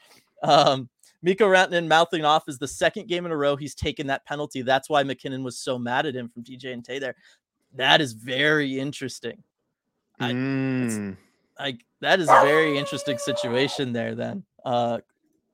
Um, 0.43 0.89
Mikko 1.21 1.47
Rantanen 1.47 1.87
mouthing 1.87 2.25
off 2.25 2.47
is 2.47 2.57
the 2.57 2.67
second 2.67 3.07
game 3.07 3.25
in 3.25 3.31
a 3.31 3.37
row 3.37 3.55
he's 3.55 3.75
taken 3.75 4.07
that 4.07 4.25
penalty. 4.25 4.61
That's 4.61 4.89
why 4.89 5.03
MacKinnon 5.03 5.43
was 5.43 5.57
so 5.57 5.79
mad 5.79 6.05
at 6.05 6.15
him 6.15 6.29
from 6.29 6.43
DJ 6.43 6.73
and 6.73 6.83
Tay 6.83 6.99
there. 6.99 7.15
That 7.75 8.01
is 8.01 8.13
very 8.13 8.79
interesting. 8.79 9.43
I, 10.19 10.31
mm. 10.31 11.17
I 11.59 11.77
that 12.01 12.19
is 12.19 12.29
a 12.29 12.41
very 12.43 12.77
interesting 12.77 13.17
situation 13.17 13.93
there. 13.93 14.15
Then, 14.15 14.43
uh, 14.63 14.99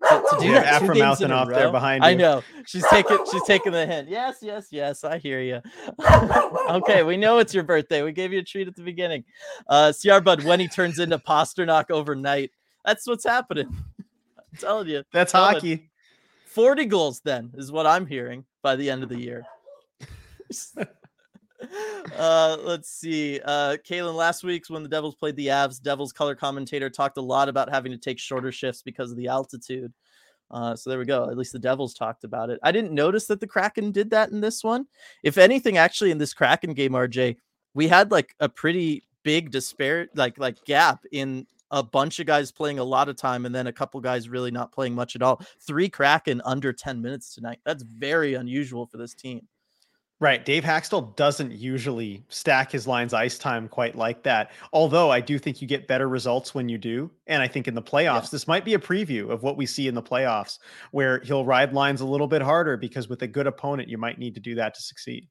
to, 0.09 0.23
to 0.29 0.37
do 0.39 0.47
yeah, 0.47 0.61
that 0.61 0.81
after 0.81 0.95
mouthing 0.95 1.31
off 1.31 1.49
there 1.49 1.71
behind 1.71 2.03
you. 2.03 2.09
I 2.09 2.13
know 2.13 2.43
she's 2.65 2.85
taking 2.89 3.17
she's 3.31 3.43
taking 3.43 3.71
the 3.71 3.85
hint. 3.85 4.09
Yes, 4.09 4.37
yes, 4.41 4.67
yes. 4.71 5.03
I 5.03 5.17
hear 5.17 5.41
you. 5.41 5.61
okay, 6.69 7.03
we 7.03 7.17
know 7.17 7.39
it's 7.39 7.53
your 7.53 7.63
birthday. 7.63 8.01
We 8.01 8.11
gave 8.11 8.33
you 8.33 8.39
a 8.39 8.43
treat 8.43 8.67
at 8.67 8.75
the 8.75 8.83
beginning. 8.83 9.23
Uh, 9.67 9.93
CR 9.93 10.19
Bud 10.19 10.43
when 10.43 10.59
he 10.59 10.67
turns 10.67 10.99
into 10.99 11.17
Pastrnak 11.17 11.91
overnight. 11.91 12.51
That's 12.85 13.07
what's 13.07 13.25
happening. 13.25 13.67
I'm 13.99 14.59
telling 14.59 14.87
you. 14.87 15.03
That's 15.11 15.31
hockey. 15.31 15.89
40 16.47 16.85
goals 16.85 17.21
then 17.21 17.51
is 17.55 17.71
what 17.71 17.87
I'm 17.87 18.05
hearing 18.05 18.45
by 18.61 18.75
the 18.75 18.89
end 18.89 19.01
of 19.01 19.09
the 19.09 19.19
year. 19.19 19.43
Uh, 22.17 22.57
let's 22.61 22.89
see. 22.89 23.39
Uh, 23.43 23.77
Kalen, 23.87 24.15
last 24.15 24.43
week's 24.43 24.69
when 24.69 24.83
the 24.83 24.89
Devils 24.89 25.15
played 25.15 25.35
the 25.35 25.47
Avs, 25.47 25.81
Devils 25.81 26.11
color 26.11 26.35
commentator 26.35 26.89
talked 26.89 27.17
a 27.17 27.21
lot 27.21 27.49
about 27.49 27.69
having 27.69 27.91
to 27.91 27.97
take 27.97 28.19
shorter 28.19 28.51
shifts 28.51 28.81
because 28.81 29.11
of 29.11 29.17
the 29.17 29.27
altitude. 29.27 29.93
Uh, 30.51 30.75
so 30.75 30.89
there 30.89 30.99
we 30.99 31.05
go. 31.05 31.29
At 31.29 31.37
least 31.37 31.53
the 31.53 31.59
Devils 31.59 31.93
talked 31.93 32.23
about 32.23 32.49
it. 32.49 32.59
I 32.61 32.71
didn't 32.71 32.93
notice 32.93 33.25
that 33.27 33.39
the 33.39 33.47
Kraken 33.47 33.91
did 33.91 34.11
that 34.11 34.29
in 34.29 34.39
this 34.39 34.63
one. 34.63 34.85
If 35.23 35.37
anything, 35.37 35.77
actually, 35.77 36.11
in 36.11 36.19
this 36.19 36.33
Kraken 36.33 36.73
game, 36.73 36.91
RJ, 36.91 37.37
we 37.73 37.87
had 37.87 38.11
like 38.11 38.35
a 38.39 38.47
pretty 38.47 39.03
big 39.23 39.51
disparate 39.51 40.09
like 40.15 40.37
like 40.37 40.63
gap 40.65 41.05
in 41.13 41.47
a 41.71 41.81
bunch 41.81 42.19
of 42.19 42.27
guys 42.27 42.51
playing 42.51 42.77
a 42.77 42.83
lot 42.83 43.09
of 43.09 43.15
time 43.15 43.47
and 43.47 43.55
then 43.55 43.65
a 43.65 43.73
couple 43.73 43.99
guys 43.99 44.29
really 44.29 44.51
not 44.51 44.71
playing 44.71 44.93
much 44.93 45.15
at 45.15 45.23
all. 45.23 45.41
Three 45.59 45.89
Kraken 45.89 46.39
under 46.45 46.71
10 46.71 47.01
minutes 47.01 47.33
tonight. 47.33 47.59
That's 47.65 47.81
very 47.81 48.35
unusual 48.35 48.85
for 48.85 48.97
this 48.97 49.15
team. 49.15 49.47
Right. 50.23 50.45
Dave 50.45 50.63
Hakstol 50.63 51.17
doesn't 51.17 51.51
usually 51.51 52.23
stack 52.29 52.71
his 52.71 52.87
lines 52.87 53.13
ice 53.13 53.37
time 53.37 53.67
quite 53.67 53.97
like 53.97 54.23
that. 54.23 54.51
Although 54.71 55.11
I 55.11 55.19
do 55.19 55.37
think 55.37 55.61
you 55.61 55.67
get 55.67 55.85
better 55.85 56.07
results 56.07 56.55
when 56.55 56.69
you 56.69 56.77
do. 56.77 57.11
And 57.27 57.43
I 57.43 57.47
think 57.49 57.67
in 57.67 57.75
the 57.75 57.81
playoffs, 57.81 58.23
yeah. 58.23 58.29
this 58.31 58.47
might 58.47 58.63
be 58.63 58.73
a 58.75 58.79
preview 58.79 59.29
of 59.29 59.43
what 59.43 59.57
we 59.57 59.65
see 59.65 59.89
in 59.89 59.95
the 59.95 60.01
playoffs, 60.01 60.59
where 60.91 61.19
he'll 61.25 61.43
ride 61.43 61.73
lines 61.73 61.99
a 61.99 62.05
little 62.05 62.29
bit 62.29 62.41
harder 62.41 62.77
because 62.77 63.09
with 63.09 63.21
a 63.23 63.27
good 63.27 63.47
opponent, 63.47 63.89
you 63.89 63.97
might 63.97 64.17
need 64.17 64.33
to 64.35 64.39
do 64.39 64.55
that 64.55 64.73
to 64.75 64.81
succeed. 64.81 65.27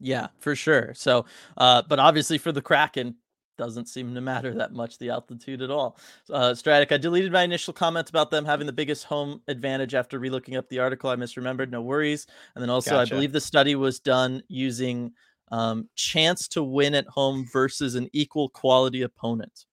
Yeah, 0.00 0.26
for 0.38 0.54
sure. 0.54 0.92
So, 0.94 1.24
uh, 1.56 1.84
but 1.88 1.98
obviously 1.98 2.36
for 2.36 2.52
the 2.52 2.60
Kraken, 2.60 3.14
doesn't 3.56 3.86
seem 3.86 4.14
to 4.14 4.20
matter 4.20 4.54
that 4.54 4.72
much 4.72 4.98
the 4.98 5.10
altitude 5.10 5.62
at 5.62 5.70
all. 5.70 5.98
Uh, 6.30 6.54
Stratic, 6.54 6.92
I 6.92 6.96
deleted 6.96 7.32
my 7.32 7.42
initial 7.42 7.72
comment 7.72 8.08
about 8.08 8.30
them 8.30 8.44
having 8.44 8.66
the 8.66 8.72
biggest 8.72 9.04
home 9.04 9.40
advantage 9.48 9.94
after 9.94 10.20
relooking 10.20 10.56
up 10.56 10.68
the 10.68 10.78
article. 10.78 11.10
I 11.10 11.16
misremembered. 11.16 11.70
No 11.70 11.82
worries. 11.82 12.26
And 12.54 12.62
then 12.62 12.70
also, 12.70 12.92
gotcha. 12.92 13.14
I 13.14 13.16
believe 13.16 13.32
the 13.32 13.40
study 13.40 13.74
was 13.74 14.00
done 14.00 14.42
using 14.48 15.12
um, 15.50 15.88
chance 15.94 16.48
to 16.48 16.62
win 16.62 16.94
at 16.94 17.06
home 17.06 17.46
versus 17.52 17.94
an 17.94 18.08
equal 18.12 18.48
quality 18.48 19.02
opponent. 19.02 19.66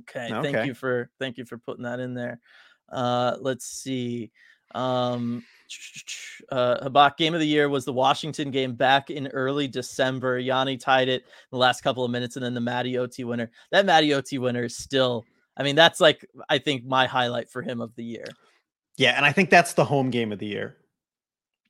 Okay, 0.00 0.32
okay. 0.32 0.52
thank 0.52 0.66
you 0.66 0.74
for 0.74 1.10
thank 1.18 1.36
you 1.36 1.44
for 1.44 1.58
putting 1.58 1.82
that 1.84 2.00
in 2.00 2.14
there. 2.14 2.38
Uh, 2.90 3.36
let's 3.40 3.66
see. 3.66 4.30
Um, 4.74 5.44
uh, 6.50 6.88
Habak 6.88 7.16
game 7.16 7.34
of 7.34 7.40
the 7.40 7.46
year 7.46 7.68
was 7.68 7.84
the 7.84 7.92
Washington 7.92 8.50
game 8.50 8.74
back 8.74 9.10
in 9.10 9.28
early 9.28 9.68
December. 9.68 10.38
Yanni 10.38 10.76
tied 10.76 11.08
it 11.08 11.22
in 11.22 11.48
the 11.52 11.58
last 11.58 11.82
couple 11.82 12.04
of 12.04 12.10
minutes, 12.10 12.36
and 12.36 12.44
then 12.44 12.54
the 12.54 12.60
Matty 12.60 12.98
OT 12.98 13.24
winner. 13.24 13.50
That 13.70 13.86
Matty 13.86 14.14
OT 14.14 14.38
winner 14.38 14.64
is 14.64 14.76
still, 14.76 15.24
I 15.56 15.62
mean, 15.62 15.76
that's 15.76 16.00
like, 16.00 16.26
I 16.48 16.58
think 16.58 16.84
my 16.84 17.06
highlight 17.06 17.50
for 17.50 17.62
him 17.62 17.80
of 17.80 17.94
the 17.96 18.04
year. 18.04 18.26
Yeah. 18.96 19.16
And 19.16 19.24
I 19.24 19.32
think 19.32 19.50
that's 19.50 19.74
the 19.74 19.84
home 19.84 20.10
game 20.10 20.32
of 20.32 20.38
the 20.38 20.46
year. 20.46 20.76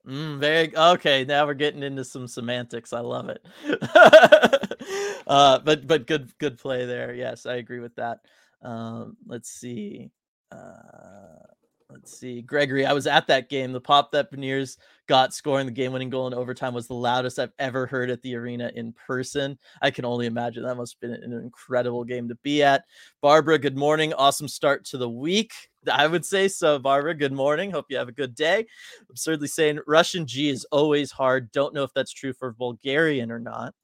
Mm, 0.07 0.39
very 0.39 0.75
okay. 0.77 1.25
Now 1.25 1.47
we're 1.47 1.55
getting 1.55 1.83
into 1.83 2.05
some 2.05 2.27
semantics. 2.27 2.93
I 2.93 3.01
love 3.01 3.29
it. 3.29 3.45
uh, 5.27 5.59
but 5.59 5.87
but 5.87 6.07
good 6.07 6.37
good 6.39 6.59
play 6.59 6.87
there. 6.87 7.13
Yes, 7.13 7.45
I 7.45 7.57
agree 7.57 7.81
with 7.81 7.95
that. 7.97 8.21
Um, 8.63 9.17
let's 9.27 9.51
see. 9.51 10.11
Uh, 10.51 11.45
Let's 11.93 12.17
see, 12.17 12.43
Gregory. 12.43 12.87
I 12.87 12.93
was 12.93 13.07
at 13.07 13.27
that 13.27 13.49
game. 13.49 13.73
The 13.73 13.81
pop 13.81 14.13
that 14.13 14.31
Beniers 14.33 14.77
got 15.09 15.35
scoring 15.35 15.67
the 15.67 15.73
game-winning 15.73 16.11
goal 16.11 16.29
in 16.29 16.35
overtime 16.35 16.73
was 16.73 16.87
the 16.87 16.95
loudest 16.95 17.39
I've 17.39 17.53
ever 17.59 17.87
heard 17.87 18.11
at 18.11 18.23
the 18.23 18.37
arena 18.37 18.71
in 18.75 18.93
person. 18.93 19.59
I 19.83 19.91
can 19.91 20.05
only 20.05 20.27
imagine 20.27 20.63
that 20.63 20.77
must 20.77 20.95
have 20.95 21.01
been 21.01 21.23
an 21.23 21.33
incredible 21.33 22.05
game 22.05 22.29
to 22.29 22.37
be 22.37 22.63
at. 22.63 22.85
Barbara, 23.21 23.59
good 23.59 23.77
morning. 23.77 24.13
Awesome 24.13 24.47
start 24.47 24.85
to 24.87 24.99
the 24.99 25.09
week. 25.09 25.53
I 25.91 26.07
would 26.07 26.25
say 26.25 26.47
so, 26.47 26.79
Barbara. 26.79 27.15
Good 27.15 27.33
morning. 27.33 27.71
Hope 27.71 27.87
you 27.89 27.97
have 27.97 28.09
a 28.09 28.13
good 28.13 28.35
day. 28.35 28.67
Absurdly 29.11 29.49
saying 29.49 29.81
Russian 29.87 30.27
G 30.27 30.51
is 30.51 30.65
always 30.67 31.11
hard. 31.11 31.51
Don't 31.51 31.75
know 31.75 31.83
if 31.83 31.93
that's 31.95 32.13
true 32.13 32.33
for 32.33 32.53
Bulgarian 32.53 33.33
or 33.33 33.41
not. 33.41 33.75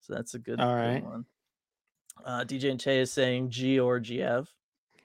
So 0.00 0.14
that's 0.14 0.34
a 0.34 0.38
good, 0.38 0.60
All 0.60 0.74
right. 0.74 1.02
good 1.02 1.10
one. 1.10 1.24
Uh, 2.24 2.44
DJ 2.44 2.70
and 2.70 2.80
Tay 2.80 3.00
is 3.00 3.12
saying 3.12 3.50
G 3.50 3.80
or 3.80 4.00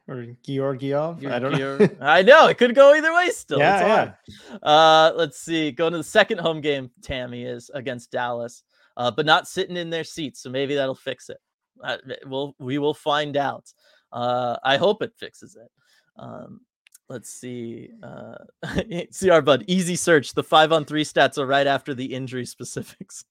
Georgiev. 0.08 1.26
I 1.26 1.40
don't 1.40 1.58
know. 1.58 1.90
I 2.02 2.22
know 2.22 2.48
it 2.48 2.58
could 2.58 2.76
go 2.76 2.94
either 2.94 3.14
way. 3.14 3.30
Still, 3.30 3.60
yeah, 3.60 4.14
yeah. 4.50 4.58
Uh, 4.62 5.14
let's 5.16 5.40
see. 5.40 5.72
Going 5.72 5.94
to 5.94 5.98
the 6.00 6.04
second 6.04 6.40
home 6.40 6.62
game, 6.62 6.92
Tammy 7.02 7.44
is 7.44 7.72
against 7.74 8.12
Dallas, 8.12 8.64
uh, 8.98 9.12
but 9.12 9.26
not 9.26 9.48
sitting 9.48 9.78
in 9.78 9.90
their 9.90 10.04
seats. 10.04 10.42
So 10.42 10.50
maybe 10.50 10.76
that'll 10.76 10.96
fix 10.96 11.30
it. 11.30 11.38
Uh, 11.82 11.98
we'll 12.26 12.56
we 12.60 12.78
will 12.78 12.94
find 12.94 13.38
out. 13.38 13.72
Uh, 14.12 14.58
I 14.64 14.78
hope 14.78 15.02
it 15.02 15.14
fixes 15.18 15.56
it. 15.56 15.72
Um, 16.18 16.62
let's 17.10 17.30
see. 17.30 17.90
Uh, 18.02 18.36
see 19.12 19.30
our 19.30 19.42
bud. 19.42 19.64
Easy 19.68 19.96
search. 19.96 20.34
The 20.34 20.44
five 20.44 20.72
on 20.72 20.86
three 20.86 21.06
stats 21.06 21.38
are 21.38 21.48
right 21.48 21.68
after 21.68 21.94
the 21.94 22.14
injury 22.14 22.46
specifics. 22.46 23.24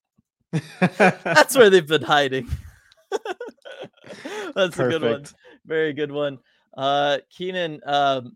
That's 0.79 1.55
where 1.55 1.69
they've 1.69 1.87
been 1.87 2.03
hiding. 2.03 2.47
That's 4.55 4.75
Perfect. 4.75 4.79
a 4.79 4.89
good 4.89 5.01
one. 5.01 5.25
Very 5.65 5.93
good 5.93 6.11
one. 6.11 6.39
Uh, 6.75 7.19
Keenan, 7.29 7.79
um, 7.85 8.35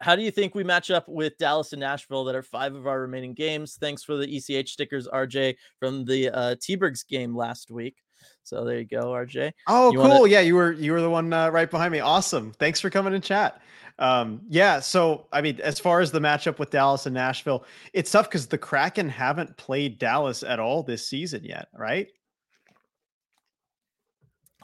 how 0.00 0.16
do 0.16 0.22
you 0.22 0.30
think 0.30 0.54
we 0.54 0.64
match 0.64 0.90
up 0.90 1.08
with 1.08 1.38
Dallas 1.38 1.72
and 1.72 1.80
Nashville 1.80 2.24
that 2.24 2.34
are 2.34 2.42
five 2.42 2.74
of 2.74 2.86
our 2.86 3.00
remaining 3.00 3.34
games? 3.34 3.76
Thanks 3.80 4.02
for 4.02 4.16
the 4.16 4.36
ECH 4.36 4.70
stickers, 4.70 5.06
RJ, 5.06 5.56
from 5.78 6.04
the 6.04 6.30
uh, 6.30 6.56
T-Bergs 6.60 7.04
game 7.04 7.36
last 7.36 7.70
week. 7.70 7.96
So 8.42 8.64
there 8.64 8.78
you 8.78 8.84
go, 8.84 9.12
RJ. 9.12 9.52
Oh, 9.68 9.92
you 9.92 9.98
cool. 9.98 10.08
Wanna... 10.08 10.28
Yeah, 10.28 10.40
you 10.40 10.56
were 10.56 10.72
you 10.72 10.92
were 10.92 11.00
the 11.00 11.10
one 11.10 11.32
uh, 11.32 11.50
right 11.50 11.70
behind 11.70 11.92
me. 11.92 12.00
Awesome. 12.00 12.52
Thanks 12.58 12.80
for 12.80 12.90
coming 12.90 13.14
in 13.14 13.20
chat. 13.20 13.62
Um, 13.98 14.40
yeah, 14.48 14.80
so 14.80 15.28
I 15.32 15.40
mean, 15.40 15.60
as 15.60 15.78
far 15.78 16.00
as 16.00 16.10
the 16.10 16.18
matchup 16.18 16.58
with 16.58 16.70
Dallas 16.70 17.06
and 17.06 17.14
Nashville, 17.14 17.64
it's 17.92 18.10
tough 18.10 18.28
because 18.28 18.46
the 18.46 18.58
Kraken 18.58 19.08
haven't 19.08 19.56
played 19.56 19.98
Dallas 19.98 20.42
at 20.42 20.58
all 20.58 20.82
this 20.82 21.06
season 21.06 21.44
yet, 21.44 21.68
right? 21.76 22.08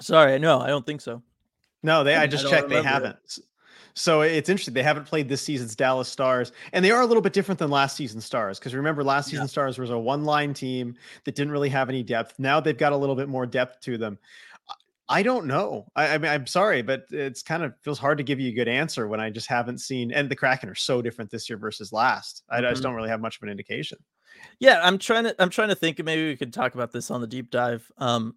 Sorry, 0.01 0.38
no, 0.38 0.61
I 0.61 0.68
don't 0.68 0.86
think 0.86 1.01
so. 1.01 1.22
No, 1.83 2.05
they. 2.05 2.14
I 2.14 2.26
just 2.29 2.47
I 2.47 2.51
checked. 2.51 2.68
They 2.68 2.83
haven't. 2.83 3.16
It. 3.24 3.39
So 3.95 4.20
it's 4.20 4.49
interesting. 4.49 4.74
They 4.74 4.83
haven't 4.83 5.07
played 5.07 5.29
this 5.29 5.43
season's 5.43 5.74
Dallas 5.74 6.09
Stars, 6.09 6.53
and 6.72 6.85
they 6.85 6.93
are 6.93 7.03
a 7.03 7.07
little 7.07 7.20
bit 7.20 7.33
different 7.33 7.59
than 7.59 7.68
last 7.68 7.97
season's 7.97 8.24
Stars. 8.24 8.59
Because 8.59 8.74
remember, 8.74 9.03
last 9.03 9.26
season 9.26 9.45
yeah. 9.45 9.49
Stars 9.49 9.76
was 9.76 9.91
a 9.91 9.99
one-line 9.99 10.55
team 10.55 10.95
that 11.24 11.35
didn't 11.35 11.53
really 11.53 11.68
have 11.68 11.89
any 11.89 12.05
depth. 12.05 12.35
Now 12.39 12.61
they've 12.61 12.79
got 12.79 12.93
a 12.93 12.97
little 12.97 13.16
bit 13.16 13.29
more 13.29 13.45
depth 13.45 13.81
to 13.83 13.99
them. 13.99 14.18
I 15.09 15.22
don't 15.22 15.47
know. 15.47 15.87
I, 15.97 16.14
I 16.14 16.18
mean, 16.18 16.31
I'm 16.31 16.47
sorry, 16.47 16.83
but 16.83 17.07
it's 17.11 17.43
kind 17.43 17.64
of 17.64 17.72
feels 17.81 17.99
hard 17.99 18.18
to 18.18 18.24
give 18.24 18.39
you 18.39 18.51
a 18.51 18.55
good 18.55 18.68
answer 18.68 19.09
when 19.09 19.20
I 19.20 19.31
just 19.31 19.49
haven't 19.49 19.79
seen. 19.79 20.12
And 20.12 20.31
the 20.31 20.37
Kraken 20.37 20.68
are 20.68 20.74
so 20.74 21.01
different 21.01 21.31
this 21.31 21.49
year 21.49 21.57
versus 21.59 21.93
last. 21.93 22.45
I, 22.51 22.59
mm-hmm. 22.59 22.66
I 22.66 22.70
just 22.70 22.83
don't 22.83 22.95
really 22.95 23.09
have 23.09 23.20
much 23.20 23.39
of 23.39 23.43
an 23.43 23.49
indication. 23.49 23.99
Yeah, 24.61 24.81
I'm 24.83 24.99
trying 24.99 25.24
to. 25.24 25.35
I'm 25.41 25.51
trying 25.51 25.70
to 25.70 25.74
think. 25.74 26.03
Maybe 26.05 26.26
we 26.26 26.37
could 26.37 26.53
talk 26.53 26.74
about 26.74 26.93
this 26.93 27.11
on 27.11 27.20
the 27.20 27.26
deep 27.26 27.51
dive. 27.51 27.91
Um, 27.99 28.37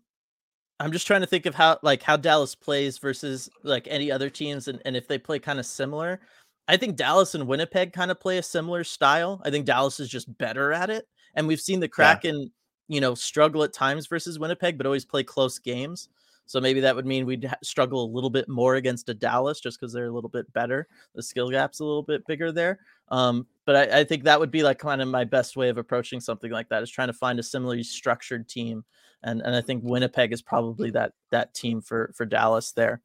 I'm 0.81 0.91
just 0.91 1.05
trying 1.05 1.21
to 1.21 1.27
think 1.27 1.45
of 1.45 1.53
how 1.53 1.77
like 1.83 2.01
how 2.01 2.17
Dallas 2.17 2.55
plays 2.55 2.97
versus 2.97 3.49
like 3.61 3.87
any 3.87 4.11
other 4.11 4.31
teams 4.31 4.67
and, 4.67 4.81
and 4.83 4.95
if 4.95 5.07
they 5.07 5.19
play 5.19 5.37
kind 5.37 5.59
of 5.59 5.65
similar. 5.67 6.19
I 6.67 6.75
think 6.77 6.95
Dallas 6.95 7.35
and 7.35 7.47
Winnipeg 7.47 7.93
kind 7.93 8.09
of 8.09 8.19
play 8.19 8.39
a 8.39 8.43
similar 8.43 8.83
style. 8.83 9.41
I 9.45 9.51
think 9.51 9.65
Dallas 9.65 9.99
is 9.99 10.09
just 10.09 10.35
better 10.39 10.73
at 10.73 10.89
it. 10.89 11.07
And 11.35 11.47
we've 11.47 11.61
seen 11.61 11.79
the 11.79 11.87
Kraken, 11.87 12.41
yeah. 12.41 12.47
you 12.87 12.99
know, 12.99 13.13
struggle 13.13 13.63
at 13.63 13.73
times 13.73 14.07
versus 14.07 14.39
Winnipeg, 14.39 14.77
but 14.77 14.87
always 14.87 15.05
play 15.05 15.23
close 15.23 15.59
games. 15.59 16.09
So 16.47 16.59
maybe 16.59 16.79
that 16.79 16.95
would 16.95 17.05
mean 17.05 17.25
we'd 17.25 17.45
ha- 17.45 17.55
struggle 17.63 18.03
a 18.03 18.13
little 18.13 18.29
bit 18.29 18.49
more 18.49 18.75
against 18.75 19.07
a 19.09 19.13
Dallas 19.13 19.59
just 19.59 19.79
because 19.79 19.93
they're 19.93 20.07
a 20.07 20.11
little 20.11 20.29
bit 20.29 20.51
better. 20.53 20.87
The 21.13 21.21
skill 21.21 21.51
gap's 21.51 21.79
a 21.79 21.85
little 21.85 22.03
bit 22.03 22.25
bigger 22.25 22.51
there. 22.51 22.79
Um, 23.09 23.45
but 23.65 23.75
I, 23.75 23.99
I, 23.99 24.03
think 24.03 24.23
that 24.23 24.39
would 24.39 24.51
be 24.51 24.63
like 24.63 24.79
kind 24.79 25.01
of 25.01 25.07
my 25.07 25.25
best 25.25 25.55
way 25.55 25.69
of 25.69 25.77
approaching 25.77 26.19
something 26.19 26.51
like 26.51 26.69
that 26.69 26.81
is 26.81 26.89
trying 26.89 27.09
to 27.09 27.13
find 27.13 27.39
a 27.39 27.43
similarly 27.43 27.83
structured 27.83 28.47
team 28.47 28.83
and 29.23 29.41
and 29.41 29.55
I 29.55 29.61
think 29.61 29.83
Winnipeg 29.83 30.33
is 30.33 30.41
probably 30.41 30.91
that 30.91 31.13
that 31.31 31.53
team 31.53 31.81
for 31.81 32.11
for 32.15 32.25
Dallas 32.25 32.71
there. 32.71 33.01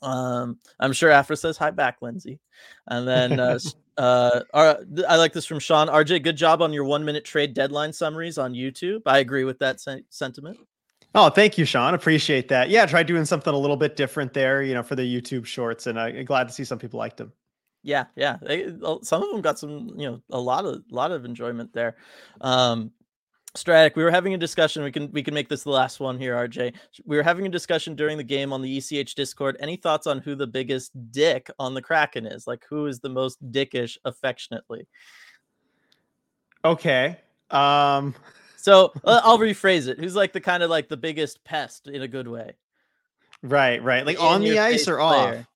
Um, 0.00 0.58
I'm 0.80 0.92
sure 0.92 1.10
Afra 1.10 1.36
says 1.36 1.56
hi 1.56 1.70
back, 1.70 1.98
Lindsay, 2.00 2.40
and 2.86 3.06
then 3.06 3.38
uh, 3.38 3.58
uh, 3.98 4.40
I 4.54 5.16
like 5.16 5.32
this 5.32 5.46
from 5.46 5.58
Sean 5.58 5.88
RJ. 5.88 6.22
Good 6.22 6.36
job 6.36 6.62
on 6.62 6.72
your 6.72 6.84
one 6.84 7.04
minute 7.04 7.24
trade 7.24 7.54
deadline 7.54 7.92
summaries 7.92 8.38
on 8.38 8.54
YouTube. 8.54 9.02
I 9.06 9.18
agree 9.18 9.44
with 9.44 9.58
that 9.60 9.80
sen- 9.80 10.04
sentiment. 10.08 10.58
Oh, 11.14 11.28
thank 11.28 11.58
you, 11.58 11.66
Sean. 11.66 11.92
Appreciate 11.92 12.48
that. 12.48 12.70
Yeah, 12.70 12.86
try 12.86 13.02
doing 13.02 13.26
something 13.26 13.52
a 13.52 13.58
little 13.58 13.76
bit 13.76 13.96
different 13.96 14.32
there, 14.32 14.62
you 14.62 14.72
know, 14.72 14.82
for 14.82 14.96
the 14.96 15.02
YouTube 15.02 15.44
shorts, 15.44 15.86
and 15.86 16.00
I'm 16.00 16.24
glad 16.24 16.48
to 16.48 16.54
see 16.54 16.64
some 16.64 16.78
people 16.78 16.98
liked 16.98 17.18
them. 17.18 17.32
Yeah, 17.82 18.04
yeah. 18.16 18.36
They, 18.40 18.72
some 19.02 19.22
of 19.22 19.30
them 19.30 19.42
got 19.42 19.58
some, 19.58 19.90
you 19.96 20.10
know, 20.10 20.22
a 20.30 20.40
lot 20.40 20.64
of 20.64 20.82
lot 20.90 21.10
of 21.10 21.24
enjoyment 21.24 21.72
there. 21.72 21.96
Um, 22.40 22.92
Stratic, 23.54 23.96
we 23.96 24.02
were 24.02 24.10
having 24.10 24.32
a 24.32 24.38
discussion. 24.38 24.82
We 24.82 24.90
can 24.90 25.12
we 25.12 25.22
can 25.22 25.34
make 25.34 25.50
this 25.50 25.64
the 25.64 25.70
last 25.70 26.00
one 26.00 26.18
here, 26.18 26.34
RJ. 26.34 26.72
We 27.04 27.16
were 27.18 27.22
having 27.22 27.46
a 27.46 27.50
discussion 27.50 27.94
during 27.94 28.16
the 28.16 28.24
game 28.24 28.50
on 28.50 28.62
the 28.62 28.78
ECH 28.78 29.14
Discord. 29.14 29.58
Any 29.60 29.76
thoughts 29.76 30.06
on 30.06 30.20
who 30.20 30.34
the 30.34 30.46
biggest 30.46 30.92
dick 31.12 31.50
on 31.58 31.74
the 31.74 31.82
Kraken 31.82 32.24
is? 32.24 32.46
Like 32.46 32.64
who 32.70 32.86
is 32.86 33.00
the 33.00 33.10
most 33.10 33.38
dickish 33.52 33.98
affectionately? 34.06 34.86
Okay. 36.64 37.18
Um 37.50 38.14
so 38.56 38.92
uh, 39.04 39.20
I'll 39.22 39.38
rephrase 39.38 39.86
it. 39.86 39.98
Who's 39.98 40.16
like 40.16 40.32
the 40.32 40.40
kind 40.40 40.62
of 40.62 40.70
like 40.70 40.88
the 40.88 40.96
biggest 40.96 41.44
pest 41.44 41.88
in 41.88 42.00
a 42.00 42.08
good 42.08 42.28
way? 42.28 42.52
Right, 43.42 43.82
right. 43.82 44.06
Like 44.06 44.16
in 44.16 44.24
on 44.24 44.40
the 44.40 44.60
ice 44.60 44.88
or 44.88 44.96
player. 44.96 45.38
off? 45.40 45.46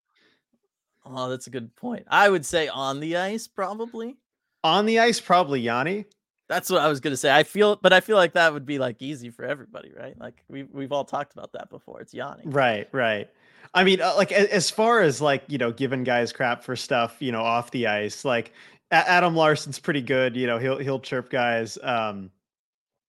Oh, 1.06 1.30
that's 1.30 1.46
a 1.46 1.50
good 1.50 1.74
point. 1.76 2.04
I 2.08 2.28
would 2.28 2.44
say 2.44 2.68
on 2.68 3.00
the 3.00 3.16
ice, 3.16 3.46
probably. 3.46 4.16
On 4.64 4.84
the 4.84 4.98
ice, 4.98 5.20
probably 5.20 5.60
Yanni. 5.60 6.04
That's 6.48 6.70
what 6.70 6.80
I 6.80 6.88
was 6.88 7.00
gonna 7.00 7.16
say. 7.16 7.34
I 7.34 7.42
feel, 7.42 7.76
but 7.76 7.92
I 7.92 8.00
feel 8.00 8.16
like 8.16 8.34
that 8.34 8.52
would 8.52 8.66
be 8.66 8.78
like 8.78 9.02
easy 9.02 9.30
for 9.30 9.44
everybody, 9.44 9.92
right? 9.98 10.18
Like 10.18 10.42
we 10.48 10.62
we've 10.64 10.92
all 10.92 11.04
talked 11.04 11.32
about 11.32 11.52
that 11.52 11.70
before. 11.70 12.00
It's 12.00 12.14
Yanni. 12.14 12.42
Right, 12.44 12.88
right. 12.92 13.28
I 13.74 13.84
mean, 13.84 14.00
uh, 14.00 14.14
like 14.16 14.30
as 14.32 14.70
far 14.70 15.00
as 15.00 15.20
like 15.20 15.42
you 15.48 15.58
know, 15.58 15.72
giving 15.72 16.04
guys 16.04 16.32
crap 16.32 16.62
for 16.62 16.76
stuff, 16.76 17.16
you 17.20 17.32
know, 17.32 17.42
off 17.42 17.70
the 17.72 17.88
ice, 17.88 18.24
like 18.24 18.52
Adam 18.90 19.34
Larsson's 19.34 19.78
pretty 19.78 20.02
good. 20.02 20.36
You 20.36 20.46
know, 20.46 20.58
he'll 20.58 20.78
he'll 20.78 21.00
chirp 21.00 21.30
guys. 21.30 21.78
Um, 21.82 22.30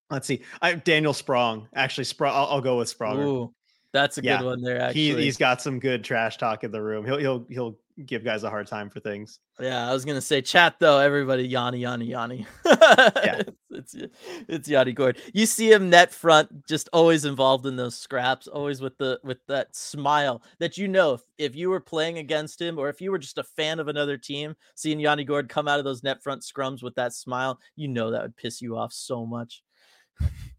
let's 0.10 0.28
see, 0.28 0.42
I 0.62 0.74
Daniel 0.74 1.14
Sprong 1.14 1.68
actually 1.76 2.06
Sprong. 2.06 2.36
I'll, 2.36 2.48
I'll 2.48 2.62
go 2.62 2.78
with 2.78 2.90
Sprong. 2.90 3.20
Ooh, 3.20 3.54
that's 3.94 4.18
a 4.18 4.24
yeah. 4.24 4.38
good 4.38 4.46
one 4.46 4.62
there. 4.62 4.82
Actually, 4.82 5.02
he, 5.02 5.16
he's 5.24 5.38
got 5.38 5.62
some 5.62 5.80
good 5.80 6.04
trash 6.04 6.38
talk 6.38 6.64
in 6.64 6.72
the 6.72 6.82
room. 6.82 7.06
He'll 7.06 7.18
he'll 7.18 7.46
he'll 7.50 7.78
give 8.06 8.24
guys 8.24 8.44
a 8.44 8.50
hard 8.50 8.68
time 8.68 8.90
for 8.90 9.00
things. 9.00 9.40
Yeah, 9.60 9.90
I 9.90 9.94
was 9.94 10.06
gonna 10.06 10.22
say 10.22 10.42
chat 10.42 10.76
though. 10.80 11.00
Everybody, 11.00 11.48
Yanni, 11.48 11.80
Yanni, 11.80 12.06
Yanni. 12.06 12.46
yeah, 12.66 13.42
it's, 13.72 13.96
it's 13.96 14.16
it's 14.48 14.70
Yanni 14.70 14.94
Gourde. 14.94 15.18
You 15.34 15.46
see 15.46 15.72
him 15.72 15.90
net 15.90 16.14
front, 16.14 16.68
just 16.68 16.90
always 16.94 17.26
involved 17.26 17.66
in 17.66 17.76
those 17.76 17.98
scraps, 17.98 18.48
always 18.48 18.82
with 18.82 18.98
the 18.98 19.20
with 19.24 19.40
that 19.48 19.76
smile 19.76 20.44
that 20.60 20.78
you 20.78 20.88
know 20.88 21.14
if, 21.14 21.22
if 21.38 21.56
you 21.56 21.70
were 21.70 21.80
playing 21.80 22.20
against 22.20 22.62
him 22.62 22.78
or 22.78 22.90
if 22.90 23.02
you 23.02 23.12
were 23.12 23.20
just 23.20 23.40
a 23.40 23.44
fan 23.44 23.80
of 23.80 23.88
another 23.88 24.18
team, 24.18 24.56
seeing 24.76 25.00
Yanni 25.00 25.24
Gourde 25.24 25.50
come 25.50 25.68
out 25.68 25.80
of 25.80 25.86
those 25.86 26.04
net 26.04 26.22
front 26.22 26.44
scrums 26.44 26.84
with 26.84 26.96
that 26.96 27.14
smile, 27.14 27.60
you 27.76 27.88
know 27.88 28.12
that 28.12 28.22
would 28.22 28.38
piss 28.38 28.62
you 28.62 28.78
off 28.78 28.94
so 28.94 29.26
much. 29.26 29.64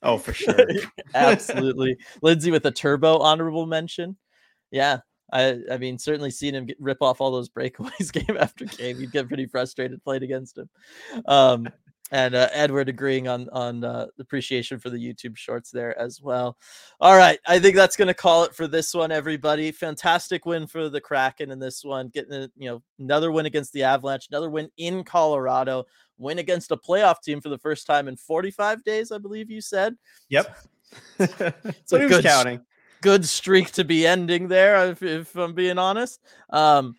Oh, 0.02 0.18
for 0.18 0.32
sure. 0.32 0.66
Absolutely. 1.14 1.98
Lindsay 2.22 2.50
with 2.50 2.64
a 2.66 2.70
turbo 2.70 3.18
honorable 3.18 3.66
mention. 3.66 4.16
Yeah, 4.70 4.98
I 5.32 5.58
I 5.70 5.78
mean, 5.78 5.98
certainly 5.98 6.30
seeing 6.30 6.54
him 6.54 6.66
get, 6.66 6.80
rip 6.80 7.02
off 7.02 7.20
all 7.20 7.30
those 7.30 7.48
breakaways 7.48 8.12
game 8.26 8.36
after 8.38 8.64
game, 8.64 9.00
you'd 9.00 9.12
get 9.12 9.28
pretty 9.28 9.46
frustrated 9.46 10.02
playing 10.02 10.22
against 10.22 10.58
him. 10.58 10.68
Um, 11.26 11.68
and 12.10 12.34
uh, 12.34 12.48
Edward 12.52 12.88
agreeing 12.88 13.28
on 13.28 13.48
on 13.50 13.84
uh, 13.84 14.06
appreciation 14.18 14.78
for 14.78 14.90
the 14.90 14.98
YouTube 14.98 15.36
shorts 15.36 15.70
there 15.70 15.98
as 15.98 16.22
well. 16.22 16.56
All 17.00 17.16
right, 17.16 17.38
I 17.46 17.58
think 17.58 17.76
that's 17.76 17.96
going 17.96 18.08
to 18.08 18.14
call 18.14 18.44
it 18.44 18.54
for 18.54 18.66
this 18.66 18.94
one, 18.94 19.12
everybody. 19.12 19.70
Fantastic 19.72 20.46
win 20.46 20.66
for 20.66 20.88
the 20.88 21.00
Kraken 21.00 21.50
in 21.50 21.58
this 21.58 21.84
one, 21.84 22.08
getting 22.08 22.32
a, 22.32 22.48
you 22.56 22.70
know 22.70 22.82
another 22.98 23.30
win 23.30 23.46
against 23.46 23.72
the 23.72 23.82
Avalanche, 23.82 24.28
another 24.30 24.50
win 24.50 24.70
in 24.78 25.04
Colorado, 25.04 25.84
win 26.16 26.38
against 26.38 26.70
a 26.70 26.76
playoff 26.76 27.20
team 27.22 27.40
for 27.40 27.50
the 27.50 27.58
first 27.58 27.86
time 27.86 28.08
in 28.08 28.16
45 28.16 28.84
days, 28.84 29.12
I 29.12 29.18
believe 29.18 29.50
you 29.50 29.60
said. 29.60 29.94
Yep. 30.30 30.56
so 31.84 31.98
good 32.08 32.24
counting 32.24 32.62
good 33.02 33.24
streak 33.26 33.72
to 33.72 33.84
be 33.84 34.06
ending 34.06 34.48
there, 34.48 34.90
if, 34.90 35.02
if 35.02 35.36
I'm 35.36 35.54
being 35.54 35.78
honest. 35.78 36.20
Um, 36.50 36.96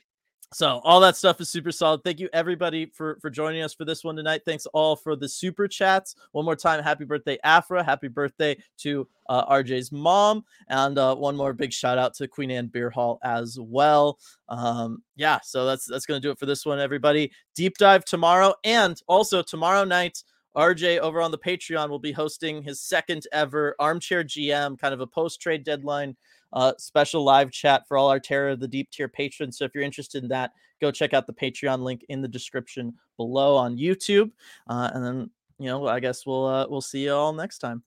So 0.51 0.81
all 0.84 0.99
that 1.01 1.15
stuff 1.15 1.39
is 1.41 1.49
super 1.49 1.71
solid. 1.71 2.03
Thank 2.03 2.19
you 2.19 2.27
everybody 2.34 2.88
for 2.88 3.19
for 3.21 3.30
joining 3.30 3.61
us 3.61 3.76
for 3.76 3.85
this 3.85 4.03
one 4.03 4.15
tonight. 4.15 4.41
Thanks 4.45 4.65
all 4.73 4.95
for 4.95 5.15
the 5.15 5.30
super 5.30 5.67
chats. 5.67 6.15
One 6.31 6.43
more 6.43 6.55
time, 6.55 6.81
happy 6.84 7.05
birthday 7.05 7.38
Afra. 7.43 7.84
Happy 7.84 8.07
birthday 8.07 8.57
to 8.80 9.07
uh, 9.27 9.45
RJ's 9.45 9.91
mom, 9.91 10.43
and 10.67 10.97
uh, 10.97 11.15
one 11.15 11.35
more 11.35 11.53
big 11.53 11.71
shout 11.71 11.99
out 11.99 12.15
to 12.15 12.27
Queen 12.27 12.49
Anne 12.49 12.65
Beer 12.65 12.89
Hall 12.89 13.19
as 13.23 13.59
well. 13.61 14.17
Um, 14.47 15.03
yeah, 15.15 15.38
so 15.43 15.67
that's 15.67 15.85
that's 15.85 16.07
gonna 16.07 16.19
do 16.19 16.31
it 16.31 16.39
for 16.39 16.47
this 16.47 16.65
one, 16.65 16.80
everybody. 16.80 17.31
Deep 17.53 17.77
dive 17.77 18.03
tomorrow, 18.03 18.55
and 18.63 18.99
also 19.07 19.43
tomorrow 19.43 19.84
night. 19.84 20.23
RJ 20.55 20.99
over 20.99 21.21
on 21.21 21.31
the 21.31 21.38
Patreon 21.38 21.89
will 21.89 21.99
be 21.99 22.11
hosting 22.11 22.61
his 22.61 22.81
second 22.81 23.26
ever 23.31 23.76
armchair 23.80 24.23
GM, 24.23 24.80
kind 24.80 24.93
of 24.93 25.01
a 25.01 25.07
post 25.07 25.41
trade 25.41 25.63
deadline 25.63 26.15
uh, 26.53 26.73
special 26.77 27.23
live 27.23 27.51
chat 27.51 27.88
for 27.88 27.97
all 27.97 28.09
our 28.09 28.19
Terror 28.19 28.49
of 28.49 28.59
the 28.59 28.67
Deep 28.67 28.89
tier 28.91 29.07
patrons. 29.07 29.57
So 29.57 29.65
if 29.65 29.71
you're 29.73 29.84
interested 29.84 30.23
in 30.23 30.30
that, 30.30 30.51
go 30.81 30.91
check 30.91 31.13
out 31.13 31.27
the 31.27 31.34
Patreon 31.34 31.80
link 31.80 32.05
in 32.09 32.21
the 32.21 32.27
description 32.27 32.93
below 33.17 33.55
on 33.55 33.77
YouTube. 33.77 34.31
Uh, 34.67 34.89
and 34.93 35.05
then, 35.05 35.30
you 35.59 35.67
know, 35.67 35.88
I 35.88 35.99
guess 35.99 36.26
we'll 36.26 36.45
uh, 36.45 36.67
we'll 36.67 36.81
see 36.81 37.05
you 37.05 37.13
all 37.13 37.34
next 37.34 37.59
time. 37.59 37.84